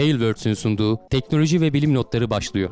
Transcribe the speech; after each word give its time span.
Tailwords'ün 0.00 0.54
sunduğu 0.54 1.08
teknoloji 1.10 1.60
ve 1.60 1.72
bilim 1.72 1.94
notları 1.94 2.30
başlıyor. 2.30 2.70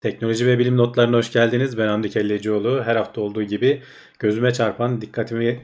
Teknoloji 0.00 0.46
ve 0.46 0.58
bilim 0.58 0.76
notlarına 0.76 1.16
hoş 1.16 1.32
geldiniz. 1.32 1.78
Ben 1.78 1.88
Hamdi 1.88 2.10
Kellecioğlu. 2.10 2.82
Her 2.84 2.96
hafta 2.96 3.20
olduğu 3.20 3.42
gibi 3.42 3.82
gözüme 4.18 4.52
çarpan, 4.52 5.00
dikkatimi 5.00 5.60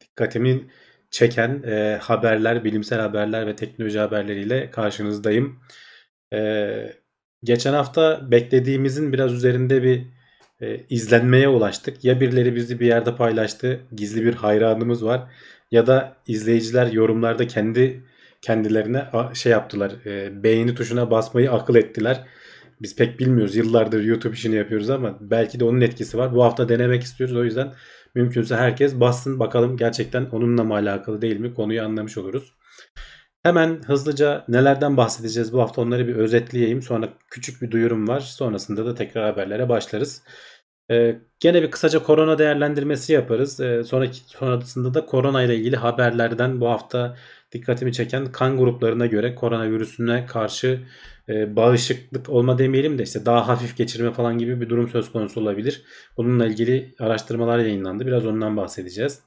dikkatimin 0.00 0.70
çeken 1.10 1.62
e, 1.62 1.98
haberler, 2.02 2.64
bilimsel 2.64 3.00
haberler 3.00 3.46
ve 3.46 3.56
teknoloji 3.56 3.98
haberleriyle 3.98 4.70
karşınızdayım. 4.70 5.60
E, 6.32 6.38
geçen 7.44 7.72
hafta 7.72 8.30
beklediğimizin 8.30 9.12
biraz 9.12 9.32
üzerinde 9.32 9.82
bir 9.82 10.02
e, 10.60 10.80
izlenmeye 10.90 11.48
ulaştık. 11.48 12.04
Ya 12.04 12.20
birileri 12.20 12.54
bizi 12.54 12.80
bir 12.80 12.86
yerde 12.86 13.16
paylaştı, 13.16 13.80
gizli 13.96 14.24
bir 14.24 14.34
hayranımız 14.34 15.04
var 15.04 15.30
ya 15.70 15.86
da 15.86 16.16
izleyiciler 16.26 16.92
yorumlarda 16.92 17.46
kendi 17.46 18.02
kendilerine 18.42 19.04
şey 19.34 19.52
yaptılar, 19.52 19.92
e, 20.06 20.42
beğeni 20.42 20.74
tuşuna 20.74 21.10
basmayı 21.10 21.52
akıl 21.52 21.74
ettiler. 21.74 22.24
Biz 22.82 22.96
pek 22.96 23.20
bilmiyoruz. 23.20 23.56
Yıllardır 23.56 24.02
YouTube 24.04 24.34
işini 24.34 24.56
yapıyoruz 24.56 24.90
ama 24.90 25.18
belki 25.20 25.60
de 25.60 25.64
onun 25.64 25.80
etkisi 25.80 26.18
var. 26.18 26.34
Bu 26.34 26.44
hafta 26.44 26.68
denemek 26.68 27.02
istiyoruz. 27.02 27.36
O 27.36 27.44
yüzden 27.44 27.72
mümkünse 28.14 28.56
herkes 28.56 29.00
bassın 29.00 29.38
bakalım 29.38 29.76
gerçekten 29.76 30.24
onunla 30.24 30.64
mı 30.64 30.74
alakalı 30.74 31.22
değil 31.22 31.40
mi 31.40 31.54
konuyu 31.54 31.82
anlamış 31.82 32.18
oluruz. 32.18 32.52
Hemen 33.48 33.82
hızlıca 33.86 34.44
nelerden 34.48 34.96
bahsedeceğiz 34.96 35.52
bu 35.52 35.60
hafta 35.60 35.82
onları 35.82 36.08
bir 36.08 36.16
özetleyeyim. 36.16 36.82
Sonra 36.82 37.08
küçük 37.30 37.62
bir 37.62 37.70
duyurum 37.70 38.08
var. 38.08 38.20
Sonrasında 38.20 38.86
da 38.86 38.94
tekrar 38.94 39.24
haberlere 39.30 39.68
başlarız. 39.68 40.22
Ee, 40.90 41.18
gene 41.40 41.62
bir 41.62 41.70
kısaca 41.70 42.02
korona 42.02 42.38
değerlendirmesi 42.38 43.12
yaparız. 43.12 43.60
Ee, 43.60 43.84
sonraki 43.84 44.16
sonrasında 44.16 44.94
da 44.94 45.06
korona 45.06 45.42
ile 45.42 45.56
ilgili 45.56 45.76
haberlerden 45.76 46.60
bu 46.60 46.68
hafta 46.68 47.16
dikkatimi 47.52 47.92
çeken 47.92 48.32
kan 48.32 48.58
gruplarına 48.58 49.06
göre 49.06 49.34
koronavirüsüne 49.34 50.26
karşı 50.26 50.80
e, 51.28 51.56
bağışıklık 51.56 52.28
olma 52.28 52.58
demeyelim 52.58 52.98
de 52.98 53.02
işte 53.02 53.26
daha 53.26 53.48
hafif 53.48 53.76
geçirme 53.76 54.12
falan 54.12 54.38
gibi 54.38 54.60
bir 54.60 54.68
durum 54.68 54.88
söz 54.88 55.12
konusu 55.12 55.40
olabilir. 55.40 55.82
Bununla 56.16 56.46
ilgili 56.46 56.94
araştırmalar 56.98 57.58
yayınlandı. 57.58 58.06
Biraz 58.06 58.26
ondan 58.26 58.56
bahsedeceğiz. 58.56 59.20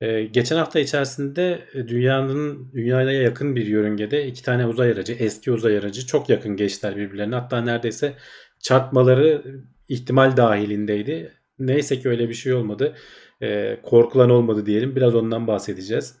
Ee, 0.00 0.22
geçen 0.22 0.56
hafta 0.56 0.80
içerisinde 0.80 1.60
dünyanın 1.74 2.72
dünyaya 2.74 3.22
yakın 3.22 3.56
bir 3.56 3.66
yörüngede 3.66 4.26
iki 4.26 4.42
tane 4.42 4.66
uzay 4.66 4.90
aracı, 4.90 5.12
eski 5.12 5.52
uzay 5.52 5.78
aracı 5.78 6.06
çok 6.06 6.28
yakın 6.28 6.56
geçtiler 6.56 6.96
birbirlerine. 6.96 7.34
Hatta 7.34 7.60
neredeyse 7.60 8.14
çarpmaları 8.60 9.42
ihtimal 9.88 10.36
dahilindeydi. 10.36 11.32
Neyse 11.58 12.00
ki 12.00 12.08
öyle 12.08 12.28
bir 12.28 12.34
şey 12.34 12.54
olmadı. 12.54 12.94
Ee, 13.42 13.78
korkulan 13.82 14.30
olmadı 14.30 14.66
diyelim. 14.66 14.96
Biraz 14.96 15.14
ondan 15.14 15.46
bahsedeceğiz. 15.46 16.16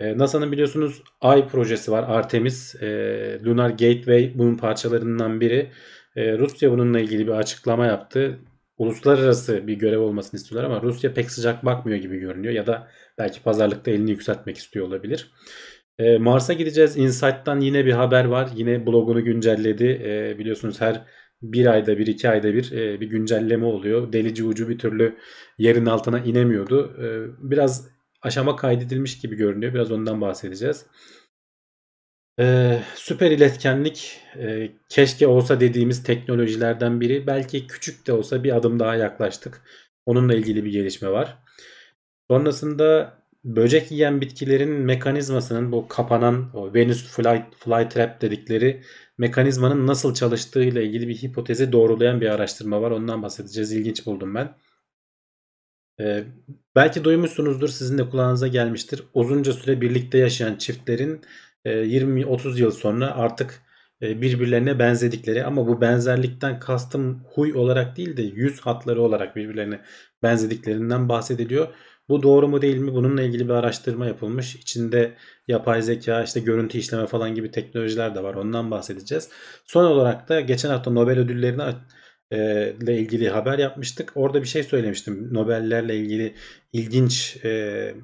Ee, 0.00 0.18
NASA'nın 0.18 0.52
biliyorsunuz 0.52 1.02
Ay 1.20 1.48
projesi 1.48 1.92
var. 1.92 2.04
Artemis, 2.08 2.74
e, 2.82 3.40
Lunar 3.44 3.70
Gateway 3.70 4.32
bunun 4.34 4.56
parçalarından 4.56 5.40
biri. 5.40 5.70
E, 6.16 6.38
Rusya 6.38 6.70
bununla 6.70 7.00
ilgili 7.00 7.26
bir 7.26 7.32
açıklama 7.32 7.86
yaptı. 7.86 8.38
Uluslararası 8.78 9.66
bir 9.66 9.74
görev 9.74 9.98
olmasını 10.00 10.40
istiyorlar 10.40 10.70
ama 10.70 10.82
Rusya 10.82 11.14
pek 11.14 11.30
sıcak 11.30 11.64
bakmıyor 11.64 11.98
gibi 11.98 12.18
görünüyor. 12.18 12.54
Ya 12.54 12.66
da 12.66 12.88
belki 13.18 13.42
pazarlıkta 13.42 13.90
elini 13.90 14.10
yükseltmek 14.10 14.56
istiyor 14.56 14.86
olabilir. 14.86 15.32
E, 15.98 16.18
Mars'a 16.18 16.52
gideceğiz. 16.52 16.96
Insight'tan 16.96 17.60
yine 17.60 17.86
bir 17.86 17.92
haber 17.92 18.24
var. 18.24 18.50
Yine 18.56 18.86
blogunu 18.86 19.24
güncelledi. 19.24 20.02
E, 20.04 20.38
biliyorsunuz 20.38 20.80
her 20.80 21.06
bir 21.42 21.66
ayda 21.66 21.98
bir 21.98 22.06
iki 22.06 22.28
ayda 22.28 22.54
bir 22.54 22.72
e, 22.72 23.00
bir 23.00 23.06
güncelleme 23.06 23.66
oluyor. 23.66 24.12
Delici 24.12 24.44
ucu 24.44 24.68
bir 24.68 24.78
türlü 24.78 25.16
yerin 25.58 25.86
altına 25.86 26.18
inemiyordu. 26.18 26.96
E, 27.02 27.06
biraz 27.50 27.88
aşama 28.22 28.56
kaydedilmiş 28.56 29.18
gibi 29.20 29.36
görünüyor. 29.36 29.74
Biraz 29.74 29.92
ondan 29.92 30.20
bahsedeceğiz. 30.20 30.86
Ee, 32.40 32.82
süper 32.94 33.30
iletkenlik 33.30 34.20
e, 34.38 34.70
keşke 34.88 35.26
olsa 35.26 35.60
dediğimiz 35.60 36.02
teknolojilerden 36.02 37.00
biri. 37.00 37.26
Belki 37.26 37.66
küçük 37.66 38.06
de 38.06 38.12
olsa 38.12 38.44
bir 38.44 38.56
adım 38.56 38.80
daha 38.80 38.96
yaklaştık. 38.96 39.62
Onunla 40.06 40.34
ilgili 40.34 40.64
bir 40.64 40.72
gelişme 40.72 41.10
var. 41.10 41.38
Sonrasında 42.30 43.18
böcek 43.44 43.90
yiyen 43.90 44.20
bitkilerin 44.20 44.70
mekanizmasının 44.70 45.72
bu 45.72 45.88
kapanan 45.88 46.50
o 46.54 46.74
Venus 46.74 47.04
fly, 47.04 47.42
flytrap 47.58 48.20
dedikleri 48.20 48.82
mekanizmanın 49.18 49.86
nasıl 49.86 50.14
çalıştığı 50.14 50.64
ile 50.64 50.84
ilgili 50.84 51.08
bir 51.08 51.16
hipotezi 51.16 51.72
doğrulayan 51.72 52.20
bir 52.20 52.30
araştırma 52.30 52.82
var. 52.82 52.90
Ondan 52.90 53.22
bahsedeceğiz. 53.22 53.72
İlginç 53.72 54.06
buldum 54.06 54.34
ben. 54.34 54.56
Ee, 56.00 56.24
belki 56.76 57.04
duymuşsunuzdur 57.04 57.68
sizin 57.68 57.98
de 57.98 58.10
kulağınıza 58.10 58.48
gelmiştir. 58.48 59.02
Uzunca 59.14 59.52
süre 59.52 59.80
birlikte 59.80 60.18
yaşayan 60.18 60.56
çiftlerin 60.56 61.20
20-30 61.64 62.60
yıl 62.60 62.70
sonra 62.70 63.14
artık 63.16 63.62
birbirlerine 64.00 64.78
benzedikleri 64.78 65.44
ama 65.44 65.66
bu 65.66 65.80
benzerlikten 65.80 66.60
kastım 66.60 67.24
huy 67.34 67.54
olarak 67.54 67.96
değil 67.96 68.16
de 68.16 68.22
yüz 68.22 68.60
hatları 68.60 69.02
olarak 69.02 69.36
birbirlerine 69.36 69.80
benzediklerinden 70.22 71.08
bahsediliyor. 71.08 71.68
Bu 72.08 72.22
doğru 72.22 72.48
mu 72.48 72.62
değil 72.62 72.76
mi? 72.78 72.94
Bununla 72.94 73.22
ilgili 73.22 73.44
bir 73.44 73.54
araştırma 73.54 74.06
yapılmış. 74.06 74.54
İçinde 74.56 75.14
yapay 75.48 75.82
zeka, 75.82 76.22
işte 76.22 76.40
görüntü 76.40 76.78
işleme 76.78 77.06
falan 77.06 77.34
gibi 77.34 77.50
teknolojiler 77.50 78.14
de 78.14 78.22
var. 78.22 78.34
Ondan 78.34 78.70
bahsedeceğiz. 78.70 79.28
Son 79.64 79.84
olarak 79.84 80.28
da 80.28 80.40
geçen 80.40 80.70
hafta 80.70 80.90
Nobel 80.90 81.18
ödüllerini 81.18 81.62
ile 82.82 82.98
ilgili 82.98 83.28
haber 83.28 83.58
yapmıştık. 83.58 84.12
Orada 84.14 84.42
bir 84.42 84.48
şey 84.48 84.62
söylemiştim. 84.62 85.34
Nobellerle 85.34 85.96
ilgili 85.96 86.34
ilginç 86.72 87.36
e, 87.44 87.94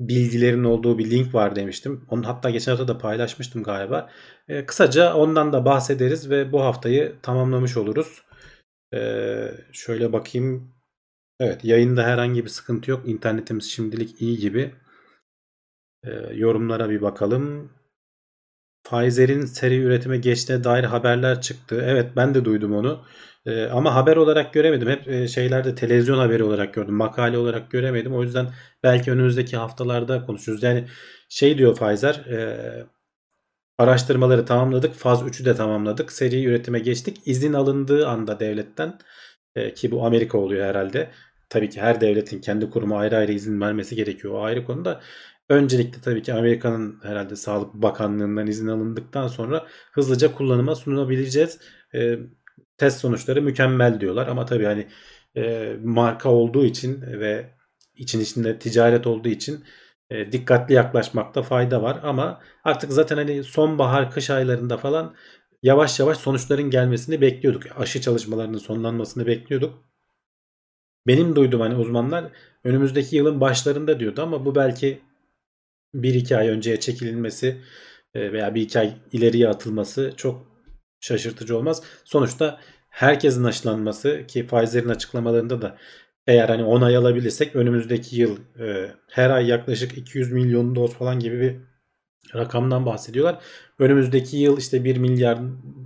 bilgilerin 0.00 0.64
olduğu 0.64 0.98
bir 0.98 1.10
link 1.10 1.34
var 1.34 1.56
demiştim. 1.56 2.06
Onu 2.08 2.26
hatta 2.26 2.50
geçen 2.50 2.72
hafta 2.72 2.88
da 2.88 2.98
paylaşmıştım 2.98 3.62
galiba. 3.62 4.10
E, 4.48 4.66
kısaca 4.66 5.14
ondan 5.14 5.52
da 5.52 5.64
bahsederiz 5.64 6.30
ve 6.30 6.52
bu 6.52 6.60
haftayı 6.60 7.14
tamamlamış 7.22 7.76
oluruz. 7.76 8.22
E, 8.94 9.00
şöyle 9.72 10.12
bakayım. 10.12 10.72
Evet 11.40 11.64
yayında 11.64 12.04
herhangi 12.04 12.44
bir 12.44 12.50
sıkıntı 12.50 12.90
yok. 12.90 13.08
İnternetimiz 13.08 13.70
şimdilik 13.70 14.22
iyi 14.22 14.38
gibi. 14.38 14.74
E, 16.04 16.10
yorumlara 16.34 16.90
bir 16.90 17.02
bakalım. 17.02 17.72
Pfizer'in 18.84 19.44
seri 19.46 19.78
üretime 19.78 20.18
geçtiğine 20.18 20.64
dair 20.64 20.84
haberler 20.84 21.40
çıktı. 21.40 21.82
Evet 21.86 22.12
ben 22.16 22.34
de 22.34 22.44
duydum 22.44 22.74
onu. 22.74 23.04
Ee, 23.46 23.66
ama 23.66 23.94
haber 23.94 24.16
olarak 24.16 24.52
göremedim. 24.52 24.88
Hep 24.88 25.08
e, 25.08 25.28
şeylerde 25.28 25.74
televizyon 25.74 26.18
haberi 26.18 26.44
olarak 26.44 26.74
gördüm. 26.74 26.94
Makale 26.94 27.38
olarak 27.38 27.70
göremedim. 27.70 28.14
O 28.14 28.22
yüzden 28.22 28.48
belki 28.82 29.12
önümüzdeki 29.12 29.56
haftalarda 29.56 30.22
konuşuruz. 30.26 30.62
Yani 30.62 30.84
şey 31.28 31.58
diyor 31.58 31.76
Pfizer 31.76 32.14
e, 32.14 32.86
araştırmaları 33.78 34.44
tamamladık. 34.44 34.94
Faz 34.94 35.22
3'ü 35.22 35.44
de 35.44 35.54
tamamladık. 35.54 36.12
Seri 36.12 36.44
üretime 36.44 36.78
geçtik. 36.78 37.16
İzin 37.26 37.52
alındığı 37.52 38.08
anda 38.08 38.40
devletten 38.40 38.98
e, 39.56 39.74
ki 39.74 39.90
bu 39.90 40.06
Amerika 40.06 40.38
oluyor 40.38 40.66
herhalde. 40.66 41.10
Tabii 41.48 41.70
ki 41.70 41.80
her 41.80 42.00
devletin 42.00 42.40
kendi 42.40 42.70
kurumu 42.70 42.98
ayrı 42.98 43.16
ayrı 43.16 43.32
izin 43.32 43.60
vermesi 43.60 43.96
gerekiyor. 43.96 44.34
O 44.34 44.42
ayrı 44.42 44.64
konuda. 44.64 45.00
Öncelikle 45.48 46.00
tabii 46.00 46.22
ki 46.22 46.34
Amerika'nın 46.34 47.00
herhalde 47.02 47.36
Sağlık 47.36 47.74
Bakanlığı'ndan 47.74 48.46
izin 48.46 48.68
alındıktan 48.68 49.28
sonra 49.28 49.66
hızlıca 49.92 50.34
kullanıma 50.34 50.74
sunulabileceğiz. 50.74 51.58
E, 51.94 52.18
test 52.78 53.00
sonuçları 53.00 53.42
mükemmel 53.42 54.00
diyorlar 54.00 54.26
ama 54.26 54.44
tabii 54.46 54.64
hani 54.64 54.88
e, 55.36 55.72
marka 55.84 56.30
olduğu 56.30 56.64
için 56.64 57.02
ve 57.02 57.50
için 57.94 58.20
içinde 58.20 58.58
ticaret 58.58 59.06
olduğu 59.06 59.28
için 59.28 59.64
e, 60.10 60.32
dikkatli 60.32 60.74
yaklaşmakta 60.74 61.42
fayda 61.42 61.82
var 61.82 62.00
ama 62.02 62.40
artık 62.64 62.92
zaten 62.92 63.16
hani 63.16 63.44
sonbahar 63.44 64.10
kış 64.10 64.30
aylarında 64.30 64.76
falan 64.76 65.14
yavaş 65.62 66.00
yavaş 66.00 66.18
sonuçların 66.18 66.70
gelmesini 66.70 67.20
bekliyorduk. 67.20 67.62
Aşı 67.76 68.00
çalışmalarının 68.00 68.58
sonlanmasını 68.58 69.26
bekliyorduk. 69.26 69.84
Benim 71.06 71.36
duyduğum 71.36 71.60
hani 71.60 71.74
uzmanlar 71.74 72.24
önümüzdeki 72.64 73.16
yılın 73.16 73.40
başlarında 73.40 74.00
diyordu 74.00 74.22
ama 74.22 74.44
bu 74.44 74.54
belki 74.54 75.00
1-2 75.94 76.36
ay 76.36 76.48
önceye 76.48 76.80
çekilmesi 76.80 77.62
e, 78.14 78.32
veya 78.32 78.54
bir 78.54 78.62
iki 78.62 78.78
ay 78.78 78.94
ileriye 79.12 79.48
atılması 79.48 80.12
çok 80.16 80.55
şaşırtıcı 81.06 81.58
olmaz. 81.58 81.82
Sonuçta 82.04 82.60
herkesin 82.88 83.44
aşılanması 83.44 84.24
ki 84.28 84.46
Pfizer'in 84.46 84.88
açıklamalarında 84.88 85.62
da 85.62 85.76
eğer 86.26 86.48
hani 86.48 86.64
onay 86.64 86.96
alabilirsek 86.96 87.56
önümüzdeki 87.56 88.16
yıl 88.16 88.36
e, 88.60 88.90
her 89.10 89.30
ay 89.30 89.46
yaklaşık 89.46 89.98
200 89.98 90.32
milyon 90.32 90.76
doz 90.76 90.94
falan 90.94 91.20
gibi 91.20 91.40
bir 91.40 91.56
rakamdan 92.34 92.86
bahsediyorlar. 92.86 93.38
Önümüzdeki 93.78 94.36
yıl 94.36 94.58
işte 94.58 94.84
1 94.84 94.96
milyar 94.96 95.38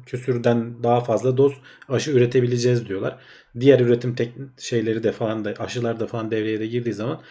küsürden 0.06 0.82
daha 0.82 1.00
fazla 1.00 1.36
doz 1.36 1.52
aşı 1.88 2.10
üretebileceğiz 2.10 2.88
diyorlar. 2.88 3.18
Diğer 3.60 3.80
üretim 3.80 4.14
tek 4.14 4.32
şeyleri 4.58 5.02
de 5.02 5.12
falan 5.12 5.44
da 5.44 5.54
aşılar 5.58 6.00
da 6.00 6.06
falan 6.06 6.30
devreye 6.30 6.60
de 6.60 6.66
girdiği 6.66 6.94
zaman 6.94 7.22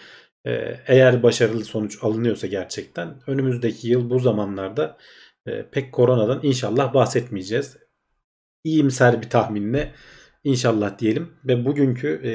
e, 0.46 0.80
eğer 0.88 1.24
başarılı 1.24 1.66
sonuç 1.66 1.98
alınıyorsa 2.02 2.48
gerçekten 2.48 3.16
önümüzdeki 3.28 3.88
yıl 3.88 4.10
bu 4.10 4.20
zamanlarda 4.20 4.98
e, 5.50 5.70
pek 5.72 5.92
koronadan 5.92 6.40
inşallah 6.44 6.94
bahsetmeyeceğiz. 6.94 7.78
İyimser 8.64 9.22
bir 9.22 9.30
tahminle 9.30 9.94
İnşallah 10.44 11.00
diyelim 11.00 11.30
ve 11.46 11.66
bugünkü 11.66 12.22
e, 12.24 12.32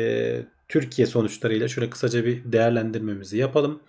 Türkiye 0.68 1.06
sonuçlarıyla 1.06 1.68
şöyle 1.68 1.90
kısaca 1.90 2.24
bir 2.24 2.52
değerlendirmemizi 2.52 3.38
yapalım. 3.38 3.82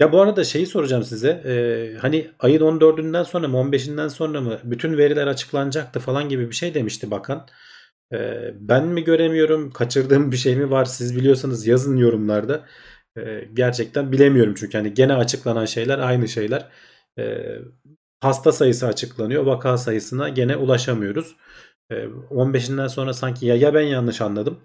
Ya 0.00 0.12
bu 0.12 0.20
arada 0.20 0.44
şeyi 0.44 0.66
soracağım 0.66 1.04
size. 1.04 1.28
E, 1.28 1.96
hani 1.98 2.30
ayın 2.38 2.60
14'ünden 2.60 3.22
sonra 3.24 3.48
mı 3.48 3.56
15'inden 3.56 4.08
sonra 4.08 4.40
mı 4.40 4.60
bütün 4.64 4.98
veriler 4.98 5.26
açıklanacaktı 5.26 6.00
falan 6.00 6.28
gibi 6.28 6.50
bir 6.50 6.54
şey 6.54 6.74
demişti 6.74 7.10
bakan. 7.10 7.46
E, 8.12 8.50
ben 8.54 8.86
mi 8.86 9.04
göremiyorum? 9.04 9.70
Kaçırdığım 9.70 10.32
bir 10.32 10.36
şey 10.36 10.56
mi 10.56 10.70
var? 10.70 10.84
Siz 10.84 11.16
biliyorsanız 11.16 11.66
yazın 11.66 11.96
yorumlarda. 11.96 12.66
E, 13.18 13.48
gerçekten 13.54 14.12
bilemiyorum 14.12 14.54
çünkü 14.56 14.78
hani 14.78 14.94
gene 14.94 15.14
açıklanan 15.14 15.64
şeyler 15.64 15.98
aynı 15.98 16.28
şeyler. 16.28 16.68
E, 17.18 17.24
hasta 18.24 18.52
sayısı 18.52 18.86
açıklanıyor. 18.86 19.46
Vaka 19.46 19.78
sayısına 19.78 20.28
gene 20.28 20.56
ulaşamıyoruz. 20.56 21.36
15'inden 22.30 22.88
sonra 22.88 23.12
sanki 23.12 23.46
ya, 23.46 23.54
ya 23.54 23.74
ben 23.74 23.80
yanlış 23.80 24.20
anladım. 24.20 24.60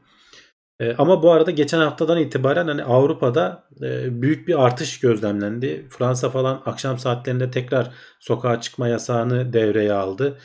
Ama 0.97 1.23
bu 1.23 1.31
arada 1.31 1.51
geçen 1.51 1.79
haftadan 1.79 2.17
itibaren 2.17 2.67
hani 2.67 2.83
Avrupa'da 2.83 3.67
büyük 4.09 4.47
bir 4.47 4.65
artış 4.65 5.00
gözlemlendi. 5.00 5.88
Fransa 5.89 6.29
falan 6.29 6.61
akşam 6.65 7.00
saatlerinde 7.00 7.51
tekrar 7.51 7.91
sokağa 8.19 8.61
çıkma 8.61 8.88
yasağını 8.88 9.53
devreye 9.53 9.94
aldı. 9.94 10.38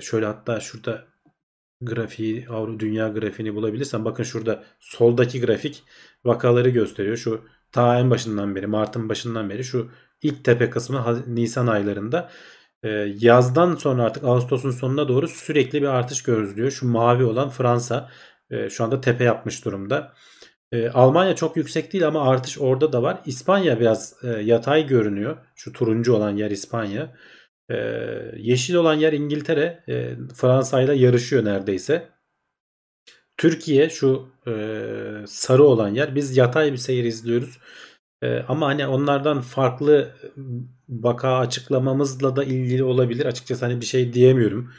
Şöyle 0.00 0.26
hatta 0.26 0.60
şurada 0.60 1.04
grafiği, 1.80 2.46
Dünya 2.78 3.08
grafiğini 3.08 3.54
bulabilirsem 3.54 4.04
bakın 4.04 4.24
şurada 4.24 4.62
soldaki 4.80 5.40
grafik 5.40 5.82
vakaları 6.24 6.68
gösteriyor. 6.68 7.16
Şu 7.16 7.44
ta 7.72 7.98
en 7.98 8.10
başından 8.10 8.54
beri 8.56 8.66
Mart'ın 8.66 9.08
başından 9.08 9.50
beri 9.50 9.64
şu 9.64 9.90
ilk 10.24 10.44
tepe 10.44 10.70
kısmı 10.70 11.22
Nisan 11.26 11.66
aylarında 11.66 12.30
ee, 12.84 13.14
yazdan 13.20 13.76
sonra 13.76 14.04
artık 14.04 14.24
Ağustos'un 14.24 14.70
sonuna 14.70 15.08
doğru 15.08 15.28
sürekli 15.28 15.82
bir 15.82 15.86
artış 15.86 16.22
gözlüyor. 16.22 16.70
Şu 16.70 16.88
mavi 16.88 17.24
olan 17.24 17.50
Fransa 17.50 18.10
e, 18.50 18.70
şu 18.70 18.84
anda 18.84 19.00
tepe 19.00 19.24
yapmış 19.24 19.64
durumda. 19.64 20.12
E, 20.72 20.88
Almanya 20.88 21.36
çok 21.36 21.56
yüksek 21.56 21.92
değil 21.92 22.06
ama 22.06 22.30
artış 22.30 22.58
orada 22.58 22.92
da 22.92 23.02
var. 23.02 23.20
İspanya 23.26 23.80
biraz 23.80 24.14
e, 24.24 24.28
yatay 24.28 24.86
görünüyor. 24.86 25.36
Şu 25.56 25.72
turuncu 25.72 26.14
olan 26.14 26.36
yer 26.36 26.50
İspanya. 26.50 27.14
Yeşil 28.36 28.74
olan 28.74 28.94
yer 28.94 29.12
İngiltere. 29.12 29.84
Fransa 30.36 30.82
ile 30.82 30.94
yarışıyor 30.94 31.44
neredeyse. 31.44 32.08
Türkiye 33.36 33.90
şu 33.90 34.28
sarı 35.26 35.64
olan 35.64 35.88
yer. 35.88 36.14
Biz 36.14 36.36
yatay 36.36 36.72
bir 36.72 36.76
seyir 36.76 37.04
izliyoruz. 37.04 37.58
Ama 38.48 38.66
hani 38.66 38.86
onlardan 38.86 39.40
farklı 39.40 40.14
vaka 40.88 41.38
açıklamamızla 41.38 42.36
da 42.36 42.44
ilgili 42.44 42.84
olabilir. 42.84 43.26
Açıkçası 43.26 43.64
hani 43.64 43.80
bir 43.80 43.86
şey 43.86 44.12
diyemiyorum. 44.12 44.70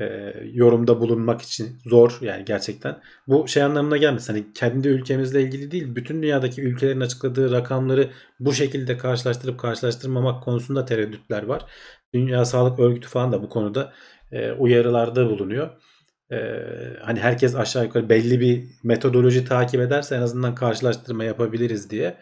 E, 0.00 0.34
yorumda 0.52 1.00
bulunmak 1.00 1.42
için 1.42 1.78
zor 1.84 2.18
yani 2.20 2.44
gerçekten. 2.44 3.00
Bu 3.28 3.48
şey 3.48 3.62
anlamına 3.62 3.96
gelmez. 3.96 4.28
Hani 4.28 4.52
kendi 4.52 4.88
ülkemizle 4.88 5.42
ilgili 5.42 5.70
değil, 5.70 5.94
bütün 5.96 6.22
dünyadaki 6.22 6.62
ülkelerin 6.62 7.00
açıkladığı 7.00 7.52
rakamları 7.52 8.10
bu 8.40 8.52
şekilde 8.52 8.98
karşılaştırıp 8.98 9.60
karşılaştırmamak 9.60 10.44
konusunda 10.44 10.84
tereddütler 10.84 11.42
var. 11.42 11.64
Dünya 12.14 12.44
Sağlık 12.44 12.78
Örgütü 12.78 13.08
falan 13.08 13.32
da 13.32 13.42
bu 13.42 13.48
konuda 13.48 13.92
e, 14.32 14.52
uyarılarda 14.52 15.30
bulunuyor. 15.30 15.70
E, 16.32 16.36
hani 17.02 17.20
herkes 17.20 17.54
aşağı 17.54 17.84
yukarı 17.84 18.08
belli 18.08 18.40
bir 18.40 18.64
metodoloji 18.84 19.44
takip 19.44 19.80
ederse 19.80 20.14
en 20.16 20.22
azından 20.22 20.54
karşılaştırma 20.54 21.24
yapabiliriz 21.24 21.90
diye. 21.90 22.18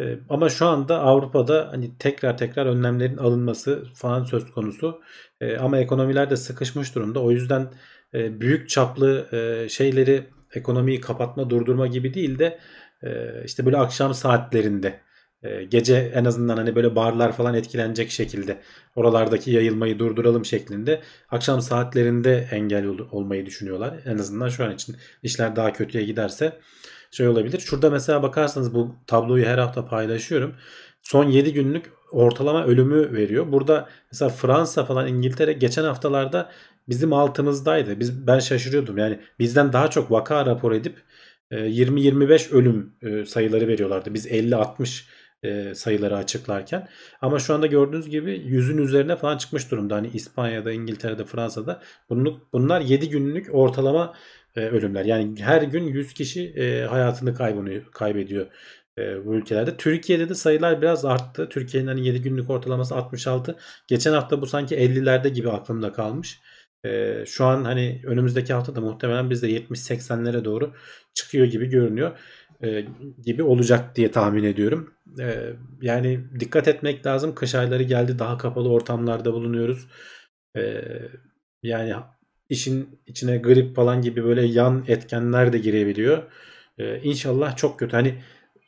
Ee, 0.00 0.18
ama 0.28 0.48
şu 0.48 0.66
anda 0.66 1.00
Avrupa'da 1.00 1.68
hani 1.72 1.98
tekrar 1.98 2.38
tekrar 2.38 2.66
önlemlerin 2.66 3.16
alınması 3.16 3.84
falan 3.94 4.24
söz 4.24 4.50
konusu. 4.50 5.00
Ee, 5.40 5.56
ama 5.56 5.78
ekonomiler 5.78 6.30
de 6.30 6.36
sıkışmış 6.36 6.94
durumda. 6.94 7.22
O 7.22 7.30
yüzden 7.30 7.72
e, 8.14 8.40
büyük 8.40 8.68
çaplı 8.68 9.28
e, 9.32 9.68
şeyleri 9.68 10.24
ekonomiyi 10.54 11.00
kapatma, 11.00 11.50
durdurma 11.50 11.86
gibi 11.86 12.14
değil 12.14 12.38
de 12.38 12.58
e, 13.02 13.08
işte 13.44 13.66
böyle 13.66 13.76
akşam 13.76 14.14
saatlerinde 14.14 15.00
gece 15.68 16.12
en 16.14 16.24
azından 16.24 16.56
hani 16.56 16.74
böyle 16.76 16.96
barlar 16.96 17.32
falan 17.32 17.54
etkilenecek 17.54 18.10
şekilde 18.10 18.60
oralardaki 18.96 19.50
yayılmayı 19.50 19.98
durduralım 19.98 20.44
şeklinde 20.44 21.00
akşam 21.30 21.60
saatlerinde 21.60 22.48
engel 22.50 22.86
olmayı 22.86 23.46
düşünüyorlar. 23.46 23.94
En 24.04 24.18
azından 24.18 24.48
şu 24.48 24.64
an 24.64 24.74
için 24.74 24.96
işler 25.22 25.56
daha 25.56 25.72
kötüye 25.72 26.04
giderse 26.04 26.58
şey 27.10 27.28
olabilir. 27.28 27.58
Şurada 27.58 27.90
mesela 27.90 28.22
bakarsanız 28.22 28.74
bu 28.74 28.94
tabloyu 29.06 29.44
her 29.46 29.58
hafta 29.58 29.86
paylaşıyorum. 29.86 30.54
Son 31.02 31.24
7 31.24 31.52
günlük 31.52 31.92
ortalama 32.12 32.64
ölümü 32.64 33.12
veriyor. 33.12 33.52
Burada 33.52 33.88
mesela 34.12 34.28
Fransa 34.28 34.84
falan 34.84 35.08
İngiltere 35.08 35.52
geçen 35.52 35.84
haftalarda 35.84 36.50
bizim 36.88 37.12
altımızdaydı. 37.12 38.00
Biz 38.00 38.26
ben 38.26 38.38
şaşırıyordum. 38.38 38.98
Yani 38.98 39.20
bizden 39.38 39.72
daha 39.72 39.90
çok 39.90 40.10
vaka 40.10 40.46
rapor 40.46 40.72
edip 40.72 40.96
20-25 41.52 42.50
e, 42.50 42.56
ölüm 42.56 42.92
e, 43.02 43.24
sayıları 43.24 43.68
veriyorlardı. 43.68 44.14
Biz 44.14 44.26
50-60 44.26 45.04
e, 45.42 45.74
sayıları 45.74 46.16
açıklarken. 46.16 46.88
Ama 47.20 47.38
şu 47.38 47.54
anda 47.54 47.66
gördüğünüz 47.66 48.08
gibi 48.08 48.42
yüzün 48.44 48.78
üzerine 48.78 49.16
falan 49.16 49.38
çıkmış 49.38 49.70
durumda. 49.70 49.96
Hani 49.96 50.08
İspanya'da, 50.14 50.72
İngiltere'de, 50.72 51.24
Fransa'da. 51.24 51.82
Bunlar 52.52 52.80
7 52.80 53.08
günlük 53.08 53.54
ortalama 53.54 54.14
e, 54.56 54.60
ölümler. 54.60 55.04
Yani 55.04 55.34
her 55.40 55.62
gün 55.62 55.84
100 55.84 56.14
kişi 56.14 56.48
e, 56.56 56.82
hayatını 56.86 57.34
kaybediyor 57.92 58.46
e, 58.98 59.26
bu 59.26 59.34
ülkelerde. 59.34 59.76
Türkiye'de 59.76 60.28
de 60.28 60.34
sayılar 60.34 60.82
biraz 60.82 61.04
arttı. 61.04 61.48
Türkiye'nin 61.48 61.88
hani 61.88 62.06
7 62.06 62.22
günlük 62.22 62.50
ortalaması 62.50 62.94
66. 62.96 63.56
Geçen 63.88 64.12
hafta 64.12 64.40
bu 64.40 64.46
sanki 64.46 64.76
50'lerde 64.76 65.28
gibi 65.28 65.50
aklımda 65.50 65.92
kalmış. 65.92 66.40
şu 67.26 67.44
an 67.44 67.64
hani 67.64 68.02
önümüzdeki 68.06 68.52
hafta 68.52 68.76
da 68.76 68.80
muhtemelen 68.80 69.30
biz 69.30 69.42
de 69.42 69.50
70-80'lere 69.50 70.44
doğru 70.44 70.74
çıkıyor 71.14 71.46
gibi 71.46 71.66
görünüyor. 71.66 72.18
gibi 73.24 73.42
olacak 73.42 73.96
diye 73.96 74.10
tahmin 74.10 74.44
ediyorum. 74.44 74.94
yani 75.82 76.20
dikkat 76.40 76.68
etmek 76.68 77.06
lazım. 77.06 77.34
Kış 77.34 77.54
ayları 77.54 77.82
geldi. 77.82 78.18
Daha 78.18 78.38
kapalı 78.38 78.70
ortamlarda 78.70 79.32
bulunuyoruz. 79.32 79.88
yani 81.62 81.94
işin 82.48 83.00
içine 83.06 83.36
grip 83.38 83.76
falan 83.76 84.02
gibi 84.02 84.24
böyle 84.24 84.46
yan 84.46 84.84
etkenler 84.88 85.52
de 85.52 85.58
girebiliyor. 85.58 86.22
Ee, 86.78 87.00
inşallah 87.00 87.56
çok 87.56 87.78
kötü. 87.78 87.96
Hani 87.96 88.22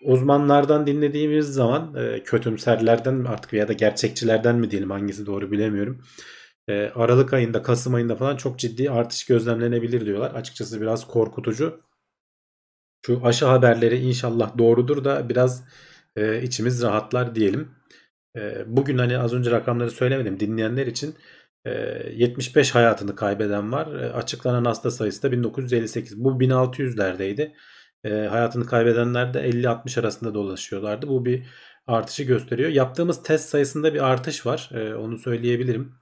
uzmanlardan 0.04 0.86
dinlediğimiz 0.86 1.46
zaman 1.46 1.94
e, 1.94 2.22
kötümserlerden 2.22 3.24
artık 3.24 3.52
ya 3.52 3.68
da 3.68 3.72
gerçekçilerden 3.72 4.56
mi 4.56 4.70
diyelim 4.70 4.90
hangisi 4.90 5.26
doğru 5.26 5.50
bilemiyorum. 5.52 6.02
E, 6.68 6.72
Aralık 6.94 7.32
ayında, 7.32 7.62
Kasım 7.62 7.94
ayında 7.94 8.16
falan 8.16 8.36
çok 8.36 8.58
ciddi 8.58 8.90
artış 8.90 9.26
gözlemlenebilir 9.26 10.06
diyorlar. 10.06 10.30
Açıkçası 10.34 10.80
biraz 10.80 11.06
korkutucu. 11.06 11.80
Şu 13.06 13.20
aşı 13.24 13.46
haberleri 13.46 13.96
inşallah 13.98 14.58
doğrudur 14.58 15.04
da 15.04 15.28
biraz 15.28 15.64
e, 16.16 16.42
içimiz 16.42 16.82
rahatlar 16.82 17.34
diyelim. 17.34 17.68
E, 18.36 18.64
bugün 18.66 18.98
hani 18.98 19.18
az 19.18 19.32
önce 19.34 19.50
rakamları 19.50 19.90
söylemedim 19.90 20.40
dinleyenler 20.40 20.86
için 20.86 21.14
75 21.66 22.74
hayatını 22.74 23.16
kaybeden 23.16 23.72
var. 23.72 23.86
Açıklanan 23.92 24.64
hasta 24.64 24.90
sayısı 24.90 25.22
da 25.22 25.32
1958. 25.32 26.24
Bu 26.24 26.40
1600'lerdeydi. 26.40 27.52
Hayatını 28.04 28.66
kaybedenler 28.66 29.34
de 29.34 29.38
50-60 29.40 30.00
arasında 30.00 30.34
dolaşıyorlardı. 30.34 31.08
Bu 31.08 31.24
bir 31.24 31.46
artışı 31.86 32.22
gösteriyor. 32.22 32.70
Yaptığımız 32.70 33.22
test 33.22 33.48
sayısında 33.48 33.94
bir 33.94 34.10
artış 34.10 34.46
var. 34.46 34.70
Onu 34.98 35.18
söyleyebilirim. 35.18 35.92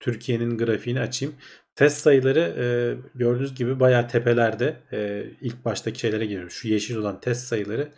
Türkiye'nin 0.00 0.58
grafiğini 0.58 1.00
açayım. 1.00 1.34
Test 1.74 1.98
sayıları 1.98 2.54
gördüğünüz 3.14 3.54
gibi 3.54 3.80
bayağı 3.80 4.08
tepelerde. 4.08 4.76
ilk 5.40 5.64
baştaki 5.64 6.00
şeylere 6.00 6.26
giriyor. 6.26 6.50
Şu 6.50 6.68
yeşil 6.68 6.96
olan 6.96 7.20
test 7.20 7.46
sayıları. 7.46 7.92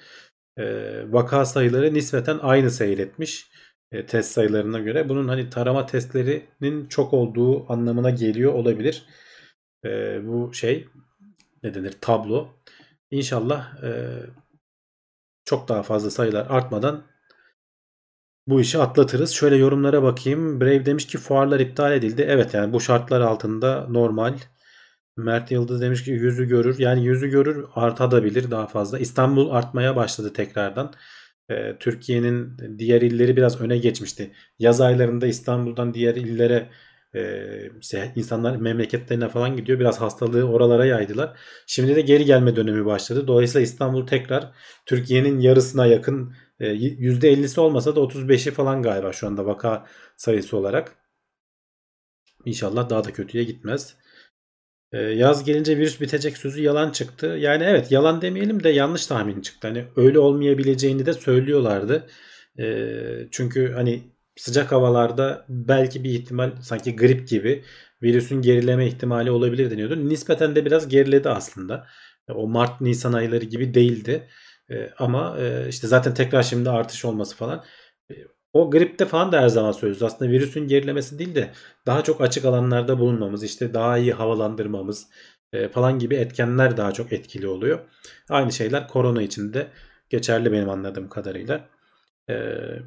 Vaka 1.13 1.45
sayıları 1.45 1.95
nispeten 1.95 2.39
aynı 2.43 2.71
seyretmiş. 2.71 3.51
E, 3.95 4.07
test 4.07 4.33
sayılarına 4.33 4.79
göre. 4.79 5.09
Bunun 5.09 5.29
hani 5.29 5.51
tarama 5.51 5.87
testlerinin 5.87 6.87
çok 6.87 7.13
olduğu 7.13 7.73
anlamına 7.73 8.11
geliyor 8.11 8.53
olabilir. 8.53 9.07
E, 9.85 10.21
bu 10.27 10.55
şey 10.55 10.89
ne 11.63 11.75
denir 11.75 11.95
tablo. 12.01 12.49
İnşallah 13.11 13.83
e, 13.85 14.21
çok 15.45 15.69
daha 15.69 15.83
fazla 15.83 16.11
sayılar 16.11 16.47
artmadan 16.51 17.05
bu 18.47 18.61
işi 18.61 18.79
atlatırız. 18.79 19.31
Şöyle 19.31 19.57
yorumlara 19.57 20.03
bakayım. 20.03 20.61
Brave 20.61 20.87
demiş 20.87 21.07
ki 21.07 21.19
fuarlar 21.19 21.61
iptal 21.61 21.93
edildi. 21.93 22.23
Evet 22.29 22.55
yani 22.55 22.73
bu 22.73 22.81
şartlar 22.81 23.21
altında 23.21 23.87
normal. 23.89 24.35
Mert 25.17 25.51
Yıldız 25.51 25.81
demiş 25.81 26.05
ki 26.05 26.11
yüzü 26.11 26.49
görür. 26.49 26.79
Yani 26.79 27.05
yüzü 27.05 27.29
görür 27.29 27.67
artabilir 27.75 28.51
daha 28.51 28.67
fazla. 28.67 28.99
İstanbul 28.99 29.51
artmaya 29.51 29.97
başladı 29.97 30.33
tekrardan. 30.33 30.95
Türkiye'nin 31.81 32.57
diğer 32.79 33.03
illeri 33.03 33.37
biraz 33.37 33.61
öne 33.61 33.79
geçmişti. 33.79 34.33
Yaz 34.59 34.81
aylarında 34.81 35.27
İstanbul'dan 35.27 35.95
diğer 35.95 36.15
illere 36.15 36.71
işte 37.81 38.13
insanlar 38.17 38.57
memleketlerine 38.57 39.29
falan 39.29 39.57
gidiyor. 39.57 39.81
Biraz 39.81 40.01
hastalığı 40.01 40.45
oralara 40.45 40.87
yaydılar. 40.87 41.39
Şimdi 41.67 41.97
de 41.97 42.01
geri 42.01 42.25
gelme 42.25 42.57
dönemi 42.57 42.87
başladı. 42.87 43.27
Dolayısıyla 43.27 43.65
İstanbul 43.65 44.07
tekrar 44.07 44.51
Türkiye'nin 44.87 45.41
yarısına 45.41 45.87
yakın 45.87 46.35
%50'si 46.61 47.61
olmasa 47.61 47.97
da 47.97 48.01
35'i 48.01 48.53
falan 48.53 48.83
galiba 48.83 49.13
şu 49.13 49.27
anda 49.27 49.47
vaka 49.47 49.87
sayısı 50.17 50.57
olarak. 50.57 50.97
İnşallah 52.45 52.91
daha 52.91 53.05
da 53.05 53.13
kötüye 53.13 53.45
gitmez. 53.45 53.97
E, 54.95 54.99
yaz 54.99 55.45
gelince 55.45 55.77
virüs 55.79 56.01
bitecek 56.01 56.37
sözü 56.39 56.63
yalan 56.63 56.91
çıktı. 56.91 57.27
Yani 57.27 57.65
evet 57.65 57.93
yalan 57.93 58.23
demeyelim 58.23 58.63
de 58.63 58.69
yanlış 58.69 59.07
tahmin 59.07 59.41
çıktı. 59.41 59.69
Hani 59.69 59.85
öyle 59.97 60.19
olmayabileceğini 60.19 61.07
de 61.07 61.13
söylüyorlardı. 61.13 62.07
E, 62.59 62.89
çünkü 63.31 63.73
hani 63.73 64.03
sıcak 64.37 64.73
havalarda 64.73 65.45
belki 65.49 66.05
bir 66.05 66.11
ihtimal 66.11 66.53
sanki 66.63 66.97
grip 66.97 67.29
gibi 67.29 67.65
virüsün 68.03 68.43
gerileme 68.43 68.87
ihtimali 68.87 69.31
olabilir 69.31 69.71
deniyordu. 69.71 70.09
Nispeten 70.09 70.57
de 70.57 70.65
biraz 70.65 70.89
geriledi 70.89 71.29
aslında. 71.29 71.87
O 72.35 72.49
Mart 72.49 72.81
Nisan 72.81 73.13
ayları 73.13 73.45
gibi 73.45 73.75
değildi. 73.75 74.29
E, 74.71 74.91
ama 74.99 75.39
e, 75.41 75.69
işte 75.69 75.87
zaten 75.87 76.15
tekrar 76.15 76.43
şimdi 76.43 76.71
artış 76.71 77.05
olması 77.05 77.37
falan. 77.37 77.65
O 78.55 78.71
gripte 78.71 79.07
falan 79.07 79.33
da 79.33 79.41
her 79.41 79.49
zaman 79.49 79.73
söylüyoruz. 79.73 80.03
Aslında 80.03 80.31
virüsün 80.31 80.69
gerilemesi 80.69 81.19
değil 81.19 81.35
de 81.35 81.53
daha 81.87 82.05
çok 82.05 82.21
açık 82.21 82.45
alanlarda 82.45 82.99
bulunmamız, 82.99 83.43
işte 83.45 83.75
daha 83.75 83.99
iyi 83.99 84.13
havalandırmamız 84.13 85.09
e, 85.53 85.69
falan 85.69 85.99
gibi 85.99 86.15
etkenler 86.15 86.77
daha 86.77 86.93
çok 86.93 87.13
etkili 87.13 87.49
oluyor. 87.49 87.79
Aynı 88.31 88.53
şeyler 88.53 88.89
korona 88.89 89.23
için 89.23 89.53
de 89.53 89.69
geçerli 90.11 90.53
benim 90.53 90.71
anladığım 90.71 91.09
kadarıyla. 91.09 91.69
E, 92.31 92.35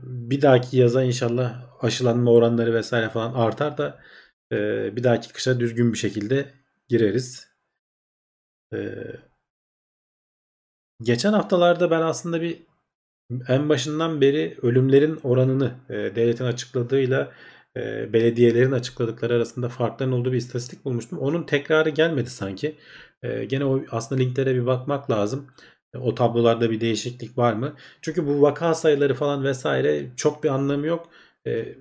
bir 0.04 0.42
dahaki 0.42 0.78
yaza 0.78 1.04
inşallah 1.04 1.64
aşılanma 1.84 2.32
oranları 2.32 2.74
vesaire 2.74 3.10
falan 3.10 3.34
artar 3.34 3.78
da 3.78 4.00
e, 4.52 4.58
bir 4.96 5.04
dahaki 5.04 5.34
kışa 5.34 5.60
düzgün 5.60 5.94
bir 5.94 5.98
şekilde 5.98 6.54
gireriz. 6.90 7.48
Geçen 11.02 11.34
haftalarda 11.34 11.92
ben 11.92 12.02
aslında 12.02 12.42
bir 12.42 12.68
en 13.48 13.70
başından 13.70 14.22
beri 14.22 14.58
ölümlerin 14.62 15.20
oranını 15.24 15.72
e, 15.90 15.94
devletin 15.94 16.46
açıkladığıyla 16.46 17.32
e, 17.78 18.14
belediyelerin 18.14 18.72
açıkladıkları 18.72 19.34
arasında 19.34 19.70
farkların 19.70 20.12
olduğu 20.12 20.32
bir 20.32 20.38
istatistik 20.38 20.86
bulmuştum. 20.86 21.20
Onun 21.20 21.44
tekrarı 21.44 21.90
gelmedi 21.90 22.30
sanki. 22.30 22.76
E, 23.24 23.46
gene 23.46 23.66
o 23.66 23.84
aslında 23.92 24.22
linklere 24.22 24.56
bir 24.56 24.66
bakmak 24.66 25.12
lazım. 25.12 25.48
E, 25.94 25.98
o 25.98 26.16
tablolarda 26.16 26.72
bir 26.72 26.82
değişiklik 26.82 27.38
var 27.38 27.54
mı? 27.54 27.76
Çünkü 28.02 28.28
bu 28.28 28.42
vaka 28.42 28.74
sayıları 28.74 29.14
falan 29.14 29.44
vesaire 29.44 30.12
çok 30.16 30.44
bir 30.44 30.50
anlamı 30.50 30.88
yok. 30.88 31.10
E, 31.48 31.76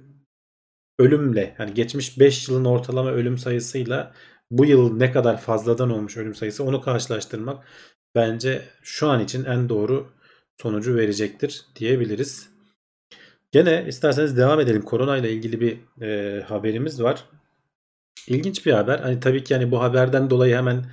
ölümle 0.99 1.57
yani 1.59 1.75
geçmiş 1.75 2.21
5 2.21 2.49
yılın 2.49 2.65
ortalama 2.65 3.11
ölüm 3.11 3.39
sayısıyla 3.39 4.13
bu 4.51 4.65
yıl 4.65 4.97
ne 4.97 5.13
kadar 5.13 5.41
fazladan 5.41 5.91
olmuş 5.91 6.17
ölüm 6.17 6.35
sayısı 6.35 6.65
onu 6.65 6.81
karşılaştırmak 6.81 7.65
bence 8.15 8.63
şu 8.83 9.09
an 9.09 9.21
için 9.21 9.45
en 9.45 9.69
doğru 9.69 10.16
sonucu 10.63 10.97
verecektir 10.97 11.65
diyebiliriz. 11.77 12.49
Gene 13.53 13.85
isterseniz 13.89 14.37
devam 14.37 14.61
edelim. 14.61 14.83
Korona 14.83 15.17
ile 15.17 15.33
ilgili 15.33 15.61
bir 15.61 16.03
e, 16.07 16.41
haberimiz 16.41 17.03
var. 17.03 17.25
İlginç 18.29 18.67
bir 18.67 18.73
haber. 18.73 18.99
Hani 18.99 19.21
tabii 19.21 19.45
ki 19.45 19.53
yani 19.53 19.71
bu 19.71 19.83
haberden 19.83 20.31
dolayı 20.31 20.57
hemen 20.57 20.85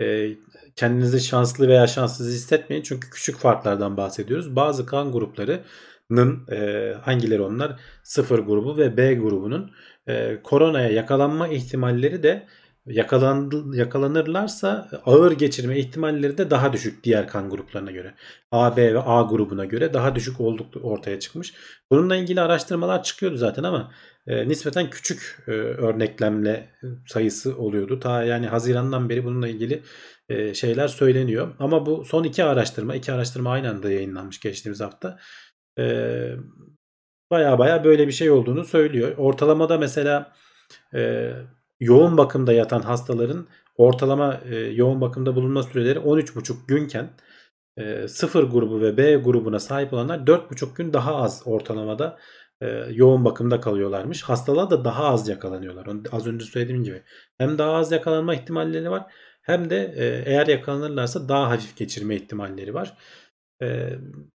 e, 0.00 0.30
kendinizi 0.76 1.20
şanslı 1.20 1.68
veya 1.68 1.86
şanssız 1.86 2.34
hissetmeyin. 2.34 2.82
Çünkü 2.82 3.10
küçük 3.10 3.36
farklardan 3.36 3.96
bahsediyoruz. 3.96 4.56
Bazı 4.56 4.86
kan 4.86 5.12
gruplarının 5.12 6.46
e, 6.50 6.92
hangileri 7.02 7.42
onlar? 7.42 7.80
Sıfır 8.02 8.38
grubu 8.38 8.76
ve 8.76 8.96
B 8.96 9.14
grubunun 9.14 9.70
e, 10.08 10.42
koronaya 10.42 10.88
yakalanma 10.88 11.48
ihtimalleri 11.48 12.22
de 12.22 12.46
yakalandı, 12.88 13.76
yakalanırlarsa 13.76 14.88
ağır 15.06 15.32
geçirme 15.32 15.78
ihtimalleri 15.78 16.38
de 16.38 16.50
daha 16.50 16.72
düşük 16.72 17.04
diğer 17.04 17.28
kan 17.28 17.50
gruplarına 17.50 17.90
göre. 17.90 18.14
A, 18.52 18.76
B 18.76 18.94
ve 18.94 19.00
A 19.00 19.22
grubuna 19.22 19.64
göre 19.64 19.94
daha 19.94 20.14
düşük 20.14 20.40
olduk 20.40 20.66
ortaya 20.82 21.20
çıkmış. 21.20 21.54
Bununla 21.92 22.16
ilgili 22.16 22.40
araştırmalar 22.40 23.02
çıkıyordu 23.02 23.36
zaten 23.36 23.62
ama 23.62 23.92
e, 24.26 24.48
nispeten 24.48 24.90
küçük 24.90 25.44
e, 25.48 25.50
örneklemle 25.50 26.70
sayısı 27.06 27.58
oluyordu. 27.58 28.00
Ta 28.00 28.22
yani 28.24 28.46
Haziran'dan 28.46 29.08
beri 29.08 29.24
bununla 29.24 29.48
ilgili 29.48 29.82
e, 30.28 30.54
şeyler 30.54 30.88
söyleniyor. 30.88 31.54
Ama 31.58 31.86
bu 31.86 32.04
son 32.04 32.24
iki 32.24 32.44
araştırma, 32.44 32.94
iki 32.94 33.12
araştırma 33.12 33.50
aynı 33.50 33.70
anda 33.70 33.90
yayınlanmış 33.90 34.40
geçtiğimiz 34.40 34.80
hafta. 34.80 35.18
E, 35.78 35.84
baya 37.30 37.58
baya 37.58 37.84
böyle 37.84 38.06
bir 38.06 38.12
şey 38.12 38.30
olduğunu 38.30 38.64
söylüyor. 38.64 39.14
Ortalamada 39.16 39.78
mesela 39.78 40.32
e, 40.94 41.32
yoğun 41.80 42.16
bakımda 42.16 42.52
yatan 42.52 42.80
hastaların 42.80 43.48
ortalama 43.76 44.40
e, 44.50 44.56
yoğun 44.56 45.00
bakımda 45.00 45.36
bulunma 45.36 45.62
süreleri 45.62 45.98
13,5 45.98 46.66
günken 46.68 47.10
e, 47.76 48.08
0 48.08 48.42
grubu 48.42 48.80
ve 48.80 48.96
B 48.96 49.14
grubuna 49.16 49.58
sahip 49.58 49.92
olanlar 49.92 50.18
4,5 50.18 50.76
gün 50.76 50.92
daha 50.92 51.16
az 51.16 51.42
ortalamada 51.44 52.18
e, 52.60 52.66
yoğun 52.90 53.24
bakımda 53.24 53.60
kalıyorlarmış. 53.60 54.22
Hastalığa 54.22 54.70
da 54.70 54.84
daha 54.84 55.04
az 55.04 55.28
yakalanıyorlar. 55.28 55.86
Az 56.12 56.26
önce 56.26 56.44
söylediğim 56.44 56.84
gibi. 56.84 57.02
Hem 57.38 57.58
daha 57.58 57.72
az 57.72 57.92
yakalanma 57.92 58.34
ihtimalleri 58.34 58.90
var 58.90 59.06
hem 59.48 59.70
de 59.70 59.94
e, 59.96 60.22
eğer 60.32 60.46
yakalanırlarsa 60.46 61.28
daha 61.28 61.50
hafif 61.50 61.76
geçirme 61.76 62.16
ihtimalleri 62.16 62.74
var. 62.74 62.96
E, 63.62 63.90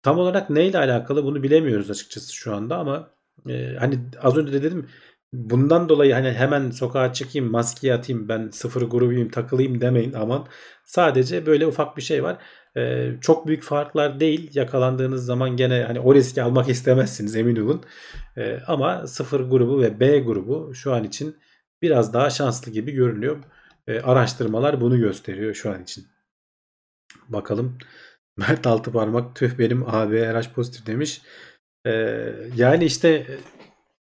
tam 0.04 0.20
olarak 0.20 0.50
neyle 0.50 0.78
alakalı 0.78 1.24
bunu 1.24 1.44
bilemiyoruz 1.44 1.92
açıkçası 1.92 2.36
şu 2.36 2.56
anda 2.56 2.78
ama 2.78 3.12
e, 3.50 3.76
hani 3.80 4.00
az 4.22 4.38
önce 4.38 4.54
de 4.54 4.64
dedim 4.64 4.90
bundan 5.34 5.90
dolayı 5.90 6.14
hani 6.14 6.32
hemen 6.32 6.72
sokağa 6.72 7.14
çıkayım 7.14 7.52
maskeyi 7.52 7.94
atayım 7.94 8.30
ben 8.30 8.50
sıfır 8.50 8.82
grubuyum 8.82 9.30
takılayım 9.30 9.82
demeyin 9.82 10.14
aman. 10.14 10.48
Sadece 10.86 11.46
böyle 11.46 11.68
ufak 11.68 11.98
bir 11.98 12.02
şey 12.02 12.24
var. 12.24 12.38
Ee, 12.78 13.12
çok 13.22 13.48
büyük 13.48 13.64
farklar 13.64 14.20
değil. 14.20 14.52
Yakalandığınız 14.54 15.26
zaman 15.26 15.58
gene 15.58 15.84
hani 15.84 16.00
o 16.00 16.16
riski 16.16 16.44
almak 16.44 16.70
istemezsiniz 16.70 17.36
emin 17.36 17.56
olun. 17.56 17.84
Ee, 18.38 18.60
ama 18.68 19.08
sıfır 19.08 19.40
grubu 19.40 19.82
ve 19.82 20.00
B 20.00 20.20
grubu 20.20 20.76
şu 20.76 20.94
an 20.94 21.04
için 21.04 21.38
biraz 21.82 22.14
daha 22.14 22.30
şanslı 22.30 22.72
gibi 22.72 22.92
görünüyor. 22.92 23.44
Ee, 23.88 24.00
araştırmalar 24.00 24.82
bunu 24.82 25.00
gösteriyor 25.00 25.54
şu 25.54 25.72
an 25.72 25.84
için. 25.84 26.08
Bakalım. 27.30 27.78
Mert 28.38 28.68
Altıparmak 28.68 29.36
tüh 29.36 29.60
benim 29.60 29.90
AB 29.90 30.42
pozitif 30.56 30.86
demiş. 30.88 31.22
Ee, 31.86 32.34
yani 32.56 32.86
işte 32.86 33.26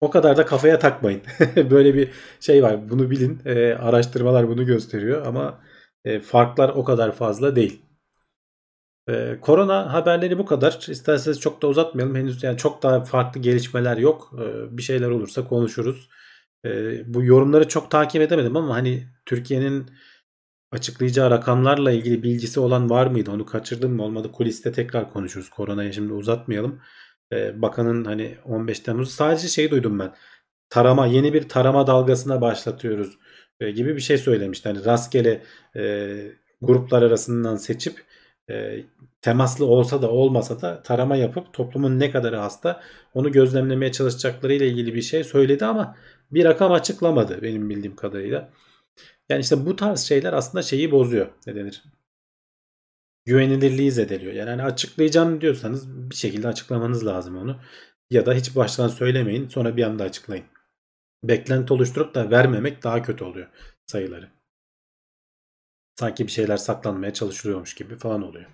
o 0.04 0.10
kadar 0.10 0.38
da 0.38 0.46
kafaya 0.46 0.80
takmayın. 0.80 1.22
Böyle 1.56 1.94
bir 1.96 2.10
şey 2.40 2.64
var. 2.64 2.90
Bunu 2.90 3.12
bilin. 3.12 3.42
E, 3.46 3.74
araştırmalar 3.74 4.48
bunu 4.48 4.66
gösteriyor 4.66 5.26
ama 5.26 5.60
e, 6.06 6.20
farklar 6.20 6.70
o 6.70 6.84
kadar 6.84 7.12
fazla 7.12 7.56
değil. 7.56 7.82
E, 9.10 9.38
korona 9.42 9.94
haberleri 9.94 10.38
bu 10.38 10.46
kadar. 10.46 10.86
İsterseniz 10.90 11.40
çok 11.40 11.62
da 11.62 11.68
uzatmayalım. 11.68 12.16
Henüz 12.16 12.44
yani 12.44 12.58
çok 12.58 12.84
daha 12.84 13.04
farklı 13.04 13.42
gelişmeler 13.42 13.98
yok. 13.98 14.34
E, 14.40 14.78
bir 14.78 14.84
şeyler 14.84 15.10
olursa 15.10 15.48
konuşuruz. 15.48 16.10
E, 16.66 16.70
bu 17.14 17.24
yorumları 17.24 17.68
çok 17.68 17.92
takip 17.92 18.22
edemedim 18.22 18.58
ama 18.58 18.76
hani 18.76 19.08
Türkiye'nin 19.26 19.86
açıklayacağı 20.72 21.32
rakamlarla 21.32 21.92
ilgili 21.92 22.24
bilgisi 22.24 22.60
olan 22.60 22.90
var 22.90 23.08
mıydı? 23.08 23.32
Onu 23.32 23.46
kaçırdım 23.46 23.94
mı? 23.96 24.04
Olmadı 24.04 24.32
kuliste 24.32 24.72
tekrar 24.72 25.14
konuşuruz. 25.14 25.50
Koronayı 25.50 25.94
şimdi 25.94 26.14
uzatmayalım. 26.14 26.82
Ee, 27.34 27.62
bakanın 27.62 28.06
hani 28.06 28.36
15 28.46 28.80
Temmuz 28.80 29.12
sadece 29.12 29.48
şey 29.48 29.72
duydum 29.72 30.00
ben. 30.00 30.14
Tarama 30.70 31.08
yeni 31.08 31.34
bir 31.34 31.50
tarama 31.50 31.88
dalgasına 31.88 32.42
başlatıyoruz 32.42 33.18
e, 33.60 33.72
gibi 33.72 33.96
bir 33.96 34.02
şey 34.02 34.18
söylemişti. 34.18 34.70
Hani 34.70 34.86
rastgele 34.86 35.44
e, 35.76 36.14
gruplar 36.62 37.02
arasından 37.02 37.56
seçip 37.56 38.04
e, 38.50 38.84
temaslı 39.22 39.66
olsa 39.66 40.02
da 40.02 40.12
olmasa 40.12 40.62
da 40.62 40.84
tarama 40.84 41.16
yapıp 41.16 41.54
toplumun 41.54 42.00
ne 42.00 42.12
kadarı 42.12 42.38
hasta 42.38 42.82
onu 43.14 43.32
gözlemlemeye 43.32 43.92
çalışacakları 43.92 44.54
ile 44.54 44.68
ilgili 44.68 44.96
bir 44.96 45.02
şey 45.02 45.24
söyledi 45.24 45.66
ama 45.66 45.96
bir 46.32 46.46
rakam 46.46 46.72
açıklamadı 46.72 47.42
benim 47.42 47.70
bildiğim 47.70 47.96
kadarıyla. 47.96 48.50
Yani 49.30 49.42
işte 49.42 49.66
bu 49.66 49.76
tarz 49.76 50.00
şeyler 50.00 50.34
aslında 50.34 50.62
şeyi 50.62 50.92
bozuyor. 50.92 51.28
Ne 51.48 51.56
denir? 51.56 51.84
Güvenilirliği 53.26 53.92
zedeliyor. 53.92 54.34
Yani 54.34 54.50
hani 54.50 54.64
açıklayacağım 54.64 55.42
diyorsanız 55.42 55.90
bir 56.10 56.16
şekilde 56.16 56.48
açıklamanız 56.48 57.06
lazım 57.06 57.38
onu. 57.38 57.60
Ya 58.10 58.26
da 58.26 58.34
hiç 58.34 58.56
baştan 58.56 58.88
söylemeyin 58.88 59.48
sonra 59.50 59.78
bir 59.78 59.84
anda 59.84 60.04
açıklayın. 60.04 60.46
Beklenti 61.24 61.74
oluşturup 61.74 62.16
da 62.16 62.32
vermemek 62.32 62.84
daha 62.84 63.02
kötü 63.02 63.24
oluyor 63.24 63.48
sayıları. 63.88 64.32
Sanki 66.00 66.28
bir 66.28 66.32
şeyler 66.32 66.58
saklanmaya 66.58 67.14
çalışılıyormuş 67.14 67.76
gibi 67.76 67.96
falan 67.96 68.22
oluyor. 68.24 68.50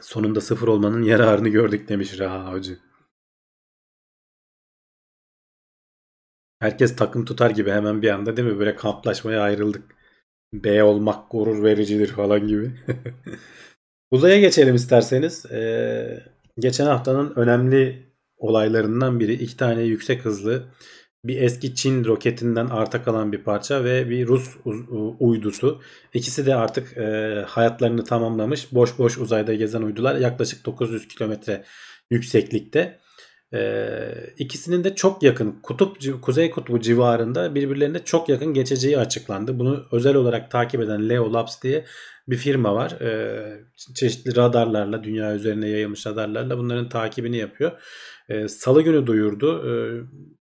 Sonunda 0.00 0.40
sıfır 0.40 0.68
olmanın 0.68 1.02
yararını 1.02 1.48
gördük 1.48 1.88
demiş 1.88 2.18
Raha 2.18 2.52
Hoca. 2.52 2.74
Herkes 6.62 6.96
takım 6.96 7.24
tutar 7.24 7.50
gibi 7.50 7.70
hemen 7.70 8.02
bir 8.02 8.10
anda 8.10 8.36
değil 8.36 8.48
mi? 8.48 8.58
Böyle 8.58 8.76
kamplaşmaya 8.76 9.42
ayrıldık. 9.42 9.82
B 10.54 10.82
olmak 10.82 11.30
gurur 11.30 11.62
vericidir 11.64 12.08
falan 12.08 12.46
gibi. 12.46 12.70
Uzaya 14.10 14.40
geçelim 14.40 14.74
isterseniz. 14.74 15.46
Ee, 15.46 16.22
geçen 16.58 16.86
haftanın 16.86 17.32
önemli 17.36 18.06
olaylarından 18.36 19.20
biri 19.20 19.32
iki 19.32 19.56
tane 19.56 19.82
yüksek 19.82 20.24
hızlı 20.24 20.64
bir 21.24 21.42
eski 21.42 21.74
Çin 21.74 22.04
roketinden 22.04 22.66
arta 22.66 23.02
kalan 23.02 23.32
bir 23.32 23.44
parça 23.44 23.84
ve 23.84 24.10
bir 24.10 24.26
Rus 24.26 24.56
uydusu. 25.20 25.80
İkisi 26.14 26.46
de 26.46 26.54
artık 26.54 26.96
e, 26.96 27.44
hayatlarını 27.48 28.04
tamamlamış. 28.04 28.72
Boş 28.72 28.98
boş 28.98 29.18
uzayda 29.18 29.54
gezen 29.54 29.82
uydular 29.82 30.16
yaklaşık 30.16 30.66
900 30.66 31.08
kilometre 31.08 31.64
yükseklikte. 32.10 33.01
Ee, 33.54 34.14
ikisinin 34.38 34.84
de 34.84 34.94
çok 34.94 35.22
yakın 35.22 35.60
kutup 35.62 36.22
kuzey 36.22 36.50
kutbu 36.50 36.80
civarında 36.80 37.54
birbirlerine 37.54 38.04
çok 38.04 38.28
yakın 38.28 38.54
geçeceği 38.54 38.98
açıklandı. 38.98 39.58
Bunu 39.58 39.84
özel 39.92 40.14
olarak 40.14 40.50
takip 40.50 40.80
eden 40.80 41.08
Leo 41.08 41.32
Labs 41.32 41.62
diye 41.62 41.84
bir 42.28 42.36
firma 42.36 42.74
var. 42.74 42.90
Ee, 43.00 43.60
çeşitli 43.94 44.36
radarlarla 44.36 45.04
dünya 45.04 45.34
üzerine 45.34 45.68
yayılmış 45.68 46.06
radarlarla 46.06 46.58
bunların 46.58 46.88
takibini 46.88 47.36
yapıyor. 47.36 47.72
Ee, 48.28 48.48
Salı 48.48 48.82
günü 48.82 49.06
duyurdu. 49.06 49.68
Ee, 49.68 49.72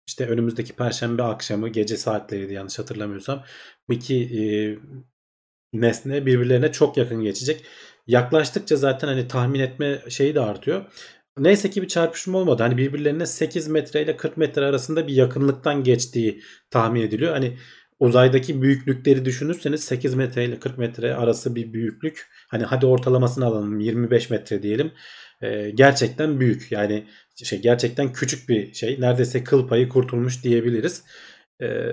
işte 0.08 0.28
önümüzdeki 0.28 0.74
perşembe 0.74 1.24
akşamı 1.24 1.70
gece 1.70 1.98
saatleriydi 1.98 2.54
yanlış 2.54 2.80
hatırlamıyorsam. 2.80 3.44
Bu 3.90 3.94
e, 4.14 4.78
nesne 5.74 6.26
birbirlerine 6.26 6.72
çok 6.72 6.98
yakın 6.98 7.24
geçecek. 7.24 7.66
Yaklaştıkça 8.08 8.76
zaten 8.76 9.08
hani 9.08 9.28
tahmin 9.28 9.60
etme 9.60 10.00
şeyi 10.10 10.36
de 10.36 10.42
artıyor. 10.42 10.86
Neyse 11.40 11.70
ki 11.70 11.82
bir 11.82 11.88
çarpışma 11.88 12.38
olmadı. 12.38 12.64
Hani 12.64 12.78
birbirlerine 12.78 13.26
8 13.26 13.68
metre 13.68 14.02
ile 14.02 14.18
40 14.18 14.38
metre 14.38 14.66
arasında 14.66 15.08
bir 15.08 15.14
yakınlıktan 15.14 15.84
geçtiği 15.84 16.42
tahmin 16.72 17.02
ediliyor. 17.02 17.34
Hani 17.34 17.58
uzaydaki 18.00 18.62
büyüklükleri 18.62 19.26
düşünürseniz 19.26 19.84
8 19.84 20.16
metre 20.16 20.46
ile 20.46 20.60
40 20.60 20.78
metre 20.78 21.16
arası 21.16 21.56
bir 21.56 21.74
büyüklük. 21.74 22.28
Hani 22.48 22.64
hadi 22.64 22.86
ortalamasını 22.86 23.46
alalım 23.46 23.80
25 23.80 24.30
metre 24.30 24.64
diyelim. 24.64 24.92
Ee, 25.42 25.70
gerçekten 25.76 26.40
büyük. 26.40 26.72
Yani 26.72 27.06
şey 27.44 27.62
gerçekten 27.62 28.14
küçük 28.14 28.50
bir 28.50 28.74
şey. 28.74 29.02
Neredeyse 29.02 29.44
kıl 29.44 29.68
payı 29.68 29.90
kurtulmuş 29.90 30.44
diyebiliriz. 30.44 31.04
Ee, 31.62 31.92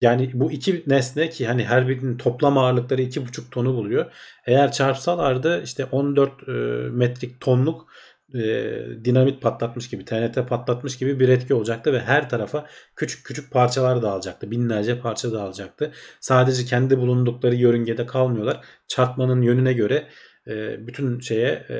yani 0.00 0.30
bu 0.34 0.52
iki 0.52 0.84
nesne 0.86 1.30
ki 1.30 1.46
hani 1.46 1.64
her 1.64 1.88
birinin 1.88 2.16
toplam 2.16 2.58
ağırlıkları 2.58 3.02
2,5 3.02 3.50
tonu 3.50 3.74
buluyor. 3.74 4.12
Eğer 4.46 4.72
çarpsalardı 4.72 5.62
işte 5.62 5.84
14 5.84 6.48
e, 6.48 6.52
metrik 6.90 7.40
tonluk 7.40 7.86
e, 8.34 9.04
dinamit 9.04 9.42
patlatmış 9.42 9.88
gibi, 9.88 10.04
TNT 10.04 10.48
patlatmış 10.48 10.96
gibi 10.98 11.20
bir 11.20 11.28
etki 11.28 11.54
olacaktı 11.54 11.92
ve 11.92 12.00
her 12.00 12.28
tarafa 12.28 12.66
küçük 12.96 13.26
küçük 13.26 13.52
parçalar 13.52 14.02
dağılacaktı. 14.02 14.50
Binlerce 14.50 14.98
parça 15.00 15.32
dağılacaktı. 15.32 15.92
Sadece 16.20 16.64
kendi 16.64 16.98
bulundukları 16.98 17.54
yörüngede 17.54 18.06
kalmıyorlar. 18.06 18.60
Çarpmanın 18.88 19.42
yönüne 19.42 19.72
göre 19.72 20.08
e, 20.46 20.86
bütün 20.86 21.20
şeye 21.20 21.66
e, 21.70 21.76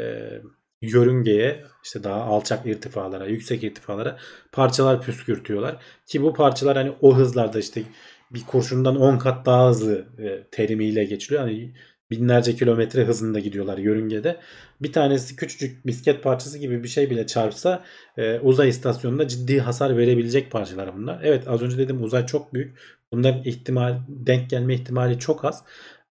yörüngeye 0.82 1.64
işte 1.84 2.04
daha 2.04 2.22
alçak 2.22 2.66
irtifalara, 2.66 3.26
yüksek 3.26 3.64
irtifalara 3.64 4.18
parçalar 4.52 5.02
püskürtüyorlar. 5.02 5.76
Ki 6.06 6.22
bu 6.22 6.34
parçalar 6.34 6.76
hani 6.76 6.92
o 7.00 7.16
hızlarda 7.16 7.58
işte 7.58 7.82
bir 8.30 8.44
kurşundan 8.46 8.96
10 8.96 9.18
kat 9.18 9.46
daha 9.46 9.68
hızlı 9.68 10.06
e, 10.18 10.44
terimiyle 10.50 11.04
geçiliyor. 11.04 11.42
Hani 11.42 11.74
binlerce 12.10 12.54
kilometre 12.56 13.04
hızında 13.04 13.38
gidiyorlar 13.38 13.78
yörüngede. 13.78 14.40
Bir 14.82 14.92
tanesi 14.92 15.36
küçücük 15.36 15.84
misket 15.84 16.22
parçası 16.22 16.58
gibi 16.58 16.82
bir 16.82 16.88
şey 16.88 17.10
bile 17.10 17.26
çarpsa 17.26 17.84
e, 18.16 18.38
uzay 18.40 18.68
istasyonunda 18.68 19.28
ciddi 19.28 19.60
hasar 19.60 19.96
verebilecek 19.96 20.50
parçalar 20.50 20.96
bunlar. 20.96 21.20
Evet 21.22 21.48
az 21.48 21.62
önce 21.62 21.78
dedim 21.78 22.02
uzay 22.02 22.26
çok 22.26 22.54
büyük. 22.54 22.78
Bunların 23.12 23.42
ihtimal 23.44 23.98
denk 24.08 24.50
gelme 24.50 24.74
ihtimali 24.74 25.18
çok 25.18 25.44
az. 25.44 25.64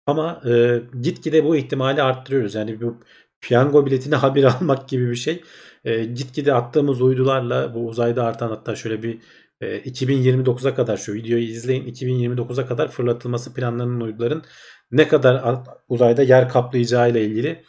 Ama 0.06 0.42
e, 0.50 0.82
gitgide 1.02 1.46
bu 1.46 1.56
ihtimali 1.56 2.02
arttırıyoruz. 2.02 2.56
Yani 2.56 2.82
bu 2.82 3.00
piyango 3.42 3.86
biletini 3.86 4.16
haber 4.24 4.44
almak 4.44 4.90
gibi 4.90 5.10
bir 5.10 5.16
şey. 5.16 5.44
E, 5.86 6.06
gitgide 6.06 6.54
attığımız 6.54 7.02
uydularla 7.02 7.76
bu 7.76 7.88
uzayda 7.88 8.26
artan 8.26 8.50
hatta 8.50 8.76
şöyle 8.76 9.04
bir 9.04 9.20
2029'a 9.62 10.76
kadar 10.76 10.98
şu 10.98 11.14
videoyu 11.14 11.44
izleyin. 11.44 11.86
2029'a 11.94 12.68
kadar 12.68 12.92
fırlatılması 12.92 13.54
planlanan 13.54 14.02
uyduların 14.02 14.44
ne 14.92 15.08
kadar 15.08 15.60
uzayda 15.90 16.24
yer 16.24 16.50
kaplayacağı 16.50 17.12
ile 17.12 17.26
ilgili 17.26 17.64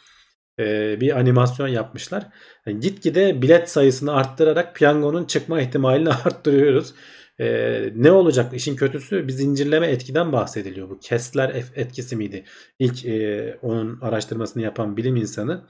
e, 0.59 0.97
bir 1.01 1.19
animasyon 1.19 1.67
yapmışlar. 1.67 2.27
Yani 2.65 2.79
gitgide 2.79 3.41
bilet 3.41 3.69
sayısını 3.69 4.13
arttırarak 4.13 4.75
piyangonun 4.75 5.25
çıkma 5.25 5.61
ihtimalini 5.61 6.09
arttırıyoruz. 6.25 6.93
E, 7.39 7.89
ne 7.95 8.11
olacak? 8.11 8.53
İşin 8.53 8.75
kötüsü 8.75 9.27
bir 9.27 9.33
zincirleme 9.33 9.87
etkiden 9.87 10.31
bahsediliyor. 10.31 10.89
Bu 10.89 10.99
Kessler 10.99 11.63
etkisi 11.75 12.15
miydi? 12.15 12.43
İlk 12.79 13.05
e, 13.05 13.57
onun 13.61 14.01
araştırmasını 14.01 14.63
yapan 14.63 14.97
bilim 14.97 15.15
insanı. 15.15 15.63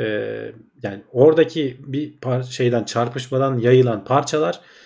E, 0.00 0.04
yani 0.82 1.02
oradaki 1.12 1.76
bir 1.80 2.14
şeyden 2.50 2.84
çarpışmadan 2.84 3.58
yayılan 3.58 4.04
parçalar 4.04 4.54
e, 4.54 4.85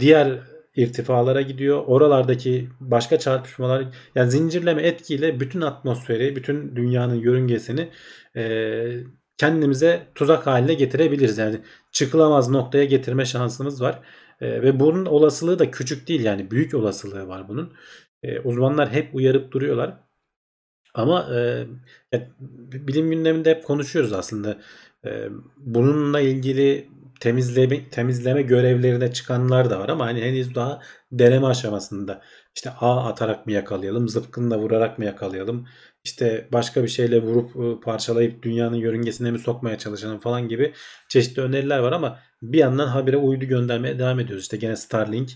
diğer 0.00 0.40
irtifalara 0.76 1.42
gidiyor. 1.42 1.82
Oralardaki 1.86 2.68
başka 2.80 3.18
çarpışmalar 3.18 3.84
yani 4.14 4.30
zincirleme 4.30 4.82
etkiyle 4.82 5.40
bütün 5.40 5.60
atmosferi, 5.60 6.36
bütün 6.36 6.76
dünyanın 6.76 7.14
yörüngesini 7.14 7.90
e, 8.36 8.84
kendimize 9.38 10.06
tuzak 10.14 10.46
haline 10.46 10.74
getirebiliriz. 10.74 11.38
Yani 11.38 11.60
çıkılamaz 11.92 12.50
noktaya 12.50 12.84
getirme 12.84 13.24
şansımız 13.24 13.82
var. 13.82 14.00
E, 14.40 14.62
ve 14.62 14.80
bunun 14.80 15.06
olasılığı 15.06 15.58
da 15.58 15.70
küçük 15.70 16.08
değil 16.08 16.24
yani 16.24 16.50
büyük 16.50 16.74
olasılığı 16.74 17.28
var 17.28 17.48
bunun. 17.48 17.72
E, 18.22 18.40
uzmanlar 18.40 18.92
hep 18.92 19.14
uyarıp 19.14 19.52
duruyorlar. 19.52 19.96
Ama 20.94 21.28
e, 21.34 21.66
bilim 22.72 23.10
gündeminde 23.10 23.50
hep 23.50 23.64
konuşuyoruz 23.64 24.12
aslında. 24.12 24.58
E, 25.04 25.28
bununla 25.56 26.20
ilgili 26.20 26.88
temizleme, 27.20 27.90
temizleme 27.90 28.42
görevlerine 28.42 29.12
çıkanlar 29.12 29.70
da 29.70 29.80
var 29.80 29.88
ama 29.88 30.06
hani 30.06 30.22
henüz 30.22 30.54
daha 30.54 30.80
deneme 31.12 31.46
aşamasında. 31.46 32.22
İşte 32.56 32.70
A 32.70 33.08
atarak 33.08 33.46
mı 33.46 33.52
yakalayalım, 33.52 34.08
zıpkınla 34.08 34.58
vurarak 34.58 34.98
mı 34.98 35.04
yakalayalım, 35.04 35.66
işte 36.04 36.48
başka 36.52 36.82
bir 36.82 36.88
şeyle 36.88 37.22
vurup 37.22 37.56
ıı, 37.56 37.80
parçalayıp 37.80 38.42
dünyanın 38.42 38.76
yörüngesine 38.76 39.30
mi 39.30 39.38
sokmaya 39.38 39.78
çalışalım 39.78 40.18
falan 40.18 40.48
gibi 40.48 40.72
çeşitli 41.08 41.42
öneriler 41.42 41.78
var 41.78 41.92
ama 41.92 42.18
bir 42.42 42.58
yandan 42.58 42.86
habire 42.86 43.16
uydu 43.16 43.44
göndermeye 43.44 43.98
devam 43.98 44.20
ediyoruz. 44.20 44.42
İşte 44.42 44.56
gene 44.56 44.76
Starlink 44.76 45.30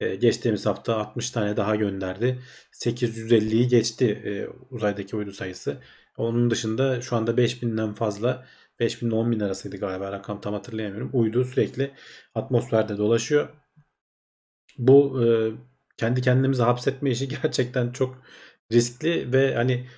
e, 0.00 0.14
geçtiğimiz 0.14 0.66
hafta 0.66 0.96
60 0.96 1.30
tane 1.30 1.56
daha 1.56 1.76
gönderdi. 1.76 2.38
850'yi 2.84 3.68
geçti 3.68 4.22
e, 4.24 4.48
uzaydaki 4.70 5.16
uydu 5.16 5.32
sayısı. 5.32 5.80
Onun 6.16 6.50
dışında 6.50 7.00
şu 7.00 7.16
anda 7.16 7.30
5000'den 7.30 7.94
fazla 7.94 8.46
5000 8.80 9.08
ile 9.08 9.14
10 9.14 9.32
bin 9.32 9.40
arasıydı 9.40 9.76
galiba 9.76 10.12
rakam 10.12 10.40
tam 10.40 10.54
hatırlayamıyorum. 10.54 11.10
Uydu 11.12 11.44
sürekli 11.44 11.90
atmosferde 12.34 12.98
dolaşıyor. 12.98 13.48
Bu 14.78 15.24
e, 15.24 15.26
kendi 15.96 16.22
kendimizi 16.22 16.62
hapsetme 16.62 17.10
işi 17.10 17.28
gerçekten 17.42 17.92
çok 17.92 18.22
riskli 18.72 19.32
ve 19.32 19.54
hani 19.54 19.88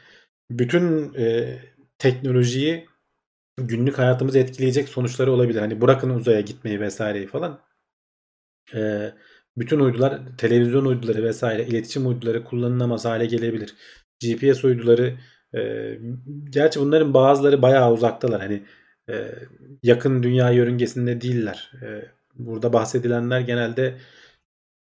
bütün 0.51 1.15
e, 1.15 1.59
teknolojiyi 1.99 2.89
günlük 3.59 3.99
hayatımızı 3.99 4.39
etkileyecek 4.39 4.89
sonuçları 4.89 5.33
olabilir. 5.33 5.61
Hani 5.61 5.81
bırakın 5.81 6.11
uzaya 6.11 6.41
gitmeyi 6.41 6.81
vesaireyi 6.81 7.27
falan. 7.27 7.61
E, 8.75 9.13
bütün 9.57 9.81
uydular, 9.81 10.21
televizyon 10.39 10.85
uyduları 10.85 11.25
vesaire, 11.25 11.67
iletişim 11.67 12.07
uyduları 12.07 12.45
kullanılamaz 12.45 13.05
hale 13.05 13.27
gelebilir. 13.27 13.75
GPS 14.23 14.65
uyduları 14.65 15.19
e, 15.57 15.93
gerçi 16.51 16.81
bunların 16.81 17.15
bazıları 17.15 17.63
bayağı 17.63 17.93
uzaktalar. 17.93 18.41
Hani 18.41 18.63
e, 19.11 19.15
yakın 19.83 20.23
dünya 20.23 20.51
yörüngesinde 20.51 21.21
değiller. 21.21 21.73
E, 21.83 21.87
burada 22.35 22.73
bahsedilenler 22.73 23.41
genelde 23.41 23.95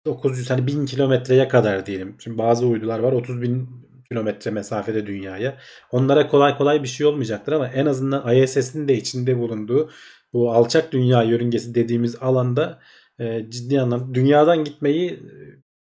900 0.06 0.50
hani 0.50 0.68
1000 0.68 0.86
kilometreye 0.86 1.48
kadar 1.48 1.86
diyelim. 1.86 2.16
Şimdi 2.20 2.38
bazı 2.38 2.68
uydular 2.68 3.00
var 3.00 3.12
30 3.12 3.42
bin 3.42 3.70
kilometre 4.12 4.52
mesafede 4.52 5.08
dünyaya. 5.08 5.58
Onlara 5.92 6.28
kolay 6.28 6.58
kolay 6.58 6.84
bir 6.84 6.88
şey 6.88 7.08
olmayacaktır 7.08 7.52
ama 7.54 7.68
en 7.68 7.86
azından 7.86 8.36
ISS'in 8.36 8.88
de 8.88 8.98
içinde 8.98 9.38
bulunduğu 9.38 9.92
bu 10.34 10.52
alçak 10.52 10.92
dünya 10.92 11.24
yörüngesi 11.24 11.76
dediğimiz 11.76 12.16
alanda 12.22 12.80
e, 13.20 13.50
ciddi 13.50 13.82
anlamda 13.82 14.14
dünyadan 14.14 14.64
gitmeyi 14.64 15.20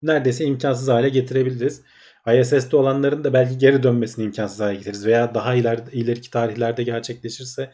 neredeyse 0.01 0.45
imkansız 0.45 0.87
hale 0.87 1.09
getirebiliriz. 1.09 1.81
ISS'te 2.33 2.77
olanların 2.77 3.23
da 3.23 3.33
belki 3.33 3.57
geri 3.57 3.83
dönmesini 3.83 4.25
imkansız 4.25 4.59
hale 4.59 4.75
getiririz 4.75 5.05
veya 5.05 5.33
daha 5.33 5.55
iler, 5.55 5.79
ileriki 5.91 6.29
tarihlerde 6.29 6.83
gerçekleşirse 6.83 7.71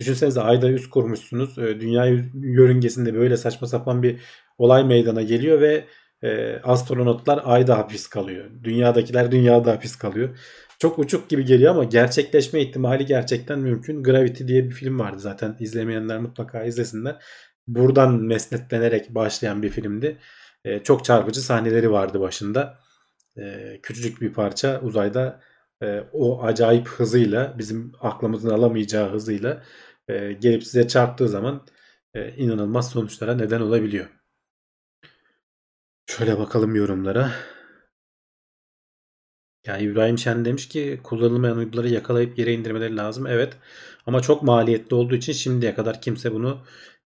düşünsenize 0.00 0.40
ayda 0.40 0.70
üst 0.70 0.90
kurmuşsunuz. 0.90 1.58
E, 1.58 1.80
dünya 1.80 2.06
yörüngesinde 2.34 3.14
böyle 3.14 3.36
saçma 3.36 3.66
sapan 3.66 4.02
bir 4.02 4.20
olay 4.58 4.84
meydana 4.84 5.22
geliyor 5.22 5.60
ve 5.60 5.84
e, 6.22 6.58
astronotlar 6.64 7.40
ayda 7.44 7.78
hapis 7.78 8.06
kalıyor. 8.06 8.50
Dünyadakiler 8.64 9.32
dünyada 9.32 9.72
hapis 9.72 9.96
kalıyor. 9.96 10.38
Çok 10.78 10.98
uçuk 10.98 11.28
gibi 11.28 11.44
geliyor 11.44 11.70
ama 11.70 11.84
gerçekleşme 11.84 12.60
ihtimali 12.62 13.06
gerçekten 13.06 13.58
mümkün. 13.58 14.02
Gravity 14.02 14.46
diye 14.46 14.64
bir 14.64 14.70
film 14.70 14.98
vardı 14.98 15.20
zaten. 15.20 15.56
izlemeyenler 15.60 16.18
mutlaka 16.18 16.64
izlesinler. 16.64 17.16
Buradan 17.66 18.14
mesnetlenerek 18.22 19.14
başlayan 19.14 19.62
bir 19.62 19.70
filmdi. 19.70 20.18
E, 20.64 20.82
çok 20.82 21.04
çarpıcı 21.04 21.40
sahneleri 21.40 21.90
vardı 21.90 22.20
başında. 22.20 22.83
E, 23.38 23.78
küçücük 23.82 24.20
bir 24.20 24.32
parça 24.32 24.80
uzayda 24.80 25.40
e, 25.82 26.00
o 26.12 26.42
acayip 26.42 26.88
hızıyla 26.88 27.54
bizim 27.58 27.92
aklımızın 28.00 28.50
alamayacağı 28.50 29.12
hızıyla 29.12 29.62
e, 30.08 30.32
gelip 30.32 30.64
size 30.64 30.88
çarptığı 30.88 31.28
zaman 31.28 31.66
e, 32.14 32.34
inanılmaz 32.36 32.90
sonuçlara 32.90 33.34
neden 33.34 33.60
olabiliyor. 33.60 34.06
Şöyle 36.06 36.38
bakalım 36.38 36.74
yorumlara. 36.74 37.32
Ya 39.66 39.78
İbrahim 39.78 40.18
Şen 40.18 40.44
demiş 40.44 40.68
ki 40.68 41.00
kullanılmayan 41.02 41.56
uyduları 41.58 41.88
yakalayıp 41.88 42.38
yere 42.38 42.52
indirmeleri 42.52 42.96
lazım. 42.96 43.26
Evet 43.26 43.56
ama 44.06 44.20
çok 44.20 44.42
maliyetli 44.42 44.94
olduğu 44.94 45.14
için 45.14 45.32
şimdiye 45.32 45.74
kadar 45.74 46.00
kimse 46.00 46.32
bunu 46.32 46.64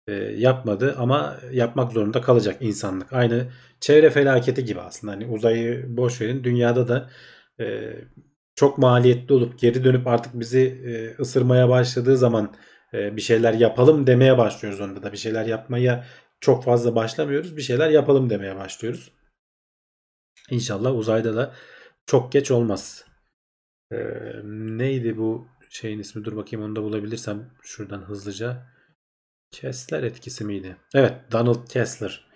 e, 0.09 0.13
yapmadı 0.15 0.95
ama 0.99 1.41
yapmak 1.53 1.93
zorunda 1.93 2.21
kalacak 2.21 2.57
insanlık. 2.61 3.13
Aynı 3.13 3.49
çevre 3.81 4.11
felaketi 4.11 4.65
gibi 4.65 4.81
aslında. 4.81 5.13
Hani 5.13 5.27
uzayı 5.27 5.97
boş 5.97 6.21
verin. 6.21 6.45
Dünyada 6.45 6.89
da 6.89 7.11
e, 7.61 7.97
çok 8.55 8.79
maliyetli 8.79 9.35
olup 9.35 9.59
geri 9.59 9.85
dönüp 9.85 10.07
artık 10.07 10.41
bizi 10.41 10.61
e, 10.61 11.23
ısırmaya 11.23 11.69
başladığı 11.69 12.17
zaman 12.17 12.55
e, 12.95 13.17
bir 13.17 13.21
şeyler 13.23 13.55
yapalım 13.55 14.07
demeye 14.07 14.39
başlıyoruz 14.39 14.81
onda 14.81 15.03
da. 15.03 15.13
Bir 15.13 15.19
şeyler 15.19 15.47
yapmaya 15.47 16.05
çok 16.41 16.65
fazla 16.65 16.95
başlamıyoruz. 16.95 17.57
Bir 17.57 17.63
şeyler 17.63 17.91
yapalım 17.91 18.31
demeye 18.31 18.57
başlıyoruz. 18.57 19.13
İnşallah 20.51 20.97
uzayda 20.97 21.37
da 21.37 21.55
çok 22.07 22.33
geç 22.33 22.51
olmaz. 22.51 23.05
Ee, 23.93 23.97
neydi 24.45 25.19
bu 25.19 25.49
şeyin 25.71 25.99
ismi? 25.99 26.25
Dur 26.25 26.37
bakayım 26.37 26.67
onu 26.67 26.77
da 26.77 26.83
bulabilirsem 26.83 27.51
şuradan 27.63 28.03
hızlıca. 28.03 28.78
Kessler 29.51 30.03
etkisi 30.03 30.45
miydi? 30.45 30.77
Evet, 30.95 31.33
Donald 31.33 31.69
Kessler. 31.69 32.29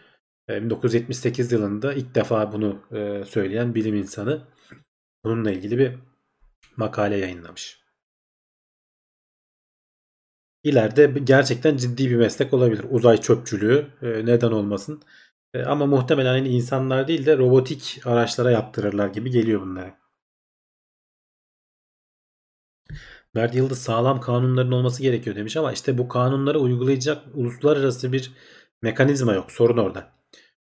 Ee, 0.48 0.62
1978 0.62 1.52
yılında 1.52 1.92
ilk 1.94 2.14
defa 2.14 2.52
bunu 2.52 2.82
e, 2.92 3.24
söyleyen 3.24 3.74
bilim 3.74 3.94
insanı. 3.94 4.48
Bununla 5.24 5.50
ilgili 5.50 5.78
bir 5.78 5.94
makale 6.76 7.16
yayınlamış. 7.16 7.82
İleride 10.64 11.06
gerçekten 11.24 11.76
ciddi 11.76 12.10
bir 12.10 12.16
meslek 12.16 12.54
olabilir. 12.54 12.84
Uzay 12.90 13.20
çöpçülüğü 13.20 13.86
e, 14.02 14.06
neden 14.26 14.50
olmasın. 14.50 15.02
E, 15.54 15.62
ama 15.62 15.86
muhtemelen 15.86 16.32
hani 16.32 16.48
insanlar 16.48 17.08
değil 17.08 17.26
de 17.26 17.38
robotik 17.38 18.00
araçlara 18.04 18.50
yaptırırlar 18.50 19.08
gibi 19.08 19.30
geliyor 19.30 19.60
bunlara. 19.60 20.01
Mert 23.34 23.54
Yıldız 23.54 23.78
sağlam 23.82 24.20
kanunların 24.20 24.72
olması 24.72 25.02
gerekiyor 25.02 25.36
demiş 25.36 25.56
ama 25.56 25.72
işte 25.72 25.98
bu 25.98 26.08
kanunları 26.08 26.58
uygulayacak 26.58 27.22
uluslararası 27.34 28.12
bir 28.12 28.32
mekanizma 28.82 29.34
yok. 29.34 29.52
Sorun 29.52 29.76
orada. 29.76 30.12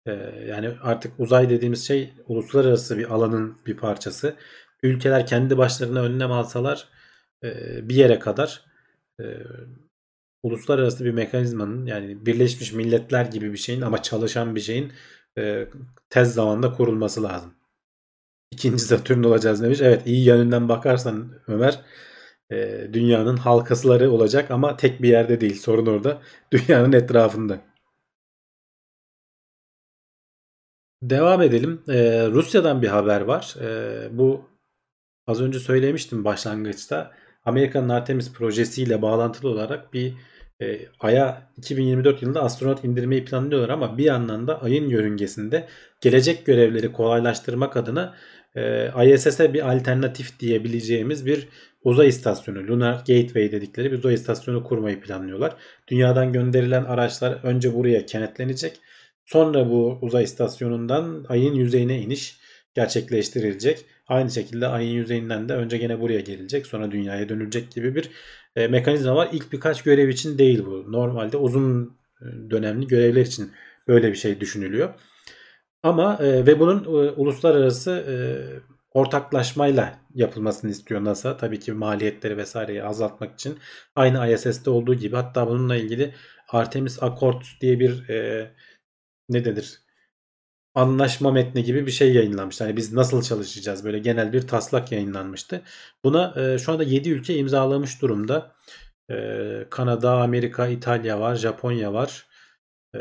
Ee, 0.05 0.11
yani 0.47 0.71
artık 0.81 1.19
uzay 1.19 1.49
dediğimiz 1.49 1.87
şey 1.87 2.13
uluslararası 2.27 2.97
bir 2.97 3.13
alanın 3.13 3.57
bir 3.65 3.77
parçası. 3.77 4.35
Ülkeler 4.83 5.27
kendi 5.27 5.57
başlarına 5.57 6.01
önlem 6.01 6.31
alsalar 6.31 6.87
e, 7.43 7.49
bir 7.89 7.95
yere 7.95 8.19
kadar 8.19 8.65
e, 9.21 9.25
uluslararası 10.43 11.05
bir 11.05 11.11
mekanizmanın 11.11 11.85
yani 11.85 12.25
Birleşmiş 12.25 12.73
Milletler 12.73 13.25
gibi 13.25 13.53
bir 13.53 13.57
şeyin 13.57 13.81
ama 13.81 14.01
çalışan 14.01 14.55
bir 14.55 14.61
şeyin 14.61 14.93
e, 15.37 15.67
tez 16.09 16.33
zamanda 16.33 16.73
kurulması 16.73 17.23
lazım. 17.23 17.53
İkinci 18.51 18.83
Satürn 18.83 19.23
olacağız 19.23 19.63
demiş. 19.63 19.81
Evet 19.81 20.07
iyi 20.07 20.25
yönünden 20.25 20.69
bakarsan 20.69 21.33
Ömer 21.47 21.79
e, 22.51 22.87
dünyanın 22.93 23.37
halkasıları 23.37 24.11
olacak 24.11 24.51
ama 24.51 24.77
tek 24.77 25.01
bir 25.01 25.09
yerde 25.09 25.41
değil. 25.41 25.55
Sorun 25.55 25.85
orada. 25.85 26.21
Dünyanın 26.51 26.93
etrafında. 26.93 27.61
Devam 31.01 31.41
edelim. 31.41 31.81
E, 31.87 32.27
Rusya'dan 32.27 32.81
bir 32.81 32.87
haber 32.87 33.21
var. 33.21 33.55
E, 33.61 34.17
bu 34.17 34.49
az 35.27 35.41
önce 35.41 35.59
söylemiştim 35.59 36.25
başlangıçta. 36.25 37.11
Amerika'nın 37.45 37.89
Artemis 37.89 38.33
projesiyle 38.33 39.01
bağlantılı 39.01 39.49
olarak 39.49 39.93
bir 39.93 40.13
e, 40.61 40.79
Ay'a 40.99 41.51
2024 41.57 42.21
yılında 42.21 42.43
astronot 42.43 42.83
indirmeyi 42.85 43.25
planlıyorlar 43.25 43.69
ama 43.69 43.97
bir 43.97 44.03
yandan 44.03 44.47
da 44.47 44.61
Ay'ın 44.61 44.89
yörüngesinde 44.89 45.67
gelecek 46.01 46.45
görevleri 46.45 46.91
kolaylaştırmak 46.91 47.77
adına 47.77 48.15
e, 48.55 49.13
ISS'e 49.13 49.53
bir 49.53 49.73
alternatif 49.73 50.39
diyebileceğimiz 50.39 51.25
bir 51.25 51.47
uzay 51.83 52.07
istasyonu, 52.07 52.67
Lunar 52.67 52.93
Gateway 52.93 53.51
dedikleri 53.51 53.91
bir 53.91 53.97
uzay 53.97 54.13
istasyonu 54.13 54.63
kurmayı 54.63 55.01
planlıyorlar. 55.01 55.55
Dünyadan 55.87 56.33
gönderilen 56.33 56.83
araçlar 56.83 57.39
önce 57.43 57.73
buraya 57.73 58.05
kenetlenecek. 58.05 58.79
Sonra 59.25 59.69
bu 59.69 59.97
uzay 60.01 60.23
istasyonundan 60.23 61.25
ayın 61.29 61.53
yüzeyine 61.53 62.01
iniş 62.01 62.37
gerçekleştirilecek. 62.73 63.85
Aynı 64.07 64.31
şekilde 64.31 64.67
ayın 64.67 64.93
yüzeyinden 64.93 65.49
de 65.49 65.53
önce 65.53 65.77
gene 65.77 65.99
buraya 65.99 66.19
gelecek 66.19 66.67
sonra 66.67 66.91
dünyaya 66.91 67.29
dönülecek 67.29 67.71
gibi 67.71 67.95
bir 67.95 68.09
e, 68.55 68.67
mekanizma 68.67 69.15
var. 69.15 69.29
İlk 69.33 69.51
birkaç 69.51 69.83
görev 69.83 70.09
için 70.09 70.37
değil 70.37 70.65
bu. 70.65 70.91
Normalde 70.91 71.37
uzun 71.37 71.97
e, 72.21 72.25
dönemli 72.49 72.87
görevler 72.87 73.25
için 73.25 73.51
böyle 73.87 74.11
bir 74.11 74.15
şey 74.17 74.39
düşünülüyor. 74.39 74.93
Ama 75.83 76.17
e, 76.21 76.45
ve 76.45 76.59
bunun 76.59 76.83
e, 76.83 77.11
uluslararası 77.11 77.91
e, 77.91 78.15
ortaklaşmayla 78.93 79.99
yapılmasını 80.15 80.71
istiyor 80.71 81.03
NASA. 81.03 81.37
Tabii 81.37 81.59
ki 81.59 81.71
maliyetleri 81.71 82.37
vesaireyi 82.37 82.83
azaltmak 82.83 83.33
için. 83.33 83.59
Aynı 83.95 84.33
ISS'te 84.33 84.69
olduğu 84.69 84.95
gibi 84.95 85.15
hatta 85.15 85.47
bununla 85.47 85.75
ilgili 85.75 86.15
Artemis 86.49 87.03
Accords 87.03 87.47
diye 87.61 87.79
bir 87.79 88.09
e, 88.09 88.51
ne 89.29 89.45
denir? 89.45 89.81
Anlaşma 90.75 91.31
metni 91.31 91.63
gibi 91.63 91.85
bir 91.85 91.91
şey 91.91 92.13
yayınlanmıştı. 92.13 92.63
Hani 92.63 92.77
biz 92.77 92.93
nasıl 92.93 93.21
çalışacağız? 93.23 93.85
Böyle 93.85 93.99
genel 93.99 94.33
bir 94.33 94.47
taslak 94.47 94.91
yayınlanmıştı. 94.91 95.61
Buna 96.03 96.33
e, 96.41 96.57
şu 96.57 96.71
anda 96.71 96.83
7 96.83 97.09
ülke 97.09 97.35
imzalamış 97.35 98.01
durumda. 98.01 98.55
E, 99.11 99.65
Kanada, 99.69 100.21
Amerika, 100.21 100.67
İtalya 100.67 101.19
var, 101.19 101.35
Japonya 101.35 101.93
var. 101.93 102.27
E, 102.95 102.99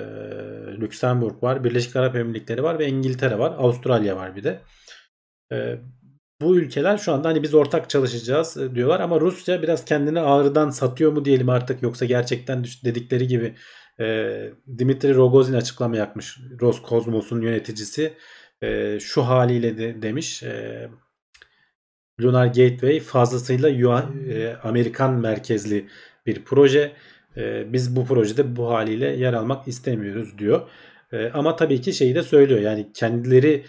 Lüksemburg 0.81 1.43
var, 1.43 1.65
Birleşik 1.65 1.97
Arap 1.97 2.17
Emirlikleri 2.17 2.63
var 2.63 2.79
ve 2.79 2.89
İngiltere 2.89 3.39
var. 3.39 3.55
Avustralya 3.59 4.17
var 4.17 4.37
bir 4.37 4.45
de. 4.45 4.61
E, 5.53 5.79
bu 6.41 6.57
ülkeler 6.57 6.99
şu 6.99 7.13
anda 7.13 7.29
hani 7.29 7.43
biz 7.43 7.55
ortak 7.55 7.91
çalışacağız 7.91 8.57
e, 8.57 8.75
diyorlar 8.75 9.01
ama 9.01 9.21
Rusya 9.21 9.63
biraz 9.63 9.85
kendini 9.85 10.21
ağrıdan 10.21 10.71
satıyor 10.71 11.13
mu 11.13 11.25
diyelim 11.25 11.49
artık 11.49 11.83
yoksa 11.83 12.05
gerçekten 12.05 12.65
dedikleri 12.85 13.27
gibi 13.27 13.55
e, 14.01 14.37
Dimitri 14.79 15.15
Rogozin 15.15 15.55
açıklama 15.55 15.97
yapmış 15.97 16.39
Roskosmos'un 16.61 17.41
yöneticisi 17.41 18.13
e, 18.63 19.01
şu 19.01 19.23
haliyle 19.23 19.79
de 19.79 20.03
demiş 20.03 20.43
e, 20.43 20.89
Lunar 22.21 22.47
Gateway 22.47 23.01
fazlasıyla 23.01 23.69
e, 23.69 24.57
Amerikan 24.63 25.15
merkezli 25.15 25.89
bir 26.27 26.45
proje. 26.45 26.93
E, 27.37 27.73
biz 27.73 27.97
bu 27.97 28.07
projede 28.07 28.57
bu 28.57 28.71
haliyle 28.71 29.07
yer 29.07 29.33
almak 29.33 29.69
istemiyoruz 29.69 30.39
diyor. 30.39 30.69
E, 31.13 31.31
ama 31.31 31.57
tabii 31.57 31.81
ki 31.81 31.93
şeyi 31.93 32.15
de 32.15 32.23
söylüyor 32.23 32.61
yani 32.61 32.93
kendileri 32.95 33.65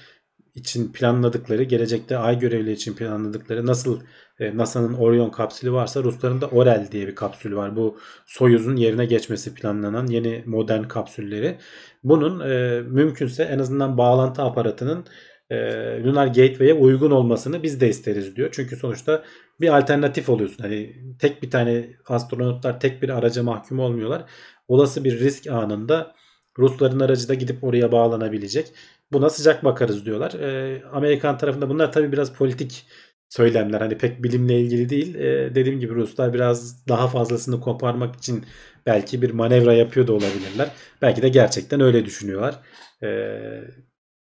için 0.55 0.91
planladıkları, 0.91 1.63
gelecekte 1.63 2.17
ay 2.17 2.39
görevli 2.39 2.71
için 2.71 2.95
planladıkları 2.95 3.65
nasıl 3.65 4.01
e, 4.39 4.57
NASA'nın 4.57 4.93
Orion 4.93 5.29
kapsülü 5.29 5.73
varsa 5.73 6.03
Rusların 6.03 6.41
da 6.41 6.47
Orel 6.47 6.87
diye 6.91 7.07
bir 7.07 7.15
kapsül 7.15 7.55
var. 7.55 7.75
Bu 7.75 7.97
Soyuz'un 8.25 8.75
yerine 8.75 9.05
geçmesi 9.05 9.53
planlanan 9.53 10.07
yeni 10.07 10.43
modern 10.45 10.83
kapsülleri. 10.83 11.57
Bunun 12.03 12.39
e, 12.49 12.81
mümkünse 12.81 13.43
en 13.43 13.59
azından 13.59 13.97
bağlantı 13.97 14.41
aparatının 14.41 15.05
e, 15.49 15.55
Lunar 16.03 16.27
Gateway'e 16.27 16.73
uygun 16.73 17.11
olmasını 17.11 17.63
biz 17.63 17.81
de 17.81 17.89
isteriz 17.89 18.35
diyor. 18.35 18.49
Çünkü 18.51 18.75
sonuçta 18.75 19.23
bir 19.61 19.77
alternatif 19.77 20.29
oluyorsun. 20.29 20.63
Hani 20.63 20.95
tek 21.19 21.43
bir 21.43 21.49
tane 21.49 21.89
astronotlar 22.07 22.79
tek 22.79 23.01
bir 23.01 23.09
araca 23.09 23.43
mahkum 23.43 23.79
olmuyorlar. 23.79 24.25
Olası 24.67 25.03
bir 25.03 25.19
risk 25.19 25.47
anında 25.47 26.15
Rusların 26.57 26.99
aracı 26.99 27.29
da 27.29 27.33
gidip 27.33 27.63
oraya 27.63 27.91
bağlanabilecek. 27.91 28.73
Buna 29.13 29.29
sıcak 29.29 29.63
bakarız 29.63 30.05
diyorlar. 30.05 30.33
E, 30.33 30.83
Amerikan 30.91 31.37
tarafında 31.37 31.69
bunlar 31.69 31.91
tabii 31.91 32.11
biraz 32.11 32.33
politik 32.33 32.85
söylemler. 33.29 33.81
Hani 33.81 33.97
pek 33.97 34.23
bilimle 34.23 34.59
ilgili 34.61 34.89
değil. 34.89 35.15
E, 35.15 35.55
dediğim 35.55 35.79
gibi 35.79 35.95
Ruslar 35.95 36.33
biraz 36.33 36.87
daha 36.87 37.07
fazlasını 37.07 37.61
koparmak 37.61 38.15
için 38.15 38.45
belki 38.85 39.21
bir 39.21 39.31
manevra 39.31 39.73
yapıyor 39.73 40.07
da 40.07 40.13
olabilirler. 40.13 40.71
Belki 41.01 41.21
de 41.21 41.29
gerçekten 41.29 41.81
öyle 41.81 42.05
düşünüyorlar. 42.05 42.59
E, 43.03 43.09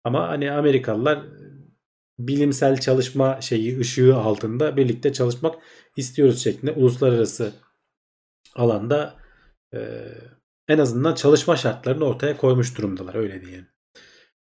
ama 0.03 0.29
hani 0.29 0.51
Amerikalılar 0.51 1.23
bilimsel 2.19 2.79
çalışma 2.79 3.41
şeyi 3.41 3.79
ışığı 3.79 4.15
altında 4.15 4.77
birlikte 4.77 5.13
çalışmak 5.13 5.55
istiyoruz 5.97 6.43
şeklinde 6.43 6.71
uluslararası 6.71 7.53
alanda 8.55 9.15
e, 9.73 9.79
en 10.67 10.77
azından 10.77 11.15
çalışma 11.15 11.55
şartlarını 11.55 12.05
ortaya 12.05 12.37
koymuş 12.37 12.77
durumdalar 12.77 13.15
öyle 13.15 13.45
diyelim. 13.45 13.70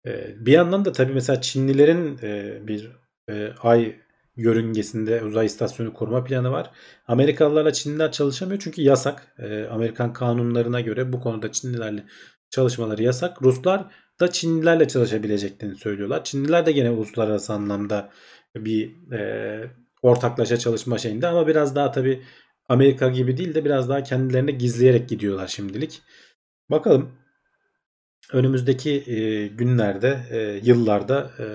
Bir 0.05 0.51
yandan 0.51 0.85
da 0.85 0.91
tabii 0.91 1.13
mesela 1.13 1.41
Çinlilerin 1.41 2.17
bir 2.67 2.91
ay 3.61 3.95
yörüngesinde 4.35 5.23
uzay 5.23 5.45
istasyonu 5.45 5.93
kurma 5.93 6.23
planı 6.23 6.51
var. 6.51 6.71
Amerikalılarla 7.07 7.73
Çinliler 7.73 8.11
çalışamıyor 8.11 8.59
çünkü 8.59 8.81
yasak. 8.81 9.35
Amerikan 9.71 10.13
kanunlarına 10.13 10.81
göre 10.81 11.13
bu 11.13 11.19
konuda 11.19 11.51
Çinlilerle 11.51 12.03
çalışmaları 12.49 13.03
yasak. 13.03 13.41
Ruslar 13.41 13.85
da 14.19 14.31
Çinlilerle 14.31 14.87
çalışabileceklerini 14.87 15.75
söylüyorlar. 15.75 16.23
Çinliler 16.23 16.65
de 16.65 16.71
gene 16.71 16.91
uluslararası 16.91 17.53
anlamda 17.53 18.09
bir 18.55 18.95
ortaklaşa 20.01 20.57
çalışma 20.57 20.97
şeyinde 20.97 21.27
ama 21.27 21.47
biraz 21.47 21.75
daha 21.75 21.91
tabi 21.91 22.23
Amerika 22.69 23.09
gibi 23.09 23.37
değil 23.37 23.55
de 23.55 23.65
biraz 23.65 23.89
daha 23.89 24.03
kendilerine 24.03 24.51
gizleyerek 24.51 25.09
gidiyorlar 25.09 25.47
şimdilik. 25.47 26.01
Bakalım 26.69 27.11
önümüzdeki 28.33 28.91
e, 28.91 29.47
günlerde, 29.47 30.19
e, 30.31 30.61
yıllarda 30.63 31.31
e, 31.39 31.45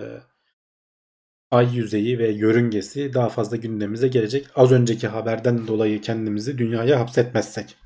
ay 1.51 1.77
yüzeyi 1.77 2.19
ve 2.19 2.29
yörüngesi 2.29 3.15
daha 3.15 3.29
fazla 3.29 3.57
gündemimize 3.57 4.09
gelecek. 4.09 4.47
Az 4.55 4.73
önceki 4.73 5.09
haberden 5.09 5.67
dolayı 5.67 6.01
kendimizi 6.01 6.59
dünyaya 6.59 7.01
hapsetmezsek. 7.01 7.77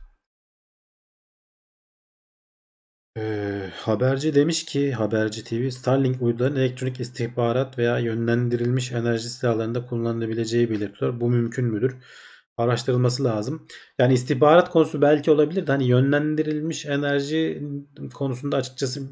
Ee, 3.17 3.71
haberci 3.75 4.35
demiş 4.35 4.65
ki 4.65 4.93
Haberci 4.93 5.45
TV 5.45 5.69
Starlink 5.71 6.23
uyduların 6.23 6.57
elektronik 6.57 7.01
istihbarat 7.01 7.79
veya 7.79 7.99
yönlendirilmiş 7.99 8.93
enerji 8.93 9.29
silahlarında 9.29 9.87
kullanılabileceği 9.87 10.71
belirtiyor. 10.71 11.21
Bu 11.21 11.31
mümkün 11.31 11.65
müdür? 11.65 11.97
Araştırılması 12.61 13.25
lazım. 13.25 13.67
Yani 13.99 14.15
istihbarat 14.15 14.71
konusu 14.71 15.03
belki 15.03 15.31
olabilir 15.31 15.67
de 15.67 15.73
hani 15.73 15.85
yönlendirilmiş 15.85 16.87
enerji 16.87 17.63
konusunda 18.15 18.57
açıkçası 18.57 19.03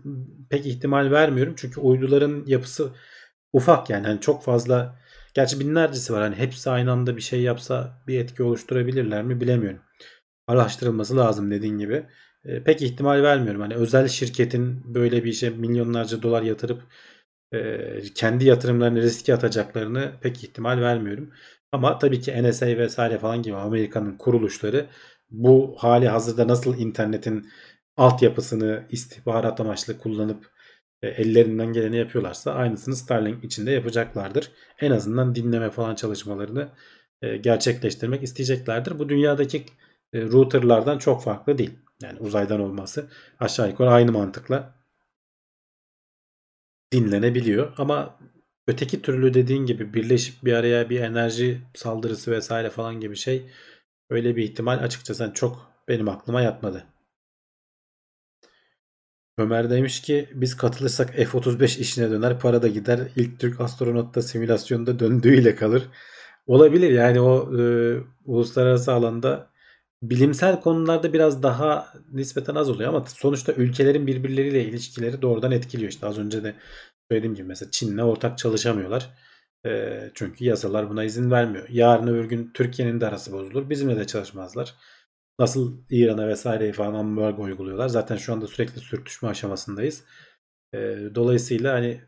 pek 0.51 0.67
ihtimal 0.67 1.11
vermiyorum. 1.11 1.55
Çünkü 1.57 1.81
uyduların 1.81 2.45
yapısı 2.47 2.91
ufak 3.53 3.91
yani 3.91 4.07
hani 4.07 4.21
çok 4.21 4.43
fazla 4.43 4.99
gerçi 5.35 5.61
binlercesi 5.61 6.13
var. 6.13 6.23
Hani 6.23 6.37
hepsi 6.37 6.71
aynı 6.71 6.93
anda 6.93 7.17
bir 7.17 7.23
şey 7.23 7.43
yapsa 7.43 8.03
bir 8.07 8.21
etki 8.21 8.43
oluşturabilirler 8.43 9.23
mi 9.23 9.41
bilemiyorum. 9.41 9.81
Araştırılması 10.47 11.17
lazım 11.17 11.51
dediğin 11.51 11.79
gibi. 11.79 12.07
E, 12.45 12.63
pek 12.65 12.83
ihtimal 12.83 13.23
vermiyorum. 13.23 13.61
Hani 13.61 13.75
özel 13.75 14.09
şirketin 14.09 14.95
böyle 14.95 15.25
bir 15.25 15.31
işe 15.31 15.51
milyonlarca 15.51 16.23
dolar 16.23 16.43
yatırıp 16.43 16.83
e, 17.55 18.03
kendi 18.15 18.45
yatırımlarını 18.45 19.03
riske 19.03 19.35
atacaklarını 19.35 20.13
pek 20.21 20.45
ihtimal 20.45 20.81
vermiyorum. 20.81 21.31
Ama 21.73 21.99
tabii 21.99 22.21
ki 22.21 22.43
NSA 22.43 22.67
vesaire 22.67 23.19
falan 23.19 23.43
gibi 23.43 23.57
Amerika'nın 23.57 24.17
kuruluşları 24.17 24.87
bu 25.31 25.77
hali 25.79 26.09
hazırda 26.09 26.49
nasıl 26.49 26.79
internetin 26.79 27.49
altyapısını 27.97 28.87
istihbarat 28.91 29.61
amaçlı 29.61 29.99
kullanıp 29.99 30.51
e, 31.03 31.09
ellerinden 31.09 31.73
geleni 31.73 31.97
yapıyorlarsa 31.97 32.53
aynısını 32.55 32.97
Starlink 32.97 33.45
içinde 33.45 33.71
yapacaklardır. 33.71 34.51
En 34.81 34.91
azından 34.91 35.35
dinleme 35.35 35.71
falan 35.71 35.95
çalışmalarını 35.95 36.69
e, 37.23 37.37
gerçekleştirmek 37.37 38.23
isteyeceklerdir. 38.23 38.99
Bu 38.99 39.09
dünyadaki 39.09 39.65
e, 40.13 40.23
routerlardan 40.23 40.99
çok 40.99 41.23
farklı 41.23 41.59
değil. 41.59 41.79
Yani 42.03 42.19
uzaydan 42.19 42.61
olması 42.61 43.11
aşağı 43.41 43.69
yukarı 43.69 43.91
aynı 43.91 44.13
mantıkla 44.13 44.75
dinlenebiliyor. 46.93 47.73
Ama 47.79 48.19
öteki 48.69 49.03
türlü 49.03 49.35
dediğin 49.35 49.67
gibi 49.67 49.95
birleşip 49.95 50.45
bir 50.45 50.53
araya 50.53 50.91
bir 50.91 51.01
enerji 51.01 51.61
saldırısı 51.75 52.31
vesaire 52.31 52.71
falan 52.71 53.01
gibi 53.01 53.17
şey 53.17 53.51
öyle 54.11 54.37
bir 54.37 54.43
ihtimal 54.43 54.79
açıkçası 54.79 55.31
çok 55.35 55.73
benim 55.89 56.09
aklıma 56.09 56.43
yatmadı. 56.43 56.85
Ömer 59.39 59.71
demiş 59.71 60.03
ki 60.03 60.29
biz 60.35 60.57
katılırsak 60.57 61.15
F-35 61.15 61.81
işine 61.81 62.11
döner 62.11 62.41
para 62.41 62.63
da 62.63 62.69
gider. 62.69 63.01
İlk 63.17 63.41
Türk 63.41 63.61
astronot 63.61 64.15
da 64.15 64.23
simülasyonda 64.23 64.99
döndüğüyle 64.99 65.55
kalır. 65.55 65.89
Olabilir 66.47 66.91
yani 66.91 67.21
o 67.21 67.59
e, 67.61 67.63
uluslararası 68.27 68.93
alanda 68.93 69.51
bilimsel 70.03 70.61
konularda 70.61 71.13
biraz 71.13 71.43
daha 71.43 71.93
nispeten 72.13 72.55
az 72.55 72.71
oluyor 72.71 72.89
ama 72.89 73.05
sonuçta 73.07 73.53
ülkelerin 73.53 74.07
birbirleriyle 74.07 74.65
ilişkileri 74.65 75.23
doğrudan 75.23 75.53
etkiliyor. 75.53 75.91
İşte 75.91 76.07
az 76.07 76.19
önce 76.19 76.45
de 76.45 76.55
söylediğim 77.11 77.35
gibi 77.35 77.47
mesela 77.47 77.71
Çin'le 77.71 77.99
ortak 77.99 78.39
çalışamıyorlar. 78.39 79.11
E, 79.67 80.01
çünkü 80.15 80.45
yasalar 80.45 80.91
buna 80.91 81.05
izin 81.05 81.31
vermiyor. 81.31 81.69
Yarın 81.69 82.07
öbür 82.07 82.25
gün 82.25 82.51
Türkiye'nin 82.55 83.01
de 83.01 83.07
arası 83.07 83.33
bozulur. 83.33 83.71
Bizimle 83.71 83.97
de 83.97 84.07
çalışmazlar. 84.07 84.75
Nasıl 85.39 85.83
İran'a 85.91 86.29
vesaire 86.29 86.73
falan 86.73 86.95
ambargo 86.95 87.43
uyguluyorlar. 87.43 87.89
Zaten 87.89 88.17
şu 88.17 88.33
anda 88.33 88.47
sürekli 88.47 88.81
sürtüşme 88.81 89.29
aşamasındayız. 89.29 90.05
E, 90.75 90.79
dolayısıyla 91.15 91.75
hani 91.75 92.01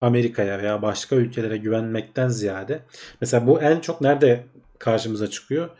Amerika'ya 0.00 0.58
veya 0.58 0.82
başka 0.82 1.16
ülkelere 1.16 1.56
güvenmekten 1.56 2.28
ziyade 2.28 2.82
mesela 3.20 3.46
bu 3.46 3.62
en 3.62 3.80
çok 3.80 4.00
nerede 4.00 4.46
karşımıza 4.78 5.30
çıkıyor? 5.30 5.70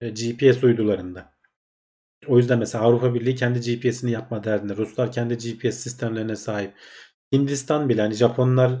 E, 0.00 0.08
GPS 0.10 0.64
uydularında. 0.64 1.32
O 2.26 2.38
yüzden 2.38 2.58
mesela 2.58 2.84
Avrupa 2.84 3.14
Birliği 3.14 3.34
kendi 3.34 3.60
GPS'ini 3.60 4.10
yapma 4.10 4.44
derdinde. 4.44 4.76
Ruslar 4.76 5.12
kendi 5.12 5.36
GPS 5.38 5.76
sistemlerine 5.76 6.36
sahip. 6.36 6.74
Hindistan 7.32 7.88
bile 7.88 8.02
hani 8.02 8.14
Japonlar 8.14 8.72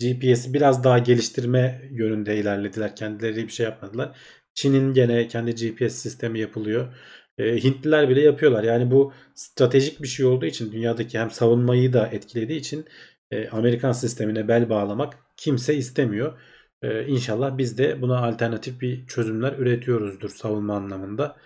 GPS'i 0.00 0.54
biraz 0.54 0.84
daha 0.84 0.98
geliştirme 0.98 1.88
yönünde 1.90 2.36
ilerlediler. 2.36 2.96
Kendileri 2.96 3.36
bir 3.36 3.52
şey 3.52 3.64
yapmadılar. 3.64 4.18
Çin'in 4.54 4.94
gene 4.94 5.28
kendi 5.28 5.54
GPS 5.54 5.94
sistemi 5.94 6.40
yapılıyor. 6.40 6.94
E, 7.38 7.64
Hintliler 7.64 8.08
bile 8.08 8.20
yapıyorlar. 8.20 8.64
Yani 8.64 8.90
bu 8.90 9.12
stratejik 9.34 10.02
bir 10.02 10.08
şey 10.08 10.26
olduğu 10.26 10.46
için 10.46 10.72
dünyadaki 10.72 11.18
hem 11.18 11.30
savunmayı 11.30 11.92
da 11.92 12.06
etkilediği 12.06 12.58
için 12.60 12.86
e, 13.30 13.48
Amerikan 13.48 13.92
sistemine 13.92 14.48
bel 14.48 14.70
bağlamak 14.70 15.18
kimse 15.36 15.74
istemiyor. 15.74 16.38
Ee, 16.82 17.06
inşallah 17.06 17.58
biz 17.58 17.78
de 17.78 18.02
buna 18.02 18.18
alternatif 18.18 18.80
bir 18.80 19.06
çözümler 19.06 19.52
üretiyoruzdur 19.58 20.30
savunma 20.30 20.76
anlamında. 20.76 21.36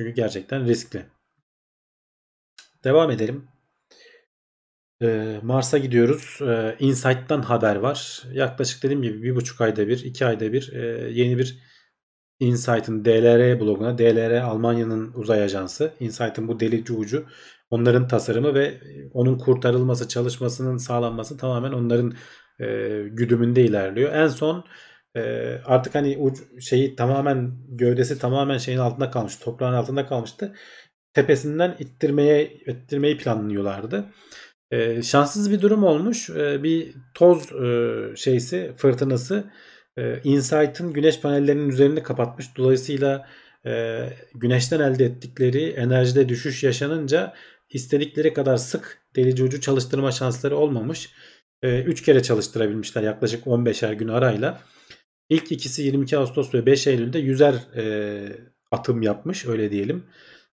Çünkü 0.00 0.10
gerçekten 0.14 0.66
riskli. 0.66 1.06
Devam 2.84 3.10
edelim. 3.10 3.48
Ee, 5.02 5.40
Mars'a 5.42 5.78
gidiyoruz. 5.78 6.38
Ee, 6.42 6.76
Insight'tan 6.78 7.42
haber 7.42 7.76
var. 7.76 8.22
Yaklaşık 8.32 8.82
dediğim 8.82 9.02
gibi 9.02 9.22
bir 9.22 9.36
buçuk 9.36 9.60
ayda 9.60 9.88
bir, 9.88 10.04
iki 10.04 10.26
ayda 10.26 10.52
bir 10.52 10.72
e, 10.72 11.10
yeni 11.12 11.38
bir 11.38 11.58
Insight'ın 12.40 13.04
DLR 13.04 13.60
bloguna, 13.60 13.98
DLR 13.98 14.40
Almanya'nın 14.40 15.12
uzay 15.14 15.42
ajansı. 15.42 15.92
Insight'ın 16.00 16.48
bu 16.48 16.60
delici 16.60 16.92
ucu 16.92 17.26
onların 17.70 18.08
tasarımı 18.08 18.54
ve 18.54 18.80
onun 19.12 19.38
kurtarılması, 19.38 20.08
çalışmasının 20.08 20.76
sağlanması 20.76 21.36
tamamen 21.36 21.72
onların 21.72 22.14
e, 22.60 22.66
güdümünde 23.10 23.64
ilerliyor. 23.64 24.12
En 24.12 24.28
son 24.28 24.64
e, 25.16 25.20
artık 25.64 25.94
hani 25.94 26.16
uç, 26.18 26.38
şeyi 26.60 26.96
tamamen 26.96 27.52
gövdesi 27.68 28.18
tamamen 28.18 28.58
şeyin 28.58 28.78
altında 28.78 29.10
kalmış, 29.10 29.36
toprağın 29.36 29.74
altında 29.74 30.06
kalmıştı. 30.06 30.54
Tepesinden 31.14 31.76
ittirmeye 31.78 32.52
ittirmeyi 32.52 33.18
planlıyorlardı. 33.18 34.04
E, 34.72 35.02
şanssız 35.02 35.50
bir 35.50 35.60
durum 35.60 35.84
olmuş. 35.84 36.30
E, 36.30 36.62
bir 36.62 36.94
toz 37.14 37.52
e, 37.52 38.16
şeysi, 38.16 38.72
fırtınası 38.76 39.44
e, 39.96 40.20
Insight'ın 40.24 40.92
güneş 40.92 41.20
panellerinin 41.20 41.68
üzerini 41.68 42.02
kapatmış. 42.02 42.56
Dolayısıyla 42.56 43.28
e, 43.66 44.02
güneşten 44.34 44.80
elde 44.80 45.04
ettikleri 45.04 45.68
enerjide 45.70 46.28
düşüş 46.28 46.64
yaşanınca 46.64 47.34
istedikleri 47.70 48.34
kadar 48.34 48.56
sık 48.56 48.98
delici 49.16 49.44
ucu 49.44 49.60
çalıştırma 49.60 50.12
şansları 50.12 50.56
olmamış. 50.56 51.10
3 51.62 52.00
e, 52.00 52.04
kere 52.04 52.22
çalıştırabilmişler 52.22 53.02
yaklaşık 53.02 53.46
15'er 53.46 53.94
gün 53.94 54.08
arayla. 54.08 54.60
İlk 55.28 55.52
ikisi 55.52 55.82
22 55.82 56.18
Ağustos 56.18 56.54
ve 56.54 56.66
5 56.66 56.86
Eylül'de 56.86 57.20
100'er 57.20 57.54
e, 57.76 57.84
atım 58.70 59.02
yapmış 59.02 59.46
öyle 59.46 59.70
diyelim. 59.70 60.04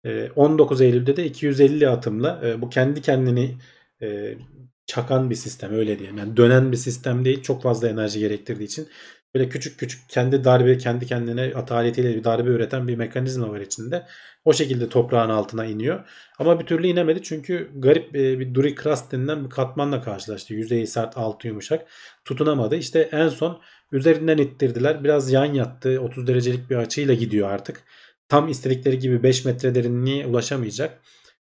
E, 0.05 0.31
19 0.31 0.81
Eylül'de 0.81 1.17
de 1.17 1.25
250 1.25 1.89
atımla 1.89 2.41
e, 2.45 2.63
bu 2.63 2.69
kendi 2.69 3.03
kendini 3.03 3.57
e, 4.05 4.39
çakan 4.87 5.31
bir 5.31 5.35
sistem 5.35 5.75
öyle 5.75 5.99
diyelim. 5.99 6.19
Yani 6.19 6.37
dönen 6.37 6.73
bir 6.73 6.77
sistem 6.77 7.25
değil 7.25 7.43
çok 7.43 7.63
fazla 7.63 7.89
enerji 7.89 8.21
gerektirdiği 8.21 8.67
için 8.67 8.89
böyle 9.35 9.49
küçük 9.49 9.81
küçük 9.81 10.09
kendi 10.09 10.45
darbe 10.45 10.79
kendi 10.79 11.07
kendine 11.07 11.53
ataletiyle 11.55 12.17
bir 12.17 12.25
darbe 12.25 12.51
üreten 12.51 12.89
bir 12.89 12.97
mekanizma 12.97 13.51
var 13.51 13.61
içinde. 13.61 14.07
O 14.45 14.53
şekilde 14.53 14.89
toprağın 14.89 15.31
altına 15.31 15.65
iniyor. 15.65 16.09
Ama 16.39 16.61
bir 16.61 16.67
türlü 16.67 16.87
inemedi 16.87 17.23
çünkü 17.23 17.71
garip 17.75 18.17
e, 18.17 18.39
bir 18.39 18.55
Duri 18.55 18.75
Crust 18.75 19.13
denilen 19.13 19.45
bir 19.45 19.51
katmanla 19.51 20.03
karşılaştı. 20.03 20.55
Yüzeyi 20.55 20.87
sert 20.87 21.17
altı 21.17 21.49
yumuşak. 21.49 21.87
Tutunamadı. 22.25 22.77
İşte 22.77 23.09
en 23.13 23.29
son 23.29 23.61
üzerinden 23.93 24.39
ittirdiler. 24.39 25.05
Biraz 25.05 25.33
yan 25.33 25.55
yattı. 25.55 26.01
30 26.01 26.27
derecelik 26.27 26.71
bir 26.71 26.77
açıyla 26.77 27.15
gidiyor 27.15 27.51
artık. 27.51 27.85
Tam 28.29 28.49
istedikleri 28.49 28.99
gibi 28.99 29.23
5 29.23 29.45
metre 29.45 29.75
derinliğe 29.75 30.27
ulaşamayacak. 30.27 31.01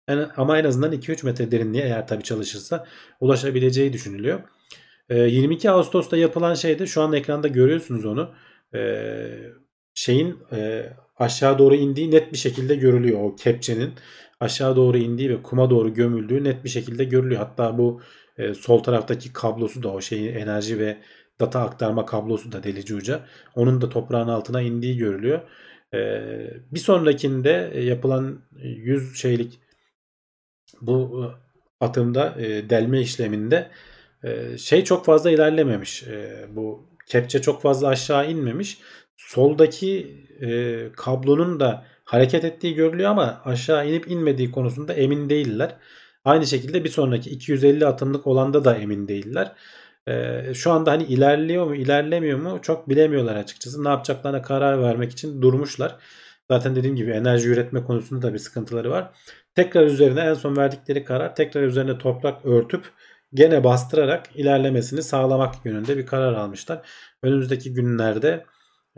Yani 0.10 0.26
ama 0.38 0.58
en 0.58 0.64
azından 0.64 0.94
2-3 0.94 1.26
metre 1.26 1.52
derinliğe 1.52 1.84
eğer 1.84 2.08
tabi 2.08 2.24
çalışırsa 2.24 2.86
ulaşabileceği 3.20 3.94
düşünülüyor. 3.94 4.40
22 5.10 5.68
ee, 5.68 5.72
Ağustos'ta 5.72 6.18
yapılan 6.18 6.54
şeyde 6.54 6.88
şu 6.88 7.02
an 7.02 7.14
ekranda 7.14 7.48
görüyorsunuz 7.48 8.06
onu. 8.06 8.34
Ee, 8.76 9.40
şeyin 9.94 10.38
e, 10.52 10.90
aşağı 11.18 11.60
doğru 11.60 11.76
indiği 11.76 12.12
net 12.12 12.34
bir 12.34 12.38
şekilde 12.38 12.76
görülüyor. 12.76 13.20
O 13.22 13.36
kepçenin 13.36 13.94
aşağı 14.40 14.76
doğru 14.76 14.98
indiği 14.98 15.30
ve 15.30 15.44
kuma 15.44 15.70
doğru 15.70 15.94
gömüldüğü 15.94 16.44
net 16.44 16.64
bir 16.64 16.70
şekilde 16.70 17.04
görülüyor. 17.04 17.42
Hatta 17.42 17.78
bu 17.78 18.02
e, 18.38 18.54
sol 18.54 18.84
taraftaki 18.84 19.34
kablosu 19.34 19.84
da 19.84 19.90
o 19.90 20.02
şeyin 20.02 20.36
enerji 20.36 20.80
ve 20.80 20.98
data 21.40 21.62
aktarma 21.62 22.06
kablosu 22.06 22.52
da 22.52 22.64
delici 22.64 22.96
uca. 22.96 23.26
Onun 23.56 23.82
da 23.82 23.90
toprağın 23.90 24.28
altına 24.28 24.62
indiği 24.62 24.98
görülüyor. 24.98 25.42
Ee, 25.94 26.52
bir 26.72 26.80
sonrakinde 26.80 27.74
yapılan 27.76 28.42
100 28.58 29.18
şeylik 29.18 29.60
bu 30.82 31.32
atımda 31.82 32.36
e, 32.40 32.70
delme 32.70 33.02
işleminde 33.02 33.72
e, 34.24 34.58
şey 34.58 34.84
çok 34.84 35.06
fazla 35.06 35.32
ilerlememiş. 35.32 36.04
E, 36.04 36.46
bu 36.50 36.86
kepçe 37.08 37.42
çok 37.42 37.62
fazla 37.62 37.88
aşağı 37.88 38.32
inmemiş. 38.32 38.78
Soldaki 39.18 40.18
e, 40.42 40.80
kablonun 40.96 41.60
da 41.60 41.86
hareket 42.06 42.44
ettiği 42.44 42.76
görülüyor 42.76 43.10
ama 43.10 43.42
aşağı 43.46 43.90
inip 43.90 44.12
inmediği 44.12 44.52
konusunda 44.52 44.94
emin 44.94 45.30
değiller. 45.30 45.76
Aynı 46.26 46.48
şekilde 46.48 46.84
bir 46.84 46.90
sonraki 46.90 47.30
250 47.30 47.86
atımlık 47.86 48.28
olanda 48.28 48.66
da 48.66 48.76
emin 48.76 49.08
değiller. 49.08 49.52
E, 50.08 50.42
şu 50.54 50.72
anda 50.72 50.92
hani 50.92 51.04
ilerliyor 51.04 51.66
mu 51.68 51.76
ilerlemiyor 51.76 52.40
mu 52.40 52.60
çok 52.62 52.90
bilemiyorlar 52.90 53.36
açıkçası. 53.36 53.84
Ne 53.84 53.90
yapacaklarına 53.90 54.42
karar 54.42 54.82
vermek 54.82 55.12
için 55.12 55.42
durmuşlar. 55.42 55.96
Zaten 56.52 56.76
dediğim 56.76 56.96
gibi 56.96 57.12
enerji 57.12 57.50
üretme 57.50 57.84
konusunda 57.84 58.28
da 58.28 58.34
bir 58.34 58.40
sıkıntıları 58.40 58.90
var. 58.90 59.12
Tekrar 59.56 59.86
üzerine 59.86 60.22
en 60.22 60.34
son 60.34 60.58
verdikleri 60.58 61.04
karar 61.04 61.36
tekrar 61.36 61.64
üzerine 61.64 61.98
toprak 61.98 62.46
örtüp 62.46 62.86
gene 63.34 63.64
bastırarak 63.64 64.36
ilerlemesini 64.36 65.04
sağlamak 65.04 65.66
yönünde 65.66 65.98
bir 65.98 66.06
karar 66.06 66.34
almışlar. 66.34 66.90
Önümüzdeki 67.24 67.74
günlerde 67.74 68.46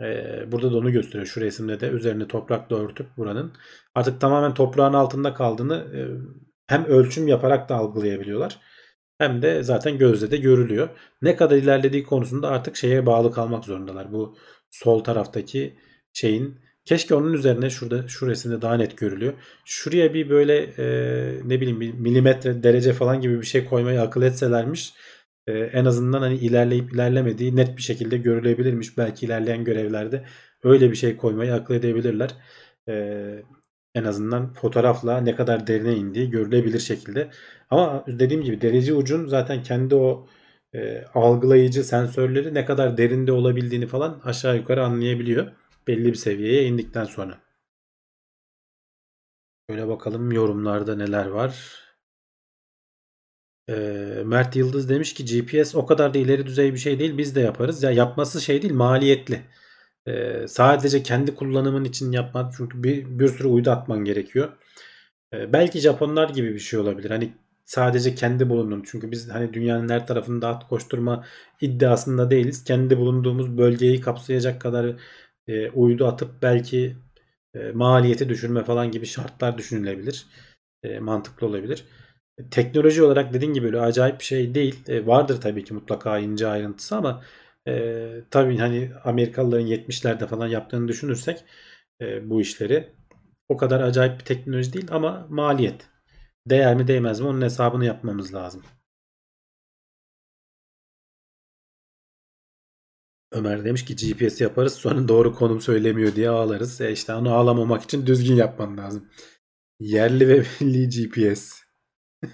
e, 0.00 0.24
burada 0.52 0.72
da 0.72 0.76
onu 0.78 0.92
gösteriyor 0.92 1.26
şu 1.26 1.40
resimde 1.40 1.80
de 1.80 1.88
üzerine 1.88 2.28
toprakla 2.28 2.76
örtüp 2.76 3.16
buranın 3.16 3.52
artık 3.94 4.20
tamamen 4.20 4.54
toprağın 4.54 4.94
altında 4.94 5.34
kaldığını 5.34 5.74
e, 5.74 6.00
hem 6.66 6.84
ölçüm 6.84 7.28
yaparak 7.28 7.68
da 7.68 7.76
algılayabiliyorlar 7.76 8.58
hem 9.18 9.42
de 9.42 9.62
zaten 9.62 9.98
gözle 9.98 10.30
de 10.30 10.36
görülüyor. 10.36 10.88
Ne 11.22 11.36
kadar 11.36 11.56
ilerlediği 11.56 12.04
konusunda 12.04 12.48
artık 12.48 12.76
şeye 12.76 13.06
bağlı 13.06 13.32
kalmak 13.32 13.64
zorundalar. 13.64 14.12
Bu 14.12 14.36
sol 14.70 15.04
taraftaki 15.04 15.78
şeyin 16.12 16.61
keşke 16.84 17.14
onun 17.14 17.32
üzerine 17.32 17.70
şurada 17.70 18.08
şu 18.08 18.26
resimde 18.26 18.62
daha 18.62 18.74
net 18.74 18.98
görülüyor. 18.98 19.32
Şuraya 19.64 20.14
bir 20.14 20.30
böyle 20.30 20.56
e, 20.78 20.84
ne 21.44 21.60
bileyim 21.60 21.80
bir 21.80 21.92
milimetre 21.94 22.62
derece 22.62 22.92
falan 22.92 23.20
gibi 23.20 23.40
bir 23.40 23.46
şey 23.46 23.64
koymayı 23.64 24.02
akıl 24.02 24.22
etselermiş 24.22 24.92
e, 25.46 25.52
en 25.52 25.84
azından 25.84 26.20
hani 26.22 26.34
ilerleyip 26.36 26.92
ilerlemediği 26.94 27.56
net 27.56 27.76
bir 27.76 27.82
şekilde 27.82 28.16
görülebilirmiş. 28.16 28.98
Belki 28.98 29.26
ilerleyen 29.26 29.64
görevlerde 29.64 30.24
öyle 30.64 30.90
bir 30.90 30.96
şey 30.96 31.16
koymayı 31.16 31.54
akıl 31.54 31.74
edebilirler. 31.74 32.30
E, 32.88 32.94
en 33.94 34.04
azından 34.04 34.52
fotoğrafla 34.52 35.20
ne 35.20 35.34
kadar 35.36 35.66
derine 35.66 35.96
indiği 35.96 36.30
görülebilir 36.30 36.80
şekilde. 36.80 37.30
Ama 37.70 38.04
dediğim 38.08 38.42
gibi 38.42 38.60
derece 38.60 38.94
ucun 38.94 39.26
zaten 39.26 39.62
kendi 39.62 39.94
o 39.94 40.26
e, 40.74 41.04
algılayıcı 41.14 41.84
sensörleri 41.84 42.54
ne 42.54 42.64
kadar 42.64 42.96
derinde 42.96 43.32
olabildiğini 43.32 43.86
falan 43.86 44.20
aşağı 44.24 44.56
yukarı 44.56 44.84
anlayabiliyor. 44.84 45.52
Belli 45.86 46.04
bir 46.04 46.14
seviyeye 46.14 46.64
indikten 46.64 47.04
sonra. 47.04 47.40
Şöyle 49.70 49.88
bakalım 49.88 50.32
yorumlarda 50.32 50.96
neler 50.96 51.26
var. 51.26 51.82
E, 53.68 53.74
Mert 54.24 54.56
Yıldız 54.56 54.88
demiş 54.88 55.14
ki 55.14 55.24
GPS 55.24 55.74
o 55.74 55.86
kadar 55.86 56.14
da 56.14 56.18
ileri 56.18 56.46
düzey 56.46 56.72
bir 56.72 56.78
şey 56.78 56.98
değil 56.98 57.18
biz 57.18 57.34
de 57.34 57.40
yaparız. 57.40 57.82
Ya 57.82 57.90
yapması 57.90 58.40
şey 58.40 58.62
değil 58.62 58.74
maliyetli. 58.74 59.42
E, 60.06 60.44
sadece 60.48 61.02
kendi 61.02 61.34
kullanımın 61.34 61.84
için 61.84 62.12
yapmak 62.12 62.52
çünkü 62.56 62.82
bir, 62.82 63.18
bir 63.18 63.28
sürü 63.28 63.48
uydu 63.48 63.70
atman 63.70 64.04
gerekiyor. 64.04 64.52
E, 65.34 65.52
belki 65.52 65.80
Japonlar 65.80 66.28
gibi 66.28 66.54
bir 66.54 66.58
şey 66.58 66.80
olabilir. 66.80 67.10
Hani 67.10 67.32
sadece 67.64 68.14
kendi 68.14 68.48
bulunduğum 68.48 68.82
çünkü 68.82 69.10
biz 69.10 69.30
hani 69.30 69.54
dünyanın 69.54 69.88
her 69.88 70.06
tarafında 70.06 70.48
at 70.48 70.68
koşturma 70.68 71.24
iddiasında 71.60 72.30
değiliz. 72.30 72.64
Kendi 72.64 72.98
bulunduğumuz 72.98 73.58
bölgeyi 73.58 74.00
kapsayacak 74.00 74.60
kadar 74.60 74.96
e, 75.48 75.70
uydu 75.70 76.06
atıp 76.06 76.42
belki 76.42 76.96
e, 77.54 77.72
maliyeti 77.72 78.28
düşürme 78.28 78.64
falan 78.64 78.90
gibi 78.90 79.06
şartlar 79.06 79.58
düşünülebilir. 79.58 80.26
E, 80.82 80.98
mantıklı 80.98 81.46
olabilir. 81.46 81.84
E, 82.38 82.48
teknoloji 82.50 83.02
olarak 83.02 83.32
dediğim 83.32 83.54
gibi 83.54 83.66
öyle 83.66 83.80
acayip 83.80 84.20
bir 84.20 84.24
şey 84.24 84.54
değil. 84.54 84.88
E, 84.88 85.06
vardır 85.06 85.40
tabii 85.40 85.64
ki 85.64 85.74
mutlaka 85.74 86.18
ince 86.18 86.46
ayrıntısı 86.46 86.96
ama 86.96 87.24
e, 87.68 88.24
tabii 88.30 88.58
hani 88.58 88.90
Amerikalıların 89.04 89.66
70'lerde 89.66 90.26
falan 90.26 90.46
yaptığını 90.48 90.88
düşünürsek 90.88 91.44
e, 92.00 92.30
bu 92.30 92.40
işleri 92.40 92.88
o 93.48 93.56
kadar 93.56 93.80
acayip 93.80 94.20
bir 94.20 94.24
teknoloji 94.24 94.72
değil 94.72 94.88
ama 94.90 95.26
maliyet. 95.30 95.88
Değer 96.46 96.76
mi 96.76 96.88
değmez 96.88 97.20
mi 97.20 97.26
onun 97.26 97.42
hesabını 97.42 97.84
yapmamız 97.84 98.34
lazım. 98.34 98.62
Ömer 103.32 103.64
demiş 103.64 103.84
ki 103.84 103.96
GPS 103.96 104.40
yaparız 104.40 104.74
sonra 104.74 105.08
doğru 105.08 105.34
konum 105.34 105.60
söylemiyor 105.60 106.14
diye 106.14 106.28
ağlarız. 106.28 106.80
E 106.80 106.92
işte 106.92 107.14
onu 107.14 107.34
ağlamamak 107.34 107.82
için 107.82 108.06
düzgün 108.06 108.34
yapman 108.34 108.78
lazım. 108.78 109.08
Yerli 109.80 110.28
ve 110.28 110.44
milli 110.60 110.88
GPS. 110.88 111.62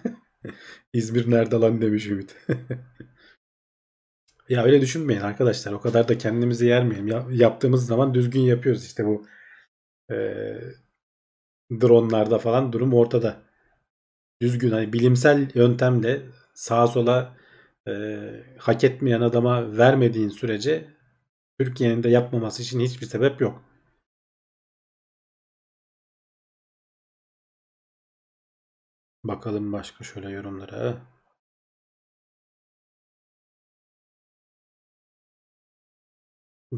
İzmir 0.93 1.31
nerede 1.31 1.57
lan 1.57 1.81
demiş 1.81 2.07
Ümit. 2.07 2.37
ya 4.49 4.65
öyle 4.65 4.81
düşünmeyin 4.81 5.21
arkadaşlar. 5.21 5.73
O 5.73 5.81
kadar 5.81 6.09
da 6.09 6.19
kendimizi 6.19 6.67
yermeyelim. 6.67 7.09
Ya, 7.09 7.27
yaptığımız 7.31 7.87
zaman 7.87 8.15
düzgün 8.15 8.41
yapıyoruz. 8.41 8.85
İşte 8.85 9.07
bu 9.07 9.27
e, 10.11 10.15
dronlarda 11.71 12.39
falan 12.39 12.73
durum 12.73 12.95
ortada. 12.95 13.43
Düzgün 14.43 14.71
hani 14.71 14.93
bilimsel 14.93 15.51
yöntemle 15.55 16.23
sağa 16.55 16.87
sola 16.87 17.37
e, 17.89 17.93
hak 18.59 18.85
etmeyen 18.85 19.21
adama 19.21 19.79
vermediğin 19.79 20.29
sürece 20.29 20.89
Türkiye'nin 21.61 22.03
de 22.03 22.09
yapmaması 22.09 22.63
için 22.63 22.81
hiçbir 22.81 23.07
sebep 23.07 23.41
yok. 23.41 23.65
Bakalım 29.25 29.73
başka 29.73 30.05
şöyle 30.05 30.31
yorumlara. 30.31 31.03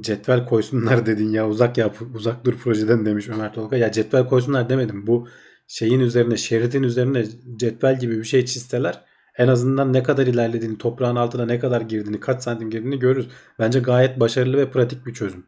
Cetvel 0.00 0.46
koysunlar 0.46 1.06
dedin 1.06 1.32
ya 1.32 1.48
uzak 1.48 1.78
yap 1.78 1.96
uzak 2.14 2.44
dur 2.44 2.58
projeden 2.58 3.06
demiş 3.06 3.28
Ömer 3.28 3.52
Tolga. 3.54 3.76
Ya 3.76 3.92
cetvel 3.92 4.26
koysunlar 4.28 4.68
demedim. 4.68 5.06
Bu 5.06 5.28
şeyin 5.68 6.00
üzerine 6.00 6.36
şeridin 6.36 6.82
üzerine 6.82 7.24
cetvel 7.56 8.00
gibi 8.00 8.18
bir 8.18 8.24
şey 8.24 8.44
çizseler 8.46 9.04
en 9.38 9.48
azından 9.48 9.92
ne 9.92 10.02
kadar 10.02 10.26
ilerlediğini, 10.26 10.78
toprağın 10.78 11.16
altına 11.16 11.46
ne 11.46 11.58
kadar 11.58 11.80
girdiğini, 11.80 12.20
kaç 12.20 12.42
santim 12.42 12.70
girdiğini 12.70 12.98
görürüz. 12.98 13.28
Bence 13.58 13.80
gayet 13.80 14.20
başarılı 14.20 14.56
ve 14.56 14.70
pratik 14.70 15.06
bir 15.06 15.14
çözüm. 15.14 15.46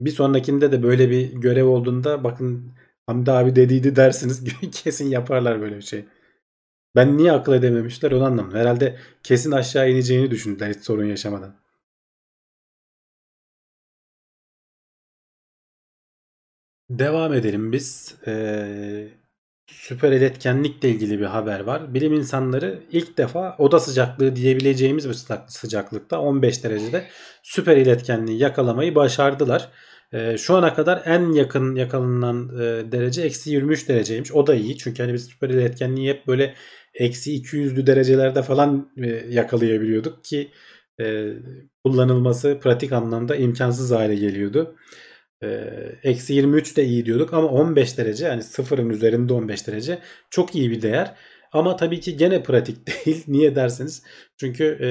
Bir 0.00 0.10
sonrakinde 0.10 0.72
de 0.72 0.82
böyle 0.82 1.10
bir 1.10 1.32
görev 1.32 1.64
olduğunda 1.66 2.24
bakın 2.24 2.72
Hamdi 3.06 3.32
abi 3.32 3.56
dediydi 3.56 3.96
dersiniz 3.96 4.44
kesin 4.72 5.10
yaparlar 5.10 5.60
böyle 5.60 5.76
bir 5.76 5.82
şey. 5.82 6.04
Ben 6.96 7.18
niye 7.18 7.32
akıl 7.32 7.54
edememişler 7.54 8.12
onu 8.12 8.24
anlamadım. 8.24 8.58
Herhalde 8.58 8.98
kesin 9.22 9.52
aşağı 9.52 9.90
ineceğini 9.90 10.30
düşündüler 10.30 10.70
hiç 10.74 10.80
sorun 10.84 11.04
yaşamadan. 11.06 11.56
Devam 16.90 17.32
edelim 17.34 17.72
biz. 17.72 18.16
Ee, 18.26 19.08
süper 19.66 20.12
iletkenlikle 20.12 20.88
ilgili 20.88 21.20
bir 21.20 21.24
haber 21.24 21.60
var. 21.60 21.94
Bilim 21.94 22.12
insanları 22.12 22.82
ilk 22.92 23.18
defa 23.18 23.56
oda 23.58 23.80
sıcaklığı 23.80 24.36
diyebileceğimiz 24.36 25.08
bir 25.08 25.16
sıcaklıkta 25.48 26.20
15 26.20 26.64
derecede 26.64 27.06
süper 27.42 27.76
iletkenliği 27.76 28.38
yakalamayı 28.38 28.94
başardılar. 28.94 29.68
E, 30.12 30.38
şu 30.38 30.56
ana 30.56 30.74
kadar 30.74 31.02
en 31.04 31.32
yakın 31.32 31.74
yakalanan 31.74 32.50
e, 32.54 32.92
derece 32.92 33.22
eksi 33.22 33.50
23 33.50 33.88
dereceymiş. 33.88 34.32
O 34.32 34.46
da 34.46 34.54
iyi 34.54 34.78
çünkü 34.78 35.02
hani 35.02 35.14
biz 35.14 35.24
süper 35.26 35.50
iletkenliği 35.50 36.10
hep 36.10 36.26
böyle 36.26 36.54
eksi 36.94 37.42
200'lü 37.42 37.86
derecelerde 37.86 38.42
falan 38.42 38.90
e, 38.96 39.06
yakalayabiliyorduk 39.28 40.24
ki 40.24 40.50
e, 41.00 41.32
kullanılması 41.84 42.58
pratik 42.62 42.92
anlamda 42.92 43.36
imkansız 43.36 43.90
hale 43.90 44.14
geliyordu. 44.14 44.76
Eksi 46.02 46.34
23 46.34 46.76
de 46.76 46.84
iyi 46.84 47.06
diyorduk 47.06 47.34
ama 47.34 47.48
15 47.48 47.98
derece 47.98 48.26
yani 48.26 48.42
sıfırın 48.42 48.90
üzerinde 48.90 49.32
15 49.32 49.66
derece 49.66 49.98
çok 50.30 50.54
iyi 50.54 50.70
bir 50.70 50.82
değer. 50.82 51.14
Ama 51.52 51.76
tabii 51.76 52.00
ki 52.00 52.16
gene 52.16 52.42
pratik 52.42 52.86
değil. 52.86 53.24
Niye 53.28 53.56
derseniz 53.56 54.02
çünkü 54.36 54.64
e, 54.64 54.88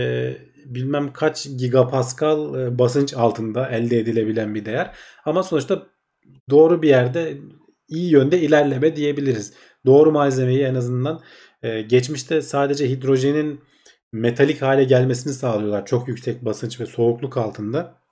bilmem 0.66 1.14
kaç 1.14 1.48
gigapascal 1.58 2.56
e, 2.62 2.80
basınç 2.80 3.14
altında 3.14 3.70
elde 3.70 4.00
edilebilen 4.00 4.56
bir 4.56 4.66
değer. 4.66 4.96
Ama 5.26 5.44
sonuçta 5.44 5.88
doğru 6.50 6.82
bir 6.82 6.90
yerde 6.90 7.38
iyi 7.88 8.12
yönde 8.12 8.42
ilerleme 8.42 8.96
diyebiliriz. 8.96 9.54
Doğru 9.86 10.12
malzemeyi 10.12 10.64
en 10.64 10.76
azından 10.76 11.22
e, 11.64 11.82
geçmişte 11.82 12.42
sadece 12.42 12.90
hidrojenin 12.90 13.62
metalik 14.12 14.62
hale 14.62 14.84
gelmesini 14.84 15.34
sağlıyorlar. 15.34 15.86
Çok 15.86 16.08
yüksek 16.08 16.46
basınç 16.46 16.80
ve 16.80 16.86
soğukluk 16.86 17.38
altında. 17.38 18.05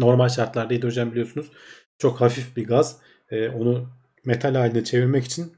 Normal 0.00 0.28
şartlarda 0.28 0.74
hidrojen 0.74 1.10
biliyorsunuz 1.10 1.50
çok 1.98 2.20
hafif 2.20 2.56
bir 2.56 2.66
gaz. 2.66 2.98
E, 3.30 3.48
onu 3.48 3.88
metal 4.24 4.54
haline 4.54 4.84
çevirmek 4.84 5.24
için 5.24 5.52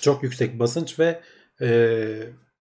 çok 0.00 0.22
yüksek 0.22 0.58
basınç 0.58 0.98
ve 0.98 1.20
e, 1.60 1.98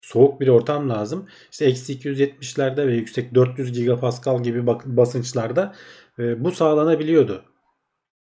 soğuk 0.02 0.42
bir 0.42 0.48
ortam 0.48 0.90
lazım. 0.90 1.28
İşte 1.52 1.66
eksi 1.66 2.00
270'lerde 2.00 2.88
ve 2.88 2.94
yüksek 2.96 3.36
400 3.36 3.74
gigapascal 3.74 4.44
gibi 4.44 4.68
basınçlarda 4.86 5.76
e, 6.20 6.44
bu 6.44 6.52
sağlanabiliyordu. 6.52 7.46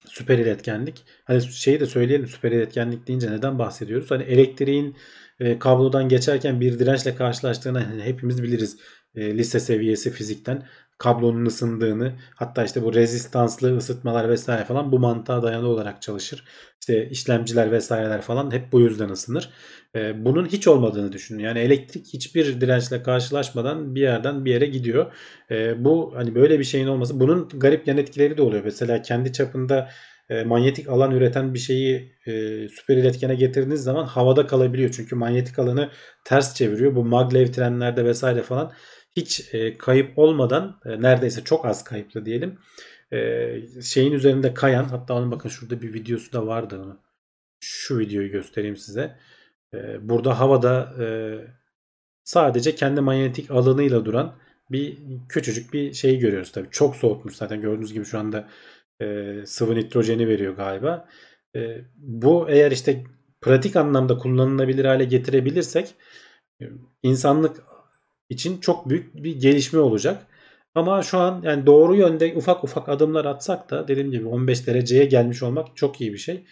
Süper 0.05 0.37
iletkenlik. 0.37 1.03
Hani 1.25 1.41
şeyi 1.41 1.79
de 1.79 1.85
söyleyelim 1.85 2.27
süper 2.27 2.51
iletkenlik 2.51 3.07
deyince 3.07 3.31
neden 3.31 3.59
bahsediyoruz? 3.59 4.11
Hani 4.11 4.23
elektriğin 4.23 4.97
e, 5.39 5.59
kablodan 5.59 6.09
geçerken 6.09 6.61
bir 6.61 6.79
dirençle 6.79 7.15
karşılaştığını 7.15 7.79
hani 7.79 8.03
hepimiz 8.03 8.43
biliriz. 8.43 8.77
E, 9.15 9.37
lise 9.37 9.59
seviyesi 9.59 10.11
fizikten. 10.11 10.67
Kablonun 10.97 11.45
ısındığını 11.45 12.13
hatta 12.35 12.63
işte 12.63 12.83
bu 12.83 12.93
rezistanslı 12.93 13.77
ısıtmalar 13.77 14.29
vesaire 14.29 14.65
falan 14.65 14.91
bu 14.91 14.99
mantığa 14.99 15.43
dayalı 15.43 15.67
olarak 15.67 16.01
çalışır. 16.01 16.43
İşte 16.79 17.09
işlemciler 17.09 17.71
vesaireler 17.71 18.21
falan 18.21 18.51
hep 18.51 18.71
bu 18.71 18.81
yüzden 18.81 19.09
ısınır. 19.09 19.49
E, 19.95 20.25
bunun 20.25 20.45
hiç 20.45 20.67
olmadığını 20.67 21.11
düşünün. 21.11 21.43
Yani 21.43 21.59
elektrik 21.59 22.13
hiçbir 22.13 22.61
dirençle 22.61 23.03
karşılaşmadan 23.03 23.95
bir 23.95 24.01
yerden 24.01 24.45
bir 24.45 24.51
yere 24.51 24.65
gidiyor. 24.65 25.13
E, 25.51 25.83
bu 25.85 26.13
hani 26.15 26.35
böyle 26.35 26.59
bir 26.59 26.63
şeyin 26.63 26.87
olması 26.87 27.19
bunun 27.19 27.49
garip 27.53 27.87
yan 27.87 27.97
etkileri 27.97 28.37
de 28.37 28.41
oluyor. 28.41 28.63
Mesela 28.65 29.01
kendi 29.01 29.33
çapında 29.33 29.89
e, 30.29 30.43
manyetik 30.43 30.89
alan 30.89 31.11
üreten 31.11 31.53
bir 31.53 31.59
şeyi 31.59 32.13
e, 32.25 32.31
süper 32.69 32.97
iletkene 32.97 33.35
getirdiğiniz 33.35 33.83
zaman 33.83 34.05
havada 34.05 34.47
kalabiliyor. 34.47 34.89
Çünkü 34.95 35.15
manyetik 35.15 35.59
alanı 35.59 35.89
ters 36.23 36.55
çeviriyor. 36.55 36.95
Bu 36.95 37.05
maglev 37.05 37.47
trenlerde 37.47 38.05
vesaire 38.05 38.41
falan 38.41 38.71
hiç 39.17 39.53
e, 39.53 39.77
kayıp 39.77 40.19
olmadan 40.19 40.79
e, 40.85 41.01
neredeyse 41.01 41.43
çok 41.43 41.65
az 41.65 41.83
kayıplı 41.83 42.25
diyelim. 42.25 42.59
E, 43.13 43.81
şeyin 43.83 44.11
üzerinde 44.11 44.53
kayan 44.53 44.83
hatta 44.83 45.13
onun 45.13 45.31
bakın 45.31 45.49
şurada 45.49 45.81
bir 45.81 45.93
videosu 45.93 46.33
da 46.33 46.47
vardı 46.47 46.81
onu. 46.83 46.99
Şu 47.59 47.99
videoyu 47.99 48.31
göstereyim 48.31 48.77
size. 48.77 49.19
E, 49.73 50.09
burada 50.09 50.39
havada 50.39 50.93
e, 50.99 51.07
sadece 52.23 52.75
kendi 52.75 53.01
manyetik 53.01 53.51
alanıyla 53.51 54.05
duran 54.05 54.35
bir 54.71 54.97
küçücük 55.29 55.73
bir 55.73 55.93
şey 55.93 56.19
görüyoruz 56.19 56.51
tabii. 56.51 56.67
Çok 56.71 56.95
soğutmuş 56.95 57.35
zaten 57.35 57.61
gördüğünüz 57.61 57.93
gibi 57.93 58.05
şu 58.05 58.19
anda 58.19 58.49
e, 59.01 59.35
sıvı 59.45 59.75
nitrojeni 59.75 60.27
veriyor 60.27 60.55
galiba. 60.55 61.07
E, 61.55 61.81
bu 61.95 62.49
eğer 62.49 62.71
işte 62.71 63.03
pratik 63.41 63.75
anlamda 63.75 64.17
kullanılabilir 64.17 64.85
hale 64.85 65.05
getirebilirsek 65.05 65.95
e, 66.61 66.65
insanlık 67.03 67.63
için 68.29 68.59
çok 68.59 68.89
büyük 68.89 69.15
bir 69.15 69.41
gelişme 69.41 69.79
olacak. 69.79 70.25
Ama 70.75 71.03
şu 71.03 71.17
an 71.17 71.41
yani 71.43 71.65
doğru 71.65 71.95
yönde 71.95 72.33
ufak 72.35 72.63
ufak 72.63 72.89
adımlar 72.89 73.25
atsak 73.25 73.69
da 73.69 73.87
dediğim 73.87 74.11
gibi 74.11 74.27
15 74.27 74.67
dereceye 74.67 75.05
gelmiş 75.05 75.43
olmak 75.43 75.77
çok 75.77 76.01
iyi 76.01 76.13
bir 76.13 76.17
şey. 76.17 76.43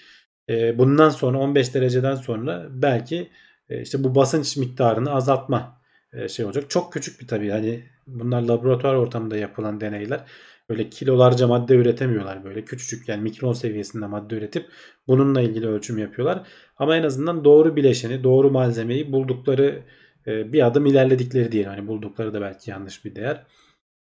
E, 0.50 0.78
bundan 0.78 1.10
sonra 1.10 1.38
15 1.40 1.74
dereceden 1.74 2.16
sonra 2.16 2.68
belki 2.70 3.30
e, 3.70 3.82
işte 3.82 4.04
bu 4.04 4.16
basınç 4.16 4.58
miktarını 4.58 5.12
azaltma 5.12 5.82
e, 6.14 6.28
şey 6.28 6.46
olacak. 6.46 6.70
Çok 6.70 6.94
küçük 6.94 7.22
bir 7.22 7.28
tabii 7.28 7.50
hani 7.50 7.84
bunlar 8.08 8.42
laboratuvar 8.42 8.96
ortamında 8.96 9.38
yapılan 9.38 9.82
deneyler. 9.82 10.24
Böyle 10.70 10.90
kilolarca 10.90 11.48
madde 11.48 11.76
üretemiyorlar 11.76 12.44
böyle 12.44 12.66
küçücük 12.66 13.10
yani 13.10 13.22
mikron 13.22 13.54
seviyesinde 13.54 14.06
madde 14.06 14.36
üretip 14.36 14.66
bununla 15.08 15.42
ilgili 15.42 15.68
ölçüm 15.68 15.98
yapıyorlar. 15.98 16.48
Ama 16.78 16.96
en 16.98 17.04
azından 17.04 17.46
doğru 17.46 17.76
bileşeni, 17.76 18.24
doğru 18.24 18.52
malzemeyi 18.52 19.12
buldukları 19.12 19.84
bir 20.28 20.66
adım 20.68 20.86
ilerledikleri 20.86 21.52
diyelim. 21.52 21.72
Hani 21.72 21.88
buldukları 21.88 22.34
da 22.34 22.42
belki 22.42 22.72
yanlış 22.72 23.06
bir 23.06 23.16
değer. 23.16 23.46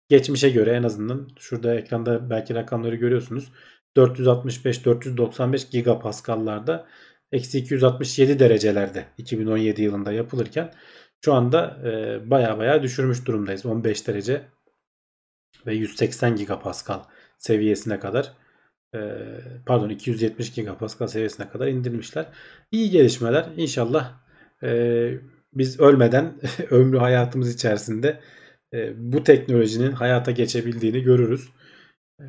Geçmişe 0.08 0.50
göre 0.50 0.70
en 0.70 0.82
azından 0.82 1.28
şurada 1.38 1.74
ekranda 1.74 2.30
belki 2.30 2.54
rakamları 2.54 2.96
görüyorsunuz. 2.96 3.52
465-495 3.96 5.70
gigapaskallarda 5.70 6.86
eksi 7.32 7.58
267 7.58 8.38
derecelerde 8.38 9.04
2017 9.18 9.82
yılında 9.82 10.12
yapılırken 10.12 10.72
şu 11.24 11.34
anda 11.34 11.80
e, 11.84 12.20
baya 12.30 12.58
baya 12.58 12.82
düşürmüş 12.82 13.26
durumdayız. 13.26 13.66
15 13.66 14.08
derece 14.08 14.42
ve 15.66 15.74
180 15.74 16.36
gigapascal 16.36 17.00
seviyesine 17.38 18.00
kadar 18.00 18.32
e, 18.94 18.98
pardon 19.66 19.88
270 19.88 20.52
gigapascal 20.52 21.06
seviyesine 21.06 21.48
kadar 21.48 21.66
indirmişler. 21.66 22.26
İyi 22.72 22.90
gelişmeler. 22.90 23.46
İnşallah 23.56 24.12
e, 24.62 24.70
biz 25.52 25.80
ölmeden 25.80 26.40
ömrü 26.70 26.98
hayatımız 26.98 27.54
içerisinde 27.54 28.20
e, 28.74 28.92
bu 29.12 29.24
teknolojinin 29.24 29.92
hayata 29.92 30.30
geçebildiğini 30.30 31.02
görürüz. 31.02 31.48
E, 32.20 32.26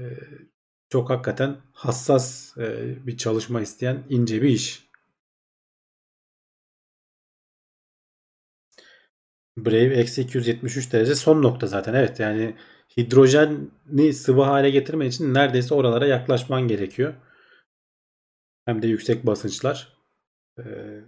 çok 0.90 1.10
hakikaten 1.10 1.58
hassas 1.74 2.58
e, 2.58 2.96
bir 3.08 3.18
çalışma 3.18 3.62
isteyen 3.62 4.04
ince 4.10 4.42
bir 4.42 4.50
iş. 4.50 4.92
Brave 9.58 9.96
eksi 9.96 10.22
273 10.22 10.94
derece 10.94 11.16
son 11.16 11.44
nokta 11.44 11.68
zaten. 11.68 11.94
Evet 11.94 12.20
yani 12.20 12.56
hidrojeni 12.98 14.14
sıvı 14.14 14.42
hale 14.42 14.70
getirmen 14.70 15.08
için 15.08 15.34
neredeyse 15.34 15.74
oralara 15.74 16.08
yaklaşman 16.08 16.68
gerekiyor. 16.68 17.14
Hem 18.66 18.82
de 18.82 18.88
yüksek 18.88 19.26
basınçlar. 19.26 19.98
Ee, 20.60 21.02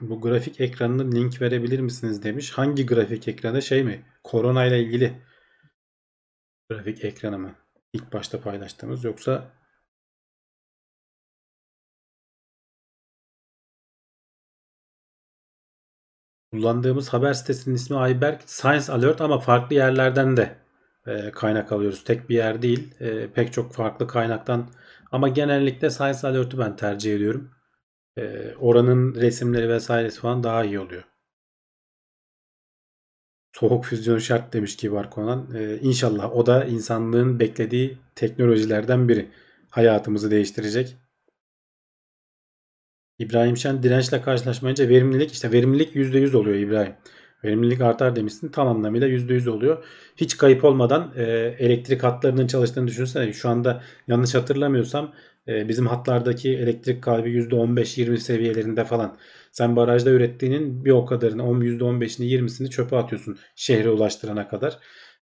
bu 0.00 0.20
grafik 0.20 0.60
ekranını 0.60 1.14
link 1.14 1.42
verebilir 1.42 1.80
misiniz 1.80 2.22
demiş. 2.22 2.50
Hangi 2.50 2.86
grafik 2.86 3.28
ekranı 3.28 3.62
şey 3.62 3.84
mi? 3.84 4.02
Korona 4.24 4.64
ile 4.66 4.80
ilgili 4.80 5.22
grafik 6.70 7.04
ekranı 7.04 7.38
mı? 7.38 7.54
İlk 7.92 8.12
başta 8.12 8.40
paylaştığımız 8.40 9.04
yoksa 9.04 9.52
Kullandığımız 16.52 17.08
haber 17.08 17.32
sitesinin 17.32 17.74
ismi 17.74 17.96
Ayberk 17.96 18.42
Science 18.46 18.92
Alert 18.92 19.20
ama 19.20 19.38
farklı 19.38 19.76
yerlerden 19.76 20.36
de 20.36 20.56
e, 21.06 21.30
kaynak 21.30 21.72
alıyoruz. 21.72 22.04
Tek 22.04 22.28
bir 22.28 22.34
yer 22.34 22.62
değil. 22.62 22.94
E, 23.00 23.30
pek 23.32 23.52
çok 23.52 23.72
farklı 23.72 24.06
kaynaktan 24.06 24.70
ama 25.12 25.28
genellikle 25.28 25.90
Science 25.90 26.28
Alert'ü 26.28 26.58
ben 26.58 26.76
tercih 26.76 27.14
ediyorum. 27.16 27.55
E, 28.18 28.54
oranın 28.60 29.14
resimleri 29.14 29.68
vesairesi 29.68 30.20
falan 30.20 30.42
daha 30.42 30.64
iyi 30.64 30.80
oluyor. 30.80 31.04
Soğuk 33.52 33.84
füzyon 33.84 34.18
şart 34.18 34.52
demiş 34.52 34.76
ki 34.76 34.92
var 34.92 35.10
konan. 35.10 35.54
E, 35.54 35.78
inşallah 35.78 36.36
o 36.36 36.46
da 36.46 36.64
insanlığın 36.64 37.40
beklediği 37.40 37.98
teknolojilerden 38.14 39.08
biri. 39.08 39.30
Hayatımızı 39.70 40.30
değiştirecek. 40.30 40.96
İbrahim 43.18 43.56
Şen 43.56 43.82
dirençle 43.82 44.22
karşılaşmayınca 44.22 44.88
verimlilik 44.88 45.32
işte 45.32 45.52
verimlilik 45.52 45.96
%100 45.96 46.36
oluyor 46.36 46.56
İbrahim. 46.56 46.94
Verimlilik 47.44 47.80
artar 47.80 48.16
demişsin 48.16 48.48
tam 48.48 48.68
anlamıyla 48.68 49.08
%100 49.08 49.48
oluyor. 49.50 49.84
Hiç 50.16 50.36
kayıp 50.36 50.64
olmadan 50.64 51.12
e, 51.16 51.22
elektrik 51.58 52.02
hatlarının 52.02 52.46
çalıştığını 52.46 52.88
düşünsene. 52.88 53.32
Şu 53.32 53.48
anda 53.48 53.82
yanlış 54.08 54.34
hatırlamıyorsam 54.34 55.12
bizim 55.46 55.86
hatlardaki 55.86 56.50
elektrik 56.50 57.02
kaybı 57.02 57.28
%15-20 57.28 58.18
seviyelerinde 58.18 58.84
falan. 58.84 59.16
Sen 59.52 59.76
barajda 59.76 60.10
ürettiğinin 60.10 60.84
bir 60.84 60.90
o 60.90 61.04
kadarını 61.06 61.42
%15'ini 61.42 62.24
20'sini 62.24 62.70
çöpe 62.70 62.96
atıyorsun 62.96 63.38
şehre 63.56 63.90
ulaştırana 63.90 64.48
kadar. 64.48 64.78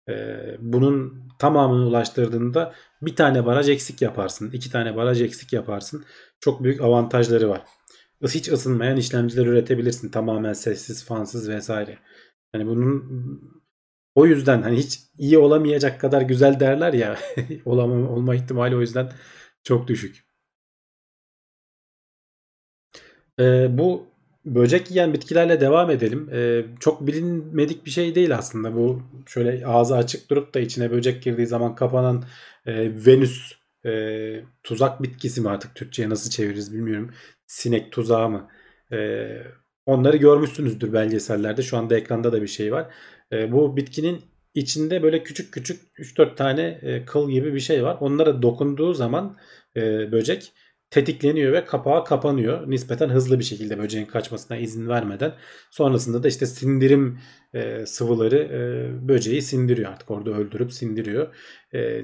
E, 0.09 0.13
bunun 0.59 1.27
tamamını 1.39 1.87
ulaştırdığında 1.87 2.73
bir 3.01 3.15
tane 3.15 3.45
baraj 3.45 3.69
eksik 3.69 4.01
yaparsın. 4.01 4.51
iki 4.51 4.71
tane 4.71 4.95
baraj 4.95 5.21
eksik 5.21 5.53
yaparsın. 5.53 6.05
Çok 6.39 6.63
büyük 6.63 6.81
avantajları 6.81 7.49
var 7.49 7.61
hiç 8.27 8.49
ısınmayan 8.49 8.97
işlemciler 8.97 9.45
üretebilirsin. 9.45 10.09
Tamamen 10.09 10.53
sessiz, 10.53 11.05
fansız 11.05 11.49
vesaire. 11.49 11.97
Hani 12.51 12.67
bunun 12.67 13.03
o 14.15 14.25
yüzden 14.25 14.61
hani 14.61 14.77
hiç 14.77 14.99
iyi 15.17 15.37
olamayacak 15.37 16.01
kadar 16.01 16.21
güzel 16.21 16.59
derler 16.59 16.93
ya 16.93 17.17
olama, 17.65 18.09
olma 18.09 18.35
ihtimali 18.35 18.75
o 18.75 18.81
yüzden 18.81 19.11
çok 19.63 19.87
düşük. 19.87 20.25
Ee, 23.39 23.77
bu 23.77 24.07
böcek 24.45 24.91
yiyen 24.91 25.13
bitkilerle 25.13 25.61
devam 25.61 25.89
edelim. 25.91 26.29
Ee, 26.33 26.65
çok 26.79 27.07
bilinmedik 27.07 27.85
bir 27.85 27.91
şey 27.91 28.15
değil 28.15 28.35
aslında. 28.37 28.75
Bu 28.75 29.01
şöyle 29.27 29.65
ağzı 29.67 29.95
açık 29.95 30.29
durup 30.29 30.53
da 30.53 30.59
içine 30.59 30.91
böcek 30.91 31.23
girdiği 31.23 31.47
zaman 31.47 31.75
kapanan 31.75 32.23
e, 32.65 33.05
Venüs 33.05 33.53
e, 33.85 34.43
tuzak 34.63 35.03
bitkisi 35.03 35.41
mi 35.41 35.49
artık 35.49 35.75
Türkçe'ye 35.75 36.09
nasıl 36.09 36.29
çeviririz 36.29 36.73
bilmiyorum 36.73 37.11
sinek 37.47 37.91
tuzağı 37.91 38.29
mı? 38.29 38.49
E, 38.91 39.27
onları 39.85 40.17
görmüşsünüzdür 40.17 40.93
belgesellerde. 40.93 41.61
Şu 41.61 41.77
anda 41.77 41.97
ekranda 41.97 42.33
da 42.33 42.41
bir 42.41 42.47
şey 42.47 42.71
var. 42.71 42.93
E, 43.31 43.51
bu 43.51 43.77
bitkinin 43.77 44.21
içinde 44.53 45.03
böyle 45.03 45.23
küçük 45.23 45.53
küçük 45.53 45.81
3-4 45.99 46.35
tane 46.35 46.79
e, 46.81 47.05
kıl 47.05 47.29
gibi 47.29 47.53
bir 47.53 47.59
şey 47.59 47.83
var. 47.83 47.97
Onlara 47.99 48.41
dokunduğu 48.41 48.93
zaman 48.93 49.37
e, 49.75 50.11
böcek 50.11 50.53
tetikleniyor 50.89 51.53
ve 51.53 51.65
kapağı 51.65 52.05
kapanıyor. 52.05 52.69
Nispeten 52.69 53.09
hızlı 53.09 53.39
bir 53.39 53.43
şekilde 53.43 53.79
böceğin 53.79 54.05
kaçmasına 54.05 54.57
izin 54.57 54.87
vermeden. 54.87 55.33
Sonrasında 55.71 56.23
da 56.23 56.27
işte 56.27 56.45
sindirim 56.45 57.19
e, 57.53 57.85
sıvıları 57.85 58.37
e, 58.37 58.61
böceği 59.07 59.41
sindiriyor 59.41 59.91
artık 59.91 60.11
orada 60.11 60.31
öldürüp 60.31 60.73
sindiriyor. 60.73 61.35
E, 61.73 62.03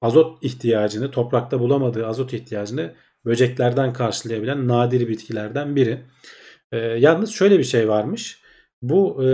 azot 0.00 0.44
ihtiyacını 0.44 1.10
toprakta 1.10 1.60
bulamadığı 1.60 2.06
azot 2.06 2.32
ihtiyacını 2.32 2.94
böceklerden 3.24 3.92
karşılayabilen 3.92 4.68
nadir 4.68 5.08
bitkilerden 5.08 5.76
biri. 5.76 6.00
E, 6.72 6.76
yalnız 6.78 7.30
şöyle 7.30 7.58
bir 7.58 7.64
şey 7.64 7.88
varmış. 7.88 8.42
Bu 8.82 9.24
e, 9.24 9.28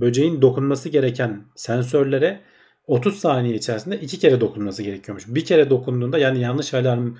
böceğin 0.00 0.42
dokunması 0.42 0.88
gereken 0.88 1.44
sensörlere 1.56 2.40
30 2.86 3.18
saniye 3.18 3.54
içerisinde 3.54 4.00
iki 4.00 4.18
kere 4.18 4.40
dokunması 4.40 4.82
gerekiyormuş. 4.82 5.24
Bir 5.28 5.44
kere 5.44 5.70
dokunduğunda 5.70 6.18
yani 6.18 6.40
yanlış 6.40 6.74
alarm 6.74 7.14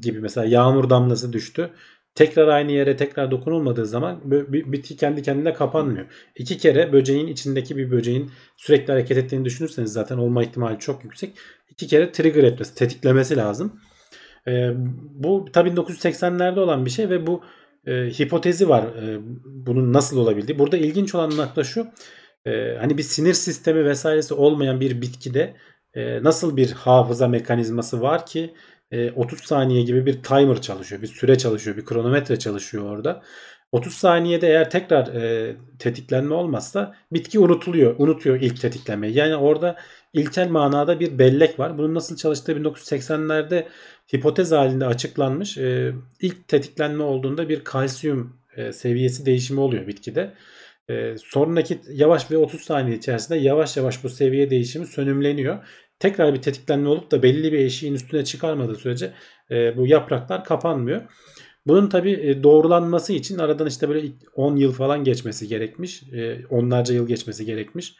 gibi 0.00 0.20
mesela 0.20 0.46
yağmur 0.46 0.90
damlası 0.90 1.32
düştü. 1.32 1.70
tekrar 2.14 2.48
aynı 2.48 2.72
yere 2.72 2.96
tekrar 2.96 3.30
dokunulmadığı 3.30 3.86
zaman 3.86 4.20
bitki 4.50 4.96
kendi 4.96 5.22
kendine 5.22 5.52
kapanmıyor. 5.52 6.06
İki 6.36 6.58
kere 6.58 6.92
böceğin 6.92 7.26
içindeki 7.26 7.76
bir 7.76 7.90
böceğin 7.90 8.30
sürekli 8.56 8.92
hareket 8.92 9.18
ettiğini 9.18 9.44
düşünürseniz 9.44 9.92
zaten 9.92 10.18
olma 10.18 10.42
ihtimali 10.42 10.78
çok 10.78 11.04
yüksek. 11.04 11.32
İki 11.70 11.86
kere 11.86 12.12
trigger 12.12 12.44
etmesi, 12.44 12.74
tetiklemesi 12.74 13.36
lazım. 13.36 13.80
Ee, 14.48 14.72
bu 15.14 15.44
tabii 15.52 15.70
1980'lerde 15.70 16.60
olan 16.60 16.84
bir 16.84 16.90
şey 16.90 17.10
ve 17.10 17.26
bu 17.26 17.42
e, 17.86 17.92
hipotezi 17.92 18.68
var 18.68 18.82
e, 18.82 19.18
bunun 19.44 19.92
nasıl 19.92 20.18
olabildiği. 20.18 20.58
Burada 20.58 20.76
ilginç 20.76 21.14
olan 21.14 21.36
nokta 21.36 21.64
şu. 21.64 21.86
e, 22.46 22.76
hani 22.80 22.98
bir 22.98 23.02
sinir 23.02 23.34
sistemi 23.34 23.84
vesairesi 23.84 24.34
olmayan 24.34 24.80
bir 24.80 25.02
bitkide 25.02 25.56
e, 25.94 26.22
nasıl 26.22 26.56
bir 26.56 26.72
hafıza 26.72 27.28
mekanizması 27.28 28.00
var 28.02 28.26
ki 28.26 28.54
e, 28.90 29.10
30 29.10 29.40
saniye 29.40 29.82
gibi 29.82 30.06
bir 30.06 30.22
timer 30.22 30.60
çalışıyor, 30.60 31.02
bir 31.02 31.06
süre 31.06 31.38
çalışıyor, 31.38 31.76
bir 31.76 31.84
kronometre 31.84 32.38
çalışıyor 32.38 32.90
orada. 32.90 33.22
30 33.72 33.94
saniyede 33.94 34.48
eğer 34.48 34.70
tekrar 34.70 35.06
e, 35.06 35.56
tetiklenme 35.78 36.34
olmazsa 36.34 36.94
bitki 37.12 37.38
unutuluyor, 37.38 37.94
unutuyor 37.98 38.40
ilk 38.40 38.60
tetiklemeyi. 38.60 39.16
Yani 39.16 39.36
orada 39.36 39.76
ilkel 40.12 40.48
manada 40.48 41.00
bir 41.00 41.18
bellek 41.18 41.58
var. 41.58 41.78
Bunun 41.78 41.94
nasıl 41.94 42.16
çalıştığı 42.16 42.52
1980'lerde 42.52 43.66
hipotez 44.14 44.52
halinde 44.52 44.86
açıklanmış. 44.86 45.58
E, 45.58 45.92
ilk 46.20 46.48
tetiklenme 46.48 47.02
olduğunda 47.02 47.48
bir 47.48 47.64
kalsiyum 47.64 48.36
e, 48.56 48.72
seviyesi 48.72 49.26
değişimi 49.26 49.60
oluyor 49.60 49.86
bitkide. 49.86 50.34
E, 50.90 51.14
sonraki 51.18 51.80
yavaş 51.90 52.30
ve 52.30 52.36
30 52.36 52.60
saniye 52.60 52.96
içerisinde 52.96 53.38
yavaş 53.38 53.76
yavaş 53.76 54.04
bu 54.04 54.08
seviye 54.08 54.50
değişimi 54.50 54.86
sönümleniyor. 54.86 55.58
Tekrar 55.98 56.34
bir 56.34 56.42
tetiklenme 56.42 56.88
olup 56.88 57.10
da 57.10 57.22
belli 57.22 57.52
bir 57.52 57.58
eşiğin 57.58 57.94
üstüne 57.94 58.24
çıkarmadığı 58.24 58.76
sürece 58.76 59.12
e, 59.50 59.76
bu 59.76 59.86
yapraklar 59.86 60.44
kapanmıyor. 60.44 61.02
Bunun 61.66 61.88
tabi 61.88 62.40
doğrulanması 62.42 63.12
için 63.12 63.38
aradan 63.38 63.66
işte 63.66 63.88
böyle 63.88 64.08
10 64.34 64.56
yıl 64.56 64.72
falan 64.72 65.04
geçmesi 65.04 65.48
gerekmiş. 65.48 66.02
E, 66.02 66.46
onlarca 66.50 66.94
yıl 66.94 67.08
geçmesi 67.08 67.44
gerekmiş. 67.44 67.94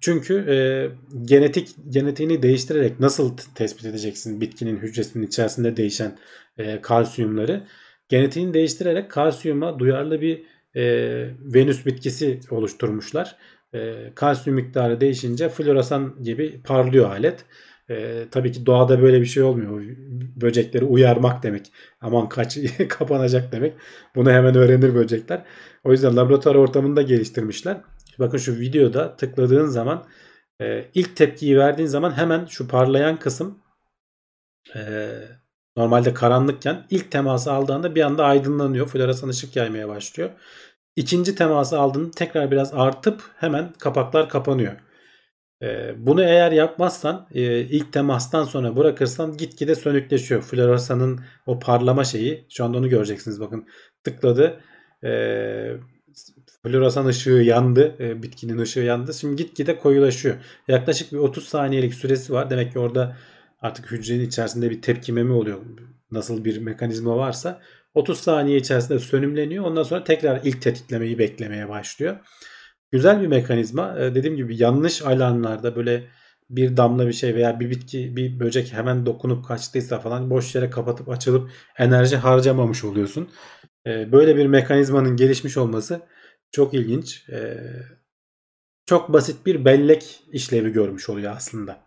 Çünkü 0.00 0.34
e, 0.48 0.56
genetik 1.22 1.68
genetiğini 1.88 2.42
değiştirerek 2.42 3.00
nasıl 3.00 3.36
tespit 3.54 3.86
edeceksin 3.86 4.40
bitkinin 4.40 4.76
hücresinin 4.76 5.26
içerisinde 5.26 5.76
değişen 5.76 6.18
e, 6.58 6.80
kalsiyumları? 6.80 7.66
Genetiğini 8.08 8.54
değiştirerek 8.54 9.10
kalsiyuma 9.10 9.78
duyarlı 9.78 10.20
bir 10.20 10.42
e, 10.74 10.82
Venüs 11.40 11.86
bitkisi 11.86 12.40
oluşturmuşlar. 12.50 13.36
E, 13.74 14.12
kalsiyum 14.14 14.56
miktarı 14.56 15.00
değişince 15.00 15.48
floresan 15.48 16.22
gibi 16.22 16.62
parlıyor 16.62 17.10
alet. 17.10 17.44
E, 17.90 18.24
tabii 18.30 18.52
ki 18.52 18.66
doğada 18.66 19.02
böyle 19.02 19.20
bir 19.20 19.26
şey 19.26 19.42
olmuyor. 19.42 19.96
Böcekleri 20.36 20.84
uyarmak 20.84 21.42
demek. 21.42 21.72
Aman 22.00 22.28
kaç 22.28 22.58
kapanacak 22.88 23.52
demek. 23.52 23.74
Bunu 24.14 24.30
hemen 24.30 24.54
öğrenir 24.54 24.94
böcekler. 24.94 25.44
O 25.84 25.92
yüzden 25.92 26.16
laboratuvar 26.16 26.54
ortamında 26.54 27.02
geliştirmişler. 27.02 27.80
Bakın 28.18 28.38
şu 28.38 28.58
videoda 28.60 29.16
tıkladığın 29.16 29.66
zaman 29.66 30.06
e, 30.60 30.84
ilk 30.94 31.16
tepkiyi 31.16 31.58
verdiğin 31.58 31.88
zaman 31.88 32.16
hemen 32.16 32.46
şu 32.46 32.68
parlayan 32.68 33.18
kısım 33.18 33.58
e, 34.74 35.08
normalde 35.76 36.14
karanlıkken 36.14 36.86
ilk 36.90 37.10
teması 37.10 37.52
aldığında 37.52 37.94
bir 37.94 38.02
anda 38.02 38.24
aydınlanıyor. 38.24 38.88
Floresan 38.88 39.28
ışık 39.28 39.56
yaymaya 39.56 39.88
başlıyor. 39.88 40.30
İkinci 40.96 41.34
teması 41.34 41.78
aldığında 41.78 42.10
tekrar 42.10 42.50
biraz 42.50 42.74
artıp 42.74 43.22
hemen 43.36 43.72
kapaklar 43.72 44.28
kapanıyor. 44.28 44.72
E, 45.62 45.94
bunu 46.06 46.22
eğer 46.22 46.52
yapmazsan 46.52 47.28
e, 47.34 47.60
ilk 47.60 47.92
temastan 47.92 48.44
sonra 48.44 48.76
bırakırsan 48.76 49.36
gitgide 49.36 49.74
sönükleşiyor. 49.74 50.42
Floresanın 50.42 51.20
o 51.46 51.58
parlama 51.58 52.04
şeyi 52.04 52.46
şu 52.50 52.64
anda 52.64 52.78
onu 52.78 52.88
göreceksiniz 52.88 53.40
bakın 53.40 53.68
tıkladı. 54.04 54.60
E, 55.04 55.10
floresan 56.62 57.06
ışığı 57.06 57.30
yandı. 57.30 57.96
e, 58.00 58.22
bitkinin 58.22 58.58
ışığı 58.58 58.80
yandı. 58.80 59.14
Şimdi 59.14 59.36
gitgide 59.36 59.78
koyulaşıyor. 59.78 60.36
Yaklaşık 60.68 61.12
bir 61.12 61.18
30 61.18 61.44
saniyelik 61.48 61.94
süresi 61.94 62.32
var. 62.32 62.50
Demek 62.50 62.72
ki 62.72 62.78
orada 62.78 63.16
artık 63.60 63.90
hücrenin 63.90 64.26
içerisinde 64.26 64.70
bir 64.70 64.82
tepkimeme 64.82 65.32
oluyor. 65.32 65.58
Nasıl 66.10 66.44
bir 66.44 66.58
mekanizma 66.58 67.16
varsa 67.16 67.60
30 67.94 68.18
saniye 68.18 68.58
içerisinde 68.58 68.98
sönümleniyor. 68.98 69.64
Ondan 69.64 69.82
sonra 69.82 70.04
tekrar 70.04 70.40
ilk 70.44 70.62
tetiklemeyi 70.62 71.18
beklemeye 71.18 71.68
başlıyor. 71.68 72.16
Güzel 72.92 73.20
bir 73.22 73.26
mekanizma. 73.26 73.98
E, 73.98 74.14
dediğim 74.14 74.36
gibi 74.36 74.62
yanlış 74.62 75.02
alanlarda 75.02 75.76
böyle 75.76 76.04
bir 76.50 76.76
damla 76.76 77.06
bir 77.08 77.12
şey 77.12 77.34
veya 77.34 77.60
bir 77.60 77.70
bitki 77.70 78.16
bir 78.16 78.40
böcek 78.40 78.72
hemen 78.72 79.06
dokunup 79.06 79.44
kaçtıysa 79.44 80.00
falan 80.00 80.30
boş 80.30 80.54
yere 80.54 80.70
kapatıp 80.70 81.08
açılıp 81.08 81.50
enerji 81.78 82.16
harcamamış 82.16 82.84
oluyorsun. 82.84 83.28
E, 83.86 84.12
böyle 84.12 84.36
bir 84.36 84.46
mekanizmanın 84.46 85.16
gelişmiş 85.16 85.56
olması 85.56 86.02
çok 86.52 86.74
ilginç. 86.74 87.28
E, 87.28 87.60
çok 88.86 89.12
basit 89.12 89.46
bir 89.46 89.64
bellek 89.64 90.24
işlevi 90.32 90.72
görmüş 90.72 91.08
oluyor 91.08 91.36
aslında. 91.36 91.86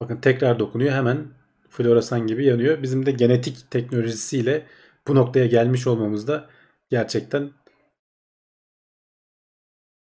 Bakın 0.00 0.20
tekrar 0.20 0.58
dokunuyor 0.58 0.92
hemen 0.92 1.34
floresan 1.68 2.26
gibi 2.26 2.44
yanıyor. 2.46 2.82
Bizim 2.82 3.06
de 3.06 3.10
genetik 3.10 3.70
teknolojisiyle 3.70 4.66
bu 5.08 5.14
noktaya 5.14 5.46
gelmiş 5.46 5.86
olmamız 5.86 6.28
da 6.28 6.50
gerçekten 6.90 7.52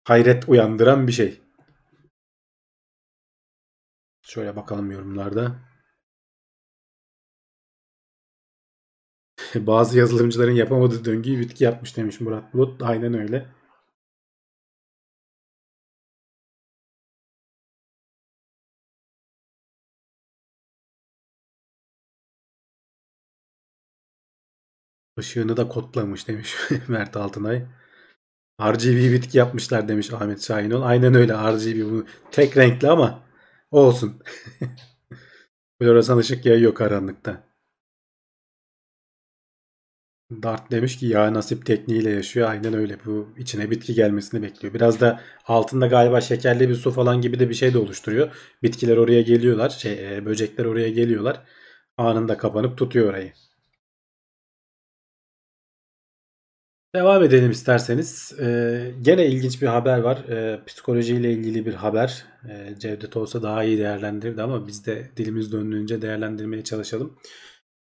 hayret 0.04 0.48
uyandıran 0.48 1.06
bir 1.06 1.12
şey. 1.12 1.40
Şöyle 4.22 4.56
bakalım 4.56 4.90
yorumlarda. 4.90 5.56
Bazı 9.66 9.98
yazılımcıların 9.98 10.52
yapamadığı 10.52 11.04
döngüyü 11.04 11.40
bitki 11.40 11.64
yapmış 11.64 11.96
demiş 11.96 12.20
Murat 12.20 12.54
Bulut. 12.54 12.82
Aynen 12.82 13.14
öyle. 13.14 13.46
Işığını 25.18 25.56
da 25.56 25.68
kodlamış 25.68 26.28
demiş 26.28 26.54
Mert 26.88 27.16
Altınay. 27.16 27.66
RGB 28.62 29.12
bitki 29.12 29.38
yapmışlar 29.38 29.88
demiş 29.88 30.12
Ahmet 30.12 30.42
Şahinol. 30.42 30.82
Aynen 30.82 31.14
öyle 31.14 31.32
RGB 31.34 31.90
bu 31.92 32.06
tek 32.30 32.56
renkli 32.56 32.88
ama 32.88 33.22
olsun. 33.70 34.22
Floresan 35.82 36.18
ışık 36.18 36.46
yayıyor 36.46 36.74
karanlıkta. 36.74 37.53
Dart 40.30 40.70
demiş 40.70 40.98
ki 40.98 41.06
ya 41.06 41.34
nasip 41.34 41.66
tekniğiyle 41.66 42.10
yaşıyor. 42.10 42.50
Aynen 42.50 42.74
öyle. 42.74 42.98
Bu 43.04 43.28
içine 43.38 43.70
bitki 43.70 43.94
gelmesini 43.94 44.42
bekliyor. 44.42 44.74
Biraz 44.74 45.00
da 45.00 45.20
altında 45.46 45.86
galiba 45.86 46.20
şekerli 46.20 46.68
bir 46.68 46.74
su 46.74 46.90
falan 46.90 47.20
gibi 47.20 47.38
de 47.38 47.48
bir 47.48 47.54
şey 47.54 47.74
de 47.74 47.78
oluşturuyor. 47.78 48.36
Bitkiler 48.62 48.96
oraya 48.96 49.22
geliyorlar. 49.22 49.70
Şey, 49.70 50.16
e, 50.16 50.24
böcekler 50.26 50.64
oraya 50.64 50.88
geliyorlar. 50.90 51.44
Anında 51.96 52.36
kapanıp 52.38 52.78
tutuyor 52.78 53.10
orayı. 53.10 53.32
Devam 56.94 57.22
edelim 57.22 57.50
isterseniz. 57.50 58.32
Ee, 58.40 58.94
gene 59.02 59.26
ilginç 59.26 59.62
bir 59.62 59.66
haber 59.66 59.98
var. 59.98 60.16
Ee, 60.28 60.60
psikolojiyle 60.66 61.32
ilgili 61.32 61.66
bir 61.66 61.74
haber. 61.74 62.24
Ee, 62.50 62.74
Cevdet 62.78 63.16
olsa 63.16 63.42
daha 63.42 63.64
iyi 63.64 63.78
değerlendirirdi 63.78 64.42
ama 64.42 64.66
biz 64.66 64.86
de 64.86 65.10
dilimiz 65.16 65.52
döndüğünce 65.52 66.02
değerlendirmeye 66.02 66.64
çalışalım. 66.64 67.18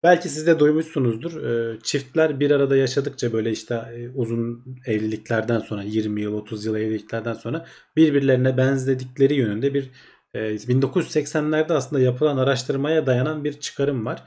Belki 0.03 0.29
siz 0.29 0.47
de 0.47 0.59
duymuşsunuzdur. 0.59 1.43
Ee, 1.43 1.79
çiftler 1.83 2.39
bir 2.39 2.51
arada 2.51 2.77
yaşadıkça 2.77 3.33
böyle 3.33 3.51
işte 3.51 3.75
e, 3.75 4.09
uzun 4.09 4.65
evliliklerden 4.85 5.59
sonra 5.59 5.83
20 5.83 6.21
yıl 6.21 6.33
30 6.33 6.65
yıl 6.65 6.75
evliliklerden 6.75 7.33
sonra 7.33 7.65
birbirlerine 7.95 8.57
benzedikleri 8.57 9.33
yönünde 9.33 9.73
bir 9.73 9.91
e, 10.33 10.39
1980'lerde 10.39 11.73
aslında 11.73 12.01
yapılan 12.01 12.37
araştırmaya 12.37 13.05
dayanan 13.05 13.43
bir 13.43 13.53
çıkarım 13.59 14.05
var. 14.05 14.23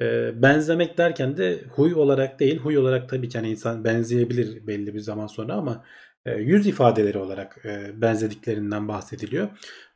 E, 0.00 0.32
benzemek 0.42 0.98
derken 0.98 1.36
de 1.36 1.64
huy 1.70 1.94
olarak 1.94 2.40
değil, 2.40 2.58
huy 2.58 2.78
olarak 2.78 3.08
tabii 3.08 3.28
ki 3.28 3.38
hani 3.38 3.50
insan 3.50 3.84
benzeyebilir 3.84 4.66
belli 4.66 4.94
bir 4.94 5.00
zaman 5.00 5.26
sonra 5.26 5.54
ama 5.54 5.72
e, 5.72 5.84
yüz 6.26 6.66
ifadeleri 6.66 7.18
olarak 7.18 7.64
e, 7.64 8.00
benzediklerinden 8.00 8.88
bahsediliyor. 8.88 9.48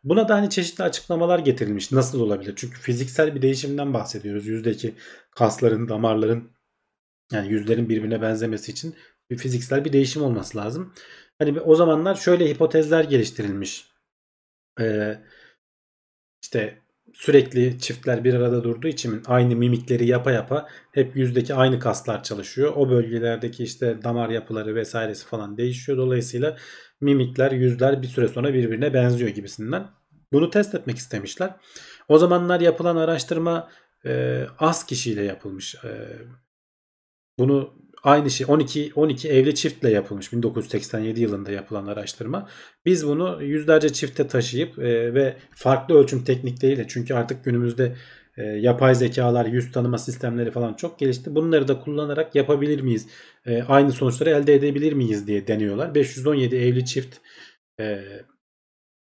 Buna 0.04 0.28
da 0.28 0.34
hani 0.34 0.50
çeşitli 0.50 0.84
açıklamalar 0.84 1.38
getirilmiş. 1.38 1.92
Nasıl 1.92 2.20
olabilir? 2.20 2.52
Çünkü 2.56 2.80
fiziksel 2.80 3.34
bir 3.34 3.42
değişimden 3.42 3.94
bahsediyoruz. 3.94 4.46
Yüzdeki 4.46 4.94
kasların, 5.30 5.88
damarların 5.88 6.50
yani 7.32 7.52
yüzlerin 7.52 7.88
birbirine 7.88 8.22
benzemesi 8.22 8.72
için 8.72 8.94
bir 9.30 9.38
fiziksel 9.38 9.84
bir 9.84 9.92
değişim 9.92 10.22
olması 10.22 10.58
lazım. 10.58 10.94
Hani 11.38 11.60
o 11.60 11.74
zamanlar 11.74 12.14
şöyle 12.14 12.48
hipotezler 12.48 13.04
geliştirilmiş. 13.04 13.88
Ee, 14.80 15.18
işte 16.42 16.78
sürekli 17.14 17.78
çiftler 17.78 18.24
bir 18.24 18.34
arada 18.34 18.64
durduğu 18.64 18.88
için 18.88 19.22
aynı 19.26 19.56
mimikleri 19.56 20.06
yapa 20.06 20.32
yapa 20.32 20.68
hep 20.92 21.16
yüzdeki 21.16 21.54
aynı 21.54 21.78
kaslar 21.78 22.22
çalışıyor. 22.22 22.72
O 22.76 22.90
bölgelerdeki 22.90 23.64
işte 23.64 24.02
damar 24.04 24.28
yapıları 24.28 24.74
vesairesi 24.74 25.26
falan 25.26 25.56
değişiyor. 25.56 25.98
Dolayısıyla 25.98 26.56
mimikler, 27.00 27.52
yüzler 27.52 28.02
bir 28.02 28.06
süre 28.06 28.28
sonra 28.28 28.54
birbirine 28.54 28.94
benziyor 28.94 29.30
gibisinden. 29.30 29.86
Bunu 30.32 30.50
test 30.50 30.74
etmek 30.74 30.96
istemişler. 30.96 31.54
O 32.08 32.18
zamanlar 32.18 32.60
yapılan 32.60 32.96
araştırma 32.96 33.68
e, 34.06 34.44
az 34.58 34.86
kişiyle 34.86 35.22
yapılmış. 35.22 35.74
E, 35.74 35.90
bunu 37.38 37.74
aynı 38.04 38.30
şey 38.30 38.46
12 38.50 38.92
12 38.94 39.28
evli 39.28 39.54
çiftle 39.54 39.90
yapılmış 39.90 40.32
1987 40.32 41.20
yılında 41.20 41.50
yapılan 41.52 41.86
araştırma. 41.86 42.48
Biz 42.86 43.06
bunu 43.06 43.42
yüzlerce 43.42 43.92
çifte 43.92 44.26
taşıyıp 44.26 44.78
e, 44.78 45.14
ve 45.14 45.36
farklı 45.54 45.94
ölçüm 45.94 46.24
teknikleriyle 46.24 46.86
çünkü 46.88 47.14
artık 47.14 47.44
günümüzde 47.44 47.96
e, 48.36 48.42
yapay 48.42 48.94
zekalar, 48.94 49.46
yüz 49.46 49.72
tanıma 49.72 49.98
sistemleri 49.98 50.50
falan 50.50 50.74
çok 50.74 50.98
gelişti. 50.98 51.34
Bunları 51.34 51.68
da 51.68 51.80
kullanarak 51.80 52.34
yapabilir 52.34 52.80
miyiz? 52.80 53.08
E, 53.46 53.62
aynı 53.62 53.92
sonuçları 53.92 54.30
elde 54.30 54.54
edebilir 54.54 54.92
miyiz 54.92 55.26
diye 55.26 55.46
deniyorlar. 55.46 55.94
517 55.94 56.56
evli 56.56 56.84
çift 56.84 57.16
e, 57.80 58.04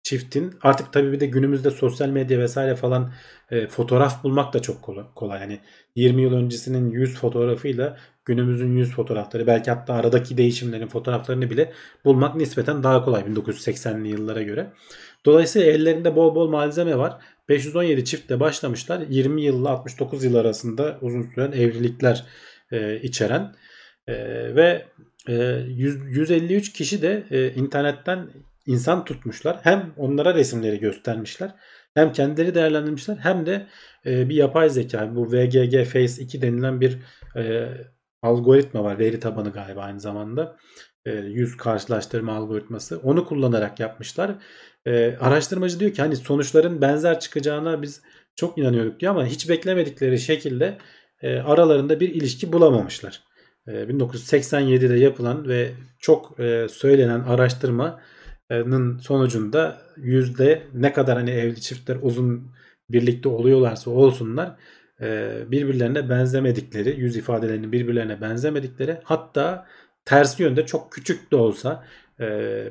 çiftin 0.09 0.55
artık 0.63 0.93
tabii 0.93 1.13
bir 1.13 1.21
de 1.21 1.27
günümüzde 1.27 1.71
sosyal 1.71 2.09
medya 2.09 2.39
vesaire 2.39 2.77
falan 2.77 3.13
e, 3.51 3.67
fotoğraf 3.67 4.25
bulmak 4.25 4.53
da 4.53 4.63
çok 4.63 4.83
kolay. 5.15 5.41
Yani 5.41 5.61
20 5.95 6.23
yıl 6.23 6.33
öncesinin 6.33 6.91
yüz 6.91 7.15
fotoğrafıyla 7.15 7.97
günümüzün 8.25 8.77
yüz 8.77 8.93
fotoğrafları 8.93 9.47
belki 9.47 9.71
hatta 9.71 9.95
aradaki 9.95 10.37
değişimlerin 10.37 10.87
fotoğraflarını 10.87 11.51
bile 11.51 11.73
bulmak 12.05 12.37
nispeten 12.37 12.83
daha 12.83 13.05
kolay 13.05 13.23
1980'li 13.23 14.09
yıllara 14.09 14.43
göre. 14.43 14.73
Dolayısıyla 15.27 15.73
ellerinde 15.73 16.17
bol 16.17 16.35
bol 16.35 16.49
malzeme 16.49 16.99
var. 16.99 17.19
517 17.49 18.05
çiftle 18.05 18.41
başlamışlar. 18.41 19.01
20 19.09 19.43
yılla 19.43 19.71
69 19.71 20.25
yıl 20.25 20.35
arasında 20.35 20.99
uzun 21.01 21.23
süren 21.23 21.53
evlilikler 21.53 22.25
e, 22.73 23.01
içeren 23.01 23.55
e, 24.07 24.15
ve 24.55 24.85
e, 25.29 25.35
100, 25.69 26.17
153 26.17 26.73
kişi 26.73 27.03
de 27.03 27.25
e, 27.31 27.55
internetten 27.55 28.29
insan 28.69 29.05
tutmuşlar. 29.05 29.59
Hem 29.63 29.95
onlara 29.97 30.35
resimleri 30.35 30.81
göstermişler. 30.81 31.55
Hem 31.95 32.13
kendileri 32.13 32.55
değerlendirmişler 32.55 33.17
hem 33.17 33.47
de 33.47 33.67
e, 34.07 34.29
bir 34.29 34.35
yapay 34.35 34.71
zeka 34.71 35.15
bu 35.15 35.33
VGG 35.33 35.85
Face 35.85 36.23
2 36.23 36.43
denilen 36.43 36.81
bir 36.81 36.99
e, 37.37 37.69
algoritma 38.23 38.85
var. 38.85 38.99
Veri 38.99 39.21
tabanı 39.21 39.53
galiba 39.53 39.81
aynı 39.81 40.01
zamanda. 40.01 40.57
E, 41.07 41.13
yüz 41.13 41.57
karşılaştırma 41.57 42.37
algoritması. 42.37 42.99
Onu 42.99 43.27
kullanarak 43.27 43.81
yapmışlar. 43.81 44.31
E, 44.87 45.17
araştırmacı 45.17 45.81
diyor 45.81 45.93
ki 45.93 46.03
hani 46.03 46.17
sonuçların 46.17 46.81
benzer 46.81 47.21
çıkacağına 47.21 47.83
biz 47.83 48.03
çok 48.37 48.59
inanıyorduk 48.59 49.01
diyor 49.01 49.13
ama 49.13 49.27
hiç 49.27 49.49
beklemedikleri 49.49 50.19
şekilde 50.19 50.79
e, 51.23 51.39
aralarında 51.39 52.01
bir 52.01 52.09
ilişki 52.09 52.53
bulamamışlar. 52.53 53.23
E, 53.67 53.71
1987'de 53.73 54.99
yapılan 54.99 55.49
ve 55.49 55.73
çok 55.99 56.41
e, 56.41 56.67
söylenen 56.69 57.21
araştırmanın 57.21 57.99
sonucunda 59.01 59.83
yüzde 59.97 60.63
ne 60.75 60.93
kadar 60.93 61.19
hani 61.19 61.31
evli 61.31 61.61
çiftler 61.61 61.99
uzun 62.03 62.53
birlikte 62.91 63.29
oluyorlarsa 63.29 63.91
olsunlar 63.91 64.57
birbirlerine 65.51 66.11
benzemedikleri, 66.11 67.01
yüz 67.01 67.17
ifadelerinin 67.17 67.73
birbirlerine 67.73 68.21
benzemedikleri 68.21 69.01
hatta 69.05 69.67
tersi 70.05 70.43
yönde 70.43 70.67
çok 70.67 70.93
küçük 70.93 71.33
de 71.33 71.37
olsa 71.37 71.85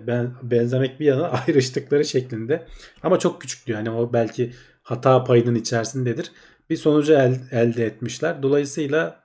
ben 0.07 0.33
benzemek 0.43 0.99
bir 0.99 1.05
yana 1.05 1.27
ayrıştıkları 1.47 2.05
şeklinde 2.05 2.65
ama 3.03 3.19
çok 3.19 3.41
küçük 3.41 3.67
diyor. 3.67 3.77
Hani 3.77 3.89
o 3.89 4.13
belki 4.13 4.53
hata 4.83 5.23
payının 5.23 5.55
içerisindedir. 5.55 6.31
Bir 6.69 6.75
sonucu 6.75 7.13
el, 7.13 7.39
elde 7.51 7.85
etmişler. 7.85 8.43
Dolayısıyla 8.43 9.23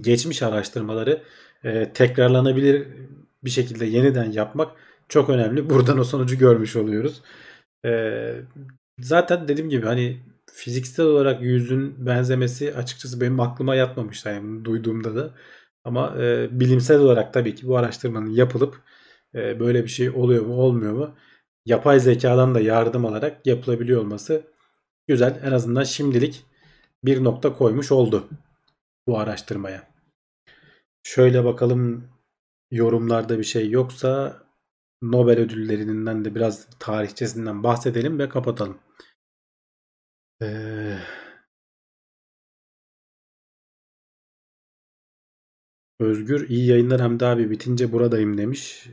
geçmiş 0.00 0.42
araştırmaları 0.42 1.22
e, 1.64 1.92
tekrarlanabilir 1.92 2.86
bir 3.44 3.50
şekilde 3.50 3.86
yeniden 3.86 4.32
yapmak 4.32 4.72
çok 5.08 5.30
önemli. 5.30 5.70
Buradan 5.70 5.98
o 5.98 6.04
sonucu 6.04 6.38
görmüş 6.38 6.76
oluyoruz. 6.76 7.22
E, 7.86 7.90
zaten 9.00 9.48
dediğim 9.48 9.70
gibi 9.70 9.86
hani 9.86 10.20
fiziksel 10.52 11.06
olarak 11.06 11.42
yüzün 11.42 12.06
benzemesi 12.06 12.74
açıkçası 12.74 13.20
benim 13.20 13.40
aklıma 13.40 13.74
yatmamıştı 13.74 14.28
yani 14.28 14.64
duyduğumda 14.64 15.16
da. 15.16 15.34
Ama 15.84 16.16
e, 16.18 16.48
bilimsel 16.60 17.00
olarak 17.00 17.32
tabii 17.34 17.54
ki 17.54 17.66
bu 17.68 17.76
araştırmanın 17.76 18.30
yapılıp 18.30 18.82
e, 19.34 19.60
böyle 19.60 19.84
bir 19.84 19.88
şey 19.88 20.10
oluyor 20.10 20.46
mu 20.46 20.54
olmuyor 20.54 20.92
mu 20.92 21.14
yapay 21.66 22.00
zekadan 22.00 22.54
da 22.54 22.60
yardım 22.60 23.06
alarak 23.06 23.46
yapılabiliyor 23.46 24.00
olması 24.00 24.42
güzel. 25.08 25.40
En 25.44 25.52
azından 25.52 25.84
şimdilik 25.84 26.44
bir 27.04 27.24
nokta 27.24 27.52
koymuş 27.52 27.92
oldu 27.92 28.28
bu 29.06 29.18
araştırmaya. 29.18 29.82
Şöyle 31.02 31.44
bakalım 31.44 32.08
yorumlarda 32.70 33.38
bir 33.38 33.44
şey 33.44 33.70
yoksa 33.70 34.42
Nobel 35.02 35.38
ödüllerinden 35.38 36.24
de 36.24 36.34
biraz 36.34 36.68
tarihçesinden 36.78 37.62
bahsedelim 37.62 38.18
ve 38.18 38.28
kapatalım. 38.28 38.78
Ee, 40.40 40.98
Özgür 46.00 46.48
iyi 46.48 46.66
yayınlar 46.66 47.00
Hamdi 47.00 47.26
abi 47.26 47.50
bitince 47.50 47.92
buradayım 47.92 48.38
demiş. 48.38 48.86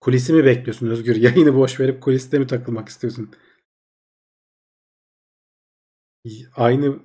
Kulisi 0.00 0.32
mi 0.32 0.44
bekliyorsun 0.44 0.86
Özgür? 0.86 1.16
Yayını 1.20 1.54
boş 1.54 1.80
verip 1.80 2.00
kuliste 2.02 2.38
mi 2.38 2.46
takılmak 2.46 2.88
istiyorsun? 2.88 3.30
Aynı 6.56 6.98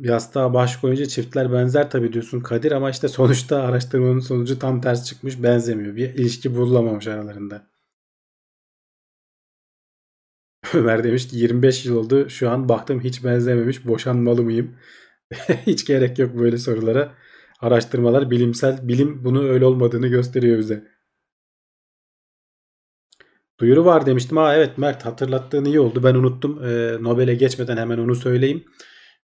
yastığa 0.00 0.54
baş 0.54 0.76
koyunca 0.76 1.06
çiftler 1.06 1.52
benzer 1.52 1.90
tabii 1.90 2.12
diyorsun 2.12 2.40
Kadir 2.40 2.72
ama 2.72 2.90
işte 2.90 3.08
sonuçta 3.08 3.62
araştırmanın 3.62 4.20
sonucu 4.20 4.58
tam 4.58 4.80
ters 4.80 5.04
çıkmış 5.04 5.42
benzemiyor. 5.42 5.96
Bir 5.96 6.14
ilişki 6.14 6.56
bulunamamış 6.56 7.06
aralarında. 7.06 7.66
Ömer 10.74 11.04
demiş 11.04 11.28
ki 11.28 11.36
25 11.36 11.86
yıl 11.86 11.96
oldu 11.96 12.30
şu 12.30 12.50
an 12.50 12.68
baktım 12.68 13.00
hiç 13.00 13.24
benzememiş 13.24 13.86
boşanmalı 13.86 14.42
mıyım? 14.42 14.76
hiç 15.66 15.86
gerek 15.86 16.18
yok 16.18 16.38
böyle 16.38 16.58
sorulara. 16.58 17.14
Araştırmalar 17.60 18.30
bilimsel 18.30 18.88
bilim 18.88 19.24
bunu 19.24 19.48
öyle 19.48 19.64
olmadığını 19.64 20.08
gösteriyor 20.08 20.58
bize. 20.58 20.88
Duyuru 23.60 23.84
var 23.84 24.06
demiştim. 24.06 24.36
Ha 24.36 24.56
evet 24.56 24.78
Mert 24.78 25.06
hatırlattığın 25.06 25.64
iyi 25.64 25.80
oldu. 25.80 26.02
Ben 26.04 26.14
unuttum. 26.14 26.64
Ee, 26.64 26.96
Nobel'e 27.00 27.34
geçmeden 27.34 27.76
hemen 27.76 27.98
onu 27.98 28.14
söyleyeyim. 28.14 28.64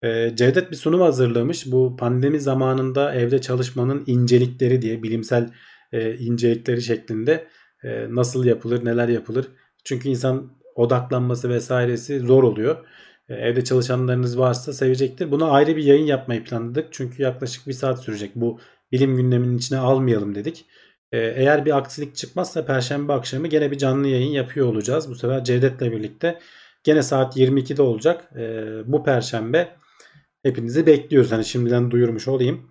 Ee, 0.02 0.32
Cevdet 0.34 0.70
bir 0.70 0.76
sunum 0.76 1.00
hazırlamış. 1.00 1.72
Bu 1.72 1.96
pandemi 1.96 2.40
zamanında 2.40 3.14
evde 3.14 3.40
çalışmanın 3.40 4.04
incelikleri 4.06 4.82
diye 4.82 5.02
bilimsel 5.02 5.50
e, 5.92 6.14
incelikleri 6.14 6.82
şeklinde 6.82 7.48
e, 7.84 8.14
nasıl 8.14 8.44
yapılır, 8.44 8.84
neler 8.84 9.08
yapılır. 9.08 9.46
Çünkü 9.84 10.08
insan 10.08 10.52
odaklanması 10.74 11.48
vesairesi 11.48 12.20
zor 12.20 12.42
oluyor. 12.42 12.86
E, 13.28 13.34
evde 13.34 13.64
çalışanlarınız 13.64 14.38
varsa 14.38 14.72
sevecektir. 14.72 15.30
Buna 15.30 15.50
ayrı 15.50 15.76
bir 15.76 15.84
yayın 15.84 16.06
yapmayı 16.06 16.44
planladık. 16.44 16.88
Çünkü 16.90 17.22
yaklaşık 17.22 17.66
bir 17.66 17.72
saat 17.72 18.02
sürecek. 18.02 18.30
Bu 18.34 18.60
bilim 18.92 19.16
gündeminin 19.16 19.58
içine 19.58 19.78
almayalım 19.78 20.34
dedik. 20.34 20.66
Eğer 21.12 21.64
bir 21.64 21.76
aksilik 21.76 22.16
çıkmazsa 22.16 22.64
Perşembe 22.66 23.12
akşamı 23.12 23.46
gene 23.46 23.70
bir 23.70 23.78
canlı 23.78 24.08
yayın 24.08 24.30
yapıyor 24.30 24.66
olacağız. 24.66 25.10
Bu 25.10 25.14
sefer 25.14 25.44
Cevdet'le 25.44 25.80
birlikte. 25.80 26.38
Gene 26.84 27.02
saat 27.02 27.36
22'de 27.36 27.82
olacak. 27.82 28.30
Bu 28.86 29.04
Perşembe 29.04 29.68
hepinizi 30.42 30.86
bekliyoruz. 30.86 31.32
Hani 31.32 31.44
şimdiden 31.44 31.90
duyurmuş 31.90 32.28
olayım. 32.28 32.70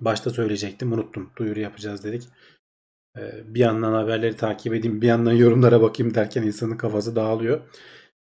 Başta 0.00 0.30
söyleyecektim. 0.30 0.92
Unuttum. 0.92 1.30
Duyuru 1.36 1.60
yapacağız 1.60 2.04
dedik. 2.04 2.22
Ee, 3.18 3.54
bir 3.54 3.60
yandan 3.60 3.92
haberleri 3.92 4.36
takip 4.36 4.74
edeyim 4.74 5.02
bir 5.02 5.06
yandan 5.06 5.32
yorumlara 5.32 5.82
bakayım 5.82 6.14
derken 6.14 6.42
insanın 6.42 6.76
kafası 6.76 7.16
dağılıyor. 7.16 7.60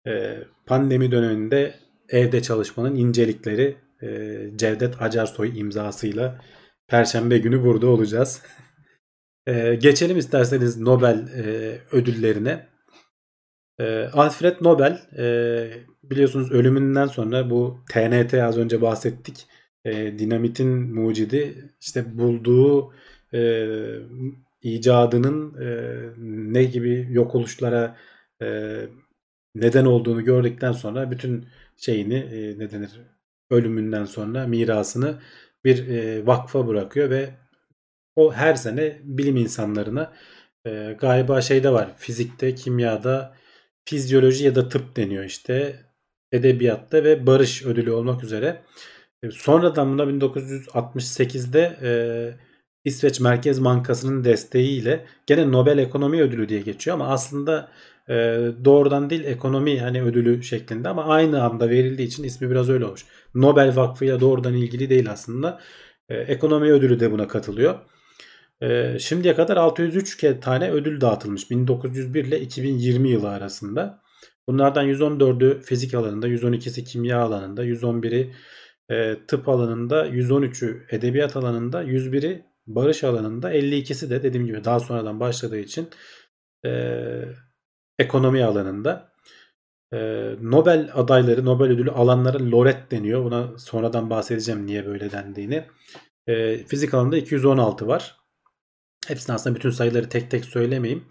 Ee, 0.08 0.44
pandemi 0.66 1.12
döneminde 1.12 1.80
evde 2.10 2.42
çalışmanın 2.42 2.96
incelikleri 2.96 3.78
e, 4.02 4.08
Cevdet 4.56 5.02
Acarsoy 5.02 5.60
imzasıyla 5.60 6.42
Perşembe 6.88 7.38
günü 7.38 7.64
burada 7.64 7.88
olacağız. 7.88 8.42
Geçelim 9.80 10.18
isterseniz 10.18 10.78
Nobel 10.78 11.30
ödüllerine. 11.92 12.68
Alfred 14.14 14.56
Nobel 14.62 15.02
e, 15.18 15.26
biliyorsunuz 16.04 16.52
ölümünden 16.52 17.08
sonra 17.08 17.50
bu 17.50 17.80
TNT 17.92 18.34
az 18.34 18.58
önce 18.58 18.82
bahsettik. 18.82 19.48
dinamitin 19.86 20.70
mucidi 20.70 21.72
işte 21.82 22.18
bulduğu 22.18 22.94
icadının 24.66 25.62
e, 25.62 25.68
ne 26.54 26.64
gibi 26.64 27.08
yok 27.10 27.36
oluşlara 27.36 27.98
e, 28.42 28.78
neden 29.56 29.86
olduğunu 29.86 30.24
gördükten 30.24 30.72
sonra 30.72 31.12
bütün 31.12 31.46
şeyini 31.78 32.16
e, 32.16 32.60
ne 32.60 32.72
denir 32.72 33.02
ölümünden 33.50 34.06
sonra 34.06 34.48
mirasını 34.48 35.20
bir 35.66 35.88
e, 35.88 36.26
vakfa 36.26 36.68
bırakıyor 36.68 37.10
ve 37.10 37.30
o 38.16 38.34
her 38.34 38.56
sene 38.56 39.00
bilim 39.04 39.38
insanlarına 39.38 40.14
e, 40.66 40.98
galiba 41.00 41.42
şeyde 41.42 41.70
var 41.70 41.94
fizikte, 41.98 42.56
kimyada, 42.56 43.36
fizyoloji 43.86 44.46
ya 44.46 44.56
da 44.56 44.70
tıp 44.70 44.96
deniyor 44.98 45.24
işte 45.24 45.80
edebiyatta 46.32 47.04
ve 47.04 47.28
barış 47.28 47.66
ödülü 47.66 47.92
olmak 47.92 48.24
üzere. 48.24 48.64
E, 49.24 49.32
sonradan 49.32 49.94
buna 49.94 50.04
1968'de 50.04 51.78
e, 51.82 51.90
İsveç 52.86 53.20
Merkez 53.20 53.64
Bankası'nın 53.64 54.24
desteğiyle 54.24 55.06
gene 55.28 55.52
Nobel 55.52 55.78
Ekonomi 55.78 56.22
Ödülü 56.22 56.50
diye 56.50 56.62
geçiyor 56.62 56.96
ama 56.96 57.08
aslında 57.08 57.72
e, 58.10 58.14
doğrudan 58.66 59.10
değil 59.10 59.24
ekonomi 59.24 59.80
hani 59.80 60.02
ödülü 60.04 60.44
şeklinde 60.44 60.90
ama 60.90 61.06
aynı 61.06 61.44
anda 61.44 61.70
verildiği 61.70 62.08
için 62.08 62.24
ismi 62.24 62.50
biraz 62.50 62.70
öyle 62.70 62.86
olmuş. 62.86 63.06
Nobel 63.36 63.76
Vakfı 63.76 64.06
ile 64.06 64.20
doğrudan 64.20 64.54
ilgili 64.54 64.90
değil 64.90 65.12
aslında. 65.12 65.62
E, 66.10 66.16
ekonomi 66.18 66.72
ödülü 66.72 67.00
de 67.00 67.12
buna 67.12 67.28
katılıyor. 67.28 67.80
E, 68.62 69.00
şimdiye 69.00 69.36
kadar 69.36 69.58
603 69.58 70.40
tane 70.42 70.72
ödül 70.72 71.02
dağıtılmış 71.02 71.52
1901 71.52 72.26
ile 72.26 72.40
2020 72.42 73.10
yılı 73.10 73.30
arasında. 73.30 74.02
Bunlardan 74.48 74.88
114'ü 74.88 75.62
fizik 75.62 75.94
alanında, 75.94 76.28
112'si 76.28 76.84
kimya 76.84 77.20
alanında, 77.20 77.66
111'i 77.66 78.34
e, 78.90 79.26
tıp 79.28 79.50
alanında, 79.50 80.08
113'ü 80.08 80.96
edebiyat 80.96 81.36
alanında, 81.36 81.84
101'i 81.84 82.46
barış 82.68 83.04
alanında, 83.04 83.54
52'si 83.54 84.10
de 84.10 84.24
dediğim 84.24 84.46
gibi 84.46 84.64
daha 84.64 84.80
sonradan 84.80 85.20
başladığı 85.20 85.60
için 85.60 85.90
e, 86.66 86.72
ekonomi 88.00 88.44
alanında. 88.44 89.12
E, 89.94 89.98
Nobel 90.42 90.90
adayları, 90.94 91.46
Nobel 91.46 91.68
ödülü 91.68 91.92
alanlara 91.92 92.52
loret 92.52 92.92
deniyor. 92.92 93.24
Buna 93.24 93.58
sonradan 93.58 94.10
bahsedeceğim 94.10 94.66
niye 94.66 94.86
böyle 94.86 95.12
dendiğini. 95.12 95.66
Fizik 96.68 96.94
alanında 96.94 97.18
216 97.18 97.88
var. 97.88 98.25
Hepsini 99.08 99.36
aslında 99.36 99.56
bütün 99.56 99.70
sayıları 99.70 100.10
tek 100.10 100.32
tek 100.32 100.46
söylemeyeyim. 100.46 101.04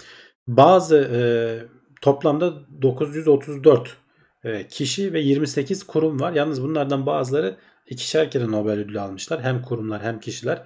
Bazı 0.46 0.96
e, 0.96 1.20
toplamda 2.02 2.52
934 2.82 3.96
e, 4.44 4.66
kişi 4.68 5.12
ve 5.12 5.20
28 5.20 5.82
kurum 5.86 6.20
var. 6.20 6.32
Yalnız 6.32 6.62
bunlardan 6.62 7.06
bazıları 7.06 7.56
ikişer 7.86 8.30
kere 8.30 8.50
Nobel 8.50 8.72
ödülü 8.72 9.00
almışlar. 9.00 9.42
Hem 9.42 9.62
kurumlar 9.62 10.02
hem 10.02 10.20
kişiler. 10.20 10.64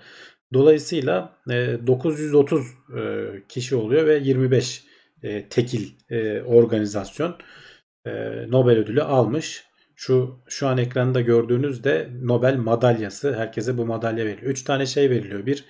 Dolayısıyla 0.53 1.39
e, 1.51 1.79
930 1.87 2.67
e, 2.97 3.25
kişi 3.49 3.77
oluyor 3.77 4.07
ve 4.07 4.19
25 4.19 4.85
e, 5.23 5.49
tekil 5.49 5.89
e, 6.11 6.43
organizasyon 6.43 7.37
e, 8.07 8.11
Nobel 8.51 8.79
ödülü 8.79 9.03
almış. 9.03 9.65
Şu 9.97 10.41
şu 10.49 10.69
an 10.69 10.79
ekranda 10.79 11.21
gördüğünüz 11.21 11.85
de 11.85 12.09
Nobel 12.23 12.57
madalyası. 12.57 13.35
Herkese 13.35 13.79
bu 13.79 13.87
madalya 13.87 14.27
veriliyor. 14.27 14.51
3 14.51 14.65
tane 14.65 14.87
şey 14.87 15.11
veriliyor. 15.11 15.47
Bir 15.47 15.65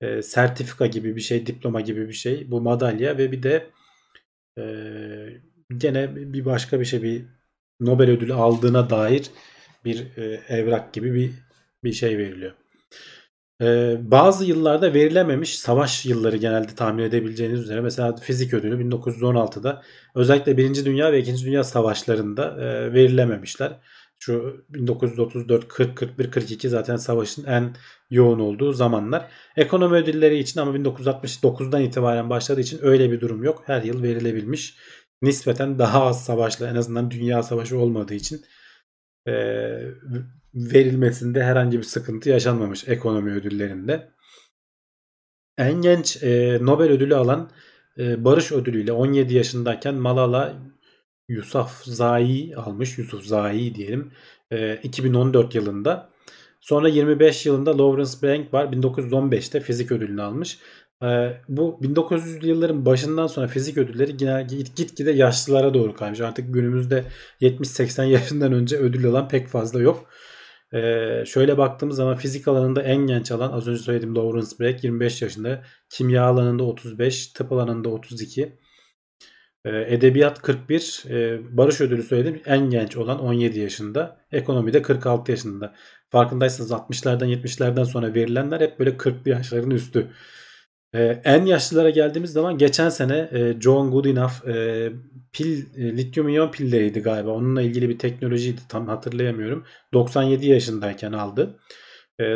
e, 0.00 0.22
sertifika 0.22 0.86
gibi 0.86 1.16
bir 1.16 1.20
şey, 1.20 1.46
diploma 1.46 1.80
gibi 1.80 2.08
bir 2.08 2.14
şey. 2.14 2.50
Bu 2.50 2.60
madalya 2.60 3.18
ve 3.18 3.32
bir 3.32 3.42
de 3.42 3.70
e, 4.58 4.64
gene 5.76 6.16
bir 6.16 6.44
başka 6.44 6.80
bir 6.80 6.84
şey 6.84 7.02
bir 7.02 7.24
Nobel 7.80 8.10
ödülü 8.10 8.34
aldığına 8.34 8.90
dair 8.90 9.30
bir 9.84 10.16
e, 10.16 10.40
evrak 10.48 10.92
gibi 10.94 11.14
bir 11.14 11.30
bir 11.84 11.92
şey 11.92 12.18
veriliyor. 12.18 12.52
Ee, 13.62 13.96
bazı 14.00 14.44
yıllarda 14.44 14.94
verilememiş 14.94 15.58
savaş 15.58 16.06
yılları 16.06 16.36
genelde 16.36 16.74
tahmin 16.74 17.02
edebileceğiniz 17.02 17.60
üzere 17.60 17.80
mesela 17.80 18.16
fizik 18.16 18.54
ödülü 18.54 18.90
1916'da 18.90 19.82
özellikle 20.14 20.56
1. 20.56 20.84
Dünya 20.84 21.12
ve 21.12 21.18
2. 21.18 21.44
Dünya 21.44 21.64
Savaşlarında 21.64 22.56
e, 22.60 22.92
verilememişler. 22.92 23.80
Şu 24.24 24.64
1934, 24.68 25.68
40, 25.68 25.96
41, 25.96 26.30
42 26.30 26.68
zaten 26.68 26.96
savaşın 26.96 27.44
en 27.44 27.76
yoğun 28.10 28.38
olduğu 28.38 28.72
zamanlar. 28.72 29.30
Ekonomi 29.56 29.96
ödülleri 29.96 30.38
için 30.38 30.60
ama 30.60 30.76
1969'dan 30.76 31.82
itibaren 31.82 32.30
başladığı 32.30 32.60
için 32.60 32.78
öyle 32.82 33.10
bir 33.10 33.20
durum 33.20 33.44
yok. 33.44 33.62
Her 33.66 33.82
yıl 33.82 34.02
verilebilmiş. 34.02 34.76
Nispeten 35.22 35.78
daha 35.78 36.06
az 36.06 36.24
savaşla 36.24 36.70
en 36.70 36.74
azından 36.74 37.10
dünya 37.10 37.42
savaşı 37.42 37.78
olmadığı 37.78 38.14
için 38.14 38.44
e, 39.26 39.32
verilmesinde 40.54 41.44
herhangi 41.44 41.78
bir 41.78 41.82
sıkıntı 41.82 42.28
yaşanmamış 42.28 42.88
ekonomi 42.88 43.32
ödüllerinde. 43.32 44.10
En 45.58 45.74
genç 45.74 46.22
e, 46.22 46.58
Nobel 46.60 46.90
ödülü 46.90 47.16
alan 47.16 47.50
e, 47.98 48.24
Barış 48.24 48.52
ödülüyle 48.52 48.92
17 48.92 49.34
yaşındayken 49.34 49.94
Malala 49.94 50.54
Yousafzai 51.28 52.52
almış. 52.56 52.98
Yusuf 52.98 53.24
Zai 53.24 53.74
diyelim. 53.74 54.12
E, 54.50 54.76
2014 54.82 55.54
yılında. 55.54 56.10
Sonra 56.60 56.88
25 56.88 57.46
yılında 57.46 57.78
Lawrence 57.78 58.22
Blank 58.22 58.54
var. 58.54 58.64
1915'te 58.64 59.60
fizik 59.60 59.92
ödülünü 59.92 60.22
almış. 60.22 60.58
E, 61.02 61.06
bu 61.48 61.78
1900'lü 61.82 62.46
yılların 62.46 62.86
başından 62.86 63.26
sonra 63.26 63.48
fizik 63.48 63.78
ödülleri 63.78 64.16
gitgide 64.76 65.10
yaşlılara 65.10 65.74
doğru 65.74 65.94
kaymış. 65.94 66.20
Artık 66.20 66.54
günümüzde 66.54 67.04
70-80 67.40 68.04
yaşından 68.04 68.52
önce 68.52 68.76
ödül 68.76 69.06
alan 69.06 69.28
pek 69.28 69.48
fazla 69.48 69.80
yok. 69.80 70.06
Ee, 70.74 71.24
şöyle 71.26 71.58
baktığımız 71.58 71.96
zaman 71.96 72.16
fizik 72.16 72.48
alanında 72.48 72.82
en 72.82 72.96
genç 73.06 73.32
alan 73.32 73.52
az 73.52 73.68
önce 73.68 73.82
söylediğim 73.82 74.16
Lawrence 74.16 74.58
Bragg 74.60 74.84
25 74.84 75.22
yaşında. 75.22 75.62
Kimya 75.90 76.24
alanında 76.24 76.64
35, 76.64 77.26
tıp 77.26 77.52
alanında 77.52 77.88
32. 77.88 78.58
Ee, 79.64 79.94
edebiyat 79.94 80.42
41, 80.42 81.04
e, 81.10 81.40
barış 81.56 81.80
ödülü 81.80 82.02
söyledim 82.02 82.42
en 82.46 82.70
genç 82.70 82.96
olan 82.96 83.20
17 83.20 83.60
yaşında. 83.60 84.16
Ekonomide 84.32 84.82
46 84.82 85.30
yaşında. 85.30 85.74
Farkındaysanız 86.10 86.72
60'lardan 86.72 87.26
70'lerden 87.26 87.84
sonra 87.84 88.14
verilenler 88.14 88.60
hep 88.60 88.78
böyle 88.78 88.90
40'lı 88.90 89.30
yaşların 89.30 89.70
üstü. 89.70 90.10
Ee, 90.94 91.20
en 91.24 91.44
yaşlılara 91.46 91.90
geldiğimiz 91.90 92.32
zaman 92.32 92.58
geçen 92.58 92.88
sene 92.88 93.28
e, 93.32 93.60
John 93.60 93.90
Goodenough 93.90 94.48
e, 94.48 94.92
pil 95.32 95.76
e, 95.76 95.96
lityum 95.96 96.28
iyon 96.28 96.50
pilleriydi 96.50 97.00
galiba. 97.00 97.30
Onunla 97.30 97.62
ilgili 97.62 97.88
bir 97.88 97.98
teknolojiydi 97.98 98.60
tam 98.68 98.88
hatırlayamıyorum. 98.88 99.64
97 99.92 100.46
yaşındayken 100.46 101.12
aldı. 101.12 101.58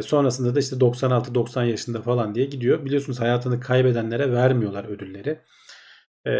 Sonrasında 0.02 0.54
da 0.54 0.60
işte 0.60 0.76
96-90 0.76 1.66
yaşında 1.66 2.02
falan 2.02 2.34
diye 2.34 2.46
gidiyor. 2.46 2.84
Biliyorsunuz 2.84 3.20
hayatını 3.20 3.60
kaybedenlere 3.60 4.32
vermiyorlar 4.32 4.84
ödülleri. 4.84 5.38
E, 6.26 6.32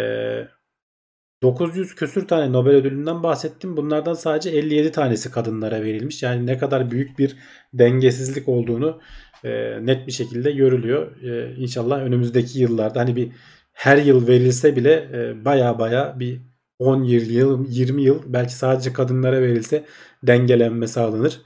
900 1.42 1.94
küsür 1.94 2.28
tane 2.28 2.52
Nobel 2.52 2.72
ödülünden 2.74 3.22
bahsettim. 3.22 3.76
Bunlardan 3.76 4.14
sadece 4.14 4.50
57 4.50 4.92
tanesi 4.92 5.30
kadınlara 5.30 5.82
verilmiş. 5.82 6.22
Yani 6.22 6.46
ne 6.46 6.58
kadar 6.58 6.90
büyük 6.90 7.18
bir 7.18 7.36
dengesizlik 7.72 8.48
olduğunu 8.48 9.00
e, 9.44 9.50
net 9.86 10.06
bir 10.06 10.12
şekilde 10.12 10.52
görülüyor. 10.52 11.22
E, 11.22 11.54
inşallah 11.56 12.00
önümüzdeki 12.02 12.58
yıllarda 12.60 13.00
hani 13.00 13.16
bir 13.16 13.32
her 13.72 13.96
yıl 13.96 14.28
verilse 14.28 14.76
bile 14.76 14.92
e, 15.12 15.44
baya 15.44 15.78
baya 15.78 16.20
bir 16.20 16.40
10 16.78 17.02
yıl, 17.02 17.66
20 17.68 18.02
yıl 18.02 18.22
belki 18.26 18.54
sadece 18.54 18.92
kadınlara 18.92 19.42
verilse 19.42 19.84
dengelenme 20.22 20.86
sağlanır. 20.86 21.40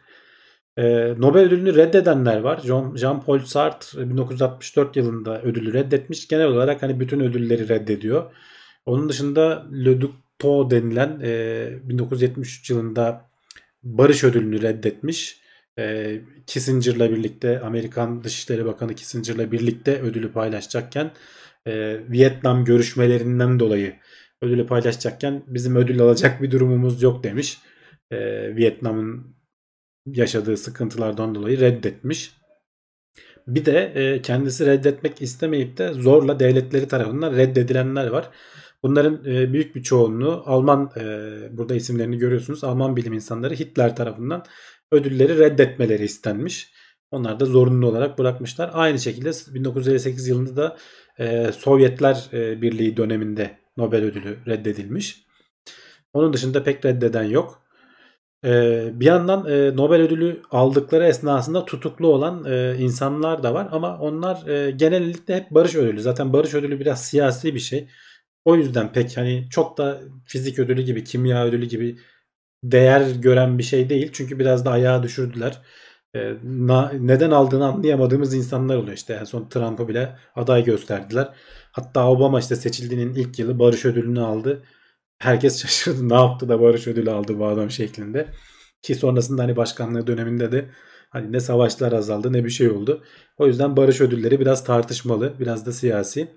Ee, 0.76 1.14
Nobel 1.18 1.43
ödülünü 1.43 1.76
reddedenler 1.76 2.40
var. 2.40 2.59
Jean-Paul 2.97 3.45
Sartre 3.47 4.11
1964 4.11 4.97
yılında 4.97 5.43
ödülü 5.43 5.72
reddetmiş. 5.72 6.28
Genel 6.28 6.47
olarak 6.47 6.82
hani 6.82 7.01
bütün 7.01 7.20
ödülleri 7.20 7.68
reddediyor. 7.68 8.32
Onun 8.87 9.09
dışında 9.09 9.66
Le 9.85 10.01
Duc 10.01 10.12
Tau 10.39 10.70
denilen 10.70 11.20
e, 11.22 11.89
1973 11.89 12.70
yılında 12.70 13.30
barış 13.83 14.24
ödülünü 14.24 14.62
reddetmiş. 14.62 15.43
E, 15.78 16.20
Kissinger'la 16.47 17.11
birlikte 17.11 17.61
Amerikan 17.61 18.24
Dışişleri 18.24 18.64
Bakanı 18.64 18.95
Kissinger'la 18.95 19.53
birlikte 19.53 20.01
ödülü 20.01 20.33
paylaşacakken 20.33 21.11
e, 21.66 22.01
Vietnam 22.11 22.64
görüşmelerinden 22.64 23.61
dolayı 23.61 23.97
ödülü 24.43 24.66
paylaşacakken 24.66 25.43
bizim 25.47 25.76
ödül 25.76 26.01
alacak 26.01 26.43
bir 26.43 26.51
durumumuz 26.51 27.03
yok 27.03 27.24
demiş. 27.24 27.59
E, 28.11 28.16
Vietnam'ın 28.57 29.37
yaşadığı 30.07 30.57
sıkıntılardan 30.57 31.35
dolayı 31.35 31.61
reddetmiş. 31.61 32.33
Bir 33.47 33.64
de 33.64 33.93
e, 33.95 34.22
kendisi 34.22 34.66
reddetmek 34.66 35.22
istemeyip 35.22 35.78
de 35.78 35.93
zorla 35.93 36.41
devletleri 36.41 36.89
tarafından 36.89 37.37
reddedilenler 37.37 38.07
var. 38.07 38.30
Bunların 38.83 39.24
e, 39.24 39.53
büyük 39.53 39.74
bir 39.74 39.83
çoğunluğu 39.83 40.43
Alman 40.47 40.91
e, 40.97 41.05
burada 41.57 41.74
isimlerini 41.74 42.18
görüyorsunuz. 42.18 42.64
Alman 42.64 42.97
bilim 42.97 43.12
insanları 43.12 43.55
Hitler 43.55 43.97
tarafından 43.97 44.45
ödülleri 44.93 45.39
reddetmeleri 45.39 46.05
istenmiş. 46.05 46.72
Onlar 47.11 47.41
da 47.41 47.45
zorunlu 47.45 47.87
olarak 47.87 48.18
bırakmışlar. 48.18 48.70
Aynı 48.72 48.99
şekilde 48.99 49.30
1958 49.55 50.28
yılında 50.28 50.57
da 50.57 50.76
e, 51.18 51.53
Sovyetler 51.53 52.28
Birliği 52.33 52.97
döneminde 52.97 53.59
Nobel 53.76 54.05
ödülü 54.05 54.39
reddedilmiş. 54.47 55.24
Onun 56.12 56.33
dışında 56.33 56.62
pek 56.62 56.85
reddeden 56.85 57.24
yok. 57.24 57.62
Bir 58.93 59.05
yandan 59.05 59.45
Nobel 59.76 60.01
ödülü 60.01 60.43
aldıkları 60.51 61.07
esnasında 61.07 61.64
tutuklu 61.64 62.07
olan 62.07 62.45
insanlar 62.78 63.43
da 63.43 63.55
var 63.55 63.68
ama 63.70 63.99
onlar 63.99 64.68
genellikle 64.70 65.37
hep 65.37 65.51
barış 65.51 65.74
ödülü. 65.74 66.01
Zaten 66.01 66.33
barış 66.33 66.55
ödülü 66.55 66.80
biraz 66.80 67.05
siyasi 67.05 67.55
bir 67.55 67.61
şey. 67.61 67.89
O 68.45 68.57
yüzden 68.57 68.93
pek 68.93 69.16
hani 69.16 69.49
çok 69.51 69.78
da 69.78 70.01
fizik 70.26 70.59
ödülü 70.59 70.82
gibi, 70.82 71.05
kimya 71.05 71.45
ödülü 71.47 71.66
gibi 71.66 71.99
değer 72.64 73.11
gören 73.11 73.59
bir 73.59 73.62
şey 73.62 73.88
değil. 73.88 74.11
Çünkü 74.12 74.38
biraz 74.38 74.64
da 74.64 74.70
ayağa 74.70 75.03
düşürdüler. 75.03 75.62
E, 76.16 76.34
na, 76.45 76.93
neden 77.01 77.30
aldığını 77.30 77.66
anlayamadığımız 77.66 78.34
insanlar 78.34 78.76
oluyor. 78.76 78.97
İşte 78.97 79.14
en 79.14 79.24
son 79.24 79.49
Trump'ı 79.49 79.88
bile 79.88 80.16
aday 80.36 80.64
gösterdiler. 80.64 81.34
Hatta 81.72 82.09
Obama 82.09 82.40
işte 82.40 82.57
seçildiğinin 82.57 83.14
ilk 83.14 83.38
yılı 83.38 83.59
barış 83.59 83.84
ödülünü 83.84 84.20
aldı. 84.20 84.62
Herkes 85.18 85.59
şaşırdı 85.62 86.09
ne 86.09 86.14
yaptı 86.14 86.49
da 86.49 86.61
barış 86.61 86.86
ödülü 86.86 87.11
aldı 87.11 87.38
bu 87.38 87.47
adam 87.47 87.70
şeklinde. 87.70 88.28
Ki 88.82 88.95
sonrasında 88.95 89.43
hani 89.43 89.57
başkanlığı 89.57 90.07
döneminde 90.07 90.53
de 90.53 90.70
Hani 91.12 91.32
ne 91.32 91.40
savaşlar 91.40 91.93
azaldı 91.93 92.32
ne 92.32 92.45
bir 92.45 92.51
şey 92.51 92.70
oldu. 92.70 93.05
O 93.36 93.47
yüzden 93.47 93.76
barış 93.76 94.01
ödülleri 94.01 94.40
biraz 94.40 94.64
tartışmalı, 94.64 95.34
biraz 95.40 95.66
da 95.66 95.72
siyasi. 95.72 96.28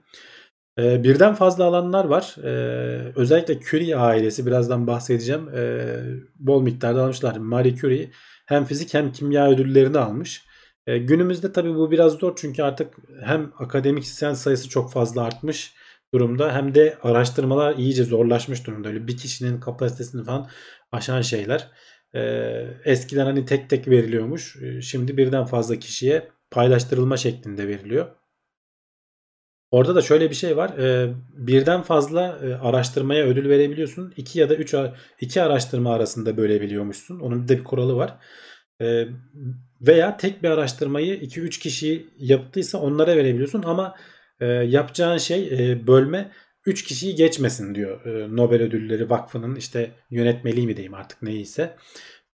Ee, 0.80 1.04
birden 1.04 1.36
fazla 1.36 1.64
alanlar 1.64 2.06
var. 2.06 2.36
Ee, 2.44 3.12
özellikle 3.16 3.60
Curie 3.60 3.96
ailesi 3.96 4.46
birazdan 4.46 4.88
bahsedeceğim. 4.88 5.50
Ee, 5.56 5.98
bol 6.36 6.62
miktarda 6.62 7.04
almışlar. 7.04 7.36
Marie 7.36 7.76
Curie 7.76 8.12
hem 8.46 8.66
fizik 8.66 8.94
hem 8.94 9.12
kimya 9.12 9.50
ödüllerini 9.50 9.98
almış. 9.98 10.46
Ee, 10.88 10.98
günümüzde 10.98 11.52
tabii 11.52 11.76
bu 11.76 11.92
biraz 11.92 12.14
zor 12.14 12.34
çünkü 12.36 12.64
artık 12.64 12.94
hem 13.24 13.52
akademisyen 13.60 14.34
sayısı 14.34 14.70
çok 14.70 14.92
fazla 14.92 15.24
artmış 15.24 15.74
durumda 16.14 16.54
hem 16.56 16.76
de 16.76 16.98
araştırmalar 17.04 17.76
iyice 17.76 18.04
zorlaşmış 18.04 18.68
durumda. 18.68 18.88
Öyle 18.88 19.08
bir 19.08 19.18
kişinin 19.18 19.60
kapasitesini 19.60 20.24
falan 20.24 20.50
aşan 20.92 21.22
şeyler. 21.22 21.68
Ee, 22.16 22.68
eskiden 22.86 23.26
hani 23.26 23.46
tek 23.46 23.70
tek 23.70 23.88
veriliyormuş. 23.88 24.58
Şimdi 24.82 25.18
birden 25.18 25.46
fazla 25.46 25.76
kişiye 25.76 26.28
paylaştırılma 26.52 27.18
şeklinde 27.18 27.68
veriliyor. 27.68 28.08
Orada 29.76 29.96
da 29.96 30.02
şöyle 30.02 30.30
bir 30.30 30.36
şey 30.36 30.58
var. 30.58 30.70
Ee, 30.78 31.14
birden 31.34 31.82
fazla 31.82 32.40
e, 32.44 32.54
araştırmaya 32.54 33.26
ödül 33.26 33.50
verebiliyorsun. 33.50 34.14
İki 34.18 34.40
ya 34.40 34.50
da 34.50 34.56
üç 34.56 34.76
iki 35.22 35.42
araştırma 35.42 35.94
arasında 35.94 36.38
bölebiliyormuşsun. 36.38 37.20
Onun 37.20 37.48
da 37.48 37.58
bir 37.58 37.64
kuralı 37.64 37.96
var. 37.96 38.18
Ee, 38.82 39.08
veya 39.82 40.18
tek 40.18 40.44
bir 40.44 40.50
araştırmayı 40.50 41.16
2-3 41.16 41.60
kişi 41.60 42.08
yaptıysa 42.18 42.78
onlara 42.78 43.16
verebiliyorsun 43.16 43.64
ama 43.64 43.96
e, 44.40 44.46
yapacağın 44.46 45.18
şey 45.18 45.72
e, 45.72 45.88
bölme 45.88 46.32
3 46.66 46.84
kişiyi 46.84 47.16
geçmesin 47.16 47.76
diyor 47.76 48.06
e, 48.06 48.36
Nobel 48.36 48.62
Ödülleri 48.62 49.10
Vakfı'nın 49.10 49.56
işte 49.56 49.92
yönetmeliği 50.10 50.68
mi 50.68 50.76
diyeyim 50.76 50.94
artık 50.94 51.22
neyse. 51.22 51.76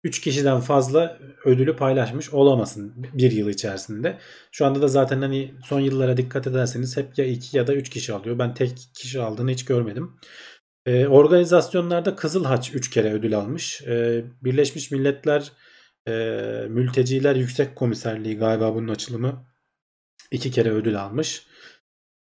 3 0.03 0.21
kişiden 0.21 0.59
fazla 0.59 1.19
ödülü 1.45 1.75
paylaşmış 1.75 2.33
olamasın 2.33 2.93
bir 3.13 3.31
yıl 3.31 3.49
içerisinde. 3.49 4.17
Şu 4.51 4.65
anda 4.65 4.81
da 4.81 4.87
zaten 4.87 5.21
hani 5.21 5.53
son 5.63 5.79
yıllara 5.79 6.17
dikkat 6.17 6.47
ederseniz 6.47 6.97
hep 6.97 7.17
ya 7.17 7.25
2 7.25 7.57
ya 7.57 7.67
da 7.67 7.73
3 7.73 7.89
kişi 7.89 8.13
alıyor. 8.13 8.39
Ben 8.39 8.53
tek 8.53 8.77
kişi 8.95 9.21
aldığını 9.21 9.51
hiç 9.51 9.65
görmedim. 9.65 10.19
Ee, 10.85 11.07
organizasyonlarda 11.07 12.15
Kızıl 12.15 12.45
Haç 12.45 12.75
3 12.75 12.89
kere 12.89 13.13
ödül 13.13 13.37
almış. 13.37 13.81
Ee, 13.87 14.25
Birleşmiş 14.43 14.91
Milletler 14.91 15.51
e, 16.07 16.11
Mülteciler 16.69 17.35
Yüksek 17.35 17.75
Komiserliği 17.75 18.37
galiba 18.37 18.75
bunun 18.75 18.87
açılımı 18.87 19.45
2 20.31 20.51
kere 20.51 20.71
ödül 20.71 21.01
almış. 21.01 21.45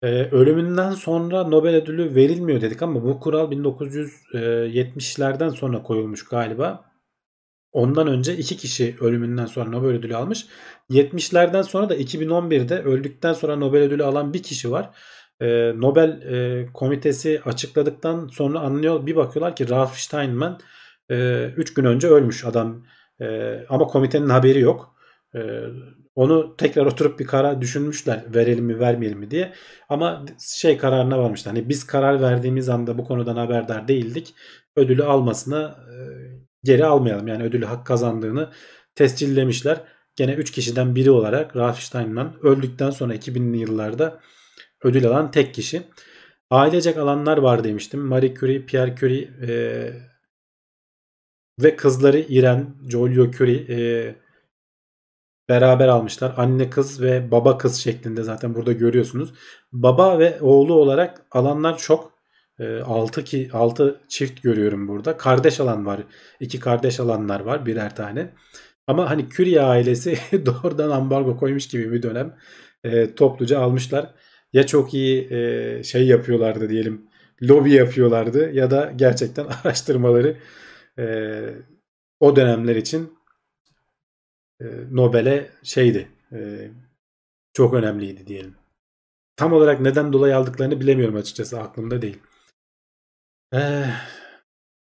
Ee, 0.03 0.09
ölümünden 0.31 0.93
sonra 0.93 1.45
Nobel 1.45 1.75
ödülü 1.75 2.14
verilmiyor 2.14 2.61
dedik 2.61 2.83
ama 2.83 3.05
bu 3.05 3.20
kural 3.20 3.53
1970'lerden 3.53 5.49
sonra 5.49 5.83
koyulmuş 5.83 6.25
galiba. 6.25 6.91
Ondan 7.73 8.07
önce 8.07 8.37
iki 8.37 8.57
kişi 8.57 8.97
ölümünden 9.01 9.47
sonra 9.47 9.70
Nobel 9.70 9.91
ödülü 9.91 10.16
almış. 10.16 10.47
70'lerden 10.91 11.62
sonra 11.62 11.89
da 11.89 11.97
2011'de 11.97 12.83
öldükten 12.83 13.33
sonra 13.33 13.57
Nobel 13.57 13.81
ödülü 13.81 14.05
alan 14.05 14.35
bir 14.35 14.43
kişi 14.43 14.70
var. 14.70 14.91
Ee, 15.41 15.73
Nobel 15.77 16.23
e, 16.23 16.66
komitesi 16.75 17.41
açıkladıktan 17.45 18.29
sonra 18.29 18.61
anlıyor 18.61 19.07
bir 19.07 19.16
bakıyorlar 19.16 19.57
ki 19.57 19.68
Ralph 19.68 19.95
Steinman 19.95 20.61
3 21.11 21.70
e, 21.70 21.75
gün 21.75 21.85
önce 21.85 22.09
ölmüş 22.09 22.45
adam. 22.45 22.87
E, 23.20 23.59
ama 23.68 23.87
komitenin 23.87 24.29
haberi 24.29 24.61
yok. 24.61 24.95
E, 25.35 25.41
onu 26.14 26.57
tekrar 26.57 26.87
oturup 26.87 27.18
bir 27.20 27.27
karar 27.27 27.61
düşünmüşler 27.61 28.25
verelim 28.35 28.64
mi 28.64 28.81
vermeyelim 28.81 29.18
mi 29.18 29.31
diye. 29.31 29.53
Ama 29.89 30.25
şey 30.39 30.79
kararına 30.79 31.18
varmışlar. 31.18 31.55
Hani 31.55 31.68
biz 31.68 31.87
karar 31.87 32.23
verdiğimiz 32.23 32.68
anda 32.68 32.99
bu 32.99 33.05
konudan 33.05 33.37
haberdar 33.37 33.89
değildik. 33.89 34.35
Ödülü 34.77 35.05
almasına 35.05 35.77
e, 35.89 35.97
geri 36.65 36.85
almayalım. 36.85 37.29
Yani 37.29 37.45
ödülü 37.45 37.65
hak 37.65 37.87
kazandığını 37.87 38.53
tescillemişler. 38.95 39.81
Gene 40.17 40.35
3 40.35 40.51
kişiden 40.51 40.95
biri 40.95 41.11
olarak 41.11 41.57
Ralph 41.57 41.79
Steinman 41.79 42.35
öldükten 42.43 42.91
sonra 42.91 43.15
2000'li 43.15 43.59
yıllarda 43.59 44.21
ödül 44.83 45.07
alan 45.07 45.31
tek 45.31 45.55
kişi. 45.55 45.83
Ailecek 46.51 46.97
alanlar 46.97 47.39
var 47.39 47.65
demiştim. 47.65 48.01
Marie 48.01 48.35
Curie, 48.35 48.67
Pierre 48.67 48.97
Curie 48.97 49.31
e, 49.49 49.53
ve 51.63 51.77
kızları 51.77 52.19
Irene, 52.19 52.65
Joliot 52.89 53.35
Curie 53.35 53.67
e, 53.69 54.17
beraber 55.49 55.89
almışlar. 55.89 56.35
Anne 56.37 56.71
kız 56.71 57.03
ve 57.03 57.31
baba 57.31 57.59
kız 57.59 57.77
şeklinde 57.77 58.23
zaten 58.23 58.55
burada 58.55 58.73
görüyorsunuz. 58.73 59.35
Baba 59.73 60.19
ve 60.19 60.41
oğlu 60.41 60.75
olarak 60.75 61.27
alanlar 61.31 61.79
çok. 61.79 62.12
6 62.61 63.21
ee, 63.21 63.25
ki 63.25 63.51
6 63.53 64.01
çift 64.09 64.43
görüyorum 64.43 64.89
burada. 64.89 65.17
Kardeş 65.17 65.61
alan 65.61 65.87
var. 65.87 66.01
iki 66.41 66.61
kardeş 66.61 67.01
alanlar 67.01 67.41
var 67.41 67.67
birer 67.67 67.97
tane. 67.97 68.31
Ama 68.87 69.11
hani 69.11 69.29
Curie 69.29 69.61
ailesi 69.61 70.19
doğrudan 70.47 70.91
ambargo 70.91 71.37
koymuş 71.37 71.69
gibi 71.69 71.93
bir 71.93 72.03
dönem 72.03 72.37
e, 72.85 73.15
topluca 73.15 73.61
almışlar. 73.61 74.15
Ya 74.53 74.67
çok 74.67 74.95
iyi 74.95 75.33
e, 75.33 75.83
şey 75.83 76.07
yapıyorlardı 76.07 76.69
diyelim. 76.71 77.07
Lobi 77.43 77.73
yapıyorlardı 77.73 78.53
ya 78.53 78.71
da 78.71 78.93
gerçekten 78.97 79.47
araştırmaları 79.65 80.37
e, 80.99 81.05
o 82.21 82.37
dönemler 82.37 82.77
için 82.77 83.19
e, 84.61 84.65
Nobel'e 84.91 85.51
şeydi. 85.63 86.09
E, 86.33 86.71
çok 87.55 87.75
önemliydi 87.75 88.27
diyelim. 88.27 88.55
Tam 89.37 89.53
olarak 89.53 89.81
neden 89.81 90.13
dolayı 90.13 90.37
aldıklarını 90.37 90.81
bilemiyorum 90.81 91.17
açıkçası 91.17 91.61
aklımda 91.61 92.03
değil. 92.03 92.19
Ee, 93.55 93.85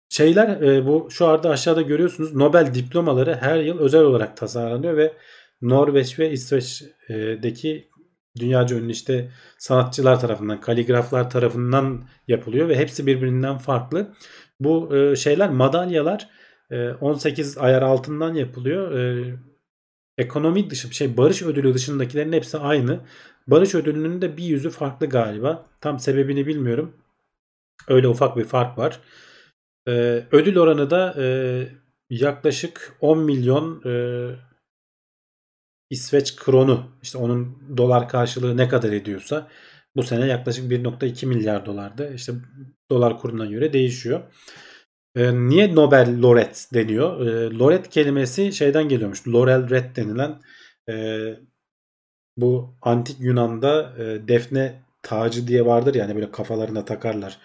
şeyler 0.10 0.62
e, 0.62 0.86
bu 0.86 1.08
şu 1.12 1.28
anda 1.28 1.50
aşağıda 1.50 1.82
görüyorsunuz 1.82 2.36
Nobel 2.36 2.74
diplomaları 2.74 3.36
her 3.36 3.60
yıl 3.60 3.80
özel 3.80 4.02
olarak 4.02 4.38
tasarlanıyor 4.38 4.98
ve 4.98 5.14
Norveç 5.62 6.20
ve 6.20 6.32
İsveç'deki 6.32 7.90
dünyaca 8.40 8.78
ünlü 8.78 8.92
işte 8.92 9.32
sanatçılar 9.58 10.20
tarafından, 10.20 10.62
kaligraflar 10.62 11.30
tarafından 11.30 12.04
yapılıyor 12.28 12.70
ve 12.70 12.78
hepsi 12.78 13.08
birbirinden 13.08 13.58
farklı. 13.58 14.14
Bu 14.60 14.98
e, 14.98 15.16
şeyler 15.16 15.50
madalyalar 15.50 16.30
18 17.02 17.58
e, 17.58 17.60
ayar 17.60 17.82
altından 17.82 18.34
yapılıyor. 18.34 18.92
Ekonomi 20.18 20.70
dışı 20.70 20.94
şey 20.96 21.18
barış 21.18 21.42
ödülü 21.42 21.74
dışındakilerin 21.74 22.34
hepsi 22.34 22.58
aynı. 22.58 23.00
Barış 23.48 23.76
ödülünün 23.76 24.22
de 24.22 24.38
bir 24.38 24.44
yüzü 24.44 24.70
farklı 24.70 25.08
galiba. 25.08 25.66
Tam 25.82 26.00
sebebini 26.00 26.48
bilmiyorum. 26.48 26.94
Öyle 27.88 28.08
ufak 28.08 28.38
bir 28.38 28.46
fark 28.46 28.78
var. 28.78 29.00
Ee, 29.88 30.28
ödül 30.32 30.58
oranı 30.58 30.90
da 30.90 31.16
e, 31.18 31.26
yaklaşık 32.10 32.98
10 33.02 33.20
milyon 33.20 33.82
e, 33.86 33.94
İsveç 35.90 36.36
kronu 36.36 36.92
işte 37.02 37.18
onun 37.18 37.58
dolar 37.78 38.10
karşılığı 38.10 38.58
ne 38.58 38.70
kadar 38.70 38.92
ediyorsa 38.92 39.48
bu 39.96 40.04
sene 40.04 40.26
yaklaşık 40.26 40.72
1.2 40.72 41.26
milyar 41.26 41.66
dolardı. 41.66 42.14
İşte 42.14 42.34
dolar 42.92 43.20
kuruna 43.20 43.46
göre 43.46 43.74
değişiyor. 43.74 44.22
E, 45.16 45.34
niye 45.34 45.76
Nobel 45.76 46.24
Laureate 46.24 46.60
deniyor? 46.74 47.28
E, 47.28 47.58
laureate 47.60 47.90
kelimesi 47.90 48.54
şeyden 48.54 48.90
geliyormuş. 48.90 49.28
Laurel 49.28 49.70
red 49.70 49.96
denilen 49.96 50.42
e, 50.90 51.26
bu 52.38 52.78
antik 52.82 53.20
Yunan'da 53.20 53.94
e, 53.98 54.28
defne 54.28 54.84
tacı 55.02 55.48
diye 55.48 55.66
vardır 55.66 55.96
yani 55.96 56.16
böyle 56.16 56.32
kafalarına 56.32 56.86
takarlar. 56.86 57.38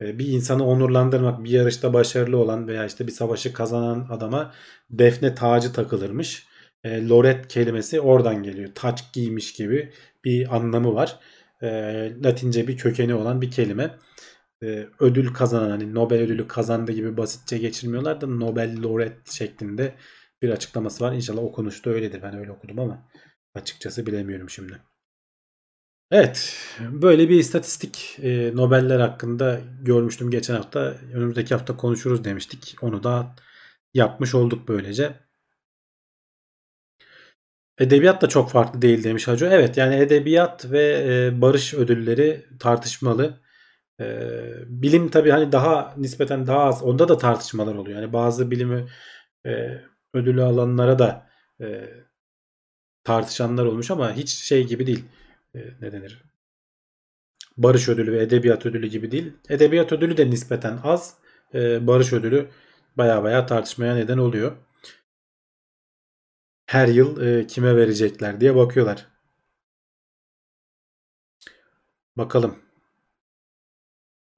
E, 0.00 0.18
bir 0.18 0.26
insanı 0.28 0.66
onurlandırmak, 0.66 1.44
bir 1.44 1.50
yarışta 1.50 1.92
başarılı 1.92 2.38
olan 2.38 2.68
veya 2.68 2.86
işte 2.86 3.06
bir 3.06 3.12
savaşı 3.12 3.52
kazanan 3.52 4.06
adama 4.10 4.54
defne 4.90 5.34
tacı 5.34 5.72
takılırmış. 5.72 6.46
E, 6.84 7.08
loret 7.08 7.48
kelimesi 7.48 8.00
oradan 8.00 8.42
geliyor. 8.42 8.70
Taç 8.74 9.12
giymiş 9.12 9.52
gibi 9.52 9.92
bir 10.24 10.56
anlamı 10.56 10.94
var. 10.94 11.20
E, 11.62 11.68
Latince 12.24 12.68
bir 12.68 12.76
kökeni 12.76 13.14
olan 13.14 13.42
bir 13.42 13.50
kelime. 13.50 13.98
E, 14.62 14.86
ödül 15.00 15.34
kazanan 15.34 15.70
hani 15.70 15.94
Nobel 15.94 16.20
ödülü 16.20 16.48
kazandı 16.48 16.92
gibi 16.92 17.16
basitçe 17.16 17.58
geçirmiyorlar 17.58 18.20
da 18.20 18.26
Nobel 18.26 18.82
Laureate 18.82 19.20
şeklinde 19.30 19.94
bir 20.42 20.50
açıklaması 20.50 21.04
var. 21.04 21.12
İnşallah 21.12 21.42
okunuşta 21.42 21.90
öyledir. 21.90 22.22
Ben 22.22 22.38
öyle 22.38 22.52
okudum 22.52 22.78
ama 22.78 23.08
açıkçası 23.54 24.06
bilemiyorum 24.06 24.50
şimdi. 24.50 24.89
Evet, 26.10 26.56
böyle 26.80 27.28
bir 27.28 27.38
istatistik 27.38 28.18
e, 28.22 28.56
Nobeller 28.56 29.00
hakkında 29.00 29.60
görmüştüm 29.82 30.30
geçen 30.30 30.54
hafta. 30.54 30.80
Önümüzdeki 31.14 31.54
hafta 31.54 31.76
konuşuruz 31.76 32.24
demiştik. 32.24 32.76
Onu 32.82 33.02
da 33.02 33.34
yapmış 33.94 34.34
olduk 34.34 34.68
böylece. 34.68 35.14
Edebiyat 37.78 38.22
da 38.22 38.28
çok 38.28 38.50
farklı 38.50 38.82
değil 38.82 39.04
demiş 39.04 39.28
Hacı. 39.28 39.46
Evet 39.46 39.76
yani 39.76 39.94
edebiyat 39.94 40.70
ve 40.70 41.04
e, 41.08 41.40
barış 41.40 41.74
ödülleri 41.74 42.46
tartışmalı. 42.60 43.40
E, 44.00 44.04
bilim 44.66 45.08
tabii 45.10 45.30
hani 45.30 45.52
daha 45.52 45.94
nispeten 45.96 46.46
daha 46.46 46.60
az. 46.64 46.82
Onda 46.82 47.08
da 47.08 47.18
tartışmalar 47.18 47.74
oluyor. 47.74 48.00
Yani 48.00 48.12
bazı 48.12 48.50
bilimi 48.50 48.86
e, 49.46 49.80
ödülü 50.14 50.42
alanlara 50.42 50.98
da 50.98 51.30
e, 51.60 51.90
tartışanlar 53.04 53.64
olmuş 53.64 53.90
ama 53.90 54.12
hiç 54.12 54.30
şey 54.30 54.66
gibi 54.66 54.86
değil 54.86 55.04
ne 55.54 55.92
denir? 55.92 56.22
Barış 57.56 57.88
ödülü 57.88 58.12
ve 58.12 58.22
edebiyat 58.22 58.66
ödülü 58.66 58.86
gibi 58.86 59.10
değil. 59.10 59.32
Edebiyat 59.48 59.92
ödülü 59.92 60.16
de 60.16 60.30
nispeten 60.30 60.78
az. 60.84 61.14
E, 61.54 61.86
barış 61.86 62.12
ödülü 62.12 62.48
baya 62.96 63.22
baya 63.22 63.46
tartışmaya 63.46 63.94
neden 63.94 64.18
oluyor. 64.18 64.56
her 66.66 66.88
yıl 66.88 67.20
e, 67.20 67.46
kime 67.46 67.76
verecekler 67.76 68.40
diye 68.40 68.56
bakıyorlar. 68.56 69.06
Bakalım. 72.16 72.58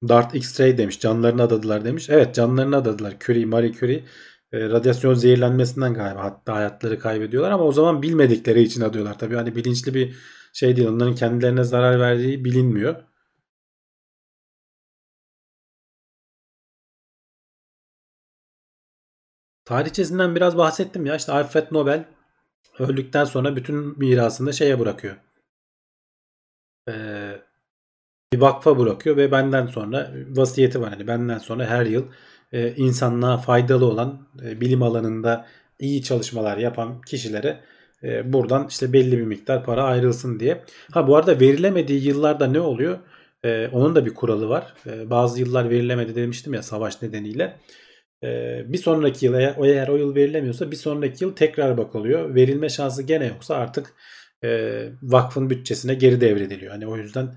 Dart 0.07 0.35
X-ray 0.35 0.77
demiş. 0.77 0.99
Canlarını 0.99 1.41
adadılar 1.43 1.85
demiş. 1.85 2.09
Evet 2.09 2.35
canlarını 2.35 2.75
adadılar. 2.75 3.19
Curie, 3.19 3.45
Marie 3.45 3.71
Curie 3.73 4.03
e, 4.51 4.69
radyasyon 4.69 5.13
zehirlenmesinden 5.13 5.93
galiba 5.93 6.23
hatta 6.23 6.55
hayatları 6.55 6.99
kaybediyorlar 6.99 7.51
ama 7.51 7.63
o 7.63 7.71
zaman 7.71 8.01
bilmedikleri 8.01 8.61
için 8.61 8.81
adıyorlar. 8.81 9.19
Tabii 9.19 9.35
hani 9.35 9.55
bilinçli 9.55 9.93
bir 9.93 10.15
şey 10.53 10.75
değil. 10.75 10.87
Onların 10.87 11.15
kendilerine 11.15 11.63
zarar 11.63 11.99
verdiği 11.99 12.45
bilinmiyor. 12.45 13.03
Tarihçesinden 19.65 20.35
biraz 20.35 20.57
bahsettim 20.57 21.05
ya. 21.05 21.15
İşte 21.15 21.31
Alfred 21.31 21.67
Nobel 21.71 22.05
öldükten 22.79 23.25
sonra 23.25 23.55
bütün 23.55 23.99
mirasını 23.99 24.53
şeye 24.53 24.79
bırakıyor. 24.79 25.15
Ee, 26.89 27.41
bir 28.33 28.41
vakfa 28.41 28.79
bırakıyor 28.79 29.17
ve 29.17 29.31
benden 29.31 29.67
sonra 29.67 30.11
vasiyeti 30.29 30.81
var. 30.81 30.91
Yani 30.91 31.07
benden 31.07 31.37
sonra 31.37 31.65
her 31.65 31.85
yıl 31.85 32.05
e, 32.51 32.75
insanlığa 32.75 33.37
faydalı 33.37 33.85
olan 33.85 34.27
e, 34.43 34.61
bilim 34.61 34.83
alanında 34.83 35.47
iyi 35.79 36.03
çalışmalar 36.03 36.57
yapan 36.57 37.01
kişilere 37.01 37.63
e, 38.03 38.33
buradan 38.33 38.67
işte 38.69 38.93
belli 38.93 39.17
bir 39.17 39.23
miktar 39.23 39.65
para 39.65 39.83
ayrılsın 39.83 40.39
diye. 40.39 40.63
Ha 40.91 41.07
bu 41.07 41.15
arada 41.15 41.39
verilemediği 41.39 42.07
yıllarda 42.07 42.47
ne 42.47 42.59
oluyor? 42.59 42.99
E, 43.45 43.67
onun 43.67 43.95
da 43.95 44.05
bir 44.05 44.13
kuralı 44.13 44.49
var. 44.49 44.73
E, 44.87 45.09
bazı 45.09 45.39
yıllar 45.39 45.69
verilemedi 45.69 46.15
demiştim 46.15 46.53
ya 46.53 46.63
savaş 46.63 47.01
nedeniyle. 47.01 47.59
Bir 48.65 48.77
sonraki 48.77 49.25
yıl 49.25 49.33
eğer, 49.33 49.55
eğer 49.63 49.87
o 49.87 49.97
yıl 49.97 50.15
verilemiyorsa 50.15 50.71
bir 50.71 50.75
sonraki 50.75 51.23
yıl 51.23 51.35
tekrar 51.35 51.77
bakılıyor. 51.77 52.35
Verilme 52.35 52.69
şansı 52.69 53.03
gene 53.03 53.27
yoksa 53.27 53.55
artık 53.55 53.93
vakfın 55.03 55.49
bütçesine 55.49 55.93
geri 55.93 56.21
devrediliyor. 56.21 56.71
Hani 56.71 56.87
o 56.87 56.97
yüzden 56.97 57.35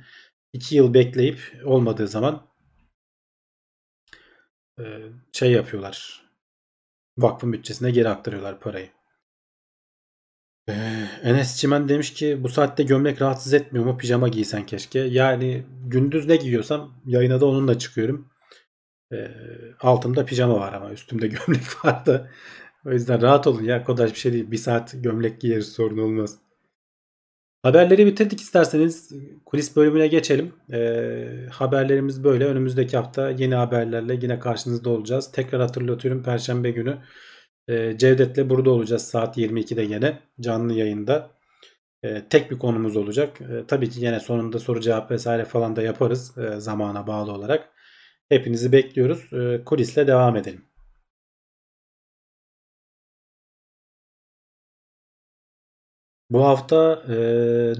2 0.52 0.76
yıl 0.76 0.94
bekleyip 0.94 1.38
olmadığı 1.64 2.08
zaman 2.08 2.46
şey 5.32 5.52
yapıyorlar. 5.52 6.22
Vakfın 7.18 7.52
bütçesine 7.52 7.90
geri 7.90 8.08
aktarıyorlar 8.08 8.60
parayı. 8.60 8.88
Ee, 10.68 10.72
Enes 11.22 11.56
Çimen 11.56 11.88
demiş 11.88 12.14
ki 12.14 12.38
bu 12.42 12.48
saatte 12.48 12.82
gömlek 12.82 13.22
rahatsız 13.22 13.54
etmiyor 13.54 13.86
mu? 13.86 13.98
Pijama 13.98 14.28
giysen 14.28 14.66
keşke. 14.66 14.98
Yani 14.98 15.66
gündüz 15.86 16.26
ne 16.26 16.36
giyiyorsam 16.36 16.94
yayına 17.06 17.40
da 17.40 17.46
onunla 17.46 17.78
çıkıyorum. 17.78 18.28
Ee, 19.12 19.30
altımda 19.80 20.24
pijama 20.24 20.60
var 20.60 20.72
ama 20.72 20.92
üstümde 20.92 21.26
gömlek 21.46 21.84
var 21.84 22.06
da. 22.06 22.30
O 22.86 22.92
yüzden 22.92 23.22
rahat 23.22 23.46
olun 23.46 23.62
ya. 23.62 23.84
Kodaj 23.84 24.10
bir 24.14 24.18
şey 24.18 24.32
değil. 24.32 24.50
Bir 24.50 24.56
saat 24.56 24.94
gömlek 25.02 25.40
giyeriz 25.40 25.72
sorun 25.72 25.98
olmaz. 25.98 26.38
Haberleri 27.62 28.06
bitirdik 28.06 28.40
isterseniz 28.40 29.12
kulis 29.44 29.76
bölümüne 29.76 30.06
geçelim. 30.08 30.52
Ee, 30.72 31.46
haberlerimiz 31.50 32.24
böyle. 32.24 32.44
Önümüzdeki 32.44 32.96
hafta 32.96 33.30
yeni 33.30 33.54
haberlerle 33.54 34.18
yine 34.22 34.38
karşınızda 34.38 34.90
olacağız. 34.90 35.32
Tekrar 35.32 35.60
hatırlatıyorum 35.60 36.22
Perşembe 36.22 36.70
günü 36.70 36.98
e, 37.68 37.98
Cevdet'le 37.98 38.50
burada 38.50 38.70
olacağız 38.70 39.02
saat 39.02 39.38
22'de 39.38 39.82
yine 39.82 40.18
canlı 40.40 40.72
yayında. 40.72 41.30
E, 42.02 42.28
tek 42.28 42.50
bir 42.50 42.58
konumuz 42.58 42.96
olacak. 42.96 43.40
E, 43.40 43.66
tabii 43.66 43.90
ki 43.90 44.04
yine 44.04 44.20
sonunda 44.20 44.58
soru 44.58 44.80
cevap 44.80 45.10
vesaire 45.10 45.44
falan 45.44 45.76
da 45.76 45.82
yaparız 45.82 46.38
e, 46.38 46.60
zamana 46.60 47.06
bağlı 47.06 47.32
olarak. 47.32 47.68
Hepinizi 48.28 48.72
bekliyoruz. 48.72 49.32
E, 49.32 49.64
kulisle 49.64 50.06
devam 50.06 50.36
edelim. 50.36 50.64
Bu 56.30 56.44
hafta 56.44 57.02
e, 57.08 57.12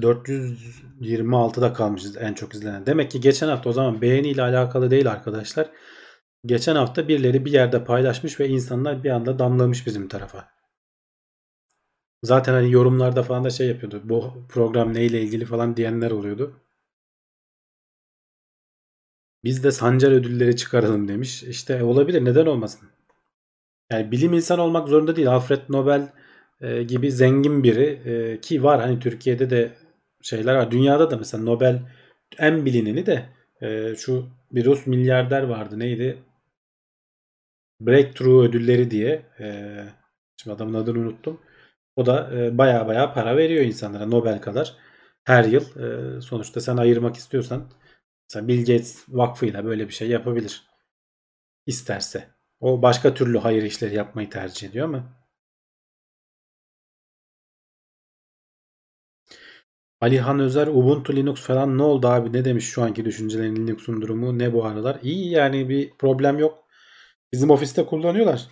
426'da 0.00 1.72
kalmışız 1.72 2.16
en 2.16 2.34
çok 2.34 2.54
izlenen. 2.54 2.86
Demek 2.86 3.10
ki 3.10 3.20
geçen 3.20 3.48
hafta 3.48 3.70
o 3.70 3.72
zaman 3.72 4.00
beğeni 4.02 4.28
ile 4.28 4.42
alakalı 4.42 4.90
değil 4.90 5.10
arkadaşlar. 5.10 5.66
Geçen 6.46 6.76
hafta 6.76 7.08
birileri 7.08 7.44
bir 7.44 7.52
yerde 7.52 7.84
paylaşmış 7.84 8.40
ve 8.40 8.48
insanlar 8.48 9.04
bir 9.04 9.10
anda 9.10 9.38
damlamış 9.38 9.86
bizim 9.86 10.08
tarafa. 10.08 10.48
Zaten 12.22 12.52
hani 12.52 12.72
yorumlarda 12.72 13.22
falan 13.22 13.44
da 13.44 13.50
şey 13.50 13.68
yapıyordu. 13.68 14.00
Bu 14.04 14.32
program 14.48 14.94
neyle 14.94 15.22
ilgili 15.22 15.44
falan 15.44 15.76
diyenler 15.76 16.10
oluyordu. 16.10 16.60
Biz 19.44 19.64
de 19.64 19.72
Sancar 19.72 20.12
ödülleri 20.12 20.56
çıkaralım 20.56 21.08
demiş. 21.08 21.42
İşte 21.42 21.84
olabilir 21.84 22.24
neden 22.24 22.46
olmasın. 22.46 22.88
Yani 23.92 24.12
bilim 24.12 24.32
insan 24.32 24.58
olmak 24.58 24.88
zorunda 24.88 25.16
değil. 25.16 25.30
Alfred 25.30 25.60
Nobel 25.68 26.12
e, 26.60 26.82
gibi 26.82 27.12
zengin 27.12 27.62
biri 27.62 27.84
e, 27.84 28.40
ki 28.40 28.62
var 28.62 28.80
hani 28.80 28.98
Türkiye'de 29.00 29.50
de 29.50 29.72
şeyler 30.22 30.54
var. 30.54 30.70
Dünyada 30.70 31.10
da 31.10 31.16
mesela 31.16 31.42
Nobel 31.44 31.82
en 32.38 32.64
bilineni 32.64 33.06
de 33.06 33.26
e, 33.62 33.94
şu 33.96 34.28
bir 34.52 34.64
Rus 34.64 34.86
milyarder 34.86 35.42
vardı. 35.42 35.78
Neydi? 35.78 36.25
Breakthrough 37.80 38.44
ödülleri 38.48 38.90
diye 38.90 39.22
e, 39.40 39.76
şimdi 40.36 40.54
adamın 40.56 40.74
adını 40.74 40.98
unuttum. 40.98 41.40
O 41.96 42.06
da 42.06 42.30
e, 42.36 42.58
baya 42.58 42.86
baya 42.88 43.12
para 43.14 43.36
veriyor 43.36 43.64
insanlara 43.64 44.06
Nobel 44.06 44.40
kadar 44.40 44.76
her 45.24 45.44
yıl. 45.44 45.64
E, 46.18 46.20
sonuçta 46.20 46.60
sen 46.60 46.76
ayırmak 46.76 47.16
istiyorsan 47.16 47.70
mesela 48.30 48.48
Bill 48.48 48.60
Gates 48.60 49.04
vakfıyla 49.08 49.64
böyle 49.64 49.88
bir 49.88 49.94
şey 49.94 50.08
yapabilir. 50.08 50.64
isterse. 51.66 52.28
O 52.60 52.82
başka 52.82 53.14
türlü 53.14 53.38
hayır 53.38 53.62
işleri 53.62 53.94
yapmayı 53.94 54.30
tercih 54.30 54.68
ediyor 54.68 54.84
ama 54.84 55.12
Alihan 60.00 60.40
Özer 60.40 60.66
Ubuntu 60.66 61.16
Linux 61.16 61.40
falan 61.40 61.78
ne 61.78 61.82
oldu 61.82 62.08
abi 62.08 62.32
ne 62.32 62.44
demiş 62.44 62.64
şu 62.68 62.82
anki 62.82 63.04
düşüncelerin 63.04 63.56
Linux'un 63.56 64.00
durumu 64.02 64.38
ne 64.38 64.52
bu 64.52 64.64
aralar? 64.64 64.98
İyi 65.02 65.30
yani 65.30 65.68
bir 65.68 65.90
problem 65.98 66.38
yok. 66.38 66.65
Bizim 67.36 67.50
ofiste 67.50 67.86
kullanıyorlar. 67.86 68.48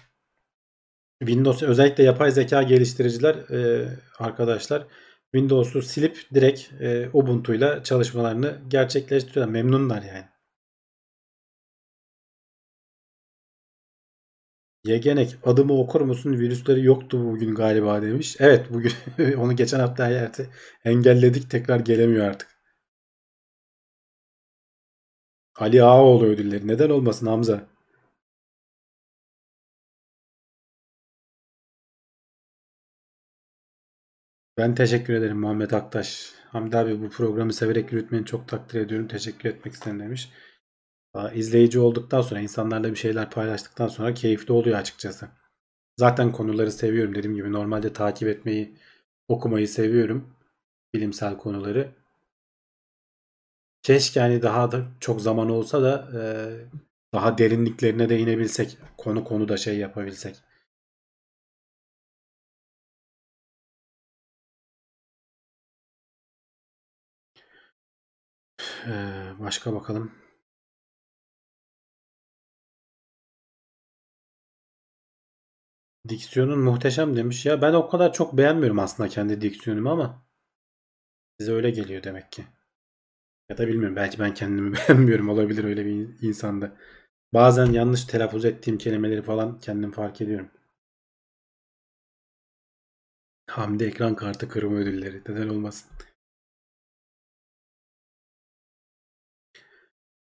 Windows 1.19 1.63
özellikle 1.63 2.05
yapay 2.05 2.31
zeka 2.31 2.63
geliştiriciler 2.63 3.35
e, 3.35 3.89
arkadaşlar 4.19 4.87
Windows'u 5.33 5.83
silip 5.83 6.19
direkt 6.35 6.73
e, 6.81 7.11
Ubuntu 7.13 7.55
ile 7.55 7.81
çalışmalarını 7.85 8.61
gerçekleştiriyorlar. 8.69 9.53
Memnunlar 9.53 10.03
yani. 10.03 10.25
Yegenek 14.85 15.37
adımı 15.45 15.79
okur 15.81 16.01
musun? 16.01 16.33
Virüsleri 16.33 16.85
yoktu 16.85 17.25
bugün 17.25 17.55
galiba 17.55 18.03
demiş. 18.03 18.37
Evet 18.39 18.67
bugün 18.71 18.93
onu 19.39 19.57
geçen 19.57 19.81
hafta 19.81 20.05
hayatı 20.05 20.51
engelledik 20.85 21.51
tekrar 21.51 21.81
gelemiyor 21.81 22.27
artık. 22.27 22.49
Ali 25.57 25.83
Ağaoğlu 25.83 26.25
ödülleri. 26.27 26.69
Neden 26.69 26.91
olmasın 26.91 27.27
Hamza? 27.27 27.74
Ben 34.59 34.75
teşekkür 34.75 35.15
ederim 35.15 35.41
Muhammed 35.41 35.71
Aktaş. 35.71 36.33
Hamdi 36.49 36.77
abi 36.77 37.03
bu 37.03 37.11
programı 37.11 37.53
severek 37.53 37.93
yürütmeni 37.93 38.27
çok 38.27 38.49
takdir 38.49 38.81
ediyorum. 38.81 39.09
Teşekkür 39.09 39.49
etmek 39.49 39.75
istedim 39.75 40.01
demiş. 40.01 40.33
İzleyici 41.35 41.79
olduktan 41.81 42.21
sonra 42.21 42.41
insanlarla 42.41 42.91
bir 42.91 42.97
şeyler 42.97 43.31
paylaştıktan 43.31 43.89
sonra 43.89 44.15
keyifli 44.15 44.53
oluyor 44.53 44.79
açıkçası. 44.79 45.29
Zaten 45.97 46.33
konuları 46.33 46.73
seviyorum 46.73 47.15
dediğim 47.15 47.37
gibi. 47.37 47.53
Normalde 47.53 47.93
takip 47.93 48.29
etmeyi, 48.29 48.79
okumayı 49.29 49.69
seviyorum. 49.69 50.37
Bilimsel 50.95 51.39
konuları. 51.39 51.93
Keşke 53.83 54.21
yani 54.21 54.43
daha 54.43 54.73
da 54.73 54.87
çok 55.01 55.21
zaman 55.23 55.51
olsa 55.51 55.83
da 55.83 56.11
daha 57.15 57.39
derinliklerine 57.39 58.09
de 58.09 58.19
inebilsek. 58.19 58.79
Konu 58.99 59.25
konu 59.25 59.49
da 59.49 59.57
şey 59.57 59.79
yapabilsek. 59.79 60.37
Ee, 68.87 69.33
başka 69.39 69.73
bakalım. 69.75 70.13
Diksiyonun 76.09 76.59
muhteşem 76.59 77.17
demiş. 77.17 77.47
Ya 77.47 77.63
ben 77.63 77.73
o 77.73 77.89
kadar 77.89 78.13
çok 78.13 78.37
beğenmiyorum 78.37 78.79
aslında 78.79 79.09
kendi 79.09 79.41
diksiyonumu 79.41 79.91
ama 79.91 80.25
size 81.41 81.53
öyle 81.53 81.71
geliyor 81.71 82.03
demek 82.03 82.33
ki. 82.33 82.45
Ya 83.51 83.59
da 83.59 83.69
bilmiyorum 83.69 83.97
belki 83.97 84.19
ben 84.19 84.35
kendimi 84.35 84.73
beğenmiyorum 84.77 85.29
olabilir 85.29 85.65
öyle 85.65 85.87
bir 85.87 86.09
insanda. 86.23 86.77
Bazen 87.35 87.67
yanlış 87.67 88.05
telaffuz 88.05 88.45
ettiğim 88.45 88.79
kelimeleri 88.79 89.23
falan 89.23 89.59
kendim 89.59 89.93
fark 89.93 90.21
ediyorum. 90.21 90.51
Hamdi 93.47 93.85
ekran 93.85 94.15
kartı 94.17 94.49
kırma 94.49 94.77
ödülleri. 94.77 95.23
Neden 95.29 95.49
olmasın? 95.49 95.91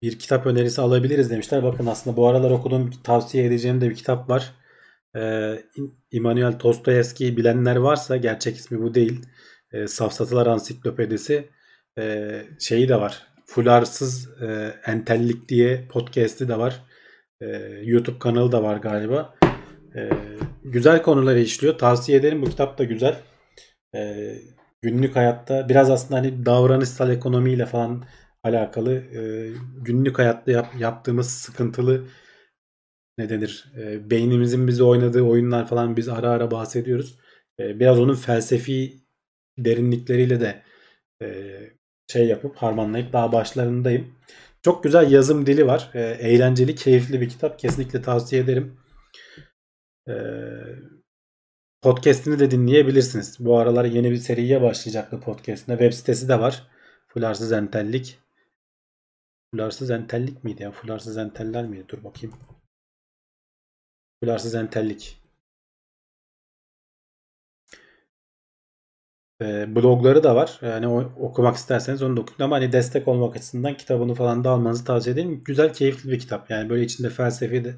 Bir 0.02 0.18
kitap 0.18 0.46
önerisi 0.46 0.80
alabiliriz 0.80 1.30
demişler. 1.30 1.62
Bakın 1.62 1.86
aslında 1.86 2.16
bu 2.16 2.28
aralar 2.28 2.50
okuduğum 2.50 2.90
tavsiye 3.04 3.44
edeceğim 3.44 3.80
de 3.80 3.90
bir 3.90 3.94
kitap 3.94 4.30
var. 4.30 4.52
Ee, 5.16 5.62
İmanuel 6.10 6.60
Dostoyevski'yi 6.60 7.36
bilenler 7.36 7.76
varsa 7.76 8.16
gerçek 8.16 8.56
ismi 8.56 8.82
bu 8.82 8.94
değil. 8.94 9.26
Ee, 9.72 9.86
Safsatılar 9.86 10.46
Ansiklopedisi 10.46 11.48
ee, 11.98 12.42
şeyi 12.58 12.88
de 12.88 13.00
var. 13.00 13.26
Fularsız 13.46 14.42
e, 14.42 14.74
Entellik 14.86 15.48
diye 15.48 15.88
podcast'i 15.90 16.48
de 16.48 16.58
var. 16.58 16.82
Ee, 17.40 17.46
YouTube 17.82 18.18
kanalı 18.18 18.52
da 18.52 18.62
var 18.62 18.76
galiba. 18.76 19.34
Ee, 19.96 20.10
güzel 20.64 21.02
konuları 21.02 21.40
işliyor. 21.40 21.78
Tavsiye 21.78 22.18
ederim. 22.18 22.42
Bu 22.42 22.46
kitap 22.46 22.78
da 22.78 22.84
güzel. 22.84 23.16
Ee, 23.94 24.38
günlük 24.82 25.16
hayatta 25.16 25.68
biraz 25.68 25.90
aslında 25.90 26.20
hani 26.20 26.46
davranışsal 26.46 27.10
ekonomiyle 27.10 27.66
falan 27.66 28.04
alakalı 28.42 28.94
e, 28.94 29.50
günlük 29.76 30.18
hayatta 30.18 30.50
yap, 30.50 30.74
yaptığımız 30.78 31.30
sıkıntılı 31.30 32.04
ne 33.18 33.28
denir 33.28 33.72
e, 33.78 34.10
beynimizin 34.10 34.66
bize 34.68 34.82
oynadığı 34.84 35.22
oyunlar 35.22 35.68
falan 35.68 35.96
biz 35.96 36.08
ara 36.08 36.30
ara 36.30 36.50
bahsediyoruz. 36.50 37.18
E, 37.60 37.80
biraz 37.80 38.00
onun 38.00 38.14
felsefi 38.14 39.02
derinlikleriyle 39.58 40.40
de 40.40 40.62
e, 41.22 41.58
şey 42.12 42.26
yapıp 42.26 42.56
harmanlayıp 42.56 43.12
daha 43.12 43.32
başlarındayım. 43.32 44.14
Çok 44.62 44.84
güzel 44.84 45.12
yazım 45.12 45.46
dili 45.46 45.66
var. 45.66 45.90
E, 45.94 46.00
eğlenceli, 46.00 46.74
keyifli 46.74 47.20
bir 47.20 47.28
kitap. 47.28 47.58
Kesinlikle 47.58 48.02
tavsiye 48.02 48.42
ederim. 48.42 48.78
E, 50.08 50.14
podcast'ini 51.82 52.38
de 52.38 52.50
dinleyebilirsiniz. 52.50 53.36
Bu 53.40 53.58
aralar 53.58 53.84
yeni 53.84 54.10
bir 54.10 54.16
seriye 54.16 54.62
başlayacaktı 54.62 55.20
podcast'ine. 55.20 55.74
Web 55.74 55.92
sitesi 55.92 56.28
de 56.28 56.40
var. 56.40 56.68
Fularsız 57.08 57.52
Entellik. 57.52 58.21
Fularsız 59.54 59.90
Entellik 59.90 60.44
miydi 60.44 60.62
ya? 60.62 60.72
Fularsız 60.72 61.18
Enteller 61.18 61.64
miydi? 61.64 61.84
Dur 61.88 62.04
bakayım. 62.04 62.36
Fularsız 64.20 64.54
Entellik. 64.54 65.22
Ee, 69.42 69.76
blogları 69.76 70.22
da 70.22 70.36
var. 70.36 70.58
Yani 70.62 70.88
okumak 71.16 71.56
isterseniz 71.56 72.02
onu 72.02 72.16
da 72.16 72.20
okuyun. 72.20 72.40
Ama 72.40 72.56
hani 72.56 72.72
destek 72.72 73.08
olmak 73.08 73.36
açısından 73.36 73.76
kitabını 73.76 74.14
falan 74.14 74.44
da 74.44 74.50
almanızı 74.50 74.84
tavsiye 74.84 75.14
ederim. 75.14 75.44
Güzel, 75.44 75.74
keyifli 75.74 76.10
bir 76.10 76.18
kitap. 76.18 76.50
Yani 76.50 76.70
böyle 76.70 76.84
içinde 76.84 77.10
felsefi 77.10 77.64
de, 77.64 77.74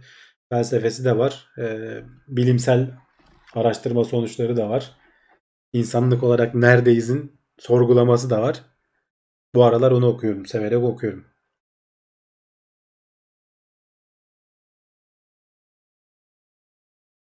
felsefesi 0.49 1.05
de 1.05 1.19
var. 1.19 1.49
Ee, 1.59 2.03
bilimsel 2.29 2.91
araştırma 3.55 4.05
sonuçları 4.05 4.57
da 4.57 4.71
var. 4.71 4.97
İnsanlık 5.73 6.23
olarak 6.23 6.55
neredeyizin 6.55 7.41
sorgulaması 7.59 8.31
da 8.31 8.43
var. 8.43 8.65
Bu 9.55 9.65
aralar 9.65 9.91
onu 9.91 10.07
okuyorum. 10.07 10.47
Severek 10.47 10.85
okuyorum. 10.85 11.34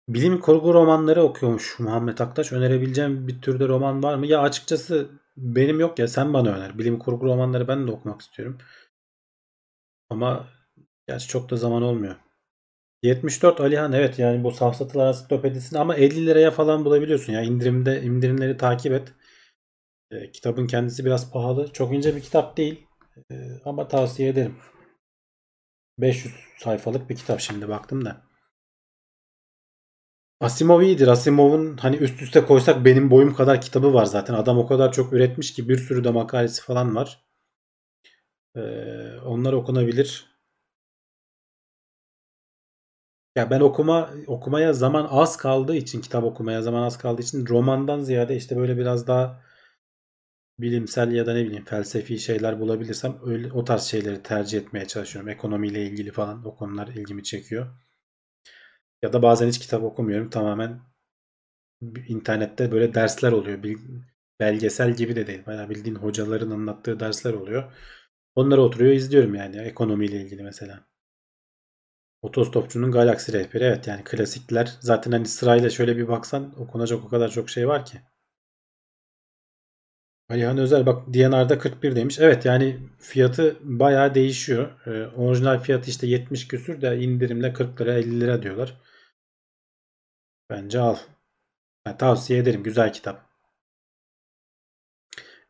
Bilim 0.09 0.40
kurgu 0.40 0.74
romanları 0.74 1.22
okuyormuş 1.22 1.78
Muhammed 1.78 2.18
Aktaş. 2.18 2.52
Önerebileceğim 2.52 3.28
bir 3.28 3.42
türde 3.42 3.68
roman 3.68 4.02
var 4.02 4.14
mı? 4.14 4.26
Ya 4.26 4.40
açıkçası 4.40 5.11
benim 5.36 5.80
yok 5.80 5.98
ya 5.98 6.09
sen 6.09 6.34
bana 6.34 6.50
öner. 6.55 6.78
Bilim 6.78 6.98
kurgu 6.98 7.26
romanları 7.26 7.68
ben 7.68 7.86
de 7.86 7.90
okumak 7.92 8.20
istiyorum. 8.20 8.59
Ama 10.11 10.46
gerçi 11.09 11.28
çok 11.28 11.50
da 11.50 11.57
zaman 11.57 11.82
olmuyor. 11.82 12.16
74 13.02 13.61
Alihan 13.61 13.92
evet 13.92 14.18
yani 14.18 14.44
bu 14.44 14.50
safsatılar 14.50 15.07
ansiklopedisini 15.07 15.78
ama 15.78 15.94
50 15.96 16.26
liraya 16.26 16.50
falan 16.50 16.84
bulabiliyorsun 16.84 17.32
ya 17.32 17.42
indirimde 17.42 18.02
indirimleri 18.02 18.57
takip 18.57 18.92
et. 18.92 19.12
E, 20.11 20.32
kitabın 20.32 20.66
kendisi 20.66 21.05
biraz 21.05 21.32
pahalı. 21.32 21.72
Çok 21.72 21.94
ince 21.94 22.16
bir 22.16 22.20
kitap 22.20 22.57
değil. 22.57 22.86
E, 23.30 23.34
ama 23.64 23.88
tavsiye 23.88 24.28
ederim. 24.28 24.57
500 25.98 26.34
sayfalık 26.59 27.11
bir 27.11 27.16
kitap 27.16 27.40
şimdi 27.40 27.68
baktım 27.68 28.05
da. 28.05 28.34
Asimov 30.45 30.80
iyidir. 30.82 31.09
Asimov'un 31.09 31.76
hani 31.76 31.97
üst 31.97 32.22
üste 32.22 32.45
koysak 32.45 32.84
benim 32.84 33.11
boyum 33.11 33.34
kadar 33.34 33.61
kitabı 33.61 33.95
var 33.95 34.05
zaten. 34.05 34.34
Adam 34.34 34.59
o 34.59 34.66
kadar 34.66 34.92
çok 34.92 35.12
üretmiş 35.12 35.53
ki 35.55 35.68
bir 35.68 35.78
sürü 35.78 36.05
de 36.05 36.11
makalesi 36.11 36.62
falan 36.62 36.97
var. 36.97 37.24
Ee, 38.57 39.18
onlar 39.26 39.53
okunabilir. 39.53 40.26
Ya 43.36 43.51
ben 43.51 43.61
okuma 43.61 44.11
okumaya 44.26 44.72
zaman 44.72 45.07
az 45.11 45.36
kaldığı 45.36 45.76
için 45.76 46.01
kitap 46.01 46.24
okumaya 46.24 46.62
zaman 46.62 46.82
az 46.82 46.99
kaldığı 46.99 47.22
için 47.22 47.47
romandan 47.47 48.01
ziyade 48.01 48.36
işte 48.36 48.57
böyle 48.57 48.76
biraz 48.76 49.07
daha 49.07 49.42
bilimsel 50.59 51.12
ya 51.12 51.26
da 51.26 51.34
ne 51.34 51.45
bileyim 51.45 51.64
felsefi 51.64 52.18
şeyler 52.18 52.61
bulabilirsem 52.61 53.18
öyle 53.26 53.53
o 53.53 53.64
tarz 53.64 53.82
şeyleri 53.82 54.22
tercih 54.22 54.59
etmeye 54.59 54.86
çalışıyorum. 54.86 55.28
Ekonomiyle 55.30 55.82
ilgili 55.86 56.12
falan 56.12 56.45
o 56.45 56.57
konular 56.57 56.88
ilgimi 56.88 57.22
çekiyor. 57.24 57.84
Ya 59.05 59.12
da 59.12 59.22
bazen 59.22 59.48
hiç 59.48 59.59
kitap 59.59 59.82
okumuyorum. 59.82 60.30
Tamamen 60.30 60.80
internette 62.09 62.72
böyle 62.72 62.94
dersler 62.94 63.32
oluyor. 63.32 63.59
Belgesel 64.40 64.96
gibi 64.96 65.16
de 65.16 65.26
değil. 65.26 65.46
Bayağı 65.46 65.70
bildiğin 65.70 65.94
hocaların 65.96 66.50
anlattığı 66.50 67.00
dersler 67.00 67.32
oluyor. 67.32 67.72
Onları 68.34 68.62
oturuyor 68.62 68.92
izliyorum 68.92 69.34
yani 69.34 69.57
ekonomiyle 69.57 70.16
ilgili 70.20 70.42
mesela. 70.42 70.86
Otostopçunun 72.22 72.92
galaksi 72.92 73.32
rehberi 73.32 73.64
evet 73.64 73.86
yani 73.86 74.05
klasikler. 74.05 74.76
Zaten 74.80 75.12
hani 75.12 75.26
sırayla 75.26 75.70
şöyle 75.70 75.96
bir 75.96 76.09
baksan 76.09 76.61
okunacak 76.61 77.05
o 77.05 77.09
kadar 77.09 77.28
çok 77.30 77.50
şey 77.50 77.68
var 77.68 77.86
ki. 77.86 77.98
Alihan 80.28 80.59
Özel 80.59 80.86
bak 80.86 81.14
DNR'da 81.14 81.59
41 81.59 81.96
demiş. 81.96 82.18
Evet 82.20 82.44
yani 82.44 82.76
fiyatı 82.98 83.57
bayağı 83.62 84.14
değişiyor. 84.14 84.70
Ee, 84.86 85.07
orijinal 85.16 85.59
fiyatı 85.59 85.90
işte 85.90 86.07
70 86.07 86.48
küsür 86.48 86.80
de 86.80 86.98
indirimle 86.98 87.52
40 87.52 87.80
lira 87.80 87.94
50 87.94 88.20
lira 88.20 88.42
diyorlar. 88.42 88.74
Bence 90.51 90.80
al. 90.80 90.97
Yani 91.86 91.97
tavsiye 91.99 92.38
ederim. 92.38 92.62
Güzel 92.62 92.92
kitap. 92.92 93.30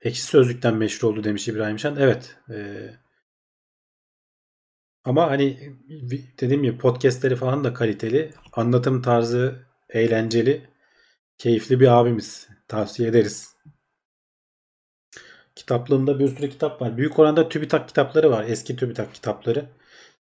Ekşi 0.02 0.22
Sözlük'ten 0.22 0.74
meşhur 0.74 1.08
oldu 1.08 1.24
demiş 1.24 1.48
İbrahim 1.48 1.78
Şen. 1.78 1.96
Evet. 1.96 2.36
E, 2.50 2.90
ama 5.04 5.30
hani 5.30 5.74
dediğim 6.40 6.62
gibi 6.62 6.78
podcastleri 6.78 7.36
falan 7.36 7.64
da 7.64 7.74
kaliteli. 7.74 8.30
Anlatım 8.52 9.02
tarzı 9.02 9.66
eğlenceli. 9.88 10.70
Keyifli 11.38 11.80
bir 11.80 11.86
abimiz. 12.00 12.48
Tavsiye 12.68 13.08
ederiz. 13.08 13.56
Kitaplığımda 15.54 16.18
bir 16.18 16.28
sürü 16.28 16.50
kitap 16.50 16.82
var. 16.82 16.96
Büyük 16.96 17.18
oranda 17.18 17.48
TÜBİTAK 17.48 17.88
kitapları 17.88 18.30
var. 18.30 18.44
Eski 18.48 18.76
TÜBİTAK 18.76 19.14
kitapları. 19.14 19.68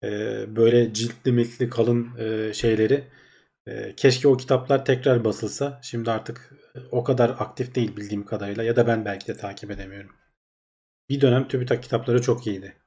Ee, 0.03 0.55
böyle 0.55 0.93
ciltli 0.93 1.31
miltli 1.31 1.69
kalın 1.69 2.17
e, 2.17 2.53
şeyleri 2.53 3.03
ee, 3.67 3.95
keşke 3.97 4.27
o 4.27 4.37
kitaplar 4.37 4.85
tekrar 4.85 5.23
basılsa. 5.23 5.79
Şimdi 5.83 6.11
artık 6.11 6.53
e, 6.75 6.79
o 6.91 7.03
kadar 7.03 7.29
aktif 7.29 7.75
değil 7.75 7.97
bildiğim 7.97 8.25
kadarıyla 8.25 8.63
ya 8.63 8.75
da 8.75 8.87
ben 8.87 9.05
belki 9.05 9.27
de 9.27 9.37
takip 9.37 9.71
edemiyorum. 9.71 10.15
Bir 11.09 11.21
dönem 11.21 11.47
TÜBİTAK 11.47 11.83
kitapları 11.83 12.21
çok 12.21 12.47
iyiydi. 12.47 12.81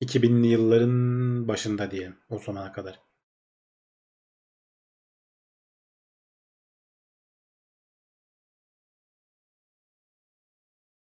2000'li 0.00 0.46
yılların 0.46 1.48
başında 1.48 1.90
diyelim 1.90 2.18
o 2.28 2.38
zamana 2.38 2.72
kadar. 2.72 3.00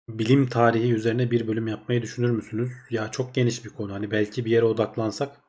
Bilim 0.09 0.47
tarihi 0.49 0.93
üzerine 0.93 1.31
bir 1.31 1.47
bölüm 1.47 1.67
yapmayı 1.67 2.01
düşünür 2.01 2.29
müsünüz? 2.29 2.71
Ya 2.89 3.11
çok 3.11 3.35
geniş 3.35 3.65
bir 3.65 3.69
konu. 3.69 3.93
Hani 3.93 4.11
belki 4.11 4.45
bir 4.45 4.51
yere 4.51 4.65
odaklansak 4.65 5.41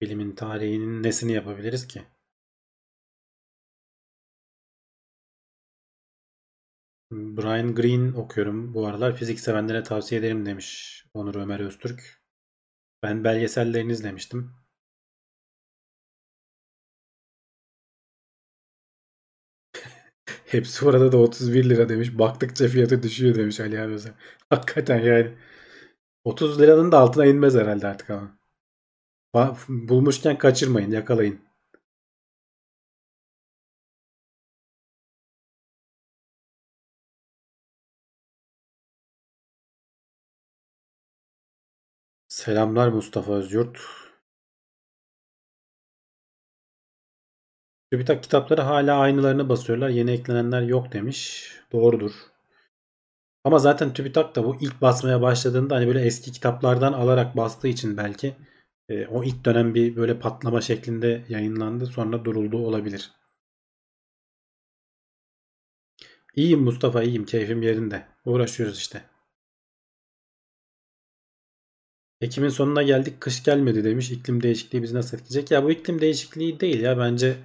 Bilimin 0.00 0.34
tarihinin 0.34 1.02
nesini 1.02 1.32
yapabiliriz 1.32 1.86
ki? 1.88 2.02
Brian 7.12 7.74
Greene 7.74 8.16
okuyorum 8.16 8.74
bu 8.74 8.86
aralar. 8.86 9.16
Fizik 9.16 9.40
sevenlere 9.40 9.82
tavsiye 9.82 10.20
ederim 10.20 10.46
demiş 10.46 11.04
Onur 11.14 11.34
Ömer 11.34 11.60
Öztürk. 11.60 12.22
Ben 13.02 13.24
belgesellerini 13.24 13.92
izlemiştim. 13.92 14.54
Hepsi 20.46 20.84
orada 20.86 21.12
da 21.12 21.16
31 21.16 21.68
lira 21.70 21.88
demiş. 21.88 22.18
Baktıkça 22.18 22.68
fiyatı 22.68 23.02
düşüyor 23.02 23.34
demiş 23.34 23.60
Ali 23.60 23.80
abi. 23.80 23.96
Hakikaten 24.50 24.98
yani. 25.00 25.32
30 26.24 26.60
liranın 26.62 26.92
da 26.92 26.98
altına 26.98 27.26
inmez 27.26 27.54
herhalde 27.54 27.86
artık 27.88 28.10
ama. 28.10 28.39
Bulmuşken 29.68 30.38
kaçırmayın, 30.38 30.90
yakalayın. 30.90 31.40
Selamlar 42.28 42.88
Mustafa 42.88 43.32
Özyurt. 43.32 43.78
TÜBİTAK 47.92 48.22
kitapları 48.22 48.60
hala 48.62 48.98
aynılarını 48.98 49.48
basıyorlar. 49.48 49.88
Yeni 49.88 50.10
eklenenler 50.10 50.62
yok 50.62 50.92
demiş. 50.92 51.50
Doğrudur. 51.72 52.12
Ama 53.44 53.58
zaten 53.58 53.92
TÜBİTAK 53.92 54.36
da 54.36 54.44
bu 54.44 54.56
ilk 54.60 54.80
basmaya 54.82 55.22
başladığında 55.22 55.76
hani 55.76 55.86
böyle 55.86 56.00
eski 56.00 56.32
kitaplardan 56.32 56.92
alarak 56.92 57.36
bastığı 57.36 57.68
için 57.68 57.96
belki 57.96 58.36
e, 58.90 59.06
o 59.06 59.24
ilk 59.24 59.44
dönem 59.44 59.74
bir 59.74 59.96
böyle 59.96 60.18
patlama 60.20 60.60
şeklinde 60.60 61.24
yayınlandı. 61.28 61.86
Sonra 61.86 62.24
duruldu 62.24 62.58
olabilir. 62.58 63.10
İyiyim 66.36 66.60
Mustafa 66.62 67.02
iyiyim. 67.02 67.24
Keyfim 67.24 67.62
yerinde. 67.62 68.06
Uğraşıyoruz 68.24 68.78
işte. 68.78 69.02
Ekim'in 72.20 72.48
sonuna 72.48 72.82
geldik. 72.82 73.20
Kış 73.20 73.42
gelmedi 73.44 73.84
demiş. 73.84 74.10
İklim 74.10 74.42
değişikliği 74.42 74.82
bizi 74.82 74.94
nasıl 74.94 75.16
etkileyecek? 75.18 75.50
Ya 75.50 75.64
bu 75.64 75.70
iklim 75.70 76.00
değişikliği 76.00 76.60
değil 76.60 76.80
ya. 76.80 76.98
Bence 76.98 77.36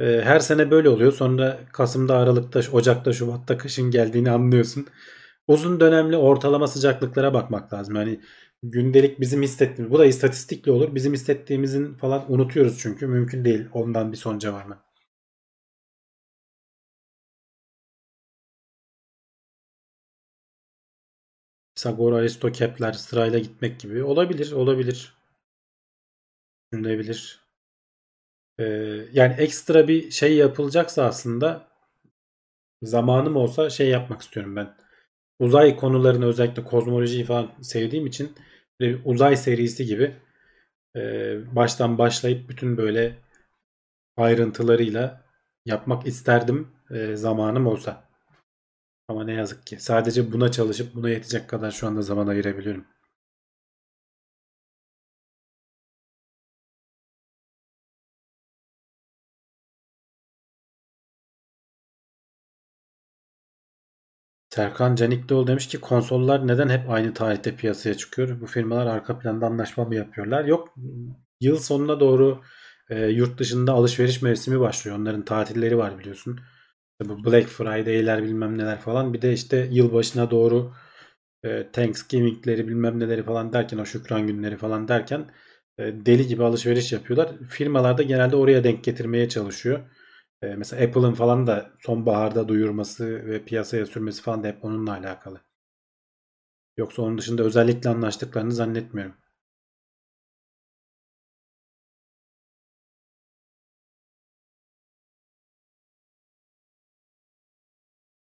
e, 0.00 0.04
her 0.24 0.40
sene 0.40 0.70
böyle 0.70 0.88
oluyor. 0.88 1.12
Sonra 1.12 1.60
Kasım'da, 1.72 2.16
Aralık'ta, 2.16 2.60
Ocak'ta, 2.72 3.12
Şubat'ta 3.12 3.58
kışın 3.58 3.90
geldiğini 3.90 4.30
anlıyorsun. 4.30 4.86
Uzun 5.46 5.80
dönemli 5.80 6.16
ortalama 6.16 6.66
sıcaklıklara 6.68 7.34
bakmak 7.34 7.72
lazım. 7.72 7.96
Yani 7.96 8.20
gündelik 8.62 9.20
bizim 9.20 9.42
hissettiğimiz, 9.42 9.92
bu 9.92 9.98
da 9.98 10.06
istatistikli 10.06 10.70
olur. 10.72 10.94
Bizim 10.94 11.12
hissettiğimizin 11.12 11.94
falan 11.94 12.32
unutuyoruz 12.32 12.78
çünkü. 12.78 13.06
Mümkün 13.06 13.44
değil. 13.44 13.68
Ondan 13.72 14.12
bir 14.12 14.16
sonuca 14.16 14.52
varmak. 14.52 14.84
Pisagor, 21.74 22.12
Aristo, 22.12 22.52
Kepler 22.52 22.92
sırayla 22.92 23.38
gitmek 23.38 23.80
gibi. 23.80 24.02
Olabilir, 24.04 24.52
olabilir. 24.52 25.14
Düşünülebilir. 26.72 27.40
Ee, 28.58 28.64
yani 29.12 29.34
ekstra 29.38 29.88
bir 29.88 30.10
şey 30.10 30.36
yapılacaksa 30.36 31.04
aslında 31.04 31.68
zamanım 32.82 33.36
olsa 33.36 33.70
şey 33.70 33.88
yapmak 33.88 34.22
istiyorum 34.22 34.56
ben. 34.56 34.76
Uzay 35.38 35.76
konularını 35.76 36.26
özellikle 36.26 36.64
kozmolojiyi 36.64 37.24
falan 37.24 37.52
sevdiğim 37.62 38.06
için 38.06 38.36
uzay 39.04 39.36
serisi 39.36 39.86
gibi 39.86 40.16
e, 40.96 41.00
baştan 41.56 41.98
başlayıp 41.98 42.48
bütün 42.48 42.76
böyle 42.76 43.18
ayrıntılarıyla 44.16 45.24
yapmak 45.66 46.06
isterdim 46.06 46.68
e, 46.90 47.16
zamanım 47.16 47.66
olsa. 47.66 48.04
Ama 49.08 49.24
ne 49.24 49.32
yazık 49.32 49.66
ki 49.66 49.76
sadece 49.80 50.32
buna 50.32 50.52
çalışıp 50.52 50.94
buna 50.94 51.10
yetecek 51.10 51.48
kadar 51.48 51.70
şu 51.70 51.86
anda 51.86 52.02
zaman 52.02 52.26
ayırabiliyorum. 52.26 52.84
Serkan 64.54 64.94
Caniklioğlu 64.96 65.46
demiş 65.46 65.68
ki 65.68 65.80
konsollar 65.80 66.46
neden 66.46 66.68
hep 66.68 66.90
aynı 66.90 67.14
tarihte 67.14 67.56
piyasaya 67.56 67.94
çıkıyor? 67.94 68.40
Bu 68.40 68.46
firmalar 68.46 68.86
arka 68.86 69.18
planda 69.18 69.46
anlaşma 69.46 69.84
mı 69.84 69.94
yapıyorlar? 69.94 70.44
Yok 70.44 70.74
yıl 71.40 71.58
sonuna 71.58 72.00
doğru 72.00 72.42
e, 72.90 73.06
yurt 73.06 73.38
dışında 73.38 73.72
alışveriş 73.72 74.22
mevsimi 74.22 74.60
başlıyor. 74.60 74.98
Onların 74.98 75.24
tatilleri 75.24 75.78
var 75.78 75.98
biliyorsun. 75.98 76.40
Bu 77.04 77.24
Black 77.24 77.48
Friday'ler 77.48 78.22
bilmem 78.22 78.58
neler 78.58 78.80
falan. 78.80 79.14
Bir 79.14 79.22
de 79.22 79.32
işte 79.32 79.68
yılbaşına 79.70 80.30
doğru 80.30 80.72
e, 81.44 81.70
Thanksgiving'leri 81.72 82.68
bilmem 82.68 83.00
neleri 83.00 83.22
falan 83.22 83.52
derken 83.52 83.78
o 83.78 83.84
şükran 83.84 84.26
günleri 84.26 84.56
falan 84.56 84.88
derken 84.88 85.30
e, 85.78 86.06
deli 86.06 86.26
gibi 86.26 86.44
alışveriş 86.44 86.92
yapıyorlar. 86.92 87.38
Firmalar 87.48 87.98
da 87.98 88.02
genelde 88.02 88.36
oraya 88.36 88.64
denk 88.64 88.84
getirmeye 88.84 89.28
çalışıyor. 89.28 89.80
E, 90.42 90.46
mesela 90.56 90.84
Apple'ın 90.84 91.14
falan 91.14 91.46
da 91.46 91.70
sonbaharda 91.78 92.48
duyurması 92.48 93.26
ve 93.26 93.44
piyasaya 93.44 93.86
sürmesi 93.86 94.22
falan 94.22 94.44
da 94.44 94.48
hep 94.48 94.64
onunla 94.64 94.92
alakalı. 94.92 95.40
Yoksa 96.76 97.02
onun 97.02 97.18
dışında 97.18 97.42
özellikle 97.42 97.90
anlaştıklarını 97.90 98.52
zannetmiyorum. 98.52 99.16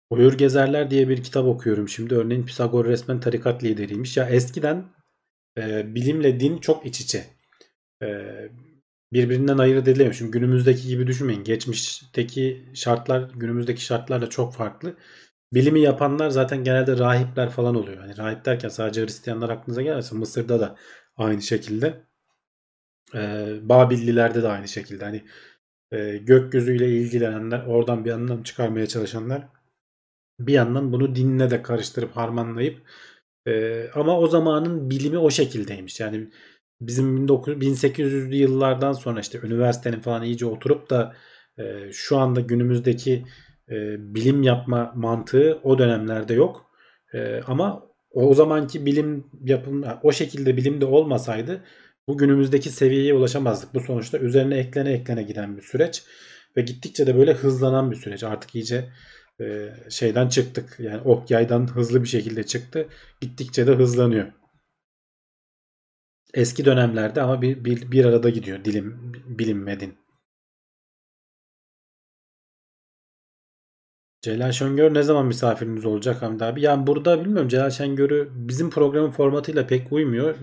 Uyur 0.10 0.34
Gezerler 0.38 0.91
diye 0.91 1.10
bir 1.10 1.23
kitap 1.23 1.45
okuyorum 1.45 1.90
şimdi. 1.90 2.15
Örneğin 2.15 2.45
Pisagor 2.45 2.85
resmen 2.85 3.19
tarikat 3.19 3.64
lideriymiş. 3.64 4.18
Ya 4.18 4.30
eskiden 4.30 4.85
e, 5.57 5.95
bilimle 5.95 6.40
din 6.40 6.57
çok 6.57 6.85
iç 6.85 7.02
içe. 7.02 7.26
E, 8.03 8.07
birbirinden 9.14 9.57
ayırt 9.57 9.88
edilemiyor. 9.88 10.14
Şimdi 10.14 10.31
günümüzdeki 10.31 10.88
gibi 10.88 11.07
düşünmeyin. 11.07 11.44
Geçmişteki 11.44 12.65
şartlar 12.73 13.30
günümüzdeki 13.35 13.81
şartlarla 13.85 14.30
çok 14.30 14.53
farklı. 14.56 14.95
Bilimi 15.53 15.81
yapanlar 15.81 16.30
zaten 16.30 16.64
genelde 16.64 16.98
rahipler 16.98 17.49
falan 17.49 17.76
oluyor. 17.76 17.98
Hani 17.98 18.18
rahip 18.18 18.45
derken 18.45 18.69
sadece 18.69 19.03
Hristiyanlar 19.03 19.49
aklınıza 19.49 19.81
gelmesin. 19.81 20.19
Mısır'da 20.19 20.60
da 20.60 20.76
aynı 21.18 21.41
şekilde. 21.41 22.03
E, 23.15 23.19
Babillilerde 23.61 24.44
de 24.44 24.48
aynı 24.48 24.68
şekilde. 24.68 25.06
Hani 25.06 25.23
e, 25.91 26.18
gökyüzüyle 26.18 26.90
ilgilenenler, 26.90 27.65
oradan 27.65 28.06
bir 28.06 28.11
anlam 28.11 28.44
çıkarmaya 28.44 28.88
çalışanlar 28.88 29.48
bir 30.40 30.53
yandan 30.53 30.91
bunu 30.91 31.15
dinle 31.15 31.49
de 31.52 31.61
karıştırıp 31.61 32.15
harmanlayıp 32.18 32.81
e, 33.48 33.84
ama 33.95 34.19
o 34.19 34.27
zamanın 34.27 34.90
bilimi 34.90 35.18
o 35.18 35.30
şekildeymiş. 35.31 35.99
Yani 35.99 36.30
bizim 36.88 37.26
1800'lü 37.28 38.36
yıllardan 38.36 38.94
sonra 38.94 39.20
işte 39.20 39.40
üniversitenin 39.44 40.00
falan 40.00 40.24
iyice 40.24 40.46
oturup 40.46 40.90
da 40.90 41.14
e, 41.58 41.92
şu 41.92 42.18
anda 42.18 42.42
günümüzdeki 42.42 43.26
e, 43.70 43.76
bilim 44.16 44.44
yapma 44.44 44.92
mantığı 44.96 45.60
o 45.64 45.78
dönemlerde 45.78 46.34
yok. 46.34 46.66
E, 47.14 47.42
ama 47.48 47.84
o 48.12 48.34
zamanki 48.34 48.86
bilim 48.86 49.26
yapım 49.44 49.84
o 50.04 50.12
şekilde 50.12 50.58
bilimde 50.58 50.86
olmasaydı 50.86 51.64
bu 52.08 52.18
günümüzdeki 52.18 52.70
seviyeye 52.70 53.14
ulaşamazdık. 53.14 53.74
Bu 53.74 53.80
sonuçta 53.80 54.18
üzerine 54.18 54.58
eklene 54.58 54.92
eklene 54.94 55.24
giden 55.24 55.58
bir 55.58 55.62
süreç 55.62 56.04
ve 56.58 56.62
gittikçe 56.62 57.08
de 57.08 57.18
böyle 57.18 57.34
hızlanan 57.34 57.92
bir 57.92 57.96
süreç. 57.96 58.24
Artık 58.24 58.56
iyice 58.56 58.90
e, 59.42 59.70
şeyden 59.90 60.28
çıktık. 60.28 60.76
Yani 60.80 61.02
ok 61.02 61.32
yaydan 61.32 61.68
hızlı 61.68 62.04
bir 62.04 62.08
şekilde 62.08 62.44
çıktı. 62.44 62.88
Gittikçe 63.22 63.68
de 63.68 63.72
hızlanıyor. 63.72 64.43
Eski 66.34 66.66
dönemlerde 66.66 67.22
ama 67.22 67.42
bir, 67.42 67.66
bir, 67.66 67.92
bir 67.92 68.06
arada 68.06 68.30
gidiyor 68.30 68.66
dilim 68.66 69.14
bilim 69.26 69.64
medin. 69.64 69.98
Celal 74.22 74.52
Şengör 74.52 74.94
ne 74.94 75.04
zaman 75.04 75.26
misafiriniz 75.26 75.86
olacak 75.86 76.22
Hamdi 76.22 76.46
abi? 76.46 76.62
Yani 76.62 76.88
burada 76.88 77.22
bilmiyorum 77.22 77.48
Celal 77.48 77.70
Şengör'ü 77.70 78.30
bizim 78.34 78.70
programın 78.70 79.12
formatıyla 79.12 79.68
pek 79.68 79.92
uymuyor. 79.92 80.36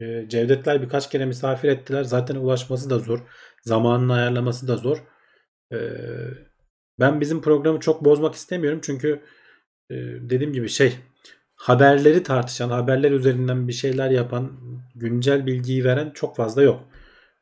Ee, 0.00 0.26
Cevdetler 0.28 0.82
birkaç 0.82 1.10
kere 1.10 1.26
misafir 1.26 1.68
ettiler. 1.68 2.04
Zaten 2.04 2.36
ulaşması 2.36 2.90
da 2.90 2.98
zor. 2.98 3.20
Zamanını 3.62 4.14
ayarlaması 4.14 4.68
da 4.68 4.76
zor. 4.76 5.04
Ee, 5.72 5.78
ben 7.00 7.20
bizim 7.20 7.42
programı 7.42 7.80
çok 7.80 8.04
bozmak 8.04 8.34
istemiyorum 8.34 8.80
çünkü 8.82 9.22
e, 9.90 9.94
dediğim 10.30 10.52
gibi 10.52 10.68
şey 10.68 10.96
haberleri 11.58 12.22
tartışan, 12.22 12.70
haberler 12.70 13.10
üzerinden 13.10 13.68
bir 13.68 13.72
şeyler 13.72 14.10
yapan, 14.10 14.52
güncel 14.94 15.46
bilgiyi 15.46 15.84
veren 15.84 16.10
çok 16.14 16.36
fazla 16.36 16.62
yok. 16.62 16.84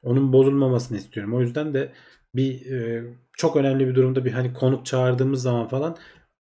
Onun 0.02 0.32
bozulmamasını 0.32 0.98
istiyorum. 0.98 1.34
O 1.34 1.40
yüzden 1.40 1.74
de 1.74 1.92
bir 2.34 2.72
e, 2.72 3.04
çok 3.32 3.56
önemli 3.56 3.88
bir 3.88 3.94
durumda 3.94 4.24
bir 4.24 4.32
hani 4.32 4.52
konuk 4.52 4.86
çağırdığımız 4.86 5.42
zaman 5.42 5.68
falan 5.68 5.96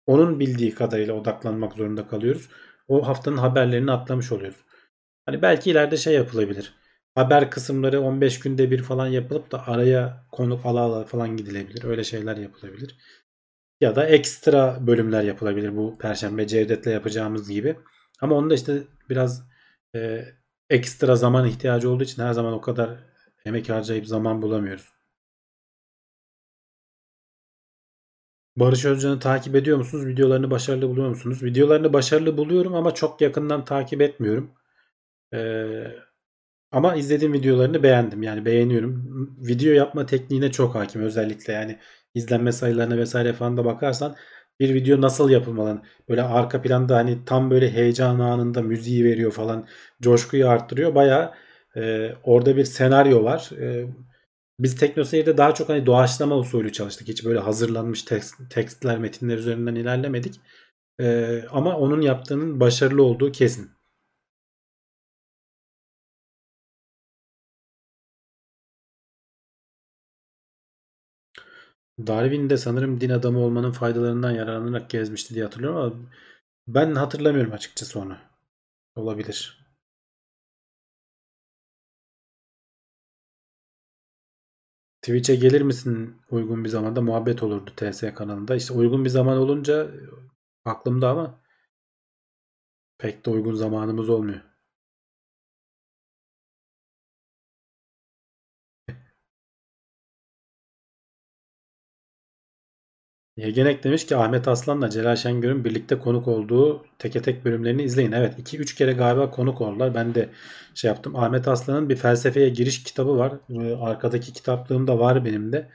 onun 0.08 0.40
bildiği 0.40 0.76
kadarıyla 0.76 1.14
odaklanmak 1.14 1.74
zorunda 1.74 2.08
kalıyoruz. 2.08 2.50
O 2.88 3.08
haftanın 3.08 3.38
haberlerini 3.38 3.92
atlamış 3.92 4.32
oluyoruz. 4.32 4.60
Hani 5.26 5.42
belki 5.42 5.72
ileride 5.72 5.98
şey 5.98 6.14
yapılabilir. 6.14 6.74
Haber 7.16 7.52
kısımları 7.52 8.02
15 8.02 8.40
günde 8.40 8.72
bir 8.72 8.84
falan 8.84 9.08
yapılıp 9.08 9.52
da 9.52 9.68
araya 9.68 10.28
konuk 10.32 10.66
ala 10.66 10.80
ala 10.80 11.06
falan 11.06 11.38
gidilebilir. 11.38 11.84
Öyle 11.84 12.04
şeyler 12.04 12.38
yapılabilir. 12.38 12.98
Ya 13.82 13.96
da 13.96 14.08
ekstra 14.08 14.88
bölümler 14.88 15.24
yapılabilir 15.24 15.78
bu 15.78 15.98
Perşembe 15.98 16.48
Cevdet'le 16.48 16.88
yapacağımız 16.88 17.50
gibi. 17.50 17.80
Ama 18.22 18.36
onda 18.36 18.54
işte 18.54 18.84
biraz 19.10 19.44
e, 19.96 20.26
ekstra 20.70 21.16
zaman 21.16 21.48
ihtiyacı 21.48 21.90
olduğu 21.90 22.04
için 22.04 22.24
her 22.24 22.34
zaman 22.34 22.54
o 22.54 22.62
kadar 22.62 23.00
emek 23.46 23.70
harcayıp 23.70 24.08
zaman 24.08 24.42
bulamıyoruz. 24.42 24.94
Barış 28.56 28.86
Özcan'ı 28.86 29.20
takip 29.20 29.56
ediyor 29.56 29.78
musunuz? 29.78 30.06
Videolarını 30.08 30.52
başarılı 30.52 30.90
buluyor 30.90 31.10
musunuz? 31.10 31.44
Videolarını 31.44 31.94
başarılı 31.94 32.38
buluyorum 32.38 32.74
ama 32.76 32.94
çok 32.94 33.22
yakından 33.22 33.66
takip 33.66 34.02
etmiyorum. 34.02 34.52
Ee, 35.34 35.84
ama 36.72 36.96
izlediğim 36.96 37.34
videolarını 37.34 37.84
beğendim. 37.84 38.24
Yani 38.24 38.46
beğeniyorum. 38.46 39.04
Video 39.48 39.74
yapma 39.74 40.06
tekniğine 40.06 40.52
çok 40.52 40.76
hakim 40.76 41.02
özellikle. 41.02 41.54
Yani 41.54 41.80
izlenme 42.16 42.52
sayılarına 42.52 42.98
vesaire 42.98 43.34
falan 43.34 43.58
da 43.58 43.66
bakarsan 43.66 44.16
bir 44.60 44.74
video 44.74 45.02
nasıl 45.02 45.30
yapılmalı? 45.30 45.82
Böyle 46.10 46.22
arka 46.24 46.62
planda 46.62 46.96
hani 46.96 47.26
tam 47.26 47.52
böyle 47.52 47.72
heyecan 47.72 48.20
anında 48.20 48.62
müziği 48.62 49.04
veriyor 49.06 49.32
falan. 49.32 49.68
Coşkuyu 50.02 50.50
arttırıyor. 50.50 50.96
Baya 50.96 51.34
e, 51.76 52.12
orada 52.24 52.58
bir 52.58 52.66
senaryo 52.66 53.24
var. 53.24 53.50
E, 53.60 53.88
biz 54.60 54.76
TeknoSeyir'de 54.76 55.38
daha 55.38 55.54
çok 55.54 55.70
hani 55.70 55.86
doğaçlama 55.86 56.38
usulü 56.38 56.72
çalıştık. 56.72 57.08
Hiç 57.08 57.26
böyle 57.26 57.40
hazırlanmış 57.40 58.04
tekst, 58.04 58.36
tekstler, 58.50 58.98
metinler 59.00 59.38
üzerinden 59.38 59.76
ilerlemedik. 59.76 60.42
E, 61.00 61.40
ama 61.52 61.78
onun 61.78 62.02
yaptığının 62.02 62.60
başarılı 62.60 63.04
olduğu 63.04 63.32
kesin. 63.32 63.72
Darwin 72.00 72.50
de 72.50 72.58
sanırım 72.58 73.02
din 73.02 73.10
adamı 73.10 73.40
olmanın 73.40 73.72
faydalarından 73.72 74.32
yararlanarak 74.32 74.90
gezmişti 74.90 75.36
diye 75.36 75.44
hatırlıyorum 75.44 75.78
ama 75.80 76.10
ben 76.68 76.96
hatırlamıyorum 76.96 77.54
açıkçası 77.54 78.00
onu. 78.00 78.18
Olabilir. 78.96 79.64
Twitch'e 85.02 85.36
gelir 85.36 85.62
misin 85.62 86.22
uygun 86.32 86.64
bir 86.64 86.70
zamanda 86.70 87.02
muhabbet 87.02 87.44
olurdu 87.44 87.72
TS 87.76 88.14
kanalında. 88.14 88.56
İşte 88.56 88.74
uygun 88.74 89.06
bir 89.06 89.10
zaman 89.10 89.38
olunca 89.38 89.92
aklımda 90.66 91.10
ama 91.10 91.42
pek 92.98 93.26
de 93.26 93.30
uygun 93.30 93.54
zamanımız 93.54 94.10
olmuyor. 94.10 94.53
Yegenek 103.38 103.84
demiş 103.84 104.06
ki 104.06 104.16
Ahmet 104.18 104.48
Aslan'la 104.48 104.90
Celal 104.90 105.16
Şengör'ün 105.16 105.66
birlikte 105.66 106.00
konuk 106.00 106.28
olduğu 106.28 106.86
teke 107.00 107.22
tek 107.22 107.46
bölümlerini 107.46 107.84
izleyin. 107.84 108.12
Evet 108.12 108.40
2-3 108.40 108.76
kere 108.76 108.94
galiba 108.94 109.32
konuk 109.32 109.62
oldular. 109.62 109.96
Ben 109.96 110.16
de 110.16 110.30
şey 110.76 110.88
yaptım. 110.88 111.16
Ahmet 111.16 111.48
Aslan'ın 111.48 111.90
bir 111.90 111.96
felsefeye 111.96 112.50
giriş 112.50 112.84
kitabı 112.84 113.18
var. 113.18 113.34
Ee, 113.50 113.76
Arkadaki 113.76 114.34
kitaplığım 114.34 114.88
da 114.88 115.00
var 115.00 115.26
benim 115.26 115.52
de. 115.54 115.72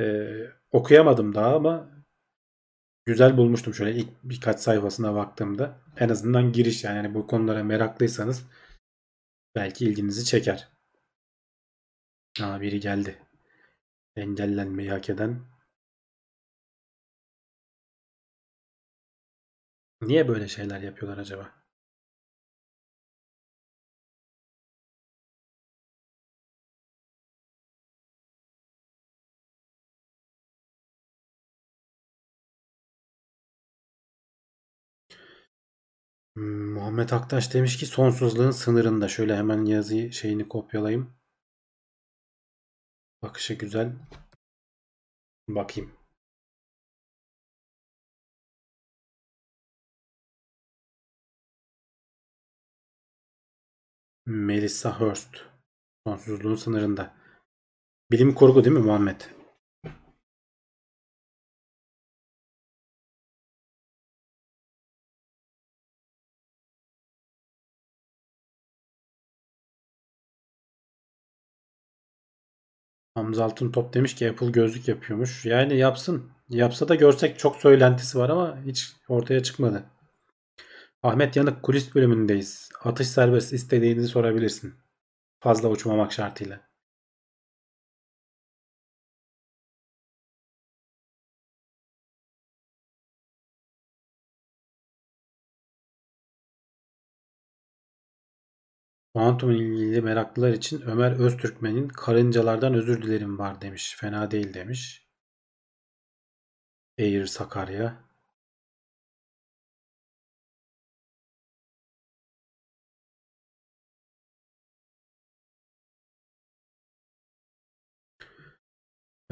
Ee, 0.00 0.46
okuyamadım 0.72 1.34
daha 1.34 1.56
ama 1.56 1.90
güzel 3.06 3.36
bulmuştum 3.36 3.74
şöyle 3.74 3.92
ilk 3.98 4.08
birkaç 4.24 4.60
sayfasına 4.60 5.14
baktığımda. 5.14 5.80
En 5.98 6.08
azından 6.08 6.52
giriş 6.52 6.84
yani, 6.84 6.96
yani 6.96 7.14
bu 7.14 7.26
konulara 7.26 7.64
meraklıysanız 7.64 8.46
belki 9.56 9.84
ilginizi 9.86 10.24
çeker. 10.24 10.68
Aa, 12.42 12.60
biri 12.60 12.80
geldi. 12.80 13.18
Engellenmeyi 14.16 14.90
hak 14.90 15.10
eden 15.10 15.51
Niye 20.02 20.28
böyle 20.28 20.48
şeyler 20.48 20.80
yapıyorlar 20.80 21.18
acaba? 21.18 21.52
Hmm, 36.36 36.72
Muhammed 36.74 37.10
Aktaş 37.10 37.54
demiş 37.54 37.76
ki 37.76 37.86
sonsuzluğun 37.86 38.50
sınırında. 38.50 39.08
Şöyle 39.08 39.36
hemen 39.36 39.64
yazıyı 39.64 40.12
şeyini 40.12 40.48
kopyalayayım. 40.48 41.14
Bakışı 43.22 43.54
güzel. 43.54 43.92
Bakayım. 45.48 45.92
Melissa 54.26 55.00
Hurst. 55.00 55.36
Sonsuzluğun 56.06 56.54
sınırında. 56.54 57.14
Bilim 58.10 58.34
kurgu 58.34 58.64
değil 58.64 58.76
mi 58.76 58.82
Muhammed? 58.82 59.20
Hamza 73.14 73.44
Altın 73.44 73.72
Top 73.72 73.94
demiş 73.94 74.14
ki 74.14 74.30
Apple 74.30 74.50
gözlük 74.50 74.88
yapıyormuş. 74.88 75.46
Yani 75.46 75.76
yapsın. 75.76 76.30
Yapsa 76.48 76.88
da 76.88 76.94
görsek 76.94 77.38
çok 77.38 77.56
söylentisi 77.56 78.18
var 78.18 78.28
ama 78.28 78.58
hiç 78.66 78.96
ortaya 79.08 79.42
çıkmadı. 79.42 79.91
Ahmet 81.02 81.36
Yanık 81.36 81.62
kulis 81.62 81.94
bölümündeyiz. 81.94 82.68
Atış 82.84 83.08
serbest 83.08 83.52
istediğini 83.52 84.08
sorabilirsin. 84.08 84.74
Fazla 85.40 85.68
uçmamak 85.68 86.12
şartıyla. 86.12 86.68
Kuantumla 99.14 99.54
ilgili 99.54 100.02
meraklılar 100.02 100.52
için 100.52 100.80
Ömer 100.80 101.12
Öztürkmen'in 101.12 101.88
Karıncalardan 101.88 102.74
Özür 102.74 103.02
Dilerim 103.02 103.38
var 103.38 103.60
demiş. 103.60 103.96
Fena 103.98 104.30
değil 104.30 104.54
demiş. 104.54 105.06
Air 106.98 107.26
Sakarya. 107.26 108.11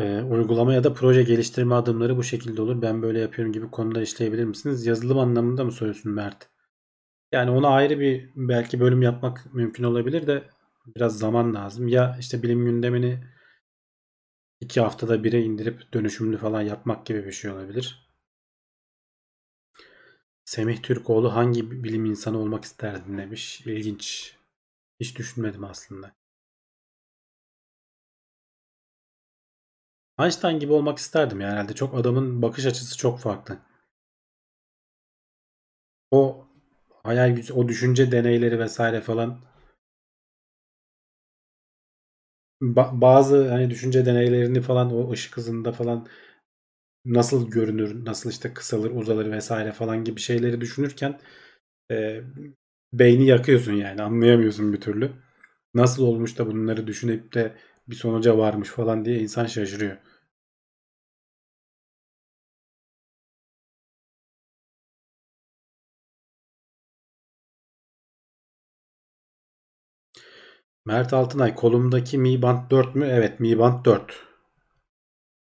Ee, 0.01 0.23
uygulama 0.23 0.75
ya 0.75 0.85
da 0.85 0.95
proje 0.95 1.23
geliştirme 1.23 1.75
adımları 1.75 2.17
bu 2.17 2.23
şekilde 2.23 2.63
olur. 2.63 2.83
Ben 2.83 3.03
böyle 3.03 3.21
yapıyorum 3.21 3.53
gibi 3.53 3.71
konular 3.71 4.03
işleyebilir 4.03 4.45
misiniz? 4.45 4.87
Yazılım 4.87 5.19
anlamında 5.19 5.65
mı 5.65 5.73
soruyorsun 5.73 6.13
Mert? 6.13 6.49
Yani 7.33 7.51
ona 7.51 7.69
ayrı 7.69 8.01
bir 8.01 8.31
belki 8.37 8.81
bölüm 8.81 9.03
yapmak 9.03 9.55
mümkün 9.55 9.85
olabilir 9.85 10.27
de 10.27 10.45
biraz 10.97 11.19
zaman 11.19 11.55
lazım. 11.55 11.89
Ya 11.89 12.17
işte 12.21 12.43
bilim 12.43 12.65
gündemini 12.65 13.25
iki 14.61 14.81
haftada 14.81 15.25
bire 15.25 15.43
indirip 15.43 15.93
dönüşümlü 15.93 16.37
falan 16.37 16.63
yapmak 16.63 17.07
gibi 17.07 17.27
bir 17.27 17.33
şey 17.33 17.51
olabilir. 17.51 18.11
Semih 20.45 20.83
Türkoğlu 20.83 21.35
hangi 21.35 21.71
bilim 21.71 22.05
insanı 22.05 22.39
olmak 22.39 22.65
isterdin 22.65 23.19
demiş. 23.19 23.61
İlginç. 23.67 24.37
Hiç 25.01 25.19
düşünmedim 25.19 25.65
aslında. 25.65 26.20
Einstein 30.25 30.59
gibi 30.59 30.73
olmak 30.73 30.99
isterdim 30.99 31.41
yani 31.41 31.53
herhalde. 31.53 31.75
Çok 31.75 31.95
adamın 31.95 32.43
bakış 32.43 32.67
açısı 32.67 32.99
çok 32.99 33.19
farklı. 33.19 33.59
O 36.11 36.47
hayal 37.03 37.31
gücü, 37.37 37.53
o 37.53 37.69
düşünce 37.69 38.13
deneyleri 38.13 38.59
vesaire 38.59 39.01
falan 39.01 39.41
ba- 42.63 43.01
bazı 43.01 43.49
hani 43.51 43.71
düşünce 43.71 44.07
deneylerini 44.07 44.61
falan 44.61 44.95
o 44.95 45.11
ışık 45.13 45.37
hızında 45.37 45.73
falan 45.73 46.07
nasıl 47.05 47.51
görünür, 47.51 48.05
nasıl 48.05 48.31
işte 48.31 48.55
kısalır, 48.55 48.91
uzalır 48.91 49.31
vesaire 49.33 49.73
falan 49.73 50.05
gibi 50.05 50.21
şeyleri 50.21 50.61
düşünürken 50.61 51.21
e, 51.93 52.21
beyni 52.95 53.27
yakıyorsun 53.27 53.75
yani 53.75 54.03
anlayamıyorsun 54.03 54.73
bir 54.73 54.81
türlü. 54.81 55.13
Nasıl 55.75 56.05
olmuş 56.07 56.39
da 56.39 56.47
bunları 56.49 56.89
düşünüp 56.89 57.35
de 57.35 57.57
bir 57.89 57.97
sonuca 57.97 58.39
varmış 58.39 58.69
falan 58.71 59.05
diye 59.05 59.21
insan 59.21 59.47
şaşırıyor. 59.47 59.99
Mert 70.91 71.13
Altınay 71.13 71.55
kolumdaki 71.55 72.19
Mi 72.19 72.43
Band 72.43 72.71
4 72.71 72.95
mü? 72.95 73.07
Evet 73.07 73.41
Mi 73.41 73.59
Band 73.59 73.85
4. 73.85 74.27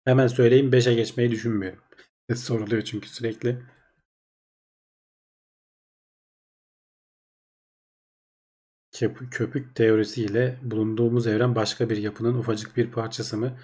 Hemen 0.05 0.27
söyleyeyim 0.27 0.71
5'e 0.71 0.93
geçmeyi 0.93 1.31
düşünmüyorum. 1.31 1.79
Soruluyor 2.35 2.81
çünkü 2.81 3.09
sürekli. 3.09 3.63
Köpük 9.31 9.75
teorisiyle 9.75 10.57
bulunduğumuz 10.61 11.27
evren 11.27 11.55
başka 11.55 11.89
bir 11.89 11.97
yapının 11.97 12.37
ufacık 12.37 12.77
bir 12.77 12.91
parçası 12.91 13.37
mı? 13.37 13.59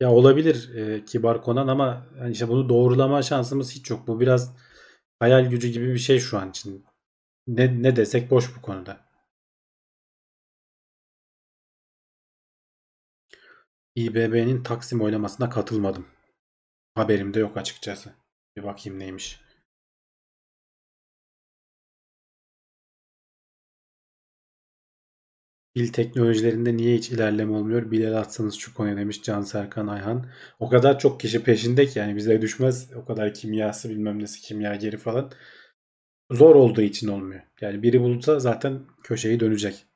Ya 0.00 0.10
olabilir 0.10 0.74
e, 0.74 1.04
Kibar 1.04 1.42
Konan 1.42 1.68
ama 1.68 2.06
yani 2.18 2.32
işte 2.32 2.48
bunu 2.48 2.68
doğrulama 2.68 3.22
şansımız 3.22 3.72
hiç 3.72 3.90
yok. 3.90 4.06
Bu 4.06 4.20
biraz 4.20 4.56
hayal 5.18 5.50
gücü 5.50 5.68
gibi 5.68 5.94
bir 5.94 5.98
şey 5.98 6.20
şu 6.20 6.38
an 6.38 6.50
için. 6.50 6.84
Ne, 7.46 7.82
ne 7.82 7.96
desek 7.96 8.30
boş 8.30 8.56
bu 8.56 8.62
konuda. 8.62 9.09
İBB'nin 14.00 14.62
Taksim 14.62 15.00
oylamasına 15.00 15.50
katılmadım. 15.50 16.06
Haberim 16.94 17.34
de 17.34 17.40
yok 17.40 17.56
açıkçası. 17.56 18.10
Bir 18.56 18.62
bakayım 18.62 18.98
neymiş. 18.98 19.40
Dil 25.76 25.92
teknolojilerinde 25.92 26.76
niye 26.76 26.96
hiç 26.96 27.10
ilerleme 27.10 27.52
olmuyor? 27.52 27.90
Bir 27.90 28.04
el 28.04 28.18
atsanız 28.18 28.54
şu 28.54 28.74
konuya 28.74 28.96
demiş 28.96 29.22
Can 29.22 29.42
Serkan 29.42 29.86
Ayhan. 29.86 30.30
O 30.58 30.68
kadar 30.68 30.98
çok 30.98 31.20
kişi 31.20 31.42
peşinde 31.44 31.86
ki 31.86 31.98
yani 31.98 32.16
bize 32.16 32.42
düşmez. 32.42 32.92
O 32.96 33.04
kadar 33.04 33.34
kimyası 33.34 33.90
bilmem 33.90 34.18
nesi 34.18 34.40
kimya 34.40 34.74
geri 34.74 34.96
falan. 34.96 35.32
Zor 36.30 36.54
olduğu 36.54 36.82
için 36.82 37.08
olmuyor. 37.08 37.42
Yani 37.60 37.82
biri 37.82 38.00
bulursa 38.00 38.38
zaten 38.40 38.80
köşeyi 39.02 39.40
dönecek. 39.40 39.89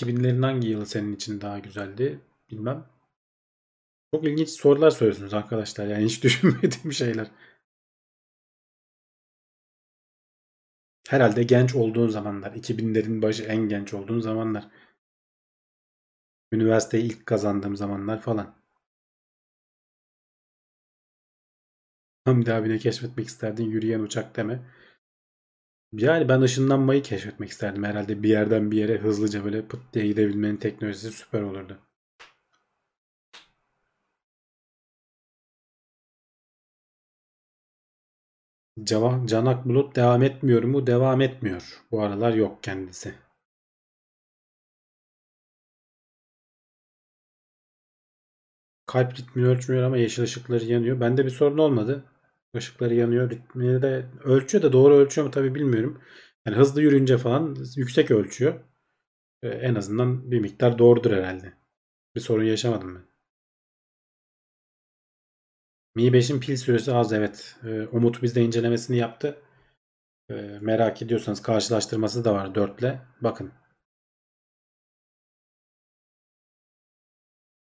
2000'lerin 0.00 0.42
hangi 0.42 0.68
yılı 0.68 0.86
senin 0.86 1.12
için 1.12 1.40
daha 1.40 1.58
güzeldi? 1.58 2.20
Bilmem. 2.50 2.86
Çok 4.14 4.24
ilginç 4.24 4.48
sorular 4.48 4.90
soruyorsunuz 4.90 5.34
arkadaşlar. 5.34 5.86
Yani 5.86 6.04
hiç 6.04 6.22
düşünmediğim 6.24 6.92
şeyler. 6.92 7.30
Herhalde 11.08 11.42
genç 11.42 11.74
olduğun 11.74 12.08
zamanlar. 12.08 12.52
2000'lerin 12.52 13.22
başı 13.22 13.42
en 13.42 13.68
genç 13.68 13.94
olduğun 13.94 14.20
zamanlar. 14.20 14.68
Üniversiteyi 16.52 17.04
ilk 17.04 17.26
kazandığım 17.26 17.76
zamanlar 17.76 18.20
falan. 18.20 18.54
Hamdi 22.24 22.52
abine 22.52 22.78
keşfetmek 22.78 23.26
isterdin 23.26 23.70
yürüyen 23.70 24.00
uçak 24.00 24.36
deme. 24.36 24.62
Yani 25.92 26.28
ben 26.28 26.40
ışınlanmayı 26.40 27.02
keşfetmek 27.02 27.50
isterdim 27.50 27.84
herhalde. 27.84 28.22
Bir 28.22 28.28
yerden 28.28 28.70
bir 28.70 28.76
yere 28.76 28.98
hızlıca 28.98 29.44
böyle 29.44 29.62
pıt 29.66 29.80
diye 29.92 30.06
gidebilmenin 30.06 30.56
teknolojisi 30.56 31.10
süper 31.12 31.42
olurdu. 31.42 31.78
Cava- 38.84 39.26
Canak 39.26 39.64
Bulut 39.64 39.96
devam 39.96 40.22
etmiyor 40.22 40.62
mu? 40.62 40.86
Devam 40.86 41.20
etmiyor. 41.20 41.82
Bu 41.90 42.02
aralar 42.02 42.32
yok 42.34 42.62
kendisi. 42.62 43.14
Kalp 48.86 49.18
ritmini 49.18 49.46
ölçmüyor 49.46 49.82
ama 49.82 49.96
yeşil 49.96 50.22
ışıkları 50.22 50.64
yanıyor. 50.64 51.00
Bende 51.00 51.24
bir 51.24 51.30
sorun 51.30 51.58
olmadı. 51.58 52.04
Işıkları 52.54 52.94
yanıyor. 52.94 53.30
Ritmini 53.30 53.82
de 53.82 54.06
ölçüyor 54.24 54.62
da 54.62 54.72
doğru 54.72 54.94
ölçüyor 54.94 55.26
mu 55.26 55.30
tabii 55.30 55.54
bilmiyorum. 55.54 56.02
Yani 56.46 56.56
hızlı 56.56 56.82
yürüyünce 56.82 57.18
falan 57.18 57.56
yüksek 57.76 58.10
ölçüyor. 58.10 58.60
Ee, 59.42 59.48
en 59.48 59.74
azından 59.74 60.30
bir 60.30 60.40
miktar 60.40 60.78
doğrudur 60.78 61.10
herhalde. 61.10 61.52
Bir 62.14 62.20
sorun 62.20 62.44
yaşamadım 62.44 62.94
ben. 62.94 63.04
Mi 65.94 66.12
5'in 66.12 66.40
pil 66.40 66.56
süresi 66.56 66.92
az 66.92 67.12
evet. 67.12 67.56
Ee, 67.64 67.86
Umut 67.86 68.22
bizde 68.22 68.42
incelemesini 68.42 68.96
yaptı. 68.96 69.42
Ee, 70.30 70.58
merak 70.60 71.02
ediyorsanız 71.02 71.42
karşılaştırması 71.42 72.24
da 72.24 72.34
var 72.34 72.54
4 72.54 72.80
ile. 72.80 73.00
Bakın. 73.20 73.52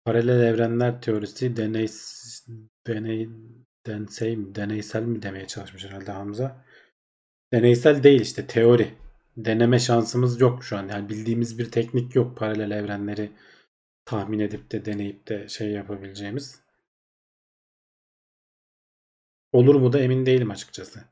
Paralel 0.04 0.40
evrenler 0.40 1.00
teorisi 1.02 1.56
deney, 1.56 1.88
deney 2.86 3.28
densey 3.90 4.36
mi, 4.36 4.54
deneysel 4.54 5.02
mi 5.02 5.22
demeye 5.22 5.46
çalışmış 5.46 5.84
herhalde 5.84 6.12
Hamza. 6.12 6.64
Deneysel 7.52 8.02
değil 8.02 8.20
işte 8.20 8.46
teori. 8.46 8.94
Deneme 9.36 9.78
şansımız 9.78 10.40
yok 10.40 10.64
şu 10.64 10.76
an. 10.78 10.88
Yani 10.88 11.08
bildiğimiz 11.08 11.58
bir 11.58 11.70
teknik 11.70 12.14
yok 12.14 12.38
paralel 12.38 12.70
evrenleri 12.70 13.32
tahmin 14.04 14.38
edip 14.38 14.70
de 14.72 14.84
deneyip 14.84 15.28
de 15.28 15.48
şey 15.48 15.70
yapabileceğimiz. 15.70 16.60
Olur 19.52 19.74
mu 19.74 19.92
da 19.92 20.00
emin 20.00 20.26
değilim 20.26 20.50
açıkçası. 20.50 21.04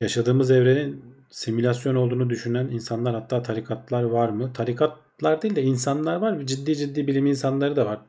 Yaşadığımız 0.00 0.50
evrenin 0.50 1.13
simülasyon 1.34 1.94
olduğunu 1.94 2.30
düşünen 2.30 2.68
insanlar 2.68 3.14
hatta 3.14 3.42
tarikatlar 3.42 4.02
var 4.02 4.28
mı? 4.28 4.52
Tarikatlar 4.52 5.42
değil 5.42 5.56
de 5.56 5.62
insanlar 5.62 6.16
var. 6.16 6.46
Ciddi 6.46 6.76
ciddi 6.76 7.06
bilim 7.06 7.26
insanları 7.26 7.76
da 7.76 7.86
var. 7.86 8.00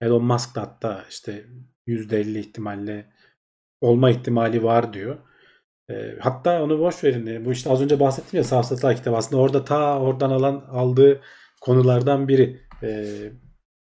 Elon 0.00 0.24
Musk 0.24 0.54
da 0.54 0.62
hatta 0.62 1.04
işte 1.10 1.46
%50 1.86 2.38
ihtimalle 2.38 3.12
olma 3.80 4.10
ihtimali 4.10 4.62
var 4.62 4.92
diyor. 4.92 5.18
E, 5.90 6.16
hatta 6.20 6.62
onu 6.62 6.78
boş 6.78 7.04
verin. 7.04 7.44
Bu 7.44 7.52
işte 7.52 7.70
az 7.70 7.82
önce 7.82 8.00
bahsettim 8.00 8.36
ya 8.38 8.44
Safsatlar 8.44 8.96
kitabı 8.96 9.16
aslında 9.16 9.42
orada 9.42 9.64
ta 9.64 10.00
oradan 10.00 10.30
alan 10.30 10.64
aldığı 10.70 11.20
konulardan 11.60 12.28
biri. 12.28 12.60
E, 12.82 13.06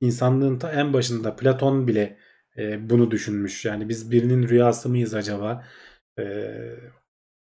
insanlığın 0.02 0.60
ta 0.60 0.72
en 0.72 0.94
başında 0.94 1.36
Platon 1.36 1.88
bile 1.88 2.18
e, 2.58 2.90
bunu 2.90 3.12
düşünmüş. 3.12 3.66
Yani 3.66 3.90
biz 3.90 4.12
birinin 4.12 4.50
rüyası 4.50 4.90
mıyız 4.90 5.14
acaba? 5.14 5.66
E, 6.20 6.24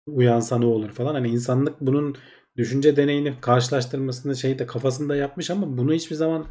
uyansa 0.07 0.59
ne 0.59 0.65
olur 0.65 0.91
falan. 0.91 1.13
Hani 1.13 1.27
insanlık 1.27 1.81
bunun 1.81 2.17
düşünce 2.57 2.95
deneyini 2.95 3.41
karşılaştırmasını 3.41 4.35
şey 4.35 4.59
de 4.59 4.65
kafasında 4.65 5.15
yapmış 5.15 5.49
ama 5.49 5.77
bunu 5.77 5.93
hiçbir 5.93 6.15
zaman 6.15 6.47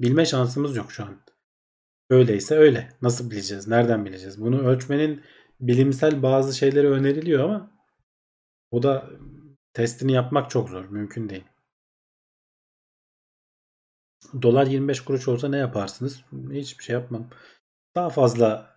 bilme 0.00 0.26
şansımız 0.26 0.76
yok 0.76 0.92
şu 0.92 1.04
an. 1.04 1.20
Öyleyse 2.10 2.56
öyle. 2.56 2.88
Nasıl 3.02 3.30
bileceğiz? 3.30 3.68
Nereden 3.68 4.04
bileceğiz? 4.04 4.40
Bunu 4.40 4.66
ölçmenin 4.66 5.22
bilimsel 5.60 6.22
bazı 6.22 6.56
şeyleri 6.56 6.88
öneriliyor 6.88 7.44
ama 7.44 7.70
o 8.70 8.82
da 8.82 9.10
testini 9.74 10.12
yapmak 10.12 10.50
çok 10.50 10.68
zor. 10.68 10.84
Mümkün 10.84 11.28
değil. 11.28 11.44
Dolar 14.42 14.66
25 14.66 15.00
kuruş 15.00 15.28
olsa 15.28 15.48
ne 15.48 15.56
yaparsınız? 15.56 16.24
Hiçbir 16.52 16.84
şey 16.84 16.94
yapmam. 16.94 17.30
Daha 17.94 18.10
fazla 18.10 18.76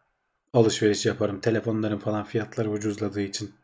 alışveriş 0.53 1.05
yaparım. 1.05 1.41
Telefonların 1.41 1.97
falan 1.97 2.23
fiyatları 2.23 2.69
ucuzladığı 2.69 3.21
için. 3.21 3.55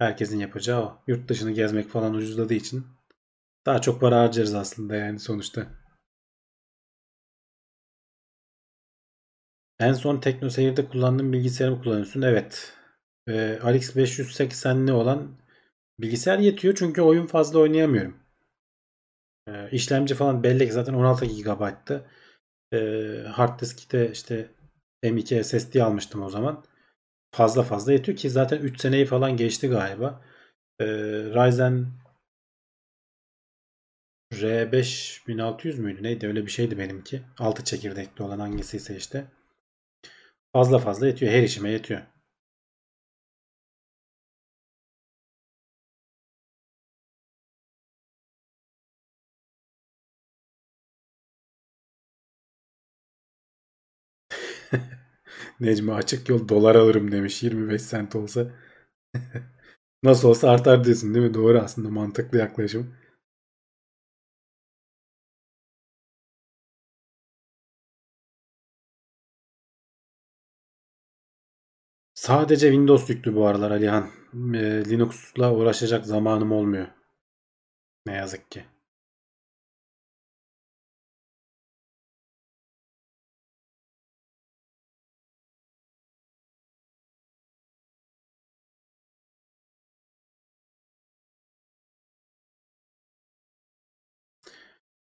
Herkesin 0.00 0.38
yapacağı 0.38 0.82
o. 0.82 1.02
Yurt 1.06 1.28
dışını 1.28 1.50
gezmek 1.50 1.88
falan 1.88 2.14
ucuzladığı 2.14 2.54
için 2.54 2.86
daha 3.66 3.80
çok 3.80 4.00
para 4.00 4.20
harcarız 4.20 4.54
aslında 4.54 4.96
yani 4.96 5.18
sonuçta. 5.18 5.66
En 9.80 9.92
son 9.92 10.20
TeknoSeyir'de 10.20 10.88
kullandığım 10.88 11.32
bilgisayarımı 11.32 11.82
kullanıyorsun. 11.82 12.22
Evet. 12.22 12.74
Ee, 13.28 13.58
RX 13.64 13.96
580'li 13.96 14.92
olan 14.92 15.38
bilgisayar 15.98 16.38
yetiyor 16.38 16.74
çünkü 16.74 17.02
oyun 17.02 17.26
fazla 17.26 17.58
oynayamıyorum. 17.58 18.16
Ee, 19.48 19.70
işlemci 19.70 20.14
falan 20.14 20.42
belli 20.42 20.66
ki 20.66 20.72
zaten 20.72 20.94
16 20.94 21.26
GB'tı. 21.26 22.06
Ee, 22.72 23.24
hard 23.28 23.60
diskte 23.60 24.10
işte 24.12 24.50
M2 25.02 25.44
SSD 25.44 25.82
almıştım 25.82 26.22
o 26.22 26.28
zaman. 26.28 26.64
Fazla 27.32 27.62
fazla 27.62 27.92
yetiyor 27.92 28.18
ki 28.18 28.30
zaten 28.30 28.58
3 28.58 28.80
seneyi 28.80 29.06
falan 29.06 29.36
geçti 29.36 29.68
galiba. 29.68 30.24
Ee, 30.80 30.86
Ryzen 30.86 31.86
R5 34.32 35.22
1600 35.28 35.78
müydü 35.78 36.02
neydi 36.02 36.26
öyle 36.26 36.46
bir 36.46 36.50
şeydi 36.50 36.78
benimki. 36.78 37.22
6 37.38 37.64
çekirdekli 37.64 38.22
olan 38.22 38.38
hangisiyse 38.38 38.96
işte. 38.96 39.26
Fazla 40.52 40.78
fazla 40.78 41.06
yetiyor. 41.06 41.32
Her 41.32 41.42
işime 41.42 41.70
yetiyor. 41.70 42.00
Necmi 55.60 55.92
açık 55.92 56.28
yol 56.28 56.48
dolar 56.48 56.74
alırım 56.74 57.12
demiş 57.12 57.42
25 57.42 57.82
sent 57.82 58.16
olsa. 58.16 58.46
Nasıl 60.02 60.28
olsa 60.28 60.50
artar 60.50 60.84
diyorsun 60.84 61.14
değil 61.14 61.26
mi? 61.26 61.34
Doğru 61.34 61.58
aslında 61.60 61.90
mantıklı 61.90 62.38
yaklaşım. 62.38 62.94
Sadece 72.14 72.66
Windows 72.66 73.10
yüklü 73.10 73.34
bu 73.34 73.46
aralar 73.46 73.70
Alihan. 73.70 74.10
Linux'la 74.90 75.54
uğraşacak 75.54 76.06
zamanım 76.06 76.52
olmuyor. 76.52 76.86
Ne 78.06 78.12
yazık 78.12 78.50
ki. 78.50 78.64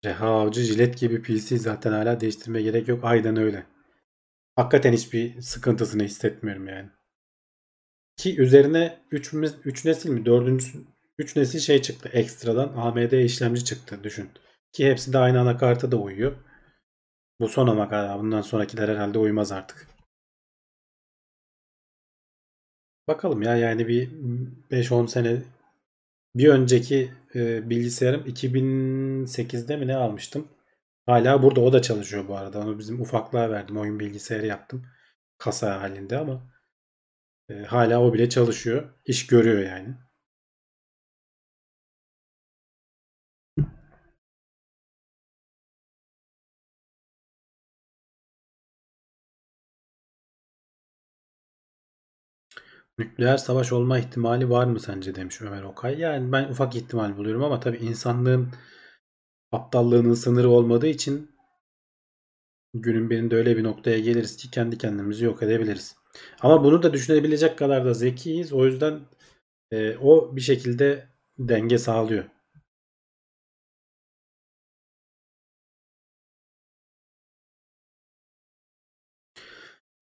Reha 0.07 0.27
Avcı 0.27 0.61
jilet 0.61 0.99
gibi 0.99 1.23
PC 1.23 1.59
zaten 1.59 1.93
hala 1.93 2.21
değiştirmeye 2.21 2.65
gerek 2.65 2.89
yok. 2.89 3.05
Aynen 3.05 3.37
öyle. 3.37 3.67
Hakikaten 4.57 4.93
hiçbir 4.93 5.43
sıkıntısını 5.43 6.03
hissetmiyorum 6.03 6.69
yani. 6.69 6.91
Ki 8.17 8.41
üzerine 8.41 8.99
3 9.11 9.35
3 9.65 9.85
nesil 9.85 10.11
mi 10.11 10.27
4. 10.27 10.65
3 11.19 11.37
nesil 11.37 11.59
şey 11.59 11.83
çıktı 11.83 12.09
ekstradan 12.13 12.73
AMD 12.77 13.25
işlemci 13.25 13.65
çıktı 13.65 14.05
düşün. 14.05 14.31
Ki 14.73 14.91
hepsi 14.91 15.13
de 15.13 15.19
aynı 15.19 15.41
anakarta 15.41 15.93
da 15.93 15.97
uyuyor. 15.97 16.37
Bu 17.41 17.49
son 17.49 17.69
ama 17.69 18.19
bundan 18.19 18.41
sonrakiler 18.41 18.89
herhalde 18.89 19.19
uymaz 19.19 19.53
artık. 19.53 19.89
Bakalım 23.09 23.43
ya 23.43 23.57
yani 23.57 23.89
bir 23.89 24.11
5-10 24.71 25.09
sene 25.09 25.43
bir 26.37 26.49
önceki 26.49 27.13
e, 27.35 27.71
bilgisayarım 27.71 28.27
2008'de 28.27 29.77
mi 29.77 29.87
ne 29.87 29.97
almıştım. 29.97 30.49
Hala 31.07 31.43
burada 31.43 31.61
o 31.61 31.73
da 31.73 31.83
çalışıyor 31.83 32.29
bu 32.29 32.37
arada. 32.37 32.61
Onu 32.61 32.79
bizim 32.79 33.01
ufaklığa 33.01 33.51
verdim. 33.51 33.77
Oyun 33.77 34.01
bilgisayarı 34.01 34.47
yaptım. 34.47 34.87
Kasa 35.39 35.81
halinde 35.83 36.19
ama 36.19 36.53
e, 37.49 37.55
hala 37.55 38.03
o 38.03 38.15
bile 38.15 38.29
çalışıyor. 38.29 38.85
İş 39.05 39.27
görüyor 39.27 39.63
yani. 39.63 39.95
Nükleer 52.99 53.37
savaş 53.37 53.73
olma 53.73 53.99
ihtimali 53.99 54.51
var 54.51 54.65
mı 54.67 54.81
sence 54.81 55.15
demiş 55.15 55.43
Ömer 55.43 55.63
Okay. 55.63 55.99
Yani 55.99 56.33
ben 56.33 56.49
ufak 56.49 56.77
ihtimal 56.77 57.17
buluyorum 57.17 57.45
ama 57.45 57.61
tabii 57.61 57.77
insanlığın 57.77 58.49
aptallığının 59.53 60.15
sınırı 60.15 60.49
olmadığı 60.51 60.87
için 60.87 61.31
günün 62.75 63.11
birinde 63.11 63.37
öyle 63.37 63.57
bir 63.57 63.65
noktaya 63.65 63.99
geliriz 63.99 64.37
ki 64.37 64.51
kendi 64.51 64.79
kendimizi 64.79 65.25
yok 65.25 65.43
edebiliriz. 65.43 65.97
Ama 66.41 66.65
bunu 66.65 66.83
da 66.83 66.93
düşünebilecek 66.93 67.59
kadar 67.59 67.85
da 67.85 67.95
zekiyiz. 67.95 68.53
O 68.53 68.67
yüzden 68.67 69.01
e, 69.71 69.97
o 69.97 70.37
bir 70.37 70.41
şekilde 70.41 71.09
denge 71.39 71.79
sağlıyor. 71.79 72.25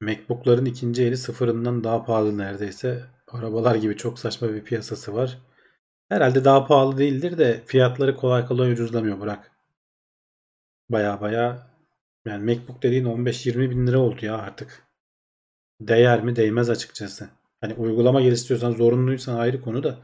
MacBook'ların 0.04 0.64
ikinci 0.64 1.04
eli 1.04 1.16
sıfırından 1.16 1.84
daha 1.84 2.04
pahalı 2.04 2.38
neredeyse. 2.38 3.04
Arabalar 3.28 3.74
gibi 3.74 3.96
çok 3.96 4.18
saçma 4.18 4.48
bir 4.54 4.64
piyasası 4.64 5.14
var. 5.14 5.38
Herhalde 6.08 6.44
daha 6.44 6.66
pahalı 6.66 6.98
değildir 6.98 7.38
de 7.38 7.62
fiyatları 7.66 8.16
kolay 8.16 8.46
kolay 8.46 8.72
ucuzlamıyor 8.72 9.20
bırak. 9.20 9.50
Baya 10.88 11.20
baya 11.20 11.70
yani 12.26 12.44
MacBook 12.44 12.82
dediğin 12.82 13.04
15-20 13.04 13.70
bin 13.70 13.86
lira 13.86 13.98
oldu 13.98 14.26
ya 14.26 14.36
artık. 14.38 14.86
Değer 15.80 16.24
mi 16.24 16.36
değmez 16.36 16.70
açıkçası. 16.70 17.30
Hani 17.60 17.74
uygulama 17.74 18.20
geliştiriyorsan 18.20 18.72
zorunluysan 18.72 19.36
ayrı 19.38 19.60
konu 19.60 19.82
da 19.82 19.98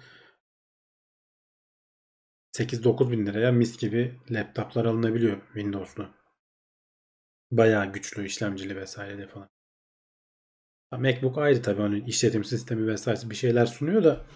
8-9 2.56 3.10
bin 3.10 3.26
liraya 3.26 3.52
mis 3.52 3.78
gibi 3.78 4.20
laptoplar 4.30 4.84
alınabiliyor 4.84 5.40
Windows'lu. 5.46 6.08
Bayağı 7.50 7.92
güçlü 7.92 8.26
işlemcili 8.26 8.76
vesaire 8.76 9.26
falan. 9.26 9.48
MacBook 10.98 11.38
ayrı 11.38 11.62
tabii 11.62 11.82
onun 11.82 12.00
işletim 12.00 12.44
sistemi 12.44 12.86
vesaire 12.86 13.30
bir 13.30 13.34
şeyler 13.34 13.66
sunuyor 13.66 14.04
da 14.04 14.26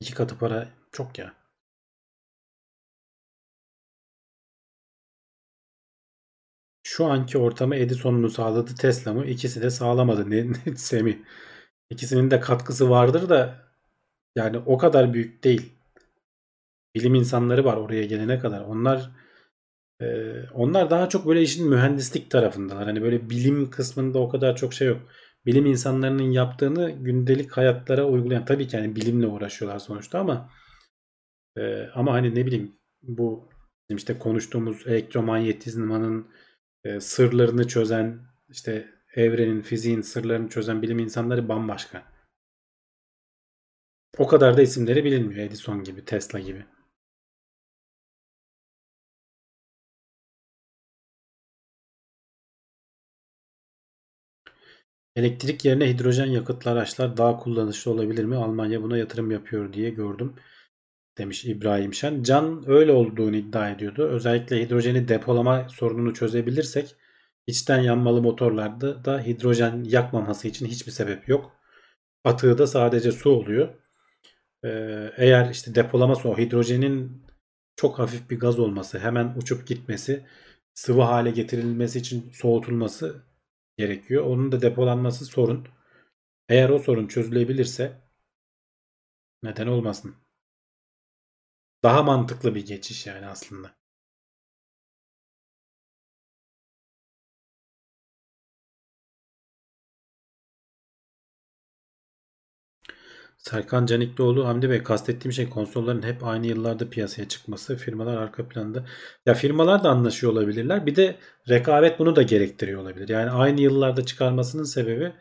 iki 0.00 0.14
katı 0.14 0.38
para 0.38 0.68
çok 0.92 1.18
ya. 1.18 1.34
Şu 6.82 7.04
anki 7.06 7.38
ortamı 7.38 7.76
Edison'un 7.76 8.20
mu 8.20 8.30
sağladı 8.30 8.74
Tesla 8.74 9.14
mı? 9.14 9.26
İkisi 9.26 9.62
de 9.62 9.70
sağlamadı. 9.70 10.30
Ne, 10.30 10.46
ne 10.66 10.76
Semih. 10.76 11.16
İkisinin 11.90 12.30
de 12.30 12.40
katkısı 12.40 12.90
vardır 12.90 13.28
da 13.28 13.64
yani 14.36 14.58
o 14.58 14.78
kadar 14.78 15.14
büyük 15.14 15.44
değil. 15.44 15.72
Bilim 16.94 17.14
insanları 17.14 17.64
var 17.64 17.76
oraya 17.76 18.04
gelene 18.04 18.38
kadar. 18.38 18.60
Onlar 18.60 19.10
e, 20.00 20.06
onlar 20.54 20.90
daha 20.90 21.08
çok 21.08 21.26
böyle 21.26 21.42
işin 21.42 21.68
mühendislik 21.68 22.30
tarafındalar. 22.30 22.84
Hani 22.84 23.02
böyle 23.02 23.30
bilim 23.30 23.70
kısmında 23.70 24.18
o 24.18 24.28
kadar 24.28 24.56
çok 24.56 24.74
şey 24.74 24.88
yok. 24.88 25.02
Bilim 25.46 25.66
insanlarının 25.66 26.30
yaptığını 26.30 26.90
gündelik 26.90 27.52
hayatlara 27.52 28.04
uygulayan 28.04 28.44
tabii 28.44 28.68
ki 28.68 28.76
yani 28.76 28.96
bilimle 28.96 29.26
uğraşıyorlar 29.26 29.78
sonuçta 29.78 30.18
ama 30.18 30.50
e, 31.56 31.86
ama 31.94 32.12
hani 32.12 32.34
ne 32.34 32.46
bileyim 32.46 32.76
bu 33.02 33.48
işte 33.88 34.18
konuştuğumuz 34.18 34.86
elektromanyetizmanın 34.86 36.28
e, 36.84 37.00
sırlarını 37.00 37.68
çözen 37.68 38.20
işte 38.48 38.88
evrenin, 39.14 39.62
fiziğin 39.62 40.00
sırlarını 40.00 40.48
çözen 40.48 40.82
bilim 40.82 40.98
insanları 40.98 41.48
bambaşka. 41.48 42.02
O 44.18 44.26
kadar 44.26 44.56
da 44.56 44.62
isimleri 44.62 45.04
bilinmiyor. 45.04 45.46
Edison 45.46 45.84
gibi, 45.84 46.04
Tesla 46.04 46.40
gibi. 46.40 46.64
Elektrik 55.16 55.64
yerine 55.64 55.88
hidrojen 55.88 56.26
yakıtlı 56.26 56.70
araçlar 56.70 57.16
daha 57.16 57.36
kullanışlı 57.36 57.90
olabilir 57.90 58.24
mi? 58.24 58.36
Almanya 58.36 58.82
buna 58.82 58.98
yatırım 58.98 59.30
yapıyor 59.30 59.72
diye 59.72 59.90
gördüm. 59.90 60.34
Demiş 61.18 61.44
İbrahim 61.44 61.94
Şen. 61.94 62.22
Can 62.22 62.64
öyle 62.66 62.92
olduğunu 62.92 63.36
iddia 63.36 63.70
ediyordu. 63.70 64.08
Özellikle 64.08 64.62
hidrojeni 64.62 65.08
depolama 65.08 65.68
sorununu 65.68 66.14
çözebilirsek 66.14 66.96
içten 67.46 67.80
yanmalı 67.80 68.22
motorlarda 68.22 69.04
da 69.04 69.20
hidrojen 69.20 69.84
yakmaması 69.84 70.48
için 70.48 70.66
hiçbir 70.66 70.92
sebep 70.92 71.28
yok. 71.28 71.52
Atığı 72.24 72.58
da 72.58 72.66
sadece 72.66 73.12
su 73.12 73.30
oluyor. 73.30 73.68
Ee, 74.64 75.12
eğer 75.16 75.50
işte 75.50 75.74
depolaması 75.74 76.28
o 76.28 76.38
hidrojenin 76.38 77.24
çok 77.76 77.98
hafif 77.98 78.30
bir 78.30 78.38
gaz 78.40 78.58
olması, 78.58 78.98
hemen 78.98 79.34
uçup 79.36 79.66
gitmesi, 79.66 80.26
sıvı 80.74 81.02
hale 81.02 81.30
getirilmesi 81.30 81.98
için 81.98 82.30
soğutulması 82.32 83.24
gerekiyor. 83.76 84.24
Onun 84.24 84.52
da 84.52 84.62
depolanması 84.62 85.24
sorun. 85.24 85.68
Eğer 86.48 86.68
o 86.68 86.78
sorun 86.78 87.06
çözülebilirse 87.06 88.02
neden 89.42 89.66
olmasın? 89.66 90.16
Daha 91.82 92.02
mantıklı 92.02 92.54
bir 92.54 92.66
geçiş 92.66 93.06
yani 93.06 93.26
aslında. 93.26 93.83
Serkan 103.50 103.86
Caniklioğlu, 103.86 104.46
Hamdi 104.46 104.70
Bey 104.70 104.82
kastettiğim 104.82 105.32
şey 105.32 105.48
konsolların 105.50 106.02
hep 106.02 106.24
aynı 106.24 106.46
yıllarda 106.46 106.90
piyasaya 106.90 107.28
çıkması. 107.28 107.76
Firmalar 107.76 108.16
arka 108.16 108.48
planda. 108.48 108.86
Ya 109.26 109.34
firmalar 109.34 109.84
da 109.84 109.90
anlaşıyor 109.90 110.32
olabilirler. 110.32 110.86
Bir 110.86 110.96
de 110.96 111.16
rekabet 111.48 111.98
bunu 111.98 112.16
da 112.16 112.22
gerektiriyor 112.22 112.82
olabilir. 112.82 113.08
Yani 113.08 113.30
aynı 113.30 113.60
yıllarda 113.60 114.06
çıkarmasının 114.06 114.64
sebebi 114.64 115.12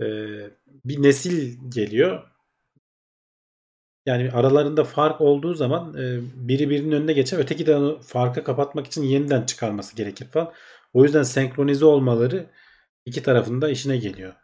e, 0.00 0.06
bir 0.84 1.02
nesil 1.02 1.58
geliyor. 1.68 2.22
Yani 4.06 4.30
aralarında 4.32 4.84
fark 4.84 5.20
olduğu 5.20 5.54
zaman 5.54 5.94
e, 5.94 6.20
biri 6.48 6.70
birinin 6.70 6.92
önüne 6.92 7.12
geçer. 7.12 7.38
Öteki 7.38 7.66
de 7.66 7.76
onu 7.76 8.00
farkı 8.02 8.44
kapatmak 8.44 8.86
için 8.86 9.02
yeniden 9.02 9.46
çıkarması 9.46 9.96
gerekir 9.96 10.26
falan. 10.26 10.52
O 10.92 11.04
yüzden 11.04 11.22
senkronize 11.22 11.84
olmaları 11.84 12.46
iki 13.06 13.22
tarafın 13.22 13.60
da 13.62 13.70
işine 13.70 13.96
geliyor 13.96 14.34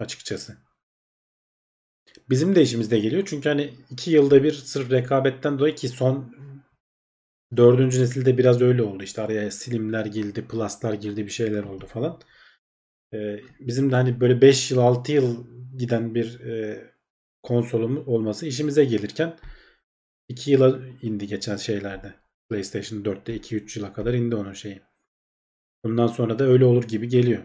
açıkçası. 0.00 0.71
Bizim 2.32 2.54
de 2.54 2.62
işimizde 2.62 2.98
geliyor. 2.98 3.22
Çünkü 3.26 3.48
hani 3.48 3.74
iki 3.90 4.10
yılda 4.10 4.42
bir 4.42 4.52
sırf 4.52 4.90
rekabetten 4.90 5.58
dolayı 5.58 5.74
ki 5.74 5.88
son 5.88 6.36
dördüncü 7.56 8.02
nesilde 8.02 8.38
biraz 8.38 8.60
öyle 8.60 8.82
oldu. 8.82 9.02
İşte 9.02 9.22
araya 9.22 9.50
Slim'ler 9.50 10.06
girdi, 10.06 10.48
Plus'lar 10.48 10.94
girdi 10.94 11.26
bir 11.26 11.30
şeyler 11.30 11.62
oldu 11.62 11.86
falan. 11.86 12.20
Ee, 13.14 13.40
bizim 13.60 13.90
de 13.90 13.94
hani 13.94 14.20
böyle 14.20 14.40
5 14.40 14.70
yıl 14.70 14.78
6 14.78 15.12
yıl 15.12 15.46
giden 15.78 16.14
bir 16.14 16.40
e, 16.40 16.84
konsolum 17.42 18.08
olması 18.08 18.46
işimize 18.46 18.84
gelirken 18.84 19.36
2 20.28 20.50
yıla 20.50 20.80
indi 21.02 21.26
geçen 21.26 21.56
şeylerde. 21.56 22.14
PlayStation 22.48 23.02
4'te 23.04 23.36
2-3 23.36 23.78
yıla 23.78 23.92
kadar 23.92 24.14
indi 24.14 24.36
onun 24.36 24.52
şeyi. 24.52 24.82
Bundan 25.84 26.06
sonra 26.06 26.38
da 26.38 26.44
öyle 26.44 26.64
olur 26.64 26.84
gibi 26.84 27.08
geliyor. 27.08 27.42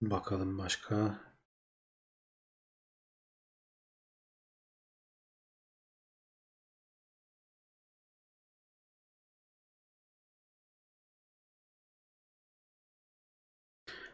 Bakalım 0.00 0.58
başka. 0.58 1.20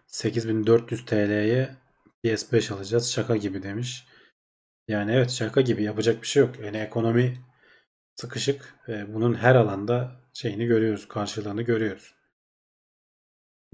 ...8400 0.07 1.05
TL'ye 1.07 1.77
PS5 2.25 2.71
alacağız. 2.71 3.13
Şaka 3.13 3.37
gibi 3.37 3.63
demiş. 3.63 4.07
Yani 4.89 5.13
evet 5.13 5.31
şaka 5.33 5.63
gibi 5.63 5.85
yapacak 5.85 6.23
bir 6.23 6.29
şey 6.29 6.43
yok. 6.43 6.61
Yani 6.61 6.79
ekonomi 6.79 7.39
sıkışık. 8.17 8.75
Bunun 8.89 9.35
her 9.35 9.57
alanda 9.57 10.23
şeyini 10.35 10.67
görüyoruz. 10.67 11.09
Karşılığını 11.09 11.63
görüyoruz 11.63 12.16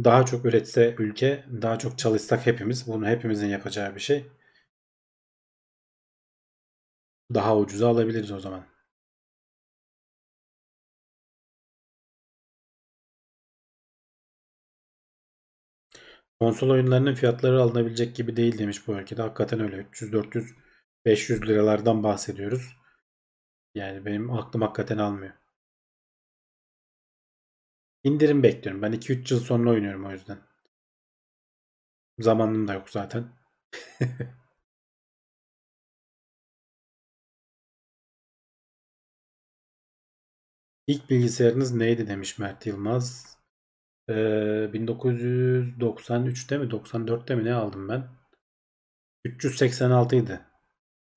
daha 0.04 0.26
çok 0.26 0.44
üretse 0.44 0.94
ülke, 0.98 1.44
daha 1.62 1.78
çok 1.78 1.98
çalışsak 1.98 2.46
hepimiz, 2.46 2.86
bunu 2.86 3.06
hepimizin 3.08 3.48
yapacağı 3.48 3.94
bir 3.94 4.00
şey. 4.00 4.26
Daha 7.34 7.56
ucuza 7.56 7.88
alabiliriz 7.88 8.32
o 8.32 8.40
zaman. 8.40 8.64
Konsol 16.40 16.70
oyunlarının 16.70 17.14
fiyatları 17.14 17.62
alınabilecek 17.62 18.16
gibi 18.16 18.36
değil 18.36 18.58
demiş 18.58 18.88
bu 18.88 18.92
ülkede. 18.92 19.22
Hakikaten 19.22 19.60
öyle. 19.60 19.76
300, 19.76 20.12
400, 20.12 20.50
500 21.04 21.42
liralardan 21.42 22.02
bahsediyoruz. 22.02 22.76
Yani 23.74 24.04
benim 24.04 24.30
aklım 24.30 24.62
hakikaten 24.62 24.98
almıyor. 24.98 25.32
İndirim 28.04 28.42
bekliyorum. 28.42 28.82
Ben 28.82 28.92
2-3 28.92 29.34
yıl 29.34 29.40
sonra 29.40 29.70
oynuyorum 29.70 30.06
o 30.06 30.10
yüzden. 30.10 30.38
Zamanım 32.18 32.68
da 32.68 32.74
yok 32.74 32.90
zaten. 32.90 33.24
İlk 40.86 41.10
bilgisayarınız 41.10 41.72
neydi 41.74 42.08
demiş 42.08 42.38
Mert 42.38 42.66
Yılmaz. 42.66 43.36
Ee, 44.08 44.12
1993'te 44.72 46.58
mi 46.58 46.70
94'te 46.70 47.34
mi 47.34 47.44
ne 47.44 47.54
aldım 47.54 47.88
ben? 47.88 48.08
386 49.24 50.16
idi. 50.16 50.40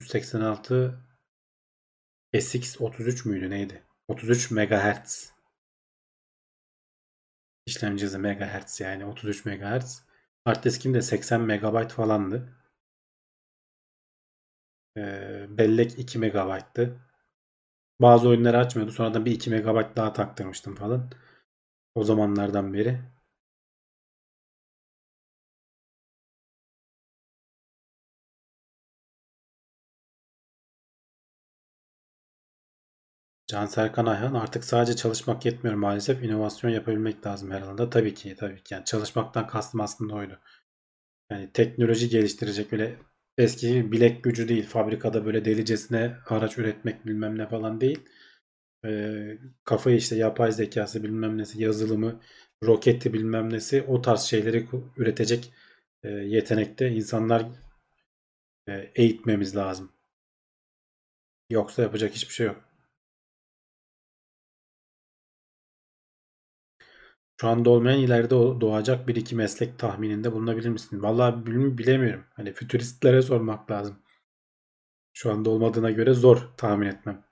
386 0.02 1.00
SX33 2.34 3.30
müydü 3.30 3.50
neydi? 3.50 3.84
33 4.08 4.52
MHz. 4.52 5.35
İşlemci 7.66 8.06
hızı 8.06 8.20
MHz 8.20 8.80
yani 8.82 9.06
33 9.06 9.46
MHz. 9.46 10.04
Hard 10.46 10.64
diskim 10.64 10.94
de 10.94 11.02
80 11.02 11.42
MB 11.42 11.90
falandı. 11.90 12.54
Ee, 14.98 15.46
bellek 15.58 16.00
2 16.00 16.20
MB'tı. 16.20 17.00
Bazı 18.02 18.30
oyunları 18.30 18.58
açmıyordu. 18.58 18.92
Sonradan 18.92 19.26
bir 19.26 19.32
2 19.32 19.50
MB 19.52 19.96
daha 19.96 20.14
taktırmıştım 20.14 20.76
falan. 20.76 21.12
O 21.96 22.04
zamanlardan 22.04 22.74
beri. 22.74 23.02
Can 33.48 33.66
Serkan 33.66 34.06
Ayhan 34.06 34.34
artık 34.34 34.64
sadece 34.64 34.96
çalışmak 34.96 35.46
yetmiyor 35.46 35.76
maalesef. 35.76 36.24
İnovasyon 36.24 36.72
yapabilmek 36.72 37.26
lazım 37.26 37.52
her 37.52 37.62
alanda. 37.62 37.90
Tabii 37.90 38.14
ki 38.14 38.36
tabii 38.36 38.64
ki. 38.64 38.74
Yani 38.74 38.86
çalışmaktan 38.86 39.48
kastım 39.48 39.82
aslında 39.82 40.14
oydu. 40.16 40.40
Yani 41.32 41.52
teknoloji 41.54 42.10
geliştirecek 42.10 42.74
öyle 42.74 42.98
eski 43.38 43.92
bilek 43.92 44.24
gücü 44.24 44.48
değil. 44.50 44.68
Fabrikada 44.68 45.26
böyle 45.26 45.46
delicesine 45.46 46.18
araç 46.30 46.58
üretmek 46.58 47.06
bilmem 47.06 47.38
ne 47.38 47.48
falan 47.48 47.82
değil. 47.82 48.00
Ee, 48.86 49.38
kafayı 49.64 49.98
işte 49.98 50.16
yapay 50.16 50.52
zekası 50.52 51.04
bilmem 51.04 51.38
nesi 51.38 51.64
yazılımı 51.64 52.22
roketi 52.64 53.14
bilmem 53.14 53.54
nesi 53.54 53.84
o 53.84 54.02
tarz 54.02 54.22
şeyleri 54.22 54.68
üretecek 54.98 55.54
e, 56.04 56.10
yetenekte 56.10 56.90
insanlar 56.90 57.46
e, 58.68 58.92
eğitmemiz 58.96 59.56
lazım. 59.56 59.92
Yoksa 61.50 61.82
yapacak 61.82 62.14
hiçbir 62.14 62.34
şey 62.34 62.48
yok. 62.48 62.65
Şu 67.42 67.48
anda 67.48 67.70
olmayan 67.70 68.00
ileride 68.00 68.30
doğacak 68.62 69.08
bir 69.08 69.16
iki 69.16 69.36
meslek 69.36 69.80
tahmininde 69.80 70.32
bulunabilir 70.32 70.70
misin? 70.70 71.04
Vallahi 71.04 71.46
bilemiyorum. 71.78 72.24
Hani 72.34 72.54
fütüristlere 72.54 73.22
sormak 73.22 73.72
lazım. 73.72 74.00
Şu 75.14 75.32
anda 75.32 75.50
olmadığına 75.50 75.92
göre 75.92 76.14
zor 76.14 76.38
tahmin 76.58 76.88
etmem. 76.88 77.26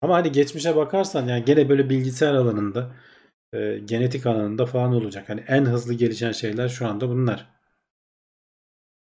Ama 0.00 0.14
hani 0.14 0.32
geçmişe 0.32 0.76
bakarsan 0.76 1.26
yani 1.28 1.44
gene 1.44 1.68
böyle 1.68 1.90
bilgisayar 1.90 2.34
alanında 2.34 2.96
e, 3.52 3.78
genetik 3.84 4.26
alanında 4.26 4.66
falan 4.66 4.92
olacak. 4.94 5.28
Hani 5.28 5.40
en 5.48 5.64
hızlı 5.64 5.94
gelişen 5.94 6.32
şeyler 6.32 6.68
şu 6.68 6.88
anda 6.88 7.08
bunlar. 7.08 7.54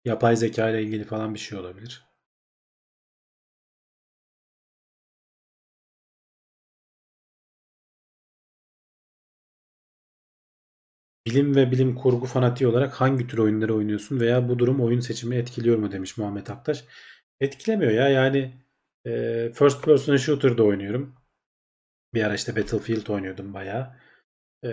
Yapay 0.05 0.35
zeka 0.35 0.69
ile 0.69 0.83
ilgili 0.83 1.03
falan 1.03 1.33
bir 1.33 1.39
şey 1.39 1.59
olabilir. 1.59 2.08
Bilim 11.27 11.55
ve 11.55 11.71
bilim 11.71 11.95
kurgu 11.95 12.25
fanatiği 12.25 12.69
olarak 12.69 12.93
hangi 12.93 13.27
tür 13.27 13.37
oyunları 13.37 13.75
oynuyorsun 13.75 14.19
veya 14.19 14.49
bu 14.49 14.59
durum 14.59 14.81
oyun 14.81 14.99
seçimi 14.99 15.35
etkiliyor 15.35 15.77
mu 15.77 15.91
demiş 15.91 16.17
Muhammed 16.17 16.47
Aktaş. 16.47 16.85
Etkilemiyor 17.39 17.91
ya 17.91 18.09
yani 18.09 18.53
e, 19.05 19.11
first 19.53 19.83
person 19.83 20.17
shooter'da 20.17 20.63
oynuyorum. 20.63 21.15
Bir 22.13 22.23
ara 22.23 22.35
işte 22.35 22.55
Battlefield 22.55 23.07
oynuyordum 23.07 23.53
bayağı. 23.53 23.95
E, 24.65 24.71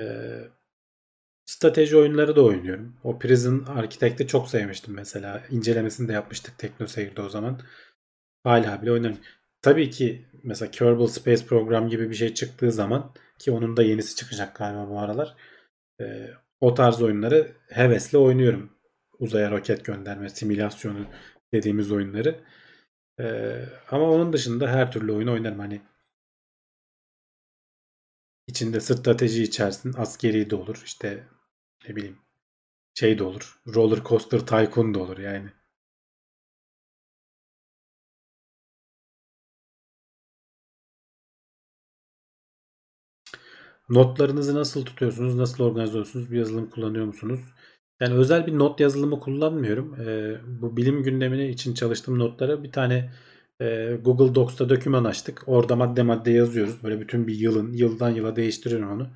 strateji 1.47 1.97
oyunları 1.97 2.36
da 2.36 2.44
oynuyorum. 2.44 2.97
O 3.05 3.18
Prison 3.18 3.64
Architect'i 3.68 4.27
çok 4.27 4.48
sevmiştim 4.48 4.94
mesela. 4.94 5.43
İncelemesini 5.51 6.09
de 6.09 6.12
yapmıştık 6.12 6.59
TeknoSeyir'de 6.59 7.23
o 7.23 7.28
zaman. 7.28 7.60
Hala 8.44 8.82
bile 8.82 8.93
oynarım. 8.93 9.18
Tabii 9.62 9.90
ki 9.90 10.27
mesela 10.43 10.70
Kerbal 10.70 11.06
Space 11.06 11.47
Program 11.47 11.89
gibi 11.89 12.10
bir 12.10 12.14
şey 12.14 12.35
çıktığı 12.35 12.73
zaman 12.73 13.14
ki 13.39 13.51
onun 13.51 13.77
da 13.77 13.82
yenisi 13.82 14.16
çıkacak 14.16 14.56
galiba 14.56 14.89
bu 14.89 15.01
aralar. 15.01 15.36
E, 16.01 16.31
o 16.60 16.74
tarz 16.74 17.02
oyunları 17.02 17.52
hevesle 17.68 18.18
oynuyorum. 18.18 18.73
Uzaya 19.18 19.51
roket 19.51 19.85
gönderme, 19.85 20.28
simülasyonu 20.28 21.06
dediğimiz 21.52 21.93
oyunları. 21.93 22.40
Ee, 23.20 23.64
ama 23.90 24.10
onun 24.10 24.32
dışında 24.32 24.68
her 24.68 24.93
türlü 24.93 25.12
oyun 25.12 25.28
oynarım. 25.28 25.59
Hani 25.59 25.82
içinde 28.47 28.81
strateji 28.81 29.43
içersin. 29.43 29.93
Askeri 29.97 30.51
de 30.51 30.56
olur. 30.56 30.82
İşte 30.85 31.24
ne 31.89 31.97
bileyim 31.97 32.18
şey 32.94 33.18
de 33.18 33.24
olur. 33.24 33.60
Roller 33.74 34.05
Coaster 34.05 34.40
Tycoon 34.40 34.94
da 34.94 34.98
olur 34.98 35.18
yani. 35.18 35.51
Notlarınızı 43.89 44.55
nasıl 44.55 44.85
tutuyorsunuz? 44.85 45.35
Nasıl 45.35 45.65
organize 45.65 45.91
ediyorsunuz? 45.91 46.31
Bir 46.31 46.39
yazılım 46.39 46.71
kullanıyor 46.71 47.07
musunuz? 47.07 47.41
Yani 48.01 48.15
özel 48.15 48.47
bir 48.47 48.59
not 48.59 48.81
yazılımı 48.81 49.21
kullanmıyorum. 49.21 50.01
E, 50.01 50.37
bu 50.47 50.77
bilim 50.77 51.03
gündemine 51.03 51.49
için 51.49 51.75
çalıştığım 51.75 52.19
notlara 52.19 52.63
bir 52.63 52.73
tane 52.73 53.13
e, 53.61 53.99
Google 54.05 54.35
Docs'ta 54.35 54.69
doküman 54.69 55.05
açtık. 55.05 55.43
Orada 55.47 55.77
madde 55.77 56.03
madde 56.03 56.31
yazıyoruz. 56.31 56.83
Böyle 56.83 57.01
bütün 57.01 57.27
bir 57.27 57.35
yılın, 57.35 57.73
yıldan 57.73 58.11
yıla 58.11 58.37
değiştiriyorum 58.37 58.91
onu. 58.91 59.11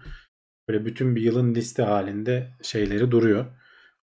Böyle 0.69 0.85
bütün 0.85 1.17
bir 1.17 1.23
yılın 1.23 1.55
liste 1.55 1.83
halinde 1.83 2.51
şeyleri 2.63 3.11
duruyor. 3.11 3.47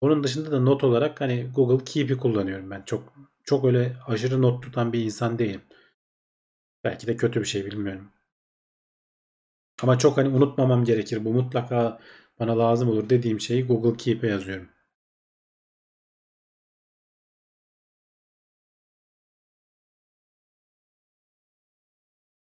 Onun 0.01 0.23
dışında 0.23 0.51
da 0.51 0.59
not 0.59 0.83
olarak 0.83 1.21
hani 1.21 1.51
Google 1.55 1.85
Keep'i 1.85 2.17
kullanıyorum 2.17 2.71
ben. 2.71 2.83
Çok 2.85 3.13
çok 3.43 3.65
öyle 3.65 3.97
aşırı 4.07 4.41
not 4.41 4.63
tutan 4.63 4.93
bir 4.93 5.01
insan 5.03 5.39
değilim. 5.39 5.61
Belki 6.83 7.07
de 7.07 7.15
kötü 7.17 7.39
bir 7.39 7.45
şey 7.45 7.65
bilmiyorum. 7.65 8.11
Ama 9.81 9.97
çok 9.97 10.17
hani 10.17 10.29
unutmamam 10.29 10.83
gerekir. 10.85 11.25
Bu 11.25 11.33
mutlaka 11.33 11.99
bana 12.39 12.59
lazım 12.59 12.89
olur 12.89 13.09
dediğim 13.09 13.39
şeyi 13.41 13.67
Google 13.67 13.97
Keep'e 13.97 14.27
yazıyorum. 14.27 14.69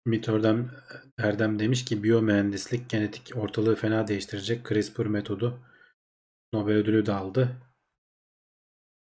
Ümit 0.06 0.30
Erdem, 0.30 0.72
Erdem 1.18 1.60
demiş 1.60 1.86
ki 1.86 2.04
biyomühendislik 2.04 2.90
genetik 2.90 3.32
ortalığı 3.38 3.76
fena 3.76 4.08
değiştirecek 4.08 4.66
CRISPR 4.70 5.06
metodu 5.06 5.60
Nobel 6.54 6.76
ödülü 6.76 7.06
de 7.06 7.14
aldı. 7.14 7.58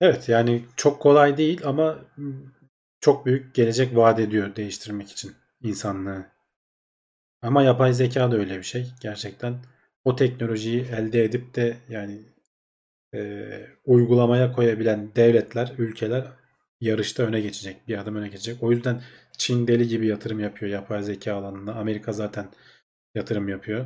Evet 0.01 0.29
yani 0.29 0.65
çok 0.75 1.01
kolay 1.01 1.37
değil 1.37 1.61
ama 1.65 1.99
çok 3.01 3.25
büyük 3.25 3.55
gelecek 3.55 3.95
vaat 3.95 4.19
ediyor 4.19 4.55
değiştirmek 4.55 5.11
için 5.11 5.35
insanlığı. 5.61 6.25
Ama 7.41 7.63
yapay 7.63 7.93
zeka 7.93 8.31
da 8.31 8.35
öyle 8.37 8.57
bir 8.57 8.63
şey. 8.63 8.87
Gerçekten 9.01 9.55
o 10.03 10.15
teknolojiyi 10.15 10.81
elde 10.81 11.23
edip 11.23 11.55
de 11.55 11.77
yani 11.89 12.19
e, 13.15 13.49
uygulamaya 13.85 14.51
koyabilen 14.53 15.15
devletler, 15.15 15.73
ülkeler 15.77 16.27
yarışta 16.81 17.23
öne 17.23 17.41
geçecek. 17.41 17.87
Bir 17.87 17.97
adım 17.97 18.15
öne 18.15 18.27
geçecek. 18.29 18.63
O 18.63 18.71
yüzden 18.71 19.01
Çin 19.37 19.67
deli 19.67 19.87
gibi 19.87 20.07
yatırım 20.07 20.39
yapıyor 20.39 20.71
yapay 20.71 21.03
zeka 21.03 21.35
alanına. 21.35 21.73
Amerika 21.73 22.11
zaten 22.13 22.49
yatırım 23.15 23.49
yapıyor. 23.49 23.85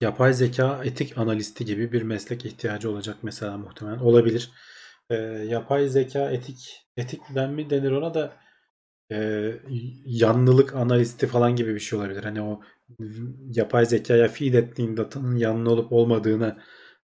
Yapay 0.00 0.32
zeka 0.32 0.84
etik 0.84 1.18
analisti 1.18 1.64
gibi 1.64 1.92
bir 1.92 2.02
meslek 2.02 2.44
ihtiyacı 2.46 2.90
olacak 2.90 3.16
mesela 3.22 3.58
muhtemelen. 3.58 3.98
Olabilir. 3.98 4.50
E, 5.10 5.14
yapay 5.48 5.88
zeka 5.88 6.30
etik 6.30 6.86
etikten 6.96 7.50
mi 7.50 7.70
denir 7.70 7.90
ona 7.92 8.14
da 8.14 8.32
e, 9.12 9.52
yanlılık 10.04 10.74
analisti 10.76 11.26
falan 11.26 11.56
gibi 11.56 11.74
bir 11.74 11.80
şey 11.80 11.98
olabilir. 11.98 12.24
Hani 12.24 12.42
o 12.42 12.60
yapay 13.50 13.86
zekaya 13.86 14.28
feed 14.28 14.54
ettiğin 14.54 14.96
datanın 14.96 15.36
yanlı 15.36 15.70
olup 15.70 15.92
olmadığını 15.92 16.58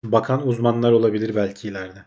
bakan 0.04 0.46
uzmanlar 0.46 0.92
olabilir 0.92 1.34
belki 1.34 1.68
ileride. 1.68 2.04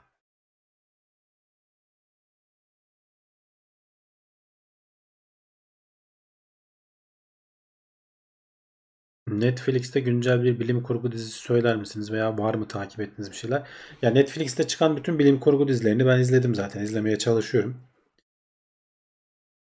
Netflix'te 9.27 9.99
güncel 9.99 10.43
bir 10.43 10.59
bilim 10.59 10.83
kurgu 10.83 11.11
dizisi 11.11 11.39
söyler 11.39 11.75
misiniz 11.75 12.11
veya 12.11 12.37
var 12.37 12.53
mı 12.55 12.67
takip 12.67 12.99
ettiğiniz 12.99 13.31
bir 13.31 13.35
şeyler? 13.35 13.67
Ya 14.01 14.09
Netflix'te 14.11 14.67
çıkan 14.67 14.97
bütün 14.97 15.19
bilim 15.19 15.39
kurgu 15.39 15.67
dizilerini 15.67 16.05
ben 16.05 16.19
izledim 16.19 16.55
zaten. 16.55 16.81
izlemeye 16.83 17.17
çalışıyorum. 17.17 17.77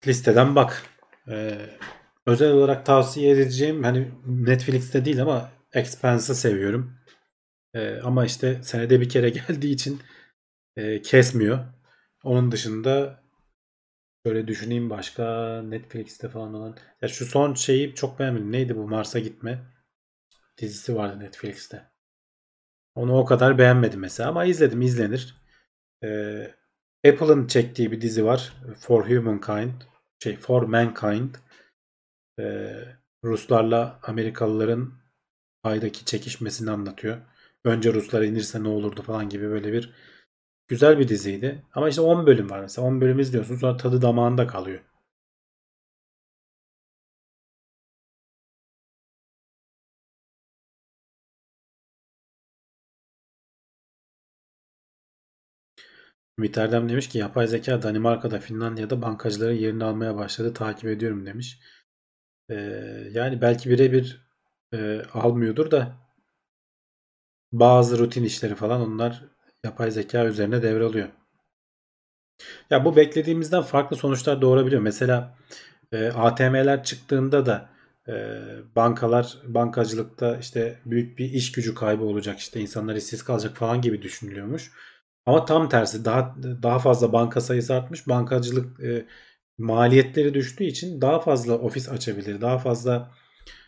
Listeden 0.07 0.55
bak. 0.55 0.83
Ee, 1.27 1.69
özel 2.25 2.51
olarak 2.51 2.85
tavsiye 2.85 3.31
edeceğim 3.31 3.83
hani 3.83 4.11
Netflix'te 4.25 5.05
değil 5.05 5.21
ama 5.21 5.51
Expanse'ı 5.73 6.35
seviyorum. 6.35 6.97
Ee, 7.73 7.99
ama 8.03 8.25
işte 8.25 8.63
senede 8.63 9.01
bir 9.01 9.09
kere 9.09 9.29
geldiği 9.47 9.73
için 9.73 10.01
e, 10.77 11.01
kesmiyor. 11.01 11.59
Onun 12.23 12.51
dışında 12.51 13.25
Şöyle 14.25 14.47
düşüneyim 14.47 14.89
başka 14.89 15.61
Netflix'te 15.61 16.29
falan 16.29 16.53
olan. 16.53 16.77
Ya 17.01 17.07
şu 17.07 17.25
son 17.25 17.53
şeyi 17.53 17.95
çok 17.95 18.19
beğenmedim. 18.19 18.51
Neydi 18.51 18.75
bu 18.75 18.87
Mars'a 18.87 19.19
gitme 19.19 19.65
dizisi 20.57 20.95
vardı 20.95 21.19
Netflix'te. 21.19 21.91
Onu 22.95 23.17
o 23.17 23.25
kadar 23.25 23.57
beğenmedim 23.57 23.99
mesela 23.99 24.29
ama 24.29 24.45
izledim 24.45 24.81
izlenir. 24.81 25.35
Ee, 26.03 26.53
Apple'ın 27.07 27.47
çektiği 27.47 27.91
bir 27.91 28.01
dizi 28.01 28.25
var. 28.25 28.53
For 28.79 29.09
Humankind. 29.09 29.81
Şey 30.23 30.37
For 30.37 30.63
Mankind. 30.63 31.35
Ee, 32.39 32.85
Ruslarla 33.23 33.99
Amerikalıların 34.03 34.93
aydaki 35.63 36.05
çekişmesini 36.05 36.71
anlatıyor. 36.71 37.17
Önce 37.63 37.93
Ruslar 37.93 38.21
inirse 38.21 38.63
ne 38.63 38.67
olurdu 38.67 39.01
falan 39.01 39.29
gibi 39.29 39.49
böyle 39.49 39.73
bir 39.73 39.93
güzel 40.67 40.99
bir 40.99 41.07
diziydi. 41.07 41.63
Ama 41.73 41.89
işte 41.89 42.01
10 42.01 42.25
bölüm 42.25 42.49
var 42.49 42.59
mesela. 42.59 42.87
10 42.87 43.01
bölüm 43.01 43.19
izliyorsun 43.19 43.55
sonra 43.55 43.77
tadı 43.77 44.01
damağında 44.01 44.47
kalıyor. 44.47 44.79
Ümit 56.39 56.57
demiş 56.57 57.09
ki 57.09 57.17
yapay 57.17 57.47
zeka 57.47 57.81
Danimarka'da, 57.81 58.39
Finlandiya'da 58.39 59.01
bankacıların 59.01 59.53
yerini 59.53 59.83
almaya 59.83 60.15
başladı. 60.15 60.53
Takip 60.53 60.85
ediyorum 60.89 61.25
demiş. 61.25 61.59
Ee, 62.49 62.55
yani 63.11 63.41
belki 63.41 63.69
birebir 63.69 64.27
e, 64.73 65.01
almıyordur 65.13 65.71
da 65.71 65.95
bazı 67.51 67.97
rutin 67.99 68.23
işleri 68.23 68.55
falan 68.55 68.81
onlar 68.81 69.25
yapay 69.63 69.91
zeka 69.91 70.25
üzerine 70.25 70.63
devralıyor. 70.63 71.09
Ya 72.69 72.85
bu 72.85 72.95
beklediğimizden 72.95 73.61
farklı 73.61 73.95
sonuçlar 73.95 74.41
doğurabiliyor. 74.41 74.81
Mesela 74.81 75.37
e, 75.91 76.07
ATM'ler 76.07 76.83
çıktığında 76.83 77.45
da 77.45 77.69
e, 78.07 78.13
bankalar 78.75 79.37
bankacılıkta 79.47 80.37
işte 80.37 80.79
büyük 80.85 81.19
bir 81.19 81.25
iş 81.31 81.51
gücü 81.51 81.75
kaybı 81.75 82.03
olacak 82.03 82.39
işte 82.39 82.59
insanlar 82.59 82.95
işsiz 82.95 83.23
kalacak 83.23 83.57
falan 83.57 83.81
gibi 83.81 84.01
düşünülüyormuş. 84.01 84.71
Ama 85.25 85.45
tam 85.45 85.69
tersi 85.69 86.05
daha 86.05 86.35
daha 86.63 86.79
fazla 86.79 87.13
banka 87.13 87.41
sayısı 87.41 87.73
artmış. 87.75 88.07
Bankacılık 88.07 88.79
e, 88.79 89.05
maliyetleri 89.57 90.33
düştüğü 90.33 90.63
için 90.63 91.01
daha 91.01 91.19
fazla 91.19 91.53
ofis 91.57 91.89
açabilir, 91.89 92.41
daha 92.41 92.57
fazla 92.59 93.11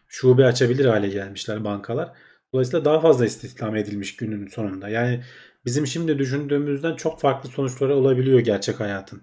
şube 0.08 0.46
açabilir 0.46 0.86
hale 0.86 1.10
gelmişler 1.10 1.64
bankalar. 1.64 2.14
Dolayısıyla 2.54 2.86
daha 2.86 3.00
fazla 3.00 3.26
istihdam 3.26 3.76
edilmiş 3.76 4.16
günün 4.16 4.48
sonunda. 4.48 4.90
Yani 4.90 5.24
bizim 5.66 5.88
şimdi 5.88 6.20
düşündüğümüzden 6.20 6.96
çok 6.96 7.22
farklı 7.22 7.50
sonuçları 7.50 7.96
olabiliyor 7.96 8.40
gerçek 8.40 8.80
hayatın. 8.80 9.22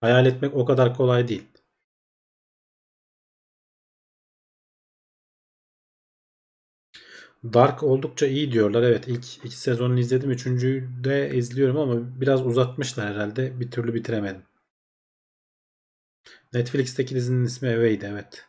Hayal 0.00 0.26
etmek 0.26 0.54
o 0.54 0.64
kadar 0.64 0.94
kolay 0.96 1.28
değil. 1.28 1.44
Dark 7.44 7.82
oldukça 7.82 8.26
iyi 8.26 8.52
diyorlar. 8.52 8.82
Evet 8.82 9.08
ilk 9.08 9.44
iki 9.44 9.56
sezonunu 9.58 9.98
izledim. 9.98 10.30
Üçüncüyü 10.30 11.04
de 11.04 11.34
izliyorum 11.34 11.76
ama 11.76 12.20
biraz 12.20 12.46
uzatmışlar 12.46 13.14
herhalde. 13.14 13.60
Bir 13.60 13.70
türlü 13.70 13.94
bitiremedim. 13.94 14.42
Netflix'teki 16.52 17.14
dizinin 17.14 17.44
ismi 17.44 17.68
Away'di 17.68 18.06
evet. 18.12 18.44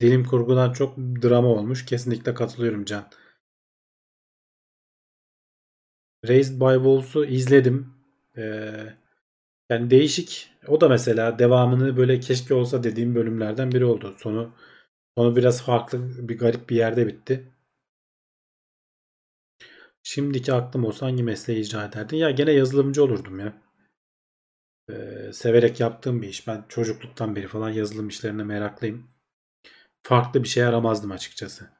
Dilim 0.00 0.24
kurgudan 0.24 0.72
çok 0.72 0.96
drama 0.98 1.48
olmuş. 1.48 1.86
Kesinlikle 1.86 2.34
katılıyorum 2.34 2.84
Can. 2.84 3.10
Raised 6.28 6.60
by 6.60 6.74
Wolves'u 6.74 7.24
izledim. 7.24 7.94
Ee, 8.36 8.94
yani 9.70 9.90
değişik. 9.90 10.50
O 10.68 10.80
da 10.80 10.88
mesela 10.88 11.38
devamını 11.38 11.96
böyle 11.96 12.20
keşke 12.20 12.54
olsa 12.54 12.84
dediğim 12.84 13.14
bölümlerden 13.14 13.72
biri 13.72 13.84
oldu. 13.84 14.14
Sonu 14.18 14.54
sonu 15.18 15.36
biraz 15.36 15.62
farklı 15.62 16.28
bir 16.28 16.38
garip 16.38 16.70
bir 16.70 16.76
yerde 16.76 17.06
bitti. 17.06 17.52
Şimdiki 20.02 20.52
aklım 20.52 20.84
olsa 20.84 21.06
hangi 21.06 21.22
mesleği 21.22 21.60
icra 21.60 21.84
ederdin? 21.84 22.16
Ya 22.16 22.30
gene 22.30 22.52
yazılımcı 22.52 23.04
olurdum 23.04 23.40
ya. 23.40 23.62
Ee, 24.90 25.32
severek 25.32 25.80
yaptığım 25.80 26.22
bir 26.22 26.28
iş. 26.28 26.46
Ben 26.46 26.64
çocukluktan 26.68 27.36
beri 27.36 27.48
falan 27.48 27.70
yazılım 27.70 28.08
işlerine 28.08 28.44
meraklıyım. 28.44 29.10
Farklı 30.02 30.42
bir 30.42 30.48
şey 30.48 30.64
aramazdım 30.64 31.10
açıkçası. 31.10 31.70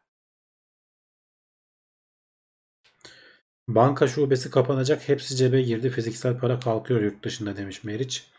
Banka 3.69 4.09
şubesi 4.09 4.51
kapanacak. 4.51 5.09
Hepsi 5.09 5.37
cebe 5.37 5.63
girdi. 5.63 5.91
Fiziksel 5.91 6.39
para 6.39 6.61
kalkıyor 6.61 7.01
yurt 7.03 7.25
dışında 7.25 7.57
demiş 7.57 7.85
Meriç. 7.85 8.31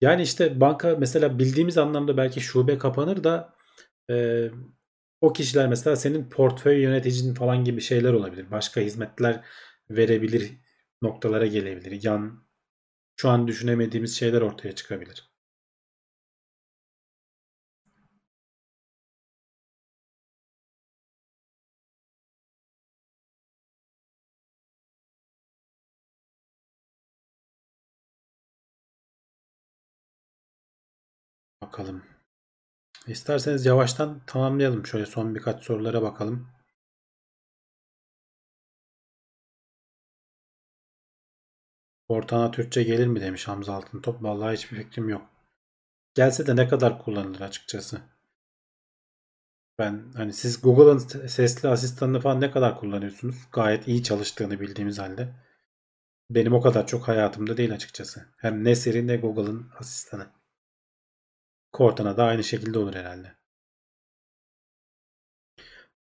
Yani 0.00 0.22
işte 0.22 0.60
banka 0.60 0.96
mesela 0.98 1.38
bildiğimiz 1.38 1.78
anlamda 1.78 2.16
belki 2.16 2.40
şube 2.40 2.78
kapanır 2.78 3.24
da 3.24 3.54
e, 4.10 4.46
o 5.20 5.32
kişiler 5.32 5.68
mesela 5.68 5.96
senin 5.96 6.30
portföy 6.30 6.80
yöneticin 6.82 7.34
falan 7.34 7.64
gibi 7.64 7.80
şeyler 7.80 8.12
olabilir. 8.12 8.50
Başka 8.50 8.80
hizmetler 8.80 9.44
verebilir 9.90 10.50
noktalara 11.02 11.46
gelebilir. 11.46 12.02
Yan 12.04 12.44
şu 13.16 13.30
an 13.30 13.48
düşünemediğimiz 13.48 14.16
şeyler 14.18 14.42
ortaya 14.42 14.74
çıkabilir. 14.76 15.30
Bakalım. 31.62 32.02
İsterseniz 33.10 33.66
yavaştan 33.66 34.20
tamamlayalım. 34.26 34.86
Şöyle 34.86 35.06
son 35.06 35.34
birkaç 35.34 35.64
sorulara 35.64 36.02
bakalım. 36.02 36.48
Ortana 42.08 42.50
Türkçe 42.50 42.82
gelir 42.82 43.06
mi 43.06 43.20
demiş 43.20 43.48
Hamza 43.48 43.74
Altıntop. 43.74 44.22
Vallahi 44.22 44.56
hiçbir 44.56 44.76
fikrim 44.76 45.08
yok. 45.08 45.22
Gelse 46.14 46.46
de 46.46 46.56
ne 46.56 46.68
kadar 46.68 47.02
kullanılır 47.02 47.40
açıkçası. 47.40 48.00
Ben 49.78 50.12
hani 50.16 50.32
siz 50.32 50.62
Google'ın 50.62 50.98
sesli 51.28 51.68
asistanını 51.68 52.20
falan 52.20 52.40
ne 52.40 52.50
kadar 52.50 52.80
kullanıyorsunuz? 52.80 53.36
Gayet 53.52 53.88
iyi 53.88 54.02
çalıştığını 54.02 54.60
bildiğimiz 54.60 54.98
halde. 54.98 55.34
Benim 56.30 56.54
o 56.54 56.60
kadar 56.60 56.86
çok 56.86 57.08
hayatımda 57.08 57.56
değil 57.56 57.74
açıkçası. 57.74 58.28
Hem 58.36 58.64
ne 58.64 58.74
Siri 58.74 59.06
ne 59.06 59.16
Google'ın 59.16 59.70
asistanı. 59.78 60.39
Cortana 61.72 62.16
da 62.16 62.24
aynı 62.24 62.44
şekilde 62.44 62.78
olur 62.78 62.94
herhalde. 62.94 63.36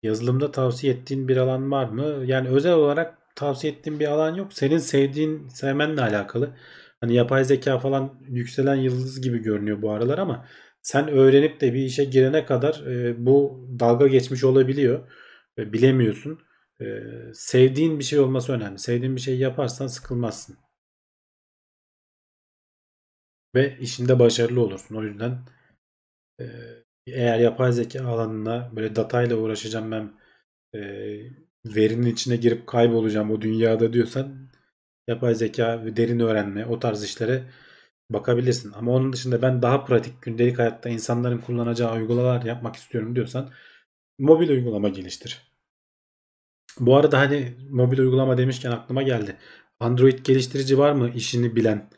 Yazılımda 0.04 0.52
tavsiye 0.52 0.94
ettiğin 0.94 1.28
bir 1.28 1.38
alan 1.38 1.72
var 1.72 1.90
mı? 1.90 2.24
Yani 2.26 2.50
özel 2.50 2.74
olarak 2.74 3.36
tavsiye 3.36 3.74
ettiğin 3.74 4.00
bir 4.00 4.08
alan 4.08 4.36
yok. 4.36 4.54
Senin 4.54 4.78
sevdiğin, 4.78 5.48
sevmenle 5.48 6.02
alakalı. 6.02 6.58
Hani 7.02 7.16
yapay 7.16 7.44
zeka 7.44 7.80
falan 7.80 8.14
yükselen 8.28 8.76
yıldız 8.76 9.22
gibi 9.22 9.40
görünüyor 9.40 9.82
bu 9.82 9.92
aralar 9.92 10.18
ama 10.18 10.46
sen 10.82 11.08
öğrenip 11.08 11.62
de 11.62 11.74
bir 11.74 11.84
işe 11.84 12.04
girene 12.04 12.46
kadar 12.46 12.86
e, 12.88 13.26
bu 13.26 13.68
dalga 13.80 14.08
geçmiş 14.08 14.44
olabiliyor. 14.44 15.12
E, 15.58 15.74
bilemiyorsun. 15.74 16.40
E, 16.82 16.86
sevdiğin 17.34 18.00
bir 18.00 18.04
şey 18.04 18.20
olması 18.20 18.54
önemli. 18.54 18.80
Sevdiğin 18.80 19.16
bir 19.16 19.22
şey 19.22 19.38
yaparsan 19.40 19.88
sıkılmazsın. 19.88 20.58
Ve 23.56 23.78
işinde 23.80 24.20
başarılı 24.20 24.62
olursun. 24.62 24.96
O 24.96 25.04
yüzden 25.04 25.40
e, 26.42 26.46
eğer 27.08 27.40
yapay 27.40 27.72
zeka 27.72 28.08
alanına 28.08 28.72
böyle 28.76 28.96
datayla 28.96 29.38
uğraşacağım 29.38 29.92
ben 29.92 30.12
e, 30.76 30.80
verinin 31.66 32.06
içine 32.06 32.36
girip 32.36 32.68
kaybolacağım 32.68 33.32
o 33.32 33.42
dünyada 33.42 33.94
diyorsan 33.94 34.50
yapay 35.08 35.36
zeka 35.36 35.86
ve 35.86 35.98
derin 35.98 36.20
öğrenme 36.20 36.66
o 36.66 36.80
tarz 36.80 37.04
işlere 37.04 37.44
bakabilirsin. 38.10 38.72
Ama 38.74 38.92
onun 38.92 39.14
dışında 39.14 39.42
ben 39.42 39.62
daha 39.62 39.86
pratik 39.86 40.22
gündelik 40.22 40.60
hayatta 40.60 40.90
insanların 40.90 41.38
kullanacağı 41.38 41.96
uygulamalar 41.96 42.44
yapmak 42.44 42.76
istiyorum 42.76 43.16
diyorsan 43.16 43.52
mobil 44.20 44.50
uygulama 44.50 44.90
geliştir. 44.90 45.52
Bu 46.80 46.96
arada 46.98 47.20
hani 47.20 47.54
mobil 47.70 48.00
uygulama 48.00 48.38
demişken 48.38 48.72
aklıma 48.72 49.04
geldi. 49.04 49.38
Android 49.80 50.20
geliştirici 50.26 50.78
var 50.78 50.92
mı 50.92 51.10
işini 51.16 51.56
bilen 51.56 51.90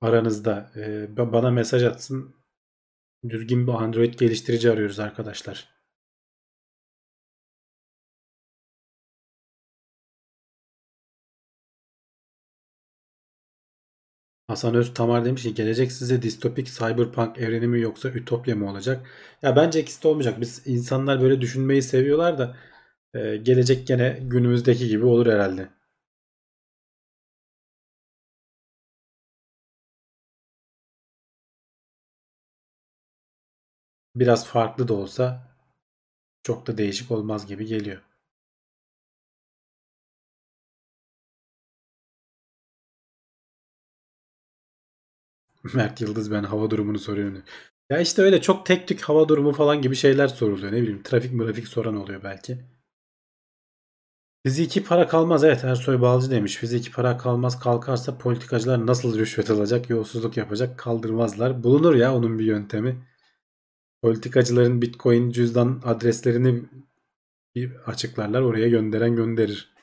aranızda? 0.00 0.72
Ee, 0.76 1.16
bana 1.16 1.50
mesaj 1.50 1.82
atsın. 1.84 2.34
Düzgün 3.28 3.66
bir 3.66 3.72
Android 3.72 4.14
geliştirici 4.14 4.70
arıyoruz 4.72 5.00
arkadaşlar. 5.00 5.68
Hasan 14.48 14.74
Öz 14.74 14.94
Tamar 14.94 15.24
demiş 15.24 15.42
ki 15.42 15.54
gelecek 15.54 15.92
size 15.92 16.22
distopik 16.22 16.66
cyberpunk 16.66 17.38
evreni 17.38 17.66
mi 17.66 17.80
yoksa 17.80 18.08
ütopya 18.08 18.56
mı 18.56 18.70
olacak? 18.70 19.06
Ya 19.42 19.56
bence 19.56 19.80
ikisi 19.80 20.08
olmayacak. 20.08 20.40
Biz 20.40 20.62
insanlar 20.66 21.20
böyle 21.20 21.40
düşünmeyi 21.40 21.82
seviyorlar 21.82 22.38
da 22.38 22.56
e, 23.14 23.36
gelecek 23.36 23.86
gene 23.86 24.18
günümüzdeki 24.22 24.88
gibi 24.88 25.04
olur 25.04 25.26
herhalde. 25.26 25.68
Biraz 34.20 34.46
farklı 34.46 34.88
da 34.88 34.94
olsa 34.94 35.48
çok 36.42 36.66
da 36.66 36.78
değişik 36.78 37.10
olmaz 37.10 37.46
gibi 37.46 37.66
geliyor. 37.66 38.02
Mert 45.74 46.00
Yıldız 46.00 46.30
ben 46.32 46.42
hava 46.44 46.70
durumunu 46.70 46.98
soruyorum. 46.98 47.42
Ya 47.90 48.00
işte 48.00 48.22
öyle 48.22 48.40
çok 48.42 48.66
tek 48.66 48.88
tük 48.88 49.00
hava 49.02 49.28
durumu 49.28 49.52
falan 49.52 49.82
gibi 49.82 49.96
şeyler 49.96 50.28
soruluyor. 50.28 50.72
Ne 50.72 50.82
bileyim 50.82 51.02
trafik 51.02 51.32
mırafik 51.32 51.68
soran 51.68 51.96
oluyor 51.96 52.22
belki. 52.22 52.58
Fiziki 54.46 54.84
para 54.84 55.08
kalmaz. 55.08 55.44
Evet 55.44 55.64
Ersoy 55.64 56.00
Balcı 56.00 56.30
demiş. 56.30 56.56
Fiziki 56.56 56.92
para 56.92 57.16
kalmaz 57.18 57.60
kalkarsa 57.60 58.18
politikacılar 58.18 58.86
nasıl 58.86 59.18
rüşvet 59.18 59.50
alacak, 59.50 59.90
yolsuzluk 59.90 60.36
yapacak 60.36 60.78
kaldırmazlar. 60.78 61.62
Bulunur 61.62 61.94
ya 61.94 62.14
onun 62.16 62.38
bir 62.38 62.44
yöntemi. 62.44 62.96
Politikacıların 64.02 64.82
bitcoin 64.82 65.30
cüzdan 65.30 65.82
adreslerini 65.84 66.64
bir 67.54 67.74
açıklarlar. 67.86 68.40
Oraya 68.42 68.68
gönderen 68.68 69.16
gönderir. 69.16 69.74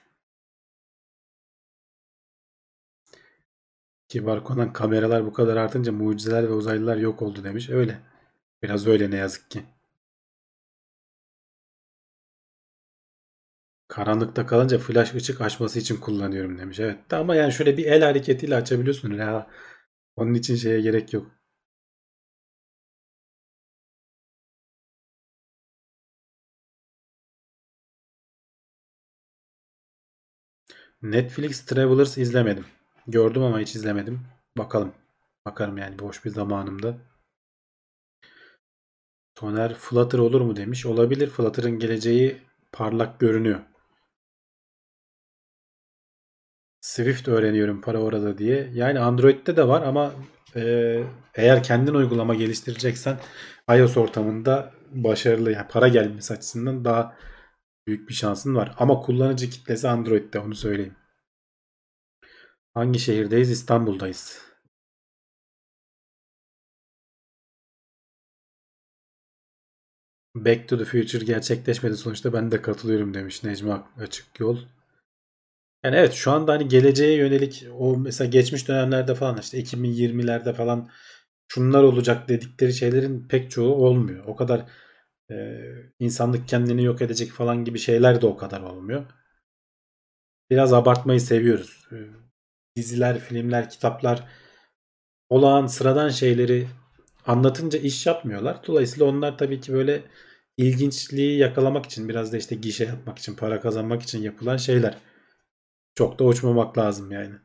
Kibar 4.07 4.43
Konan 4.43 4.73
kameralar 4.73 5.25
bu 5.25 5.33
kadar 5.33 5.57
artınca 5.57 5.91
mucizeler 5.91 6.43
ve 6.43 6.53
uzaylılar 6.53 6.97
yok 6.97 7.21
oldu 7.21 7.43
demiş. 7.43 7.69
Öyle. 7.69 8.01
Biraz 8.63 8.87
öyle 8.87 9.11
ne 9.11 9.15
yazık 9.17 9.51
ki. 9.51 9.63
Karanlıkta 13.87 14.45
kalınca 14.45 14.77
flash 14.79 15.13
ışık 15.15 15.41
açması 15.41 15.79
için 15.79 15.97
kullanıyorum 15.97 16.57
demiş. 16.57 16.79
Evet 16.79 17.13
ama 17.13 17.35
yani 17.35 17.53
şöyle 17.53 17.77
bir 17.77 17.85
el 17.85 18.01
hareketiyle 18.03 18.55
açabiliyorsun. 18.55 19.11
Ya. 19.13 19.47
Onun 20.15 20.33
için 20.33 20.55
şeye 20.55 20.81
gerek 20.81 21.13
yok. 21.13 21.31
Netflix 31.11 31.65
Travelers 31.65 32.17
izlemedim. 32.17 32.65
Gördüm 33.07 33.43
ama 33.43 33.59
hiç 33.59 33.75
izlemedim. 33.75 34.21
Bakalım. 34.57 34.93
Bakarım 35.45 35.77
yani 35.77 35.99
boş 35.99 36.25
bir 36.25 36.29
zamanımda. 36.29 36.97
Toner 39.35 39.73
Flutter 39.73 40.19
olur 40.19 40.41
mu 40.41 40.55
demiş. 40.55 40.85
Olabilir. 40.85 41.29
Flutter'ın 41.29 41.79
geleceği 41.79 42.37
parlak 42.71 43.19
görünüyor. 43.19 43.59
Swift 46.81 47.27
öğreniyorum 47.27 47.81
para 47.81 47.99
orada 47.99 48.37
diye. 48.37 48.69
Yani 48.73 48.99
Android'de 48.99 49.57
de 49.57 49.67
var 49.67 49.81
ama 49.81 50.13
e, 50.55 51.03
eğer 51.35 51.63
kendin 51.63 51.93
uygulama 51.93 52.35
geliştireceksen 52.35 53.19
iOS 53.69 53.97
ortamında 53.97 54.71
başarılı 54.91 55.51
yani 55.51 55.67
para 55.67 55.87
gelmesi 55.87 56.33
açısından 56.33 56.85
daha 56.85 57.17
büyük 57.87 58.09
bir 58.09 58.13
şansın 58.13 58.55
var. 58.55 58.75
Ama 58.77 59.01
kullanıcı 59.01 59.49
kitlesi 59.49 59.87
Android'de 59.87 60.39
onu 60.39 60.55
söyleyeyim. 60.55 60.95
Hangi 62.73 62.99
şehirdeyiz? 62.99 63.51
İstanbul'dayız. 63.51 64.41
Back 70.35 70.67
to 70.69 70.77
the 70.77 70.85
Future 70.85 71.25
gerçekleşmedi 71.25 71.97
sonuçta 71.97 72.33
ben 72.33 72.51
de 72.51 72.61
katılıyorum 72.61 73.13
demiş 73.13 73.43
Necmi 73.43 73.73
Açık 73.99 74.39
Yol. 74.39 74.57
Yani 75.83 75.95
evet 75.95 76.13
şu 76.13 76.31
anda 76.31 76.53
hani 76.53 76.67
geleceğe 76.67 77.17
yönelik 77.17 77.67
o 77.77 77.97
mesela 77.97 78.29
geçmiş 78.29 78.67
dönemlerde 78.67 79.15
falan 79.15 79.37
işte 79.37 79.59
2020'lerde 79.59 80.53
falan 80.53 80.89
şunlar 81.47 81.83
olacak 81.83 82.29
dedikleri 82.29 82.73
şeylerin 82.73 83.27
pek 83.27 83.51
çoğu 83.51 83.75
olmuyor. 83.75 84.23
O 84.27 84.35
kadar 84.35 84.65
e, 85.31 85.59
insanlık 85.99 86.47
kendini 86.47 86.83
yok 86.83 87.01
edecek 87.01 87.31
falan 87.31 87.65
gibi 87.65 87.79
şeyler 87.79 88.21
de 88.21 88.25
o 88.25 88.37
kadar 88.37 88.61
olmuyor. 88.61 89.05
Biraz 90.49 90.73
abartmayı 90.73 91.21
seviyoruz. 91.21 91.89
Diziler, 92.75 93.19
filmler, 93.19 93.69
kitaplar 93.69 94.27
olağan 95.29 95.67
sıradan 95.67 96.09
şeyleri 96.09 96.67
anlatınca 97.25 97.79
iş 97.79 98.05
yapmıyorlar. 98.05 98.61
Dolayısıyla 98.67 99.05
onlar 99.05 99.37
tabii 99.37 99.61
ki 99.61 99.73
böyle 99.73 100.03
ilginçliği 100.57 101.37
yakalamak 101.37 101.85
için 101.85 102.09
biraz 102.09 102.33
da 102.33 102.37
işte 102.37 102.55
gişe 102.55 102.85
yapmak 102.85 103.19
için, 103.19 103.35
para 103.35 103.61
kazanmak 103.61 104.01
için 104.03 104.21
yapılan 104.21 104.57
şeyler. 104.57 104.97
Çok 105.95 106.19
da 106.19 106.23
uçmamak 106.23 106.77
lazım 106.77 107.11
yani. 107.11 107.35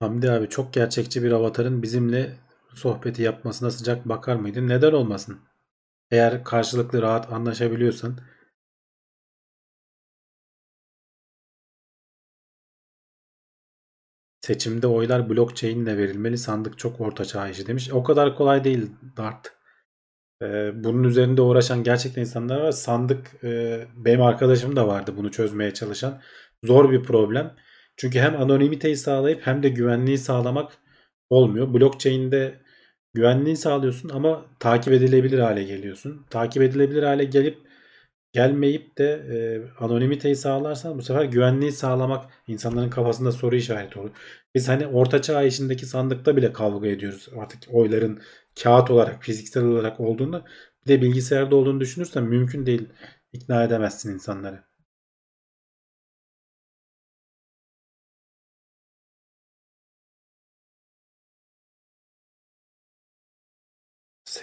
Hamdi 0.00 0.30
abi 0.30 0.48
çok 0.48 0.72
gerçekçi 0.72 1.22
bir 1.22 1.32
avatarın 1.32 1.82
bizimle 1.82 2.36
sohbeti 2.74 3.22
yapmasına 3.22 3.70
sıcak 3.70 4.08
bakar 4.08 4.36
mıydın? 4.36 4.68
Neden 4.68 4.92
olmasın? 4.92 5.40
Eğer 6.10 6.44
karşılıklı 6.44 7.02
rahat 7.02 7.32
anlaşabiliyorsan 7.32 8.18
Seçimde 14.40 14.86
oylar 14.86 15.28
blockchain 15.30 15.82
ile 15.82 15.98
verilmeli. 15.98 16.38
Sandık 16.38 16.78
çok 16.78 17.00
orta 17.00 17.24
çağ 17.24 17.48
işi 17.48 17.66
demiş. 17.66 17.90
O 17.92 18.02
kadar 18.04 18.36
kolay 18.36 18.64
değil 18.64 18.90
Dart. 19.16 19.52
Ee, 20.42 20.72
bunun 20.84 21.04
üzerinde 21.04 21.42
uğraşan 21.42 21.82
gerçekten 21.84 22.20
insanlar 22.20 22.60
var. 22.60 22.72
Sandık 22.72 23.44
e, 23.44 23.86
benim 23.96 24.22
arkadaşım 24.22 24.76
da 24.76 24.88
vardı 24.88 25.14
bunu 25.16 25.30
çözmeye 25.30 25.74
çalışan. 25.74 26.22
Zor 26.64 26.90
bir 26.92 27.02
problem. 27.02 27.56
Çünkü 27.96 28.18
hem 28.18 28.36
anonimiteyi 28.40 28.96
sağlayıp 28.96 29.46
hem 29.46 29.62
de 29.62 29.68
güvenliği 29.68 30.18
sağlamak 30.18 30.78
olmuyor. 31.30 31.74
Blockchain'de 31.74 32.54
güvenliği 33.14 33.56
sağlıyorsun 33.56 34.08
ama 34.08 34.46
takip 34.60 34.92
edilebilir 34.92 35.38
hale 35.38 35.64
geliyorsun. 35.64 36.26
Takip 36.30 36.62
edilebilir 36.62 37.02
hale 37.02 37.24
gelip 37.24 37.58
gelmeyip 38.32 38.98
de 38.98 39.04
e, 39.32 39.36
anonimiteyi 39.84 40.36
sağlarsan 40.36 40.98
bu 40.98 41.02
sefer 41.02 41.24
güvenliği 41.24 41.72
sağlamak 41.72 42.30
insanların 42.48 42.90
kafasında 42.90 43.32
soru 43.32 43.56
işareti 43.56 43.98
olur. 43.98 44.10
Biz 44.54 44.68
hani 44.68 44.86
ortaçağ 44.86 45.42
işindeki 45.42 45.86
sandıkta 45.86 46.36
bile 46.36 46.52
kavga 46.52 46.88
ediyoruz. 46.88 47.28
Artık 47.38 47.62
oyların 47.74 48.20
kağıt 48.62 48.90
olarak, 48.90 49.22
fiziksel 49.24 49.64
olarak 49.64 50.00
olduğunda 50.00 50.44
bir 50.86 50.92
de 50.92 51.02
bilgisayarda 51.02 51.56
olduğunu 51.56 51.80
düşünürsen 51.80 52.24
mümkün 52.24 52.66
değil. 52.66 52.88
ikna 53.32 53.64
edemezsin 53.64 54.14
insanları. 54.14 54.75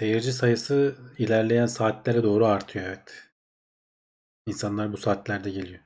Seyirci 0.03 0.33
sayısı 0.33 0.95
ilerleyen 1.17 1.65
saatlere 1.65 2.23
doğru 2.23 2.45
artıyor 2.45 2.85
evet. 2.85 3.29
İnsanlar 4.47 4.93
bu 4.93 4.97
saatlerde 4.97 5.49
geliyor. 5.49 5.79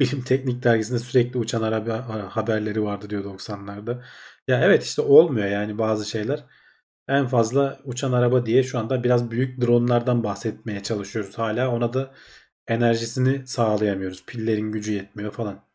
Bilim 0.00 0.22
Teknik 0.22 0.62
Dergisi'nde 0.62 0.98
sürekli 0.98 1.38
uçan 1.38 1.62
araba 1.62 2.08
haberleri 2.36 2.82
vardı 2.82 3.10
diyor 3.10 3.24
90'larda. 3.24 4.04
Ya 4.48 4.60
evet 4.64 4.84
işte 4.84 5.02
olmuyor 5.02 5.46
yani 5.46 5.78
bazı 5.78 6.10
şeyler. 6.10 6.44
En 7.08 7.26
fazla 7.26 7.80
uçan 7.84 8.12
araba 8.12 8.46
diye 8.46 8.62
şu 8.62 8.78
anda 8.78 9.04
biraz 9.04 9.30
büyük 9.30 9.60
dronlardan 9.60 10.24
bahsetmeye 10.24 10.82
çalışıyoruz. 10.82 11.38
Hala 11.38 11.70
ona 11.70 11.92
da 11.92 12.14
enerjisini 12.66 13.46
sağlayamıyoruz. 13.46 14.26
Pillerin 14.26 14.72
gücü 14.72 14.92
yetmiyor 14.92 15.32
falan. 15.32 15.67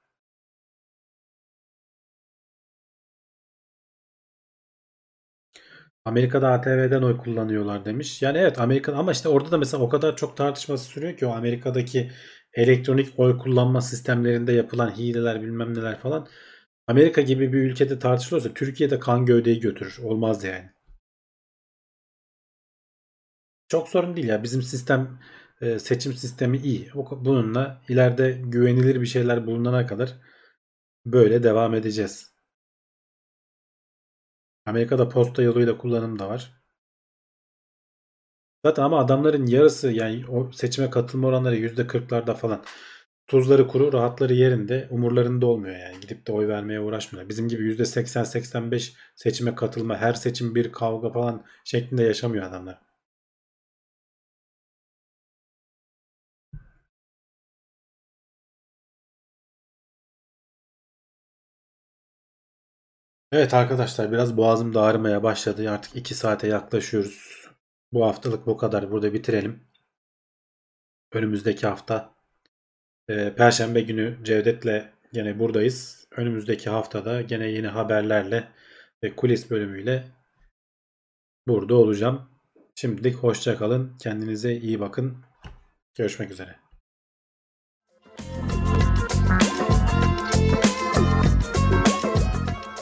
Amerika'da 6.05 6.49
ATV'den 6.51 7.01
oy 7.01 7.17
kullanıyorlar 7.17 7.85
demiş. 7.85 8.21
Yani 8.21 8.37
evet 8.37 8.59
Amerika 8.59 8.93
ama 8.93 9.11
işte 9.11 9.29
orada 9.29 9.51
da 9.51 9.57
mesela 9.57 9.83
o 9.83 9.89
kadar 9.89 10.15
çok 10.15 10.37
tartışması 10.37 10.85
sürüyor 10.85 11.17
ki 11.17 11.25
o 11.25 11.31
Amerika'daki 11.31 12.11
elektronik 12.53 13.19
oy 13.19 13.37
kullanma 13.37 13.81
sistemlerinde 13.81 14.53
yapılan 14.53 14.97
hileler 14.97 15.41
bilmem 15.41 15.73
neler 15.73 15.99
falan. 15.99 16.27
Amerika 16.87 17.21
gibi 17.21 17.53
bir 17.53 17.59
ülkede 17.59 17.99
tartışılıyorsa 17.99 18.53
Türkiye'de 18.53 18.99
kan 18.99 19.25
gövdeyi 19.25 19.59
götürür. 19.59 19.99
Olmaz 20.03 20.43
yani. 20.43 20.69
Çok 23.67 23.89
sorun 23.89 24.15
değil 24.15 24.27
ya. 24.27 24.43
Bizim 24.43 24.61
sistem 24.61 25.19
e, 25.61 25.79
seçim 25.79 26.13
sistemi 26.13 26.57
iyi. 26.57 26.89
Bununla 27.11 27.81
ileride 27.89 28.31
güvenilir 28.43 29.01
bir 29.01 29.05
şeyler 29.05 29.47
bulunana 29.47 29.87
kadar 29.87 30.13
böyle 31.05 31.43
devam 31.43 31.75
edeceğiz. 31.75 32.32
Amerika'da 34.65 35.09
posta 35.09 35.41
yoluyla 35.43 35.77
kullanım 35.77 36.19
da 36.19 36.29
var. 36.29 36.63
Zaten 38.65 38.83
ama 38.83 38.99
adamların 38.99 39.45
yarısı 39.45 39.91
yani 39.91 40.27
o 40.27 40.51
seçime 40.51 40.89
katılma 40.89 41.27
oranları 41.27 41.55
%40'larda 41.57 42.35
falan. 42.35 42.63
Tuzları 43.27 43.67
kuru, 43.67 43.93
rahatları 43.93 44.33
yerinde, 44.33 44.87
umurlarında 44.91 45.45
olmuyor 45.45 45.75
yani. 45.75 45.99
Gidip 46.01 46.27
de 46.27 46.31
oy 46.31 46.47
vermeye 46.47 46.79
uğraşmıyorlar. 46.79 47.29
Bizim 47.29 47.47
gibi 47.47 47.63
%80-85 47.63 48.93
seçime 49.15 49.55
katılma, 49.55 49.97
her 49.97 50.13
seçim 50.13 50.55
bir 50.55 50.71
kavga 50.71 51.11
falan 51.11 51.45
şeklinde 51.63 52.03
yaşamıyor 52.03 52.45
adamlar. 52.45 52.92
Evet 63.33 63.53
arkadaşlar 63.53 64.11
biraz 64.11 64.37
boğazım 64.37 64.73
da 64.73 64.81
ağrımaya 64.81 65.23
başladı. 65.23 65.71
Artık 65.71 65.95
2 65.95 66.15
saate 66.15 66.47
yaklaşıyoruz. 66.47 67.47
Bu 67.93 68.05
haftalık 68.05 68.47
bu 68.47 68.57
kadar. 68.57 68.91
Burada 68.91 69.13
bitirelim. 69.13 69.59
Önümüzdeki 71.11 71.67
hafta 71.67 72.15
e, 73.09 73.35
Perşembe 73.35 73.81
günü 73.81 74.17
Cevdet'le 74.23 74.89
gene 75.13 75.39
buradayız. 75.39 76.07
Önümüzdeki 76.11 76.69
haftada 76.69 77.21
gene 77.21 77.47
yeni 77.47 77.67
haberlerle 77.67 78.47
ve 79.03 79.15
kulis 79.15 79.49
bölümüyle 79.51 80.07
burada 81.47 81.75
olacağım. 81.75 82.29
Şimdilik 82.75 83.15
hoşça 83.15 83.57
kalın. 83.57 83.97
Kendinize 83.97 84.55
iyi 84.55 84.79
bakın. 84.79 85.17
Görüşmek 85.95 86.31
üzere. 86.31 86.62